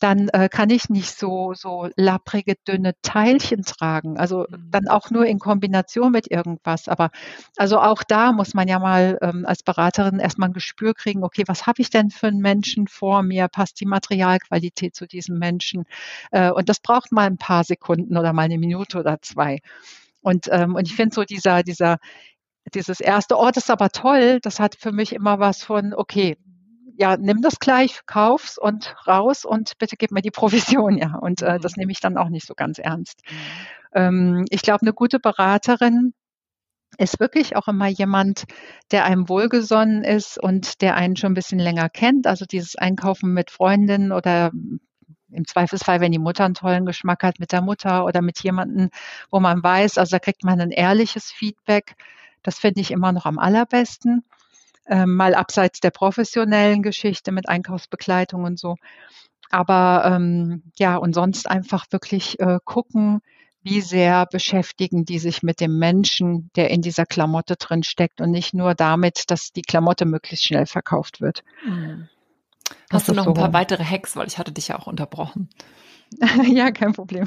dann 0.00 0.28
äh, 0.30 0.48
kann 0.48 0.70
ich 0.70 0.88
nicht 0.88 1.16
so, 1.16 1.54
so 1.54 1.88
lapprige, 1.96 2.54
dünne 2.66 2.92
Teilchen 3.02 3.62
tragen. 3.62 4.18
Also 4.18 4.46
mhm. 4.48 4.70
dann 4.70 4.88
auch 4.88 5.10
nur 5.10 5.26
in 5.26 5.38
Kombination 5.38 6.12
mit 6.12 6.30
irgendwas. 6.30 6.88
Aber 6.88 7.10
also 7.56 7.78
auch 7.78 8.02
da 8.02 8.32
muss 8.32 8.54
man 8.54 8.68
ja 8.68 8.78
mal 8.78 9.18
ähm, 9.22 9.44
als 9.46 9.62
Beraterin 9.62 10.18
erstmal 10.18 10.50
ein 10.50 10.52
Gespür 10.54 10.94
kriegen, 10.94 11.24
okay, 11.24 11.44
was 11.46 11.66
habe 11.66 11.80
ich 11.80 11.90
denn 11.90 12.10
für 12.10 12.26
einen 12.26 12.40
Menschen 12.40 12.88
vor 12.88 13.22
mir? 13.22 13.48
Passt 13.48 13.80
die 13.80 13.86
Materialqualität 13.86 14.94
zu 14.94 15.06
diesem 15.06 15.38
Menschen? 15.38 15.84
Äh, 16.32 16.50
und 16.50 16.68
das 16.68 16.80
braucht 16.80 17.12
mal 17.12 17.26
ein 17.26 17.38
paar 17.38 17.64
Sekunden 17.64 18.16
oder 18.16 18.32
mal 18.32 18.42
eine 18.42 18.58
Minute 18.58 18.98
oder 18.98 19.18
zwei. 19.22 19.60
Und, 20.20 20.48
ähm, 20.50 20.74
und 20.74 20.88
ich 20.88 20.96
finde 20.96 21.14
so 21.14 21.24
dieser, 21.24 21.62
dieser, 21.62 21.98
dieses 22.74 23.00
erste, 23.00 23.36
oh, 23.36 23.50
das 23.52 23.64
ist 23.64 23.70
aber 23.70 23.90
toll, 23.90 24.40
das 24.40 24.58
hat 24.58 24.74
für 24.74 24.92
mich 24.92 25.12
immer 25.12 25.38
was 25.38 25.62
von, 25.62 25.94
okay, 25.94 26.36
ja, 26.96 27.16
nimm 27.16 27.42
das 27.42 27.58
gleich, 27.58 28.00
kauf's 28.06 28.58
und 28.58 28.94
raus 29.06 29.44
und 29.44 29.78
bitte 29.78 29.96
gib 29.96 30.10
mir 30.10 30.22
die 30.22 30.30
Provision, 30.30 30.96
ja. 30.96 31.16
Und 31.16 31.42
äh, 31.42 31.58
das 31.58 31.76
mhm. 31.76 31.82
nehme 31.82 31.92
ich 31.92 32.00
dann 32.00 32.16
auch 32.16 32.28
nicht 32.28 32.46
so 32.46 32.54
ganz 32.54 32.78
ernst. 32.78 33.22
Mhm. 33.28 33.36
Ähm, 33.94 34.44
ich 34.50 34.62
glaube, 34.62 34.82
eine 34.82 34.92
gute 34.92 35.18
Beraterin 35.18 36.14
ist 36.98 37.18
wirklich 37.18 37.56
auch 37.56 37.66
immer 37.66 37.88
jemand, 37.88 38.44
der 38.92 39.04
einem 39.04 39.28
wohlgesonnen 39.28 40.04
ist 40.04 40.40
und 40.40 40.80
der 40.80 40.94
einen 40.94 41.16
schon 41.16 41.32
ein 41.32 41.34
bisschen 41.34 41.58
länger 41.58 41.88
kennt. 41.88 42.26
Also 42.26 42.44
dieses 42.44 42.76
Einkaufen 42.76 43.32
mit 43.32 43.50
Freundinnen 43.50 44.12
oder 44.12 44.52
im 45.30 45.46
Zweifelsfall, 45.46 46.00
wenn 46.00 46.12
die 46.12 46.20
Mutter 46.20 46.44
einen 46.44 46.54
tollen 46.54 46.86
Geschmack 46.86 47.24
hat, 47.24 47.40
mit 47.40 47.50
der 47.50 47.62
Mutter 47.62 48.04
oder 48.04 48.22
mit 48.22 48.40
jemandem, 48.44 48.90
wo 49.32 49.40
man 49.40 49.62
weiß, 49.62 49.98
also 49.98 50.14
da 50.14 50.20
kriegt 50.20 50.44
man 50.44 50.60
ein 50.60 50.70
ehrliches 50.70 51.32
Feedback. 51.32 51.96
Das 52.44 52.58
finde 52.58 52.80
ich 52.80 52.92
immer 52.92 53.10
noch 53.10 53.26
am 53.26 53.40
allerbesten 53.40 54.24
ähm, 54.86 55.14
mal 55.14 55.34
abseits 55.34 55.80
der 55.80 55.90
professionellen 55.90 56.82
Geschichte 56.82 57.32
mit 57.32 57.48
Einkaufsbegleitung 57.48 58.44
und 58.44 58.58
so. 58.58 58.76
Aber 59.50 60.04
ähm, 60.06 60.62
ja, 60.76 60.96
und 60.96 61.14
sonst 61.14 61.48
einfach 61.48 61.86
wirklich 61.90 62.40
äh, 62.40 62.58
gucken, 62.64 63.20
wie 63.62 63.80
sehr 63.80 64.26
beschäftigen 64.26 65.04
die 65.06 65.18
sich 65.18 65.42
mit 65.42 65.60
dem 65.60 65.78
Menschen, 65.78 66.50
der 66.54 66.70
in 66.70 66.82
dieser 66.82 67.06
Klamotte 67.06 67.56
drin 67.56 67.82
steckt 67.82 68.20
und 68.20 68.30
nicht 68.30 68.52
nur 68.52 68.74
damit, 68.74 69.30
dass 69.30 69.52
die 69.52 69.62
Klamotte 69.62 70.04
möglichst 70.04 70.44
schnell 70.44 70.66
verkauft 70.66 71.20
wird. 71.20 71.42
Mhm. 71.66 72.08
Hast 72.90 73.08
du 73.08 73.12
noch 73.12 73.24
so 73.24 73.30
ein 73.30 73.34
paar 73.34 73.52
weitere 73.52 73.84
Hacks, 73.84 74.16
weil 74.16 74.26
ich 74.26 74.38
hatte 74.38 74.52
dich 74.52 74.68
ja 74.68 74.78
auch 74.78 74.86
unterbrochen. 74.86 75.48
ja, 76.46 76.70
kein 76.70 76.92
Problem. 76.92 77.24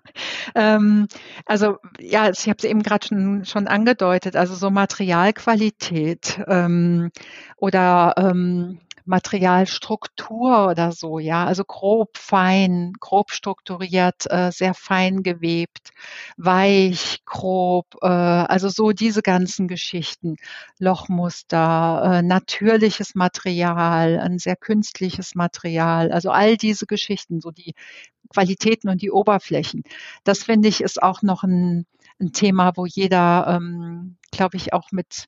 ähm, 0.54 1.08
also 1.44 1.78
ja, 1.98 2.30
ich 2.30 2.48
habe 2.48 2.56
es 2.58 2.64
eben 2.64 2.82
gerade 2.82 3.06
schon, 3.06 3.44
schon 3.44 3.66
angedeutet, 3.68 4.36
also 4.36 4.54
so 4.54 4.70
Materialqualität 4.70 6.40
ähm, 6.46 7.10
oder 7.56 8.14
ähm, 8.16 8.78
Materialstruktur 9.10 10.68
oder 10.68 10.92
so, 10.92 11.18
ja, 11.18 11.44
also 11.44 11.64
grob 11.64 12.16
fein, 12.16 12.94
grob 13.00 13.32
strukturiert, 13.32 14.30
äh, 14.30 14.50
sehr 14.52 14.72
fein 14.72 15.22
gewebt, 15.22 15.90
weich, 16.36 17.22
grob, 17.26 17.96
äh, 18.02 18.06
also 18.06 18.68
so 18.68 18.92
diese 18.92 19.20
ganzen 19.22 19.68
Geschichten, 19.68 20.36
Lochmuster, 20.78 22.20
äh, 22.20 22.22
natürliches 22.22 23.14
Material, 23.14 24.18
ein 24.20 24.38
sehr 24.38 24.56
künstliches 24.56 25.34
Material, 25.34 26.12
also 26.12 26.30
all 26.30 26.56
diese 26.56 26.86
Geschichten, 26.86 27.40
so 27.40 27.50
die 27.50 27.74
Qualitäten 28.32 28.88
und 28.88 29.02
die 29.02 29.10
Oberflächen. 29.10 29.82
Das 30.24 30.44
finde 30.44 30.68
ich 30.68 30.80
ist 30.80 31.02
auch 31.02 31.22
noch 31.22 31.42
ein, 31.42 31.84
ein 32.20 32.32
Thema, 32.32 32.72
wo 32.76 32.86
jeder, 32.86 33.46
ähm, 33.48 34.16
glaube 34.30 34.56
ich, 34.56 34.72
auch 34.72 34.92
mit 34.92 35.26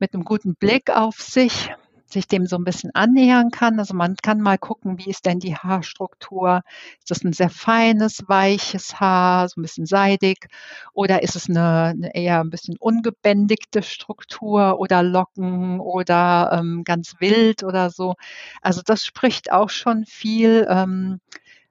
mit 0.00 0.12
einem 0.12 0.24
guten 0.24 0.56
Blick 0.56 0.90
auf 0.90 1.20
sich 1.20 1.70
sich 2.06 2.28
dem 2.28 2.46
so 2.46 2.56
ein 2.56 2.64
bisschen 2.64 2.90
annähern 2.94 3.50
kann. 3.50 3.78
Also 3.78 3.94
man 3.94 4.16
kann 4.16 4.40
mal 4.40 4.58
gucken, 4.58 4.98
wie 4.98 5.10
ist 5.10 5.26
denn 5.26 5.40
die 5.40 5.56
Haarstruktur? 5.56 6.62
Ist 6.98 7.10
das 7.10 7.24
ein 7.24 7.32
sehr 7.32 7.50
feines, 7.50 8.24
weiches 8.28 9.00
Haar, 9.00 9.48
so 9.48 9.60
ein 9.60 9.62
bisschen 9.62 9.86
seidig? 9.86 10.46
Oder 10.92 11.22
ist 11.22 11.36
es 11.36 11.48
eine, 11.48 11.94
eine 11.96 12.14
eher 12.14 12.40
ein 12.40 12.50
bisschen 12.50 12.76
ungebändigte 12.78 13.82
Struktur 13.82 14.78
oder 14.78 15.02
Locken 15.02 15.80
oder 15.80 16.50
ähm, 16.58 16.84
ganz 16.84 17.14
wild 17.20 17.64
oder 17.64 17.90
so? 17.90 18.14
Also 18.62 18.82
das 18.84 19.04
spricht 19.04 19.52
auch 19.52 19.70
schon 19.70 20.04
viel. 20.04 20.66
Ähm, 20.68 21.20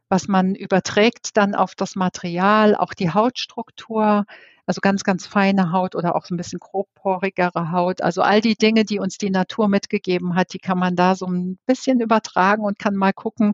was 0.10 0.28
man 0.28 0.54
überträgt 0.54 1.38
dann 1.38 1.56
auf 1.56 1.74
das 1.74 1.96
Material, 1.96 2.76
auch 2.76 2.94
die 2.94 3.10
Hautstruktur, 3.10 4.26
also 4.66 4.80
ganz, 4.82 5.03
ganz 5.03 5.28
feine 5.28 5.72
Haut 5.72 5.95
oder 5.95 6.16
auch 6.16 6.26
so 6.26 6.34
ein 6.34 6.38
bisschen 6.38 6.59
grobporigere 6.59 7.72
Haut. 7.72 8.01
Also 8.01 8.22
all 8.22 8.39
die 8.39 8.55
Dinge, 8.55 8.86
die 8.86 8.99
uns 8.99 9.18
die 9.18 9.30
Natur 9.30 9.68
mitgegeben 9.68 10.36
hat, 10.36 10.53
die 10.53 10.59
kann 10.59 10.80
man 10.80 10.95
da 10.95 11.16
so 11.16 11.26
ein 11.26 11.57
bisschen 11.66 11.99
übertragen 11.99 12.64
und 12.64 12.80
kann 12.80 12.95
mal 12.95 13.14
gucken, 13.14 13.53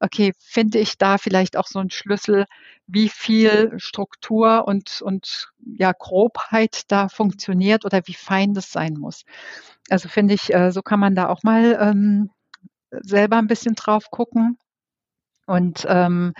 okay, 0.00 0.32
finde 0.38 0.78
ich 0.78 0.96
da 0.96 1.18
vielleicht 1.18 1.56
auch 1.56 1.66
so 1.66 1.78
einen 1.78 1.90
Schlüssel, 1.90 2.46
wie 2.86 3.08
viel 3.08 3.74
Struktur 3.78 4.66
und, 4.66 5.02
und 5.02 5.52
ja, 5.64 5.92
Grobheit 5.92 6.82
da 6.88 7.08
funktioniert 7.08 7.84
oder 7.84 8.00
wie 8.06 8.14
fein 8.14 8.54
das 8.54 8.72
sein 8.72 8.94
muss. 8.94 9.24
Also 9.90 10.08
finde 10.08 10.34
ich, 10.34 10.54
äh, 10.54 10.72
so 10.72 10.82
kann 10.82 11.00
man 11.00 11.14
da 11.14 11.28
auch 11.28 11.42
mal 11.42 11.76
ähm, 11.80 12.30
selber 12.90 13.36
ein 13.36 13.46
bisschen 13.46 13.74
drauf 13.74 14.10
gucken. 14.10 14.58
Und 15.46 15.86
ähm, 15.88 16.32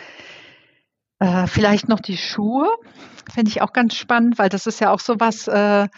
äh, 1.19 1.47
vielleicht 1.47 1.89
noch 1.89 2.01
die 2.01 2.17
Schuhe, 2.17 2.69
finde 3.33 3.51
ich 3.51 3.63
auch 3.63 3.73
ganz 3.73 3.95
spannend, 3.95 4.39
weil 4.39 4.49
das 4.49 4.67
ist 4.67 4.81
ja 4.81 4.93
auch 4.93 5.01
so 5.01 5.19
was, 5.19 5.49
äh, 5.49 5.89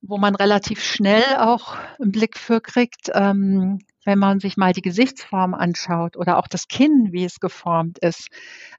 wo 0.00 0.18
man 0.18 0.34
relativ 0.34 0.82
schnell 0.82 1.24
auch 1.38 1.76
einen 2.00 2.12
Blick 2.12 2.38
für 2.38 2.60
kriegt, 2.60 3.10
ähm, 3.14 3.78
wenn 4.04 4.18
man 4.18 4.38
sich 4.38 4.56
mal 4.56 4.72
die 4.72 4.82
Gesichtsform 4.82 5.54
anschaut 5.54 6.16
oder 6.16 6.38
auch 6.38 6.46
das 6.46 6.68
Kinn, 6.68 7.08
wie 7.12 7.24
es 7.24 7.40
geformt 7.40 7.98
ist. 7.98 8.28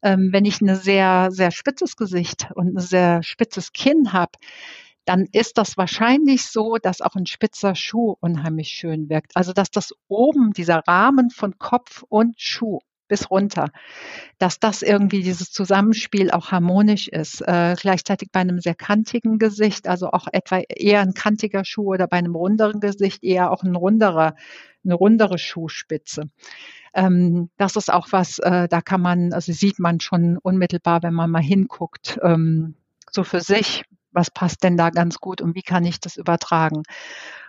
Ähm, 0.03 0.29
wenn 0.31 0.45
ich 0.45 0.61
ein 0.61 0.75
sehr, 0.75 1.29
sehr 1.31 1.51
spitzes 1.51 1.95
Gesicht 1.95 2.49
und 2.53 2.75
ein 2.75 2.79
sehr 2.79 3.23
spitzes 3.23 3.73
Kinn 3.73 4.13
habe, 4.13 4.33
dann 5.05 5.27
ist 5.31 5.57
das 5.57 5.77
wahrscheinlich 5.77 6.45
so, 6.45 6.77
dass 6.77 7.01
auch 7.01 7.15
ein 7.15 7.27
spitzer 7.27 7.75
Schuh 7.75 8.15
unheimlich 8.19 8.69
schön 8.69 9.09
wirkt. 9.09 9.35
Also 9.35 9.53
dass 9.53 9.69
das 9.71 9.93
oben, 10.07 10.51
dieser 10.53 10.81
Rahmen 10.87 11.29
von 11.29 11.57
Kopf 11.57 12.03
und 12.07 12.39
Schuh, 12.39 12.79
bis 13.07 13.29
runter, 13.29 13.69
dass 14.37 14.59
das 14.59 14.81
irgendwie 14.81 15.23
dieses 15.23 15.51
Zusammenspiel 15.51 16.31
auch 16.31 16.51
harmonisch 16.51 17.07
ist. 17.07 17.41
Äh, 17.41 17.75
gleichzeitig 17.79 18.29
bei 18.31 18.41
einem 18.41 18.59
sehr 18.59 18.75
kantigen 18.75 19.39
Gesicht, 19.39 19.87
also 19.87 20.11
auch 20.11 20.27
etwa 20.31 20.59
eher 20.69 21.01
ein 21.01 21.13
kantiger 21.13 21.63
Schuh 21.65 21.93
oder 21.93 22.07
bei 22.07 22.17
einem 22.17 22.35
runderen 22.35 22.79
Gesicht 22.79 23.23
eher 23.23 23.51
auch 23.51 23.63
ein 23.63 23.75
runderer, 23.75 24.35
eine 24.83 24.93
rundere 24.93 25.37
Schuhspitze. 25.37 26.29
Ähm, 26.93 27.49
das 27.57 27.75
ist 27.75 27.91
auch 27.91 28.07
was, 28.11 28.39
äh, 28.39 28.67
da 28.67 28.81
kann 28.81 29.01
man, 29.01 29.33
also 29.33 29.51
sieht 29.51 29.79
man 29.79 29.99
schon 29.99 30.37
unmittelbar, 30.37 31.03
wenn 31.03 31.13
man 31.13 31.29
mal 31.29 31.41
hinguckt, 31.41 32.19
ähm, 32.23 32.75
so 33.11 33.23
für 33.23 33.41
sich, 33.41 33.83
was 34.15 34.31
passt 34.31 34.63
denn 34.63 34.77
da 34.77 34.89
ganz 34.89 35.19
gut 35.19 35.41
und 35.41 35.55
wie 35.55 35.61
kann 35.61 35.85
ich 35.85 35.99
das 35.99 36.17
übertragen. 36.17 36.83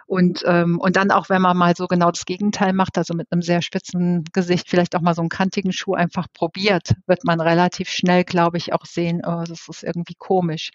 Und, 0.09 0.45
ähm, 0.47 0.79
und 0.79 0.95
dann 0.95 1.11
auch, 1.11 1.29
wenn 1.29 1.43
man 1.43 1.57
mal 1.57 1.75
so 1.75 1.89
genau 1.89 2.13
das 2.13 2.27
Gegenteil 2.27 2.73
macht, 2.73 2.97
also 2.97 3.13
mit 3.15 3.33
einem 3.33 3.43
sehr 3.43 3.61
spitzen 3.61 4.23
Gesicht 4.33 4.71
vielleicht 4.71 4.95
auch 4.95 5.01
mal 5.01 5.15
so 5.15 5.21
einen 5.21 5.29
kantigen 5.29 5.73
Schuh 5.73 5.95
einfach 5.95 6.29
probiert, 6.33 6.95
wird 7.07 7.25
man 7.25 7.41
relativ 7.41 7.89
schnell, 7.89 8.23
glaube 8.23 8.57
ich, 8.57 8.73
auch 8.73 8.85
sehen, 8.85 9.23
oh, 9.27 9.43
das 9.45 9.69
ist 9.69 9.83
irgendwie 9.83 10.15
komisch. 10.17 10.71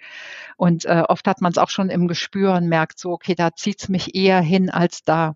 Und 0.57 0.83
äh, 0.83 1.03
oft 1.07 1.27
hat 1.27 1.39
man 1.39 1.53
es 1.53 1.57
auch 1.57 1.69
schon 1.69 1.89
im 1.89 2.09
Gespür 2.09 2.55
und 2.55 2.67
merkt 2.67 2.99
so, 2.99 3.11
okay, 3.11 3.33
da 3.33 3.53
zieht 3.55 3.81
es 3.81 3.89
mich 3.89 4.15
eher 4.15 4.41
hin 4.41 4.69
als 4.69 5.03
da. 5.03 5.35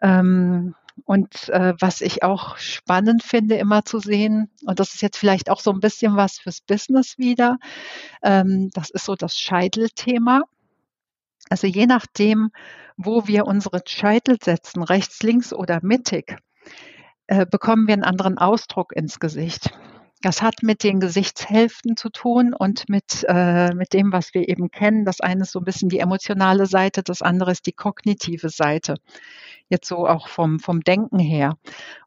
Ähm, 0.00 0.76
und 1.04 1.48
äh, 1.48 1.74
was 1.80 2.00
ich 2.00 2.22
auch 2.22 2.56
spannend 2.56 3.22
finde, 3.22 3.56
immer 3.56 3.84
zu 3.84 3.98
sehen, 3.98 4.50
und 4.64 4.80
das 4.80 4.94
ist 4.94 5.02
jetzt 5.02 5.18
vielleicht 5.18 5.50
auch 5.50 5.60
so 5.60 5.72
ein 5.72 5.80
bisschen 5.80 6.16
was 6.16 6.38
fürs 6.38 6.60
Business 6.60 7.18
wieder, 7.18 7.58
ähm, 8.22 8.70
das 8.72 8.90
ist 8.90 9.04
so 9.04 9.14
das 9.14 9.38
Scheitelthema. 9.38 10.42
Also 11.50 11.66
je 11.66 11.86
nachdem, 11.86 12.50
wo 12.96 13.26
wir 13.26 13.46
unsere 13.46 13.82
Scheitel 13.86 14.38
setzen, 14.42 14.82
rechts, 14.82 15.22
links 15.22 15.52
oder 15.52 15.80
mittig, 15.82 16.38
äh, 17.26 17.44
bekommen 17.46 17.86
wir 17.86 17.94
einen 17.94 18.04
anderen 18.04 18.38
Ausdruck 18.38 18.94
ins 18.94 19.18
Gesicht. 19.18 19.70
Das 20.24 20.40
hat 20.40 20.62
mit 20.62 20.84
den 20.84 21.00
Gesichtshälften 21.00 21.98
zu 21.98 22.08
tun 22.08 22.54
und 22.54 22.88
mit, 22.88 23.26
äh, 23.28 23.74
mit 23.74 23.92
dem, 23.92 24.10
was 24.10 24.32
wir 24.32 24.48
eben 24.48 24.70
kennen. 24.70 25.04
Das 25.04 25.20
eine 25.20 25.42
ist 25.42 25.52
so 25.52 25.58
ein 25.58 25.66
bisschen 25.66 25.90
die 25.90 25.98
emotionale 25.98 26.64
Seite, 26.64 27.02
das 27.02 27.20
andere 27.20 27.50
ist 27.50 27.66
die 27.66 27.72
kognitive 27.72 28.48
Seite. 28.48 28.94
Jetzt 29.68 29.86
so 29.86 30.08
auch 30.08 30.28
vom, 30.28 30.60
vom 30.60 30.80
Denken 30.80 31.18
her. 31.18 31.58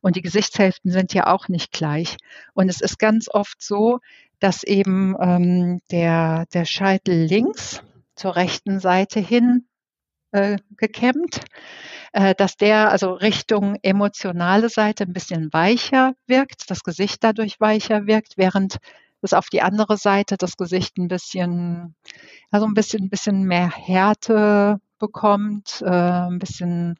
Und 0.01 0.15
die 0.15 0.23
Gesichtshälften 0.23 0.89
sind 0.89 1.13
ja 1.13 1.27
auch 1.27 1.47
nicht 1.47 1.71
gleich. 1.71 2.17
Und 2.55 2.69
es 2.69 2.81
ist 2.81 2.97
ganz 2.97 3.29
oft 3.29 3.61
so, 3.61 3.99
dass 4.39 4.63
eben 4.63 5.15
ähm, 5.19 5.81
der, 5.91 6.47
der 6.55 6.65
Scheitel 6.65 7.25
links 7.25 7.83
zur 8.15 8.35
rechten 8.35 8.79
Seite 8.79 9.19
hin 9.19 9.67
äh, 10.31 10.57
gekämmt, 10.75 11.41
äh, 12.13 12.35
dass 12.35 12.57
der 12.57 12.91
also 12.91 13.13
Richtung 13.13 13.77
emotionale 13.81 14.69
Seite 14.69 15.03
ein 15.03 15.13
bisschen 15.13 15.51
weicher 15.53 16.13
wirkt, 16.27 16.69
das 16.69 16.83
Gesicht 16.83 17.23
dadurch 17.23 17.59
weicher 17.59 18.07
wirkt, 18.07 18.37
während 18.37 18.77
es 19.21 19.33
auf 19.33 19.49
die 19.49 19.61
andere 19.61 19.97
Seite 19.97 20.37
das 20.37 20.57
Gesicht 20.57 20.97
ein 20.97 21.07
bisschen, 21.07 21.95
also 22.51 22.65
ein 22.65 22.73
bisschen, 22.73 23.05
ein 23.05 23.09
bisschen 23.09 23.43
mehr 23.43 23.69
Härte 23.69 24.79
bekommt, 24.99 25.81
äh, 25.85 25.89
ein 25.89 26.39
bisschen, 26.39 26.99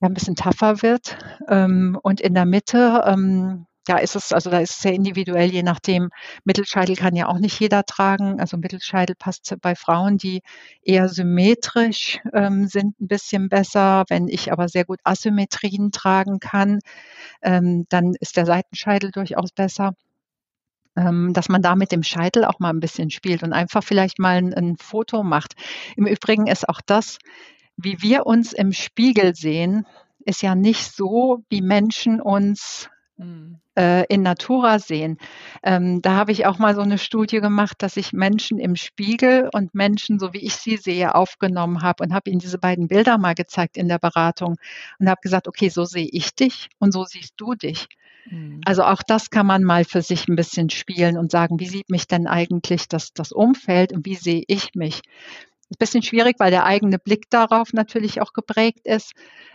ja, 0.00 0.08
ein 0.08 0.14
bisschen 0.14 0.36
tougher 0.36 0.82
wird. 0.82 1.16
Ähm, 1.48 1.98
und 2.02 2.20
in 2.20 2.34
der 2.34 2.46
Mitte 2.46 3.02
ähm, 3.06 3.66
ja, 3.88 3.98
ist 3.98 4.16
es, 4.16 4.32
also 4.32 4.50
da 4.50 4.58
ist 4.58 4.70
es 4.70 4.80
sehr 4.80 4.92
individuell, 4.92 5.50
je 5.50 5.62
nachdem. 5.62 6.10
Mittelscheitel 6.44 6.96
kann 6.96 7.16
ja 7.16 7.28
auch 7.28 7.38
nicht 7.38 7.58
jeder 7.60 7.84
tragen. 7.84 8.40
Also 8.40 8.56
Mittelscheitel 8.56 9.14
passt 9.16 9.54
bei 9.60 9.74
Frauen, 9.74 10.18
die 10.18 10.42
eher 10.82 11.08
symmetrisch 11.08 12.20
ähm, 12.32 12.66
sind, 12.66 13.00
ein 13.00 13.08
bisschen 13.08 13.48
besser. 13.48 14.04
Wenn 14.08 14.28
ich 14.28 14.52
aber 14.52 14.68
sehr 14.68 14.84
gut 14.84 15.00
Asymmetrien 15.04 15.92
tragen 15.92 16.40
kann, 16.40 16.80
ähm, 17.42 17.86
dann 17.88 18.14
ist 18.20 18.36
der 18.36 18.46
Seitenscheitel 18.46 19.10
durchaus 19.10 19.52
besser 19.52 19.92
ähm, 20.96 21.32
dass 21.34 21.48
man 21.48 21.62
da 21.62 21.76
mit 21.76 21.92
dem 21.92 22.02
Scheitel 22.02 22.44
auch 22.44 22.58
mal 22.58 22.70
ein 22.70 22.80
bisschen 22.80 23.10
spielt 23.10 23.42
und 23.42 23.52
einfach 23.52 23.84
vielleicht 23.84 24.18
mal 24.18 24.36
ein, 24.36 24.54
ein 24.54 24.76
Foto 24.78 25.22
macht. 25.22 25.54
Im 25.96 26.06
Übrigen 26.06 26.46
ist 26.46 26.68
auch 26.68 26.80
das, 26.84 27.18
wie 27.76 28.00
wir 28.00 28.26
uns 28.26 28.52
im 28.52 28.72
Spiegel 28.72 29.34
sehen, 29.34 29.86
ist 30.24 30.42
ja 30.42 30.54
nicht 30.54 30.90
so, 30.92 31.44
wie 31.50 31.60
Menschen 31.60 32.20
uns 32.20 32.88
in 33.18 34.22
Natura 34.22 34.78
sehen. 34.78 35.18
Ähm, 35.62 36.02
da 36.02 36.12
habe 36.12 36.32
ich 36.32 36.46
auch 36.46 36.58
mal 36.58 36.74
so 36.74 36.82
eine 36.82 36.98
Studie 36.98 37.40
gemacht, 37.40 37.76
dass 37.82 37.96
ich 37.96 38.12
Menschen 38.12 38.58
im 38.58 38.76
Spiegel 38.76 39.48
und 39.52 39.74
Menschen, 39.74 40.18
so 40.18 40.32
wie 40.32 40.44
ich 40.44 40.56
sie 40.56 40.76
sehe, 40.76 41.14
aufgenommen 41.14 41.82
habe 41.82 42.04
und 42.04 42.12
habe 42.12 42.30
ihnen 42.30 42.38
diese 42.38 42.58
beiden 42.58 42.88
Bilder 42.88 43.18
mal 43.18 43.34
gezeigt 43.34 43.76
in 43.76 43.88
der 43.88 43.98
Beratung 43.98 44.56
und 44.98 45.08
habe 45.08 45.20
gesagt, 45.22 45.48
okay, 45.48 45.68
so 45.68 45.84
sehe 45.84 46.08
ich 46.10 46.34
dich 46.34 46.68
und 46.78 46.92
so 46.92 47.04
siehst 47.04 47.34
du 47.36 47.54
dich. 47.54 47.88
Mhm. 48.30 48.60
Also 48.64 48.82
auch 48.82 49.02
das 49.02 49.30
kann 49.30 49.46
man 49.46 49.62
mal 49.62 49.84
für 49.84 50.02
sich 50.02 50.28
ein 50.28 50.36
bisschen 50.36 50.70
spielen 50.70 51.16
und 51.16 51.30
sagen, 51.30 51.60
wie 51.60 51.68
sieht 51.68 51.90
mich 51.90 52.06
denn 52.06 52.26
eigentlich 52.26 52.88
das, 52.88 53.12
das 53.12 53.32
Umfeld 53.32 53.92
und 53.92 54.06
wie 54.06 54.16
sehe 54.16 54.42
ich 54.46 54.74
mich? 54.74 55.02
Ein 55.68 55.76
bisschen 55.78 56.02
schwierig, 56.02 56.36
weil 56.38 56.52
der 56.52 56.64
eigene 56.64 56.98
Blick 56.98 57.28
darauf 57.28 57.72
natürlich 57.72 58.20
auch 58.20 58.32
geprägt 58.32 58.86
ist. 58.86 59.12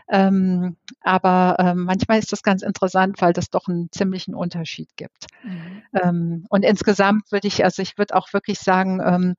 Ähm, 0.10 0.76
aber 1.02 1.56
ähm, 1.60 1.84
manchmal 1.86 2.20
ist 2.20 2.34
das 2.34 2.44
ganz 2.44 2.64
interessant, 2.64 3.22
weil 3.22 3.32
das 3.32 3.50
doch 3.50 3.68
einen 3.70 3.90
ziemlichen 3.92 4.36
Unterschied 4.36 4.90
gibt. 4.98 5.28
Mhm. 5.44 5.84
Ähm, 5.94 6.46
und 6.50 6.64
insgesamt 6.64 7.32
würde 7.32 7.48
ich, 7.48 7.64
also 7.64 7.82
ich 7.82 7.98
würde 7.98 8.16
auch 8.16 8.34
wirklich 8.34 8.60
sagen, 8.60 9.02
ähm, 9.06 9.36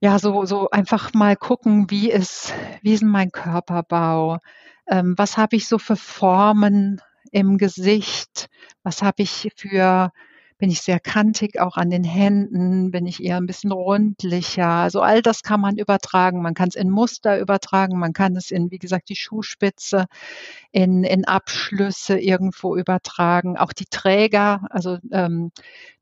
ja, 0.00 0.18
so, 0.18 0.44
so 0.44 0.68
einfach 0.70 1.14
mal 1.14 1.36
gucken, 1.36 1.90
wie 1.90 2.10
ist, 2.10 2.52
wie 2.82 2.92
ist 2.92 3.02
mein 3.02 3.32
Körperbau? 3.32 4.38
Ähm, 4.86 5.14
was 5.16 5.38
habe 5.38 5.56
ich 5.56 5.66
so 5.68 5.78
für 5.78 5.96
Formen 5.96 7.00
im 7.32 7.56
Gesicht? 7.56 8.48
Was 8.82 9.02
habe 9.02 9.22
ich 9.22 9.50
für 9.56 10.12
bin 10.58 10.70
ich 10.70 10.80
sehr 10.80 11.00
kantig 11.00 11.60
auch 11.60 11.76
an 11.76 11.90
den 11.90 12.04
Händen, 12.04 12.90
bin 12.90 13.06
ich 13.06 13.22
eher 13.22 13.36
ein 13.36 13.46
bisschen 13.46 13.72
rundlicher. 13.72 14.66
Also 14.66 15.02
all 15.02 15.20
das 15.20 15.42
kann 15.42 15.60
man 15.60 15.76
übertragen. 15.76 16.40
Man 16.40 16.54
kann 16.54 16.68
es 16.68 16.76
in 16.76 16.90
Muster 16.90 17.38
übertragen, 17.38 17.98
man 17.98 18.14
kann 18.14 18.36
es 18.36 18.50
in, 18.50 18.70
wie 18.70 18.78
gesagt, 18.78 19.10
die 19.10 19.16
Schuhspitze, 19.16 20.06
in, 20.72 21.04
in 21.04 21.26
Abschlüsse 21.26 22.18
irgendwo 22.18 22.76
übertragen. 22.76 23.58
Auch 23.58 23.72
die 23.72 23.86
Träger, 23.86 24.66
also 24.70 24.98
ähm, 25.12 25.52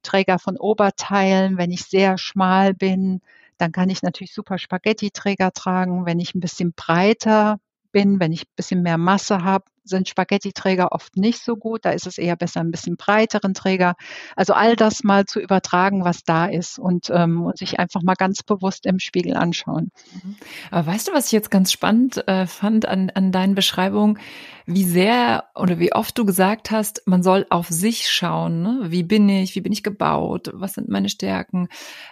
Träger 0.02 0.38
von 0.38 0.57
Oberteilen, 0.57 1.59
wenn 1.59 1.72
ich 1.72 1.84
sehr 1.84 2.16
schmal 2.18 2.74
bin, 2.74 3.20
dann 3.59 3.72
kann 3.72 3.90
ich 3.90 4.02
natürlich 4.02 4.34
super 4.34 4.59
Spaghetti-Träger 4.59 5.52
tragen. 5.52 6.07
Wenn 6.07 6.20
ich 6.20 6.34
ein 6.34 6.40
bisschen 6.40 6.72
breiter 6.74 7.59
bin, 7.95 8.18
wenn 8.18 8.32
ich 8.32 8.42
ein 8.42 8.57
bisschen 8.57 8.82
mehr 8.82 8.99
Masse 8.99 9.45
habe, 9.45 9.66
sind 9.84 10.09
Spaghetti-Träger 10.09 10.90
oft 10.90 11.16
nicht 11.16 11.38
so 11.45 11.57
gut. 11.57 11.84
Da 11.84 11.90
ist 11.90 12.09
es 12.09 12.18
eher 12.18 12.34
besser, 12.34 12.61
ein 12.61 12.72
bisschen 12.72 12.97
breiteren 12.97 13.55
Träger. 13.55 13.95
Also 14.34 14.53
all 14.53 14.74
das 14.74 15.05
mal 15.05 15.26
zu 15.26 15.40
übertragen, 15.40 16.05
was 16.05 16.24
da 16.24 16.47
ist 16.47 16.78
und, 16.78 17.09
ähm, 17.11 17.42
und 17.42 17.57
sich 17.57 17.78
einfach 17.78 18.03
mal 18.03 18.16
ganz 18.16 18.42
bewusst 18.42 18.84
im 18.84 18.99
Spiegel 18.99 19.36
anschauen. 19.36 19.92
Mhm. 20.12 20.36
Aber 20.72 20.88
weißt 20.88 21.09
du, 21.09 21.12
was 21.12 21.26
ich 21.26 21.32
jetzt 21.32 21.53
ganz 21.53 21.70
spannend 21.70 22.26
äh, 22.26 22.47
fand 22.47 22.86
an, 22.86 23.11
an 23.11 23.30
deinen 23.30 23.55
Beschreibungen? 23.55 24.18
Wie 24.66 24.84
sehr 24.84 25.45
oder 25.55 25.78
wie 25.78 25.92
oft 25.92 26.18
du 26.18 26.24
gesagt 26.24 26.72
hast, 26.72 27.03
man 27.07 27.22
soll 27.22 27.47
auf 27.51 27.68
sich 27.68 28.11
schauen. 28.11 28.62
Ne? 28.62 28.86
Wie 28.88 29.05
bin 29.05 29.28
ich? 29.28 29.55
Wie 29.55 29.61
bin 29.61 29.72
ich 29.72 29.84
gebaut? 29.84 30.51
Was 30.53 30.72
sind 30.72 30.88
meine 30.88 31.11
Stärken? 31.11 31.68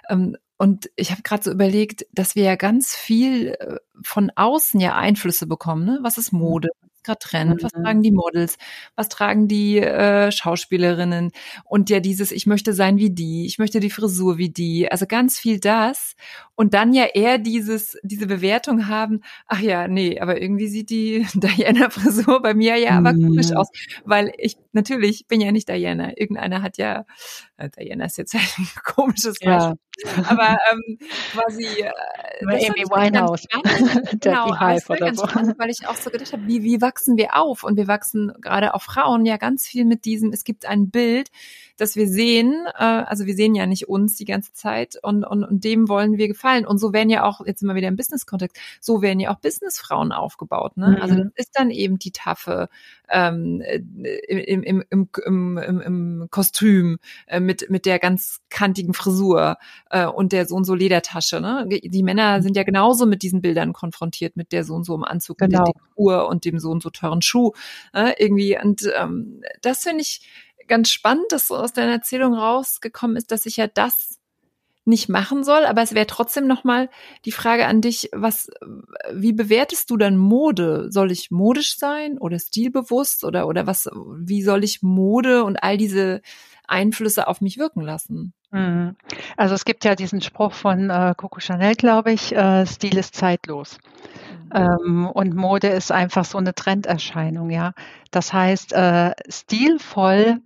Ähm, 0.08 0.36
und 0.58 0.90
ich 0.96 1.10
habe 1.10 1.22
gerade 1.22 1.42
so 1.42 1.50
überlegt, 1.50 2.06
dass 2.12 2.34
wir 2.34 2.44
ja 2.44 2.56
ganz 2.56 2.94
viel 2.94 3.56
äh, 3.58 3.76
von 4.02 4.30
außen 4.34 4.80
ja 4.80 4.94
Einflüsse 4.94 5.46
bekommen. 5.46 5.84
Ne? 5.84 5.98
Was 6.02 6.18
ist 6.18 6.32
Mode? 6.32 6.68
ist 7.02 7.04
gerade 7.04 7.18
Trend, 7.18 7.62
was 7.62 7.72
mhm. 7.74 7.82
tragen 7.82 8.02
die 8.02 8.12
Models, 8.12 8.58
was 8.94 9.08
tragen 9.08 9.48
die 9.48 9.78
äh, 9.78 10.30
Schauspielerinnen 10.30 11.32
und 11.64 11.90
ja 11.90 12.00
dieses, 12.00 12.32
ich 12.32 12.46
möchte 12.46 12.72
sein 12.72 12.98
wie 12.98 13.10
die, 13.10 13.46
ich 13.46 13.58
möchte 13.58 13.80
die 13.80 13.90
Frisur 13.90 14.38
wie 14.38 14.50
die, 14.50 14.90
also 14.90 15.06
ganz 15.06 15.38
viel 15.38 15.58
das 15.58 16.14
und 16.54 16.74
dann 16.74 16.92
ja 16.92 17.04
eher 17.04 17.38
dieses, 17.38 17.98
diese 18.02 18.26
Bewertung 18.26 18.88
haben, 18.88 19.20
ach 19.46 19.60
ja, 19.60 19.88
nee, 19.88 20.20
aber 20.20 20.40
irgendwie 20.40 20.68
sieht 20.68 20.90
die 20.90 21.26
Diana-Frisur 21.34 22.40
bei 22.40 22.54
mir 22.54 22.76
ja 22.76 22.90
aber 22.90 23.12
komisch 23.12 23.50
mhm. 23.50 23.56
aus, 23.56 23.68
weil 24.04 24.32
ich, 24.38 24.56
natürlich 24.72 25.26
bin 25.26 25.40
ja 25.40 25.52
nicht 25.52 25.68
Diana, 25.68 26.16
irgendeiner 26.16 26.62
hat 26.62 26.78
ja, 26.78 27.04
äh, 27.56 27.68
Diana 27.70 28.04
ist 28.04 28.18
jetzt 28.18 28.34
ein 28.58 28.68
komisches 28.84 29.38
Beispiel, 29.40 29.50
ja. 29.50 29.74
Aber 30.28 30.58
ähm, 30.72 30.98
quasi 31.32 31.64
äh, 31.64 31.90
Amy 32.40 32.84
Winehouse, 32.88 33.46
genau, 34.20 34.58
Hive 34.58 34.88
oder 34.88 35.14
so. 35.14 35.26
Spannend, 35.26 35.58
weil 35.58 35.70
ich 35.70 35.86
auch 35.86 35.96
so 35.96 36.10
gedacht 36.10 36.32
habe, 36.32 36.46
wie, 36.46 36.62
wie 36.62 36.80
wachsen 36.80 37.16
wir 37.16 37.36
auf? 37.36 37.62
Und 37.62 37.76
wir 37.76 37.88
wachsen 37.88 38.32
gerade 38.40 38.74
auch 38.74 38.82
Frauen 38.82 39.26
ja 39.26 39.36
ganz 39.36 39.66
viel 39.66 39.84
mit 39.84 40.04
diesem, 40.04 40.32
es 40.32 40.44
gibt 40.44 40.66
ein 40.66 40.90
Bild, 40.90 41.30
das 41.76 41.96
wir 41.96 42.08
sehen, 42.08 42.66
äh, 42.78 42.82
also 42.82 43.26
wir 43.26 43.34
sehen 43.34 43.54
ja 43.54 43.66
nicht 43.66 43.88
uns 43.88 44.16
die 44.16 44.24
ganze 44.24 44.52
Zeit 44.52 44.96
und, 45.02 45.24
und, 45.24 45.44
und 45.44 45.64
dem 45.64 45.88
wollen 45.88 46.16
wir 46.16 46.28
gefallen. 46.28 46.66
Und 46.66 46.78
so 46.78 46.92
werden 46.92 47.10
ja 47.10 47.24
auch, 47.24 47.44
jetzt 47.44 47.62
immer 47.62 47.74
wieder 47.74 47.88
im 47.88 47.96
Business-Kontext, 47.96 48.56
so 48.80 49.02
werden 49.02 49.20
ja 49.20 49.30
auch 49.30 49.40
Businessfrauen 49.40 50.12
aufgebaut. 50.12 50.76
Ne? 50.76 50.98
Also 51.00 51.14
mhm. 51.14 51.20
Also 51.22 51.24
das 51.24 51.32
ist 51.46 51.58
dann 51.58 51.70
eben 51.70 51.98
die 51.98 52.12
taffe 52.12 52.68
ähm, 53.10 53.62
im, 54.28 54.62
im, 54.62 54.84
im, 54.88 55.08
im, 55.26 55.58
im, 55.58 55.80
im 55.80 56.26
Kostüm 56.30 56.98
äh, 57.26 57.40
mit, 57.40 57.68
mit 57.68 57.84
der 57.84 57.98
ganz 57.98 58.40
kantigen 58.48 58.94
Frisur 58.94 59.58
äh, 59.92 60.06
und 60.06 60.32
der 60.32 60.46
so 60.46 60.56
und 60.56 60.64
so 60.64 60.74
Ledertasche. 60.74 61.40
Ne? 61.40 61.68
Die 61.68 62.02
Männer 62.02 62.38
mhm. 62.38 62.42
sind 62.42 62.56
ja 62.56 62.64
genauso 62.64 63.06
mit 63.06 63.22
diesen 63.22 63.42
Bildern 63.42 63.72
konfrontiert, 63.72 64.36
mit 64.36 64.50
der 64.50 64.64
so 64.64 64.74
und 64.74 64.84
so 64.84 64.94
im 64.94 65.04
Anzug, 65.04 65.38
genau. 65.38 65.58
mit 65.58 65.68
der. 65.68 65.82
Uhr 65.94 66.28
und 66.28 66.44
dem 66.44 66.58
so 66.58 66.70
und 66.70 66.82
so 66.82 66.90
teuren 66.90 67.22
Schuh. 67.22 67.52
Äh, 67.92 68.14
irgendwie. 68.18 68.58
Und 68.60 68.90
ähm, 68.98 69.42
das 69.60 69.84
finde 69.84 70.02
ich 70.02 70.26
ganz 70.66 70.90
spannend, 70.90 71.26
dass 71.30 71.48
so 71.48 71.56
aus 71.56 71.74
deiner 71.74 71.92
Erzählung 71.92 72.34
rausgekommen 72.34 73.16
ist, 73.16 73.30
dass 73.30 73.46
ich 73.46 73.58
ja 73.58 73.66
das 73.66 74.18
nicht 74.84 75.08
machen 75.08 75.44
soll, 75.44 75.64
aber 75.64 75.82
es 75.82 75.94
wäre 75.94 76.08
trotzdem 76.08 76.48
noch 76.48 76.64
mal 76.64 76.90
die 77.24 77.30
Frage 77.30 77.66
an 77.66 77.80
dich, 77.80 78.08
was 78.12 78.50
wie 79.12 79.32
bewertest 79.32 79.90
du 79.90 79.96
dann 79.96 80.16
Mode? 80.16 80.88
Soll 80.90 81.12
ich 81.12 81.30
modisch 81.30 81.78
sein 81.78 82.18
oder 82.18 82.40
stilbewusst 82.40 83.22
oder 83.22 83.46
oder 83.46 83.68
was 83.68 83.88
wie 84.16 84.42
soll 84.42 84.64
ich 84.64 84.82
Mode 84.82 85.44
und 85.44 85.62
all 85.62 85.76
diese 85.76 86.20
Einflüsse 86.66 87.28
auf 87.28 87.40
mich 87.40 87.58
wirken 87.58 87.82
lassen? 87.82 88.34
Mhm. 88.52 88.96
Also 89.36 89.54
es 89.54 89.64
gibt 89.64 89.84
ja 89.84 89.94
diesen 89.94 90.20
Spruch 90.20 90.52
von 90.52 90.90
äh, 90.90 91.14
Coco 91.16 91.40
Chanel, 91.40 91.74
glaube 91.74 92.12
ich, 92.12 92.34
äh, 92.36 92.66
Stil 92.66 92.98
ist 92.98 93.14
zeitlos. 93.16 93.78
Mhm. 94.28 94.50
Ähm, 94.54 95.06
und 95.06 95.34
Mode 95.34 95.68
ist 95.68 95.90
einfach 95.90 96.24
so 96.26 96.38
eine 96.38 96.54
Trenderscheinung, 96.54 97.50
ja. 97.50 97.72
Das 98.10 98.32
heißt, 98.32 98.74
äh, 98.74 99.12
stilvoll 99.28 100.40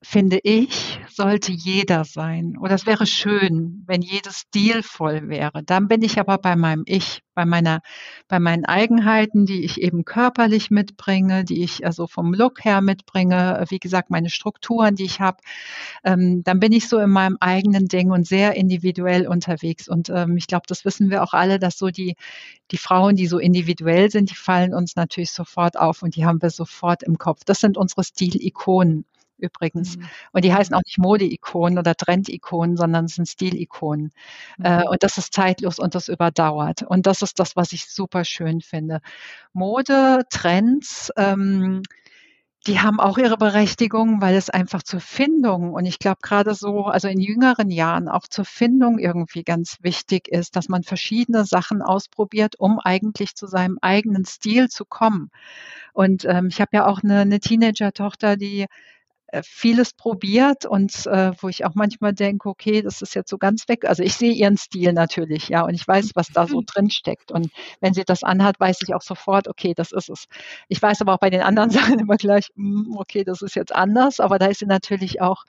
finde 0.00 0.38
ich, 0.44 1.00
sollte 1.08 1.50
jeder 1.50 2.04
sein. 2.04 2.56
Oder 2.56 2.76
es 2.76 2.86
wäre 2.86 3.04
schön, 3.04 3.82
wenn 3.86 4.00
jedes 4.00 4.40
stilvoll 4.40 5.28
wäre. 5.28 5.64
Dann 5.64 5.88
bin 5.88 6.02
ich 6.02 6.20
aber 6.20 6.38
bei 6.38 6.54
meinem 6.54 6.84
Ich, 6.86 7.22
bei 7.34 7.44
meiner, 7.44 7.80
bei 8.28 8.38
meinen 8.38 8.64
Eigenheiten, 8.64 9.44
die 9.44 9.64
ich 9.64 9.80
eben 9.80 10.04
körperlich 10.04 10.70
mitbringe, 10.70 11.44
die 11.44 11.64
ich 11.64 11.84
also 11.84 12.06
vom 12.06 12.32
Look 12.32 12.64
her 12.64 12.80
mitbringe, 12.80 13.64
wie 13.70 13.80
gesagt, 13.80 14.10
meine 14.10 14.30
Strukturen, 14.30 14.94
die 14.94 15.04
ich 15.04 15.20
habe. 15.20 15.38
Ähm, 16.04 16.44
dann 16.44 16.60
bin 16.60 16.70
ich 16.72 16.88
so 16.88 16.98
in 16.98 17.10
meinem 17.10 17.36
eigenen 17.40 17.88
Ding 17.88 18.12
und 18.12 18.24
sehr 18.26 18.54
individuell 18.54 19.26
unterwegs. 19.26 19.88
Und 19.88 20.10
ähm, 20.10 20.36
ich 20.36 20.46
glaube, 20.46 20.66
das 20.68 20.84
wissen 20.84 21.10
wir 21.10 21.24
auch 21.24 21.32
alle, 21.32 21.58
dass 21.58 21.76
so 21.76 21.88
die, 21.88 22.14
die 22.70 22.78
Frauen, 22.78 23.16
die 23.16 23.26
so 23.26 23.38
individuell 23.38 24.10
sind, 24.12 24.30
die 24.30 24.36
fallen 24.36 24.74
uns 24.74 24.94
natürlich 24.94 25.32
sofort 25.32 25.76
auf 25.76 26.02
und 26.02 26.14
die 26.14 26.24
haben 26.24 26.40
wir 26.40 26.50
sofort 26.50 27.02
im 27.02 27.18
Kopf. 27.18 27.40
Das 27.44 27.58
sind 27.58 27.76
unsere 27.76 28.04
Stilikonen 28.04 29.04
übrigens. 29.38 29.96
Mhm. 29.96 30.08
Und 30.32 30.44
die 30.44 30.52
heißen 30.52 30.74
auch 30.74 30.82
nicht 30.84 30.98
Mode-Ikonen 30.98 31.78
oder 31.78 31.94
Trend-Ikonen, 31.94 32.76
sondern 32.76 33.06
es 33.06 33.14
sind 33.14 33.26
Stil-Ikonen. 33.26 34.10
Äh, 34.62 34.76
mhm. 34.76 34.82
Äh, 34.82 34.88
und 34.88 35.02
das 35.02 35.18
ist 35.18 35.32
zeitlos 35.32 35.78
und 35.78 35.94
das 35.94 36.08
überdauert. 36.08 36.82
Und 36.82 37.06
das 37.06 37.22
ist 37.22 37.38
das, 37.38 37.56
was 37.56 37.72
ich 37.72 37.86
super 37.86 38.24
schön 38.24 38.60
finde. 38.60 39.00
Mode, 39.52 40.22
Trends, 40.30 41.10
ähm, 41.16 41.82
die 42.66 42.80
haben 42.80 43.00
auch 43.00 43.16
ihre 43.18 43.38
Berechtigung, 43.38 44.20
weil 44.20 44.34
es 44.34 44.50
einfach 44.50 44.82
zur 44.82 45.00
Findung 45.00 45.72
und 45.72 45.86
ich 45.86 45.98
glaube 45.98 46.18
gerade 46.22 46.54
so, 46.54 46.84
also 46.86 47.08
in 47.08 47.20
jüngeren 47.20 47.70
Jahren 47.70 48.08
auch 48.08 48.26
zur 48.28 48.44
Findung 48.44 48.98
irgendwie 48.98 49.44
ganz 49.44 49.78
wichtig 49.80 50.28
ist, 50.28 50.56
dass 50.56 50.68
man 50.68 50.82
verschiedene 50.82 51.44
Sachen 51.44 51.82
ausprobiert, 51.82 52.56
um 52.58 52.78
eigentlich 52.78 53.34
zu 53.36 53.46
seinem 53.46 53.78
eigenen 53.80 54.24
Stil 54.24 54.68
zu 54.68 54.84
kommen. 54.84 55.30
Und 55.94 56.24
ähm, 56.26 56.48
ich 56.48 56.60
habe 56.60 56.70
ja 56.74 56.86
auch 56.86 57.02
eine, 57.02 57.20
eine 57.20 57.40
Teenager-Tochter, 57.40 58.36
die 58.36 58.66
vieles 59.42 59.92
probiert 59.92 60.64
und 60.64 61.06
äh, 61.06 61.32
wo 61.40 61.48
ich 61.48 61.64
auch 61.64 61.74
manchmal 61.74 62.14
denke, 62.14 62.48
okay, 62.48 62.82
das 62.82 63.02
ist 63.02 63.14
jetzt 63.14 63.30
so 63.30 63.38
ganz 63.38 63.68
weg. 63.68 63.84
Also 63.84 64.02
ich 64.02 64.14
sehe 64.14 64.32
ihren 64.32 64.56
Stil 64.56 64.92
natürlich, 64.92 65.48
ja, 65.48 65.62
und 65.64 65.74
ich 65.74 65.86
weiß, 65.86 66.12
was 66.14 66.28
da 66.28 66.46
so 66.46 66.60
mhm. 66.60 66.66
drin 66.66 66.90
steckt. 66.90 67.30
Und 67.30 67.50
wenn 67.80 67.94
sie 67.94 68.04
das 68.04 68.24
anhat, 68.24 68.58
weiß 68.58 68.78
ich 68.82 68.94
auch 68.94 69.02
sofort, 69.02 69.48
okay, 69.48 69.74
das 69.74 69.92
ist 69.92 70.08
es. 70.08 70.24
Ich 70.68 70.80
weiß 70.80 71.00
aber 71.02 71.14
auch 71.14 71.18
bei 71.18 71.30
den 71.30 71.42
anderen 71.42 71.70
Sachen 71.70 71.98
immer 71.98 72.16
gleich, 72.16 72.48
mh, 72.54 72.86
hm, 72.86 72.96
okay, 72.96 73.24
das 73.24 73.42
ist 73.42 73.54
jetzt 73.54 73.74
anders, 73.74 74.20
aber 74.20 74.38
da 74.38 74.46
ist 74.46 74.60
sie 74.60 74.66
natürlich 74.66 75.20
auch 75.20 75.44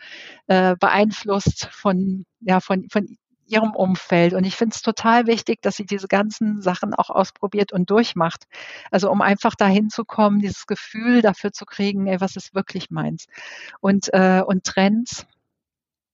äh, 0.47 0.75
beeinflusst 0.79 1.67
von 1.71 2.25
ja 2.41 2.59
von 2.59 2.87
von 2.89 3.17
ihrem 3.49 3.71
Umfeld. 3.75 4.33
Und 4.33 4.43
ich 4.45 4.55
finde 4.55 4.75
es 4.75 4.81
total 4.81 5.27
wichtig, 5.27 5.61
dass 5.61 5.75
sie 5.75 5.85
diese 5.85 6.07
ganzen 6.07 6.61
Sachen 6.61 6.93
auch 6.93 7.09
ausprobiert 7.09 7.71
und 7.71 7.89
durchmacht. 7.89 8.45
Also 8.91 9.11
um 9.11 9.21
einfach 9.21 9.55
dahin 9.55 9.89
zu 9.89 10.05
kommen, 10.05 10.39
dieses 10.39 10.67
Gefühl 10.67 11.21
dafür 11.21 11.51
zu 11.51 11.65
kriegen, 11.65 12.07
ey, 12.07 12.21
was 12.21 12.35
ist 12.35 12.55
wirklich 12.55 12.89
meins. 12.91 13.25
Und, 13.81 14.13
äh, 14.13 14.41
und 14.45 14.63
Trends, 14.63 15.25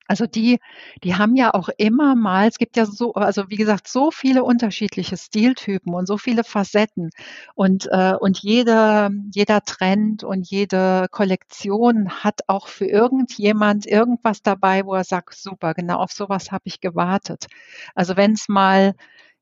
also 0.07 0.25
die, 0.27 0.59
die 1.03 1.15
haben 1.15 1.35
ja 1.35 1.53
auch 1.53 1.69
immer 1.77 2.15
mal, 2.15 2.47
es 2.47 2.57
gibt 2.57 2.77
ja 2.77 2.85
so, 2.85 3.13
also 3.13 3.49
wie 3.49 3.55
gesagt, 3.55 3.87
so 3.87 4.11
viele 4.11 4.43
unterschiedliche 4.43 5.17
Stiltypen 5.17 5.93
und 5.93 6.07
so 6.07 6.17
viele 6.17 6.43
Facetten 6.43 7.09
und 7.55 7.87
äh, 7.91 8.13
und 8.19 8.39
jeder 8.39 9.09
jeder 9.31 9.61
Trend 9.61 10.23
und 10.23 10.49
jede 10.49 11.07
Kollektion 11.11 12.09
hat 12.23 12.41
auch 12.47 12.67
für 12.67 12.85
irgendjemand 12.85 13.85
irgendwas 13.85 14.41
dabei, 14.43 14.85
wo 14.85 14.93
er 14.95 15.03
sagt, 15.03 15.35
super, 15.35 15.73
genau 15.73 15.97
auf 15.97 16.11
sowas 16.11 16.51
habe 16.51 16.63
ich 16.65 16.81
gewartet. 16.81 17.47
Also 17.95 18.15
wenn 18.17 18.33
es 18.33 18.47
mal 18.47 18.93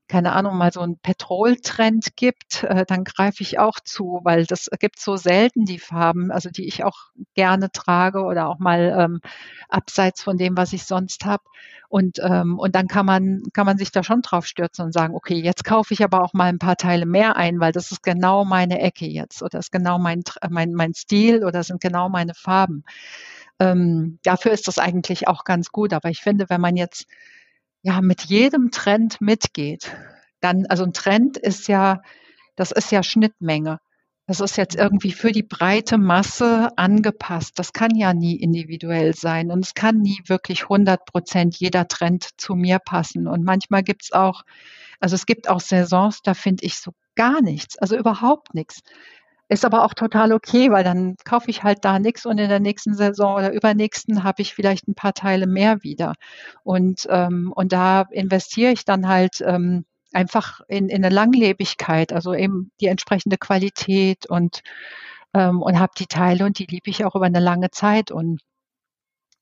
keine 0.08 0.32
Ahnung, 0.32 0.56
mal 0.56 0.72
so 0.72 0.80
einen 0.80 0.98
Petroltrend 0.98 2.16
gibt, 2.16 2.62
äh, 2.64 2.84
dann 2.86 3.04
greife 3.04 3.42
ich 3.42 3.58
auch 3.58 3.80
zu, 3.80 4.20
weil 4.22 4.44
das 4.44 4.68
gibt 4.78 5.00
so 5.00 5.16
selten 5.16 5.64
die 5.64 5.78
Farben, 5.78 6.30
also 6.30 6.50
die 6.50 6.66
ich 6.66 6.84
auch 6.84 7.10
gerne 7.34 7.70
trage 7.72 8.22
oder 8.22 8.48
auch 8.48 8.58
mal 8.58 8.94
ähm, 8.98 9.20
abseits 9.68 10.22
von 10.22 10.36
dem, 10.36 10.56
was 10.56 10.72
ich 10.72 10.84
sonst 10.84 11.24
habe. 11.24 11.44
Und, 11.88 12.18
ähm, 12.22 12.58
und 12.58 12.74
dann 12.74 12.88
kann 12.88 13.06
man, 13.06 13.42
kann 13.52 13.66
man 13.66 13.78
sich 13.78 13.92
da 13.92 14.02
schon 14.02 14.20
drauf 14.20 14.46
stürzen 14.46 14.84
und 14.84 14.92
sagen, 14.92 15.14
okay, 15.14 15.36
jetzt 15.36 15.64
kaufe 15.64 15.94
ich 15.94 16.02
aber 16.02 16.22
auch 16.22 16.32
mal 16.32 16.46
ein 16.46 16.58
paar 16.58 16.76
Teile 16.76 17.06
mehr 17.06 17.36
ein, 17.36 17.60
weil 17.60 17.72
das 17.72 17.92
ist 17.92 18.02
genau 18.02 18.44
meine 18.44 18.80
Ecke 18.80 19.06
jetzt 19.06 19.42
oder 19.42 19.60
ist 19.60 19.70
genau 19.70 19.98
mein, 19.98 20.22
mein, 20.50 20.72
mein 20.74 20.94
Stil 20.94 21.44
oder 21.44 21.62
sind 21.62 21.80
genau 21.80 22.08
meine 22.08 22.34
Farben. 22.34 22.84
Ähm, 23.60 24.18
dafür 24.24 24.52
ist 24.52 24.66
das 24.68 24.78
eigentlich 24.78 25.28
auch 25.28 25.44
ganz 25.44 25.70
gut. 25.70 25.92
Aber 25.92 26.10
ich 26.10 26.20
finde, 26.20 26.46
wenn 26.48 26.60
man 26.60 26.76
jetzt 26.76 27.06
ja 27.84 28.00
mit 28.00 28.22
jedem 28.22 28.70
Trend 28.70 29.20
mitgeht, 29.20 29.94
dann, 30.40 30.66
also 30.66 30.84
ein 30.84 30.92
Trend 30.92 31.36
ist 31.36 31.68
ja, 31.68 32.00
das 32.56 32.72
ist 32.72 32.90
ja 32.90 33.02
Schnittmenge. 33.02 33.78
Das 34.26 34.40
ist 34.40 34.56
jetzt 34.56 34.74
irgendwie 34.74 35.12
für 35.12 35.32
die 35.32 35.42
breite 35.42 35.98
Masse 35.98 36.70
angepasst. 36.76 37.58
Das 37.58 37.74
kann 37.74 37.94
ja 37.94 38.14
nie 38.14 38.36
individuell 38.36 39.14
sein 39.14 39.50
und 39.50 39.66
es 39.66 39.74
kann 39.74 39.98
nie 40.00 40.18
wirklich 40.26 40.62
100 40.62 41.04
Prozent 41.04 41.56
jeder 41.58 41.86
Trend 41.86 42.30
zu 42.38 42.54
mir 42.54 42.78
passen. 42.78 43.28
Und 43.28 43.44
manchmal 43.44 43.82
gibt's 43.82 44.12
auch, 44.12 44.44
also 44.98 45.14
es 45.14 45.26
gibt 45.26 45.50
auch 45.50 45.60
Saisons, 45.60 46.22
da 46.22 46.32
finde 46.32 46.64
ich 46.64 46.78
so 46.78 46.92
gar 47.16 47.42
nichts, 47.42 47.76
also 47.76 47.98
überhaupt 47.98 48.54
nichts. 48.54 48.80
Ist 49.48 49.64
aber 49.64 49.84
auch 49.84 49.92
total 49.94 50.32
okay, 50.32 50.70
weil 50.70 50.84
dann 50.84 51.16
kaufe 51.24 51.50
ich 51.50 51.62
halt 51.62 51.84
da 51.84 51.98
nichts 51.98 52.24
und 52.24 52.38
in 52.38 52.48
der 52.48 52.60
nächsten 52.60 52.94
Saison 52.94 53.34
oder 53.36 53.52
übernächsten 53.52 54.24
habe 54.24 54.40
ich 54.40 54.54
vielleicht 54.54 54.88
ein 54.88 54.94
paar 54.94 55.12
Teile 55.12 55.46
mehr 55.46 55.82
wieder. 55.82 56.14
Und, 56.62 57.06
ähm, 57.10 57.52
und 57.54 57.72
da 57.72 58.02
investiere 58.10 58.72
ich 58.72 58.86
dann 58.86 59.06
halt 59.06 59.42
ähm, 59.46 59.84
einfach 60.14 60.60
in, 60.68 60.88
in 60.88 61.04
eine 61.04 61.14
Langlebigkeit, 61.14 62.12
also 62.12 62.34
eben 62.34 62.70
die 62.80 62.86
entsprechende 62.86 63.36
Qualität 63.36 64.26
und, 64.26 64.62
ähm, 65.34 65.60
und 65.62 65.78
habe 65.78 65.92
die 65.98 66.06
Teile 66.06 66.46
und 66.46 66.58
die 66.58 66.66
liebe 66.66 66.90
ich 66.90 67.04
auch 67.04 67.14
über 67.14 67.26
eine 67.26 67.40
lange 67.40 67.70
Zeit. 67.70 68.10
Und, 68.10 68.40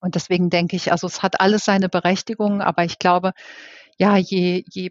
und 0.01 0.15
deswegen 0.17 0.51
denke 0.51 0.77
ich, 0.77 0.91
also 0.93 1.07
es 1.07 1.23
hat 1.23 1.41
alles 1.41 1.65
seine 1.65 1.89
Berechtigung, 1.89 2.61
aber 2.63 2.85
ich 2.85 2.99
glaube, 2.99 3.33
ja, 3.99 4.17
je, 4.17 4.65
je 4.69 4.91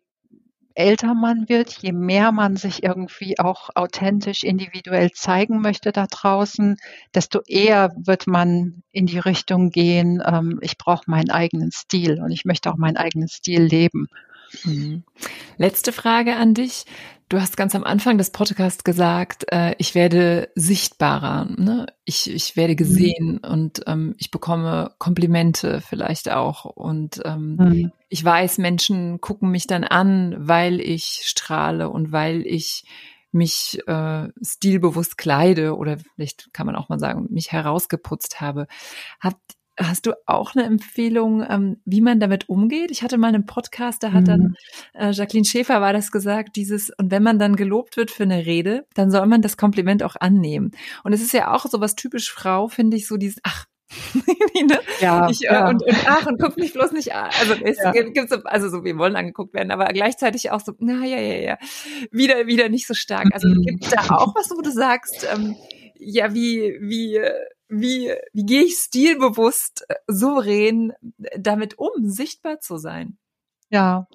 älter 0.75 1.13
man 1.13 1.49
wird, 1.49 1.77
je 1.81 1.91
mehr 1.91 2.31
man 2.31 2.55
sich 2.55 2.83
irgendwie 2.83 3.39
auch 3.39 3.69
authentisch, 3.75 4.43
individuell 4.43 5.11
zeigen 5.11 5.61
möchte 5.61 5.91
da 5.91 6.07
draußen, 6.07 6.77
desto 7.13 7.41
eher 7.47 7.91
wird 7.95 8.27
man 8.27 8.83
in 8.91 9.05
die 9.05 9.19
Richtung 9.19 9.69
gehen, 9.69 10.21
ähm, 10.25 10.59
ich 10.61 10.77
brauche 10.77 11.09
meinen 11.09 11.31
eigenen 11.31 11.71
Stil 11.71 12.21
und 12.21 12.31
ich 12.31 12.45
möchte 12.45 12.71
auch 12.71 12.77
meinen 12.77 12.97
eigenen 12.97 13.27
Stil 13.27 13.61
leben. 13.61 14.07
Mhm. 14.63 15.03
Letzte 15.57 15.91
Frage 15.91 16.35
an 16.35 16.53
dich. 16.53 16.85
Du 17.31 17.39
hast 17.39 17.55
ganz 17.55 17.75
am 17.75 17.85
Anfang 17.85 18.17
des 18.17 18.31
Podcasts 18.31 18.83
gesagt, 18.83 19.45
äh, 19.53 19.73
ich 19.77 19.95
werde 19.95 20.49
sichtbarer, 20.55 21.45
ne? 21.45 21.87
ich, 22.03 22.29
ich 22.29 22.57
werde 22.57 22.73
mhm. 22.73 22.77
gesehen 22.77 23.39
mhm. 23.41 23.49
und 23.49 23.83
ähm, 23.87 24.15
ich 24.17 24.31
bekomme 24.31 24.91
Komplimente 24.97 25.79
vielleicht 25.79 26.29
auch. 26.29 26.65
Und 26.65 27.21
ähm, 27.23 27.55
mhm. 27.55 27.91
ich 28.09 28.25
weiß, 28.25 28.57
Menschen 28.57 29.21
gucken 29.21 29.49
mich 29.49 29.65
dann 29.65 29.85
an, 29.85 30.35
weil 30.39 30.81
ich 30.81 31.21
strahle 31.23 31.89
und 31.89 32.11
weil 32.11 32.45
ich 32.45 32.83
mich 33.31 33.79
äh, 33.87 34.27
stilbewusst 34.41 35.17
kleide 35.17 35.77
oder 35.77 35.99
vielleicht 36.15 36.53
kann 36.53 36.65
man 36.65 36.75
auch 36.75 36.89
mal 36.89 36.99
sagen, 36.99 37.27
mich 37.29 37.53
herausgeputzt 37.53 38.41
habe. 38.41 38.67
Habt 39.21 39.39
Hast 39.79 40.05
du 40.05 40.13
auch 40.25 40.53
eine 40.53 40.65
Empfehlung, 40.65 41.45
ähm, 41.47 41.77
wie 41.85 42.01
man 42.01 42.19
damit 42.19 42.49
umgeht? 42.49 42.91
Ich 42.91 43.03
hatte 43.03 43.17
mal 43.17 43.29
einen 43.29 43.45
Podcast, 43.45 44.03
da 44.03 44.11
hat 44.11 44.27
dann 44.27 44.41
mhm. 44.41 44.55
äh, 44.93 45.11
Jacqueline 45.11 45.45
Schäfer 45.45 45.79
war 45.79 45.93
das 45.93 46.11
gesagt, 46.11 46.55
dieses, 46.57 46.91
und 46.97 47.09
wenn 47.09 47.23
man 47.23 47.39
dann 47.39 47.55
gelobt 47.55 47.95
wird 47.95 48.11
für 48.11 48.23
eine 48.23 48.45
Rede, 48.45 48.85
dann 48.95 49.11
soll 49.11 49.25
man 49.27 49.41
das 49.41 49.55
Kompliment 49.55 50.03
auch 50.03 50.15
annehmen. 50.19 50.71
Und 51.03 51.13
es 51.13 51.21
ist 51.21 51.33
ja 51.33 51.53
auch 51.53 51.65
so 51.65 51.79
was 51.79 51.95
typisch 51.95 52.31
Frau, 52.31 52.67
finde 52.67 52.97
ich, 52.97 53.07
so 53.07 53.15
dieses, 53.15 53.39
ach, 53.43 53.65
ne? 54.13 54.79
ja, 54.99 55.29
ich, 55.29 55.41
äh, 55.43 55.53
ja. 55.53 55.69
Und, 55.69 55.83
und, 55.83 55.95
ach, 56.05 56.25
und 56.25 56.39
guck 56.39 56.57
mich 56.57 56.73
bloß 56.73 56.91
nicht 56.91 57.13
an. 57.13 57.29
Also 57.39 57.53
es 57.63 57.77
ja. 57.77 57.91
gibt 57.91 58.29
so, 58.29 58.43
also 58.43 58.69
so, 58.69 58.83
wir 58.83 58.97
wollen 58.97 59.15
angeguckt 59.15 59.53
werden, 59.53 59.71
aber 59.71 59.85
gleichzeitig 59.85 60.51
auch 60.51 60.61
so, 60.61 60.73
na 60.79 61.05
ja, 61.05 61.19
ja, 61.19 61.35
ja, 61.35 61.57
wieder, 62.11 62.47
wieder 62.47 62.69
nicht 62.69 62.87
so 62.87 62.93
stark. 62.93 63.27
Also 63.33 63.47
mhm. 63.47 63.61
gibt 63.61 63.91
da 63.91 64.15
auch 64.15 64.35
was, 64.35 64.49
wo 64.51 64.61
du 64.61 64.71
sagst, 64.71 65.27
ähm, 65.33 65.55
ja, 65.97 66.33
wie, 66.33 66.77
wie, 66.81 67.19
wie, 67.71 68.13
wie 68.33 68.45
gehe 68.45 68.63
ich 68.63 68.75
stilbewusst, 68.75 69.85
äh, 69.87 69.95
souverän 70.07 70.93
damit 71.37 71.79
um, 71.79 72.09
sichtbar 72.09 72.59
zu 72.59 72.77
sein? 72.77 73.17
Ja, 73.69 74.07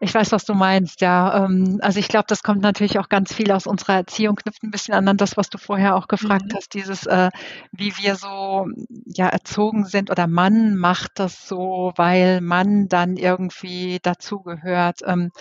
ich 0.00 0.14
weiß, 0.14 0.32
was 0.32 0.46
du 0.46 0.54
meinst, 0.54 1.02
ja. 1.02 1.44
Ähm, 1.44 1.78
also 1.82 2.00
ich 2.00 2.08
glaube, 2.08 2.24
das 2.28 2.42
kommt 2.42 2.62
natürlich 2.62 2.98
auch 2.98 3.10
ganz 3.10 3.34
viel 3.34 3.52
aus 3.52 3.66
unserer 3.66 3.96
Erziehung, 3.96 4.36
knüpft 4.36 4.62
ein 4.62 4.70
bisschen 4.70 4.94
an 4.94 5.16
das, 5.18 5.36
was 5.36 5.50
du 5.50 5.58
vorher 5.58 5.94
auch 5.96 6.08
gefragt 6.08 6.46
mhm. 6.46 6.56
hast, 6.56 6.72
dieses, 6.72 7.04
äh, 7.04 7.28
wie 7.72 7.92
wir 7.98 8.16
so 8.16 8.66
ja 9.04 9.28
erzogen 9.28 9.84
sind 9.84 10.10
oder 10.10 10.26
Mann 10.26 10.74
macht 10.74 11.12
das 11.16 11.46
so, 11.46 11.92
weil 11.96 12.40
Mann 12.40 12.88
dann 12.88 13.16
irgendwie 13.18 13.98
dazugehört. 14.02 15.00
Ähm, 15.04 15.32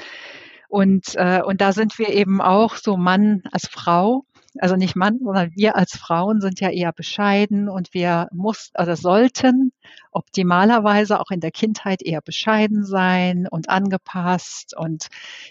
und, 0.68 1.16
äh, 1.16 1.42
und 1.42 1.62
da 1.62 1.72
sind 1.72 1.98
wir 1.98 2.10
eben 2.10 2.42
auch 2.42 2.76
so 2.76 2.98
Mann 2.98 3.44
als 3.52 3.68
Frau 3.70 4.26
also 4.62 4.76
nicht 4.76 4.96
Mann, 4.96 5.20
sondern 5.24 5.52
wir 5.56 5.76
als 5.76 5.96
Frauen 5.98 6.42
sind 6.42 6.60
ja 6.60 6.70
eher 6.70 6.94
bescheiden 6.94 7.70
und 7.70 7.94
wir 7.94 8.28
muss 8.32 8.72
oder 8.78 8.96
sollten 8.96 9.72
optimalerweise 10.12 11.20
auch 11.20 11.32
in 11.32 11.40
der 11.40 11.52
Kindheit 11.52 12.02
eher 12.02 12.22
bescheiden 12.22 12.86
sein 12.86 13.48
und 13.50 13.70
angepasst 13.70 14.76
und 14.76 15.08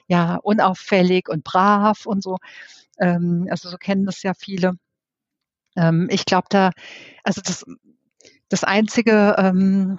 ja 0.09 0.37
unauffällig 0.37 1.29
und 1.29 1.45
brav 1.45 2.07
und 2.07 2.23
so. 2.23 2.39
Ähm, 2.99 3.47
also 3.51 3.69
so 3.69 3.77
kennen 3.77 4.07
das 4.07 4.23
ja 4.23 4.35
viele. 4.35 4.73
Ähm, 5.77 6.09
ich 6.11 6.25
glaube 6.25 6.47
da, 6.51 6.71
also 7.25 7.41
das, 7.45 7.65
das 8.49 8.65
einzige, 8.65 9.37
ähm, 9.39 9.99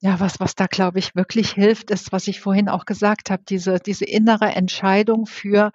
ja, 0.00 0.18
was, 0.18 0.40
was 0.40 0.56
da, 0.56 0.66
glaube 0.66 0.98
ich, 0.98 1.14
wirklich 1.14 1.52
hilft, 1.52 1.90
ist, 1.90 2.12
was 2.12 2.26
ich 2.26 2.40
vorhin 2.40 2.68
auch 2.68 2.86
gesagt 2.86 3.30
habe, 3.30 3.44
diese, 3.48 3.78
diese 3.78 4.04
innere 4.04 4.46
Entscheidung 4.46 5.26
für, 5.26 5.70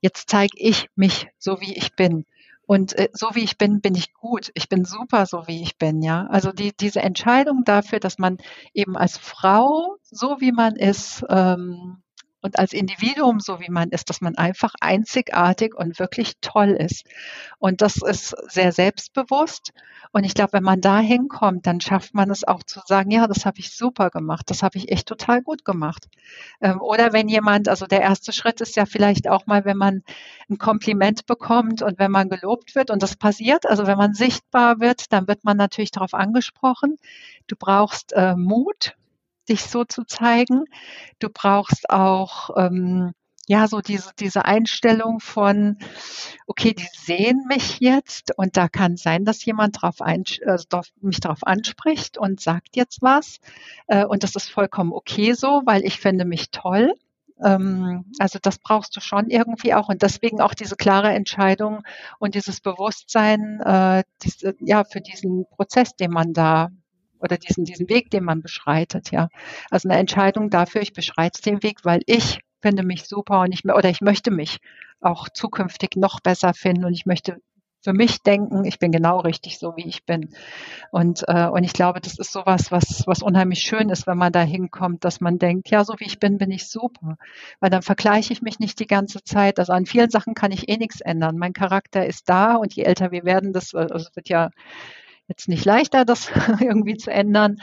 jetzt 0.00 0.30
zeige 0.30 0.56
ich 0.56 0.88
mich 0.94 1.28
so, 1.38 1.60
wie 1.60 1.76
ich 1.76 1.94
bin. 1.94 2.24
Und 2.66 2.96
äh, 2.96 3.08
so 3.12 3.30
wie 3.34 3.42
ich 3.42 3.58
bin, 3.58 3.80
bin 3.80 3.96
ich 3.96 4.12
gut. 4.14 4.52
Ich 4.54 4.68
bin 4.68 4.84
super, 4.84 5.26
so 5.26 5.48
wie 5.48 5.62
ich 5.62 5.76
bin, 5.76 6.02
ja. 6.02 6.26
Also 6.28 6.52
die, 6.52 6.72
diese 6.76 7.00
Entscheidung 7.00 7.64
dafür, 7.64 7.98
dass 7.98 8.18
man 8.18 8.38
eben 8.74 8.96
als 8.96 9.18
Frau, 9.18 9.96
so 10.02 10.36
wie 10.40 10.52
man 10.52 10.76
ist, 10.76 11.24
ähm, 11.28 12.02
und 12.42 12.58
als 12.58 12.72
Individuum, 12.72 13.40
so 13.40 13.60
wie 13.60 13.70
man 13.70 13.90
ist, 13.90 14.10
dass 14.10 14.20
man 14.20 14.36
einfach 14.36 14.74
einzigartig 14.80 15.74
und 15.74 15.98
wirklich 15.98 16.34
toll 16.40 16.70
ist. 16.70 17.04
Und 17.58 17.82
das 17.82 17.96
ist 17.96 18.34
sehr 18.48 18.72
selbstbewusst. 18.72 19.72
Und 20.12 20.24
ich 20.24 20.34
glaube, 20.34 20.54
wenn 20.54 20.62
man 20.64 20.80
da 20.80 20.98
hinkommt, 20.98 21.66
dann 21.66 21.80
schafft 21.80 22.14
man 22.14 22.30
es 22.30 22.44
auch 22.44 22.62
zu 22.62 22.80
sagen, 22.86 23.10
ja, 23.10 23.26
das 23.26 23.46
habe 23.46 23.58
ich 23.60 23.70
super 23.70 24.10
gemacht, 24.10 24.50
das 24.50 24.62
habe 24.62 24.76
ich 24.78 24.90
echt 24.90 25.06
total 25.06 25.42
gut 25.42 25.64
gemacht. 25.64 26.08
Ähm, 26.60 26.80
oder 26.80 27.12
wenn 27.12 27.28
jemand, 27.28 27.68
also 27.68 27.86
der 27.86 28.00
erste 28.00 28.32
Schritt 28.32 28.60
ist 28.60 28.76
ja 28.76 28.86
vielleicht 28.86 29.28
auch 29.28 29.46
mal, 29.46 29.64
wenn 29.64 29.76
man 29.76 30.02
ein 30.48 30.58
Kompliment 30.58 31.26
bekommt 31.26 31.82
und 31.82 31.98
wenn 31.98 32.10
man 32.10 32.28
gelobt 32.28 32.74
wird 32.74 32.90
und 32.90 33.02
das 33.02 33.16
passiert, 33.16 33.66
also 33.66 33.86
wenn 33.86 33.98
man 33.98 34.14
sichtbar 34.14 34.80
wird, 34.80 35.12
dann 35.12 35.28
wird 35.28 35.44
man 35.44 35.56
natürlich 35.56 35.92
darauf 35.92 36.14
angesprochen. 36.14 36.96
Du 37.46 37.56
brauchst 37.56 38.12
äh, 38.12 38.34
Mut, 38.34 38.96
dich 39.50 39.64
so 39.64 39.84
zu 39.84 40.04
zeigen. 40.04 40.64
Du 41.18 41.28
brauchst 41.28 41.90
auch 41.90 42.50
ähm, 42.56 43.12
ja 43.46 43.66
so 43.66 43.80
diese 43.80 44.12
diese 44.18 44.44
Einstellung 44.44 45.20
von 45.20 45.78
okay, 46.46 46.72
die 46.74 46.86
sehen 46.96 47.44
mich 47.48 47.80
jetzt 47.80 48.32
und 48.36 48.56
da 48.56 48.68
kann 48.68 48.96
sein, 48.96 49.24
dass 49.24 49.44
jemand 49.44 49.82
drauf 49.82 50.00
ein, 50.00 50.24
also 50.46 50.66
mich 51.00 51.20
darauf 51.20 51.44
anspricht 51.44 52.16
und 52.18 52.40
sagt 52.40 52.76
jetzt 52.76 53.02
was 53.02 53.40
äh, 53.88 54.04
und 54.04 54.22
das 54.22 54.36
ist 54.36 54.50
vollkommen 54.50 54.92
okay 54.92 55.32
so, 55.32 55.62
weil 55.64 55.84
ich 55.84 56.00
finde 56.00 56.24
mich 56.24 56.50
toll. 56.50 56.94
Ähm, 57.42 58.04
also 58.18 58.38
das 58.40 58.58
brauchst 58.58 58.96
du 58.96 59.00
schon 59.00 59.30
irgendwie 59.30 59.74
auch 59.74 59.88
und 59.88 60.02
deswegen 60.02 60.40
auch 60.40 60.54
diese 60.54 60.76
klare 60.76 61.10
Entscheidung 61.10 61.82
und 62.18 62.34
dieses 62.34 62.60
Bewusstsein 62.60 63.60
äh, 63.60 64.04
diese, 64.22 64.54
ja 64.60 64.84
für 64.84 65.00
diesen 65.00 65.46
Prozess, 65.56 65.96
den 65.96 66.10
man 66.10 66.32
da 66.32 66.68
oder 67.20 67.36
diesen, 67.36 67.64
diesen 67.64 67.88
Weg, 67.88 68.10
den 68.10 68.24
man 68.24 68.42
beschreitet, 68.42 69.10
ja. 69.10 69.28
Also 69.70 69.88
eine 69.88 69.98
Entscheidung 69.98 70.50
dafür, 70.50 70.82
ich 70.82 70.92
beschreite 70.92 71.42
den 71.42 71.62
Weg, 71.62 71.84
weil 71.84 72.02
ich 72.06 72.40
finde 72.60 72.82
mich 72.82 73.06
super 73.06 73.40
und 73.40 73.52
ich, 73.52 73.64
oder 73.64 73.88
ich 73.88 74.00
möchte 74.00 74.30
mich 74.30 74.58
auch 75.00 75.28
zukünftig 75.28 75.96
noch 75.96 76.20
besser 76.20 76.54
finden 76.54 76.84
und 76.84 76.92
ich 76.92 77.06
möchte 77.06 77.40
für 77.82 77.92
mich 77.92 78.22
denken, 78.22 78.64
ich 78.64 78.78
bin 78.78 78.92
genau 78.92 79.20
richtig 79.20 79.58
so, 79.58 79.74
wie 79.76 79.86
ich 79.86 80.04
bin. 80.04 80.30
Und, 80.90 81.24
äh, 81.28 81.46
und 81.46 81.64
ich 81.64 81.72
glaube, 81.72 82.00
das 82.00 82.18
ist 82.18 82.32
sowas, 82.32 82.70
was, 82.70 83.04
was 83.06 83.22
unheimlich 83.22 83.60
schön 83.60 83.88
ist, 83.88 84.06
wenn 84.06 84.18
man 84.18 84.32
da 84.32 84.42
hinkommt, 84.42 85.04
dass 85.04 85.20
man 85.20 85.38
denkt, 85.38 85.70
ja, 85.70 85.84
so 85.84 85.94
wie 85.98 86.04
ich 86.04 86.18
bin, 86.18 86.38
bin 86.38 86.50
ich 86.50 86.68
super. 86.68 87.16
Weil 87.58 87.70
dann 87.70 87.82
vergleiche 87.82 88.32
ich 88.32 88.42
mich 88.42 88.58
nicht 88.58 88.78
die 88.80 88.86
ganze 88.86 89.24
Zeit. 89.24 89.58
Also 89.58 89.72
an 89.72 89.86
vielen 89.86 90.10
Sachen 90.10 90.34
kann 90.34 90.52
ich 90.52 90.68
eh 90.68 90.76
nichts 90.76 91.00
ändern. 91.00 91.38
Mein 91.38 91.54
Charakter 91.54 92.04
ist 92.04 92.28
da 92.28 92.56
und 92.56 92.74
je 92.74 92.82
älter 92.82 93.12
wir 93.12 93.24
werden, 93.24 93.52
das 93.52 93.74
also 93.74 94.08
wird 94.14 94.28
ja 94.28 94.50
jetzt 95.30 95.48
nicht 95.48 95.64
leichter, 95.64 96.04
das 96.04 96.30
irgendwie 96.60 96.96
zu 96.96 97.10
ändern. 97.10 97.56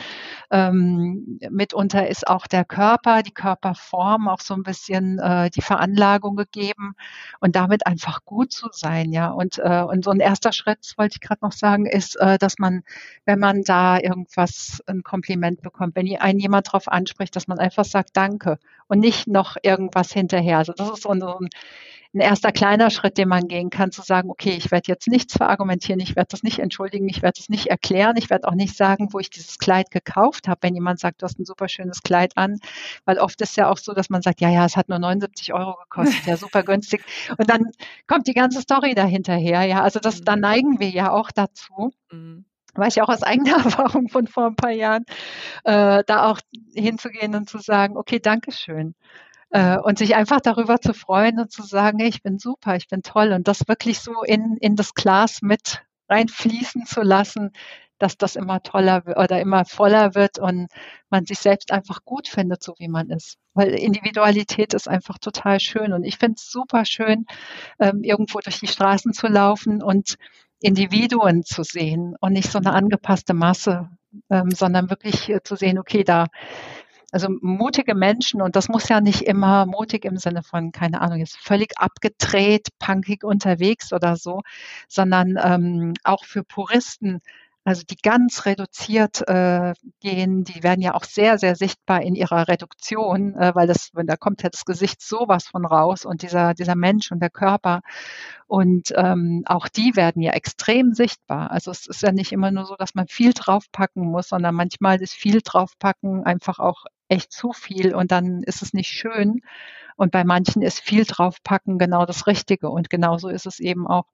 Ähm, 0.50 1.40
mitunter 1.50 2.08
ist 2.08 2.26
auch 2.26 2.48
der 2.48 2.66
Körper, 2.66 3.22
die 3.22 3.34
Körperform 3.34 4.28
auch 4.28 4.40
so 4.40 4.56
ein 4.56 4.64
bisschen 4.64 5.20
äh, 5.20 5.52
die 5.52 5.62
Veranlagung 5.62 6.36
gegeben 6.36 6.96
und 7.40 7.56
damit 7.56 7.86
einfach 7.86 8.26
gut 8.26 8.52
zu 8.52 8.70
sein, 8.72 9.12
ja. 9.12 9.28
Und, 9.28 9.60
äh, 9.60 9.84
und 9.84 10.04
so 10.04 10.12
ein 10.12 10.20
erster 10.20 10.54
Schritt, 10.54 10.94
wollte 10.98 11.16
ich 11.16 11.22
gerade 11.22 11.46
noch 11.46 11.52
sagen, 11.52 11.86
ist, 11.86 12.16
äh, 12.16 12.38
dass 12.40 12.58
man, 12.58 12.84
wenn 13.26 13.40
man 13.40 13.64
da 13.64 14.00
irgendwas, 14.00 14.82
ein 14.88 15.04
Kompliment 15.04 15.62
bekommt, 15.62 15.96
wenn 15.96 16.08
einen 16.18 16.40
jemand 16.40 16.68
darauf 16.68 16.88
anspricht, 16.88 17.36
dass 17.36 17.48
man 17.48 17.60
einfach 17.60 17.86
sagt 17.86 18.16
Danke 18.16 18.58
und 18.88 19.00
nicht 19.00 19.28
noch 19.28 19.58
irgendwas 19.62 20.14
hinterher. 20.14 20.58
Also 20.60 20.74
das 20.74 20.90
ist 20.90 21.04
so 21.04 21.10
ein, 21.10 21.20
so 21.20 21.38
ein 21.38 21.50
ein 22.18 22.22
erster 22.22 22.52
kleiner 22.52 22.90
Schritt, 22.90 23.18
den 23.18 23.30
man 23.30 23.48
gehen 23.48 23.70
kann, 23.70 23.92
zu 23.92 24.02
sagen, 24.02 24.30
okay, 24.30 24.52
ich 24.52 24.72
werde 24.72 24.88
jetzt 24.88 25.08
nichts 25.08 25.34
verargumentieren, 25.38 26.00
ich 26.00 26.16
werde 26.16 26.30
das 26.32 26.44
nicht 26.44 26.60
entschuldigen, 26.60 27.08
ich 27.08 27.22
werde 27.22 27.40
es 27.40 27.50
nicht 27.50 27.68
erklären, 27.68 28.16
ich 28.18 28.30
werde 28.30 28.48
auch 28.48 28.56
nicht 28.56 28.76
sagen, 28.76 29.10
wo 29.12 29.20
ich 29.20 29.30
dieses 29.30 29.60
Kleid 29.60 29.92
gekauft 29.92 30.48
habe, 30.48 30.60
wenn 30.62 30.74
jemand 30.74 31.00
sagt, 31.00 31.22
du 31.22 31.26
hast 31.26 31.40
ein 31.40 31.46
super 31.46 31.70
schönes 31.70 32.02
Kleid 32.02 32.36
an, 32.36 32.60
weil 33.06 33.20
oft 33.20 33.40
ist 33.42 33.56
ja 33.56 33.70
auch 33.70 33.78
so, 33.78 33.94
dass 33.94 34.10
man 34.10 34.22
sagt, 34.22 34.42
ja, 34.42 34.50
ja, 34.50 34.66
es 34.66 34.76
hat 34.76 34.90
nur 34.90 35.00
79 35.00 35.54
Euro 35.54 35.76
gekostet, 35.84 36.26
ja, 36.26 36.38
super 36.38 36.64
günstig. 36.64 37.04
Und 37.38 37.50
dann 37.50 37.72
kommt 38.08 38.28
die 38.28 38.34
ganze 38.34 38.62
Story 38.62 38.96
dahinterher, 38.96 39.64
ja, 39.64 39.84
also 39.84 40.00
das, 40.00 40.22
da 40.22 40.36
mhm. 40.36 40.42
neigen 40.42 40.80
wir 40.80 40.90
ja 40.90 41.12
auch 41.12 41.32
dazu. 41.32 41.94
Mhm 42.12 42.46
weiß 42.78 42.96
ich 42.96 43.02
auch 43.02 43.10
aus 43.10 43.24
eigener 43.24 43.56
Erfahrung 43.66 44.08
von 44.08 44.28
vor 44.28 44.46
ein 44.46 44.56
paar 44.56 44.72
Jahren, 44.72 45.04
äh, 45.64 46.04
da 46.06 46.30
auch 46.30 46.40
hinzugehen 46.76 47.34
und 47.34 47.50
zu 47.50 47.58
sagen, 47.58 47.98
okay, 47.98 48.20
Dankeschön. 48.20 48.94
Äh, 49.50 49.78
und 49.78 49.98
sich 49.98 50.16
einfach 50.16 50.42
darüber 50.42 50.82
zu 50.82 50.94
freuen 50.94 51.40
und 51.40 51.52
zu 51.52 51.64
sagen, 51.64 52.00
hey, 52.00 52.10
ich 52.10 52.22
bin 52.22 52.38
super, 52.38 52.76
ich 52.76 52.88
bin 52.88 53.02
toll. 53.02 53.32
Und 53.32 53.48
das 53.48 53.68
wirklich 53.68 54.00
so 54.00 54.24
in, 54.24 54.58
in 54.60 54.76
das 54.76 54.94
Glas 54.94 55.42
mit 55.42 55.84
reinfließen 56.10 56.86
zu 56.86 57.02
lassen, 57.02 57.52
dass 58.00 58.18
das 58.18 58.36
immer 58.36 58.62
toller 58.62 59.04
oder 59.18 59.42
immer 59.42 59.66
voller 59.66 60.14
wird 60.16 60.38
und 60.40 60.68
man 61.10 61.26
sich 61.26 61.40
selbst 61.40 61.72
einfach 61.72 62.04
gut 62.06 62.28
findet, 62.28 62.64
so 62.64 62.76
wie 62.78 62.88
man 62.88 63.10
ist. 63.10 63.38
Weil 63.54 63.70
Individualität 63.70 64.74
ist 64.74 64.88
einfach 64.88 65.18
total 65.18 65.60
schön. 65.60 65.94
Und 65.94 66.04
ich 66.04 66.18
finde 66.18 66.36
es 66.38 66.52
super 66.52 66.86
schön, 66.86 67.26
ähm, 67.80 68.04
irgendwo 68.04 68.40
durch 68.40 68.60
die 68.60 68.68
Straßen 68.68 69.14
zu 69.14 69.28
laufen 69.28 69.82
und 69.82 70.18
Individuen 70.60 71.44
zu 71.44 71.64
sehen 71.64 72.16
und 72.20 72.34
nicht 72.34 72.52
so 72.52 72.58
eine 72.60 72.74
angepasste 72.74 73.34
Masse, 73.34 73.90
ähm, 74.30 74.50
sondern 74.52 74.90
wirklich 74.90 75.30
äh, 75.30 75.42
zu 75.44 75.56
sehen, 75.56 75.78
okay, 75.80 76.04
da 76.04 76.28
also 77.12 77.30
mutige 77.42 77.96
Menschen, 77.96 78.42
und 78.42 78.56
das 78.56 78.68
muss 78.70 78.90
ja 78.90 79.02
nicht 79.02 79.22
immer 79.22 79.66
mutig 79.66 80.06
im 80.06 80.18
Sinne 80.18 80.44
von, 80.44 80.72
keine 80.72 81.02
Ahnung, 81.02 81.20
jetzt 81.20 81.38
völlig 81.38 81.78
abgedreht, 81.78 82.68
punkig 82.80 83.24
unterwegs 83.24 83.94
oder 83.94 84.16
so, 84.18 84.42
sondern 84.88 85.38
ähm, 85.42 85.94
auch 86.04 86.26
für 86.26 86.44
Puristen 86.44 87.22
also 87.68 87.84
die 87.84 87.98
ganz 87.98 88.46
reduziert 88.46 89.28
äh, 89.28 89.74
gehen, 90.00 90.46
die 90.46 90.64
werden 90.64 90.82
ja 90.82 90.94
auch 90.94 91.04
sehr, 91.04 91.38
sehr 91.38 91.58
sichtbar 91.58 92.02
in 92.02 92.16
ihrer 92.16 92.48
Reduktion, 92.48 93.36
äh, 93.36 93.54
weil 93.56 93.68
das, 93.68 93.90
wenn 93.94 94.08
da 94.08 94.16
kommt 94.16 94.42
ja 94.42 94.50
das 94.50 94.64
Gesicht 94.64 95.02
sowas 95.02 95.48
von 95.48 95.66
raus 95.66 96.06
und 96.06 96.22
dieser, 96.22 96.54
dieser 96.54 96.76
Mensch 96.76 97.12
und 97.12 97.20
der 97.20 97.30
Körper. 97.30 97.82
Und 98.48 98.94
ähm, 98.96 99.44
auch 99.48 99.68
die 99.68 99.98
werden 99.98 100.22
ja 100.22 100.32
extrem 100.32 100.94
sichtbar. 100.94 101.52
Also 101.52 101.72
es 101.72 101.88
ist 101.88 102.02
ja 102.02 102.14
nicht 102.14 102.32
immer 102.32 102.52
nur 102.52 102.66
so, 102.66 102.78
dass 102.78 102.96
man 102.96 103.08
viel 103.10 103.34
draufpacken 103.34 104.06
muss, 104.06 104.30
sondern 104.30 104.56
manchmal 104.56 105.02
ist 105.02 105.14
viel 105.14 105.42
draufpacken 105.44 106.24
einfach 106.24 106.60
auch 106.60 106.86
echt 107.10 107.32
zu 107.32 107.54
viel 107.54 107.94
und 107.96 108.12
dann 108.12 108.44
ist 108.44 108.62
es 108.62 108.74
nicht 108.74 108.90
schön. 108.90 109.42
Und 109.96 110.12
bei 110.12 110.24
manchen 110.24 110.62
ist 110.62 110.80
viel 110.80 111.06
draufpacken 111.06 111.80
genau 111.80 112.06
das 112.06 112.28
Richtige. 112.28 112.70
Und 112.70 112.90
genauso 112.90 113.30
ist 113.30 113.48
es 113.48 113.60
eben 113.60 113.88
auch 113.88 114.06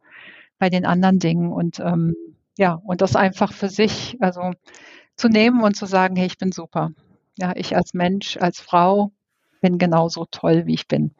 bei 0.57 0.69
den 0.69 0.85
anderen 0.85 1.19
Dingen. 1.19 1.51
Und 1.51 1.79
ähm, 1.79 2.15
ja, 2.57 2.81
und 2.85 3.01
das 3.01 3.15
einfach 3.15 3.51
für 3.51 3.69
sich, 3.69 4.17
also 4.21 4.51
zu 5.15 5.27
nehmen 5.27 5.61
und 5.61 5.75
zu 5.75 5.85
sagen, 5.85 6.15
hey, 6.15 6.25
ich 6.25 6.37
bin 6.37 6.51
super. 6.51 6.91
Ja, 7.37 7.53
ich 7.55 7.75
als 7.75 7.93
Mensch, 7.93 8.37
als 8.37 8.59
Frau 8.59 9.11
bin 9.61 9.77
genauso 9.77 10.25
toll, 10.29 10.65
wie 10.65 10.73
ich 10.73 10.87
bin. 10.87 11.15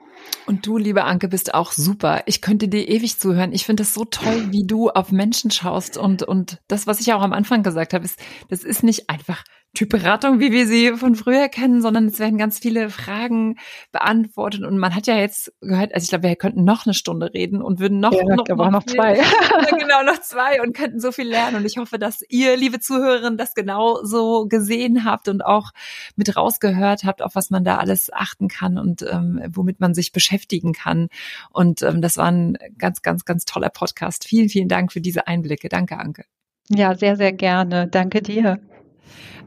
Und 0.46 0.66
du, 0.66 0.78
liebe 0.78 1.04
Anke, 1.06 1.28
bist 1.28 1.54
auch 1.54 1.72
super. 1.72 2.22
Ich 2.26 2.42
könnte 2.42 2.68
dir 2.68 2.88
ewig 2.88 3.20
zuhören. 3.20 3.52
Ich 3.52 3.66
finde 3.66 3.84
es 3.84 3.94
so 3.94 4.06
toll, 4.06 4.52
wie 4.52 4.66
du 4.66 4.90
auf 4.90 5.12
Menschen 5.12 5.50
schaust 5.50 5.98
und, 5.98 6.24
und 6.24 6.60
das, 6.68 6.86
was 6.86 7.00
ich 7.00 7.14
auch 7.14 7.22
am 7.22 7.34
Anfang 7.34 7.64
gesagt 7.64 7.94
habe, 7.94 8.06
ist, 8.06 8.20
das 8.50 8.64
ist 8.64 8.84
nicht 8.84 9.10
einfach 9.10 9.44
Typberatung, 9.76 10.40
wie 10.40 10.52
wir 10.52 10.68
sie 10.68 10.94
von 10.98 11.16
früher 11.16 11.50
kennen, 11.50 11.82
sondern 11.82 12.06
es 12.06 12.20
werden 12.20 12.38
ganz 12.38 12.60
viele 12.60 12.92
Fragen 12.92 13.58
beantwortet 13.92 14.62
und 14.64 14.78
man 14.78 14.94
hat 14.94 15.08
ja 15.08 15.16
jetzt 15.16 15.52
gehört, 15.62 15.96
also 15.96 16.04
ich 16.06 16.10
glaube, 16.10 16.28
wir 16.28 16.36
könnten 16.36 16.64
noch 16.64 16.86
eine 16.86 16.94
Stunde 16.94 17.34
reden 17.34 17.60
und 17.62 17.80
würden 17.80 18.00
noch, 18.00 18.14
ja, 18.14 18.24
noch, 18.24 18.48
noch, 18.48 18.70
noch 18.70 18.86
zwei. 18.86 19.16
genau, 19.80 20.04
noch 20.04 20.22
zwei 20.22 20.62
und 20.62 20.76
könnten 20.76 21.00
so 21.00 21.12
viel 21.12 21.28
lernen 21.28 21.58
und 21.58 21.66
ich 21.66 21.78
hoffe, 21.78 21.98
dass 21.98 22.24
ihr, 22.30 22.56
liebe 22.56 22.80
Zuhörerinnen, 22.80 23.36
das 23.36 23.56
genau 23.56 24.04
so 24.04 24.46
gesehen 24.48 25.06
habt 25.06 25.28
und 25.28 25.44
auch 25.44 25.72
mit 26.16 26.36
rausgehört 26.38 27.04
habt, 27.04 27.24
auf 27.24 27.34
was 27.34 27.50
man 27.50 27.64
da 27.64 27.78
alles 27.78 28.14
achten 28.14 28.50
kann 28.50 28.78
und 28.78 29.02
ähm, 29.02 29.42
womit 29.48 29.80
man 29.80 29.96
sich 29.96 30.12
beschäftigen 30.12 30.74
kann 30.74 31.08
und 31.50 31.82
ähm, 31.82 32.02
das 32.04 32.18
war 32.18 32.28
ein 32.28 32.60
ganz, 32.78 33.02
ganz, 33.02 33.26
ganz 33.26 33.46
toller 33.46 33.70
Podcast. 33.70 34.26
Vielen, 34.28 34.50
vielen 34.50 34.68
Dank 34.68 34.92
für 34.92 35.02
diese 35.02 35.26
Einblicke. 35.26 35.68
Danke, 35.68 35.98
Anke. 35.98 36.26
Ja, 36.70 36.96
sehr, 36.96 37.16
sehr 37.16 37.34
gerne. 37.34 37.88
Danke 37.88 38.22
dir. 38.22 38.60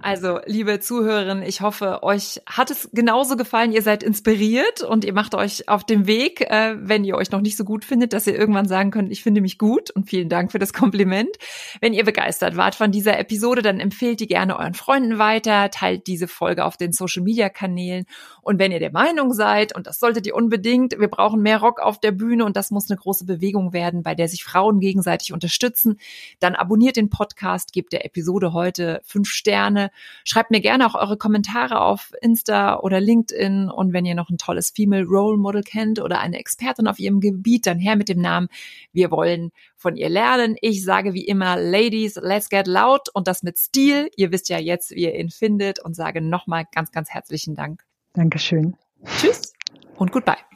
Also, 0.02 0.40
liebe 0.46 0.78
Zuhörerinnen, 0.78 1.42
ich 1.42 1.62
hoffe, 1.62 2.02
euch 2.02 2.40
hat 2.46 2.70
es 2.70 2.88
genauso 2.92 3.36
gefallen. 3.36 3.72
Ihr 3.72 3.82
seid 3.82 4.02
inspiriert 4.02 4.82
und 4.82 5.04
ihr 5.04 5.12
macht 5.12 5.34
euch 5.34 5.68
auf 5.68 5.84
dem 5.84 6.06
Weg, 6.06 6.42
äh, 6.42 6.76
wenn 6.78 7.04
ihr 7.04 7.16
euch 7.16 7.30
noch 7.32 7.40
nicht 7.40 7.56
so 7.56 7.64
gut 7.64 7.84
findet, 7.84 8.12
dass 8.12 8.26
ihr 8.26 8.38
irgendwann 8.38 8.68
sagen 8.68 8.90
könnt, 8.90 9.10
ich 9.10 9.22
finde 9.22 9.40
mich 9.40 9.58
gut 9.58 9.90
und 9.90 10.08
vielen 10.08 10.28
Dank 10.28 10.52
für 10.52 10.58
das 10.58 10.72
Kompliment. 10.72 11.36
Wenn 11.80 11.92
ihr 11.92 12.04
begeistert 12.04 12.56
wart 12.56 12.74
von 12.74 12.92
dieser 12.92 13.18
Episode, 13.18 13.62
dann 13.62 13.80
empfehlt 13.80 14.20
die 14.20 14.28
gerne 14.28 14.58
euren 14.58 14.74
Freunden 14.74 15.18
weiter, 15.18 15.70
teilt 15.70 16.06
diese 16.06 16.28
Folge 16.28 16.64
auf 16.64 16.76
den 16.76 16.92
Social 16.92 17.22
Media 17.22 17.48
Kanälen 17.48 18.04
und 18.46 18.60
wenn 18.60 18.70
ihr 18.70 18.78
der 18.78 18.92
Meinung 18.92 19.32
seid, 19.32 19.74
und 19.74 19.88
das 19.88 19.98
solltet 19.98 20.24
ihr 20.24 20.36
unbedingt, 20.36 21.00
wir 21.00 21.08
brauchen 21.08 21.42
mehr 21.42 21.58
Rock 21.58 21.80
auf 21.80 21.98
der 21.98 22.12
Bühne 22.12 22.44
und 22.44 22.56
das 22.56 22.70
muss 22.70 22.88
eine 22.88 22.96
große 22.96 23.24
Bewegung 23.24 23.72
werden, 23.72 24.04
bei 24.04 24.14
der 24.14 24.28
sich 24.28 24.44
Frauen 24.44 24.78
gegenseitig 24.78 25.32
unterstützen, 25.32 25.98
dann 26.38 26.54
abonniert 26.54 26.94
den 26.94 27.10
Podcast, 27.10 27.72
gebt 27.72 27.92
der 27.92 28.04
Episode 28.04 28.52
heute 28.52 29.00
fünf 29.04 29.30
Sterne 29.30 29.85
Schreibt 30.24 30.50
mir 30.50 30.60
gerne 30.60 30.86
auch 30.86 30.94
eure 30.94 31.16
Kommentare 31.16 31.80
auf 31.80 32.12
Insta 32.20 32.78
oder 32.80 33.00
LinkedIn. 33.00 33.70
Und 33.70 33.92
wenn 33.92 34.04
ihr 34.04 34.14
noch 34.14 34.30
ein 34.30 34.38
tolles 34.38 34.70
Female 34.70 35.04
Role 35.04 35.36
Model 35.36 35.62
kennt 35.62 36.00
oder 36.00 36.20
eine 36.20 36.38
Expertin 36.38 36.86
auf 36.86 36.98
ihrem 36.98 37.20
Gebiet, 37.20 37.66
dann 37.66 37.78
her 37.78 37.96
mit 37.96 38.08
dem 38.08 38.20
Namen. 38.20 38.48
Wir 38.92 39.10
wollen 39.10 39.50
von 39.76 39.96
ihr 39.96 40.08
lernen. 40.08 40.56
Ich 40.60 40.84
sage 40.84 41.14
wie 41.14 41.24
immer, 41.24 41.56
Ladies, 41.56 42.16
let's 42.16 42.48
get 42.48 42.66
loud 42.66 43.08
und 43.14 43.28
das 43.28 43.42
mit 43.42 43.58
Stil. 43.58 44.10
Ihr 44.16 44.32
wisst 44.32 44.48
ja 44.48 44.58
jetzt, 44.58 44.90
wie 44.90 45.04
ihr 45.04 45.14
ihn 45.14 45.30
findet 45.30 45.82
und 45.82 45.94
sage 45.94 46.20
nochmal 46.20 46.64
ganz, 46.72 46.90
ganz 46.92 47.10
herzlichen 47.10 47.54
Dank. 47.54 47.84
Dankeschön. 48.12 48.76
Tschüss 49.18 49.52
und 49.96 50.12
goodbye. 50.12 50.55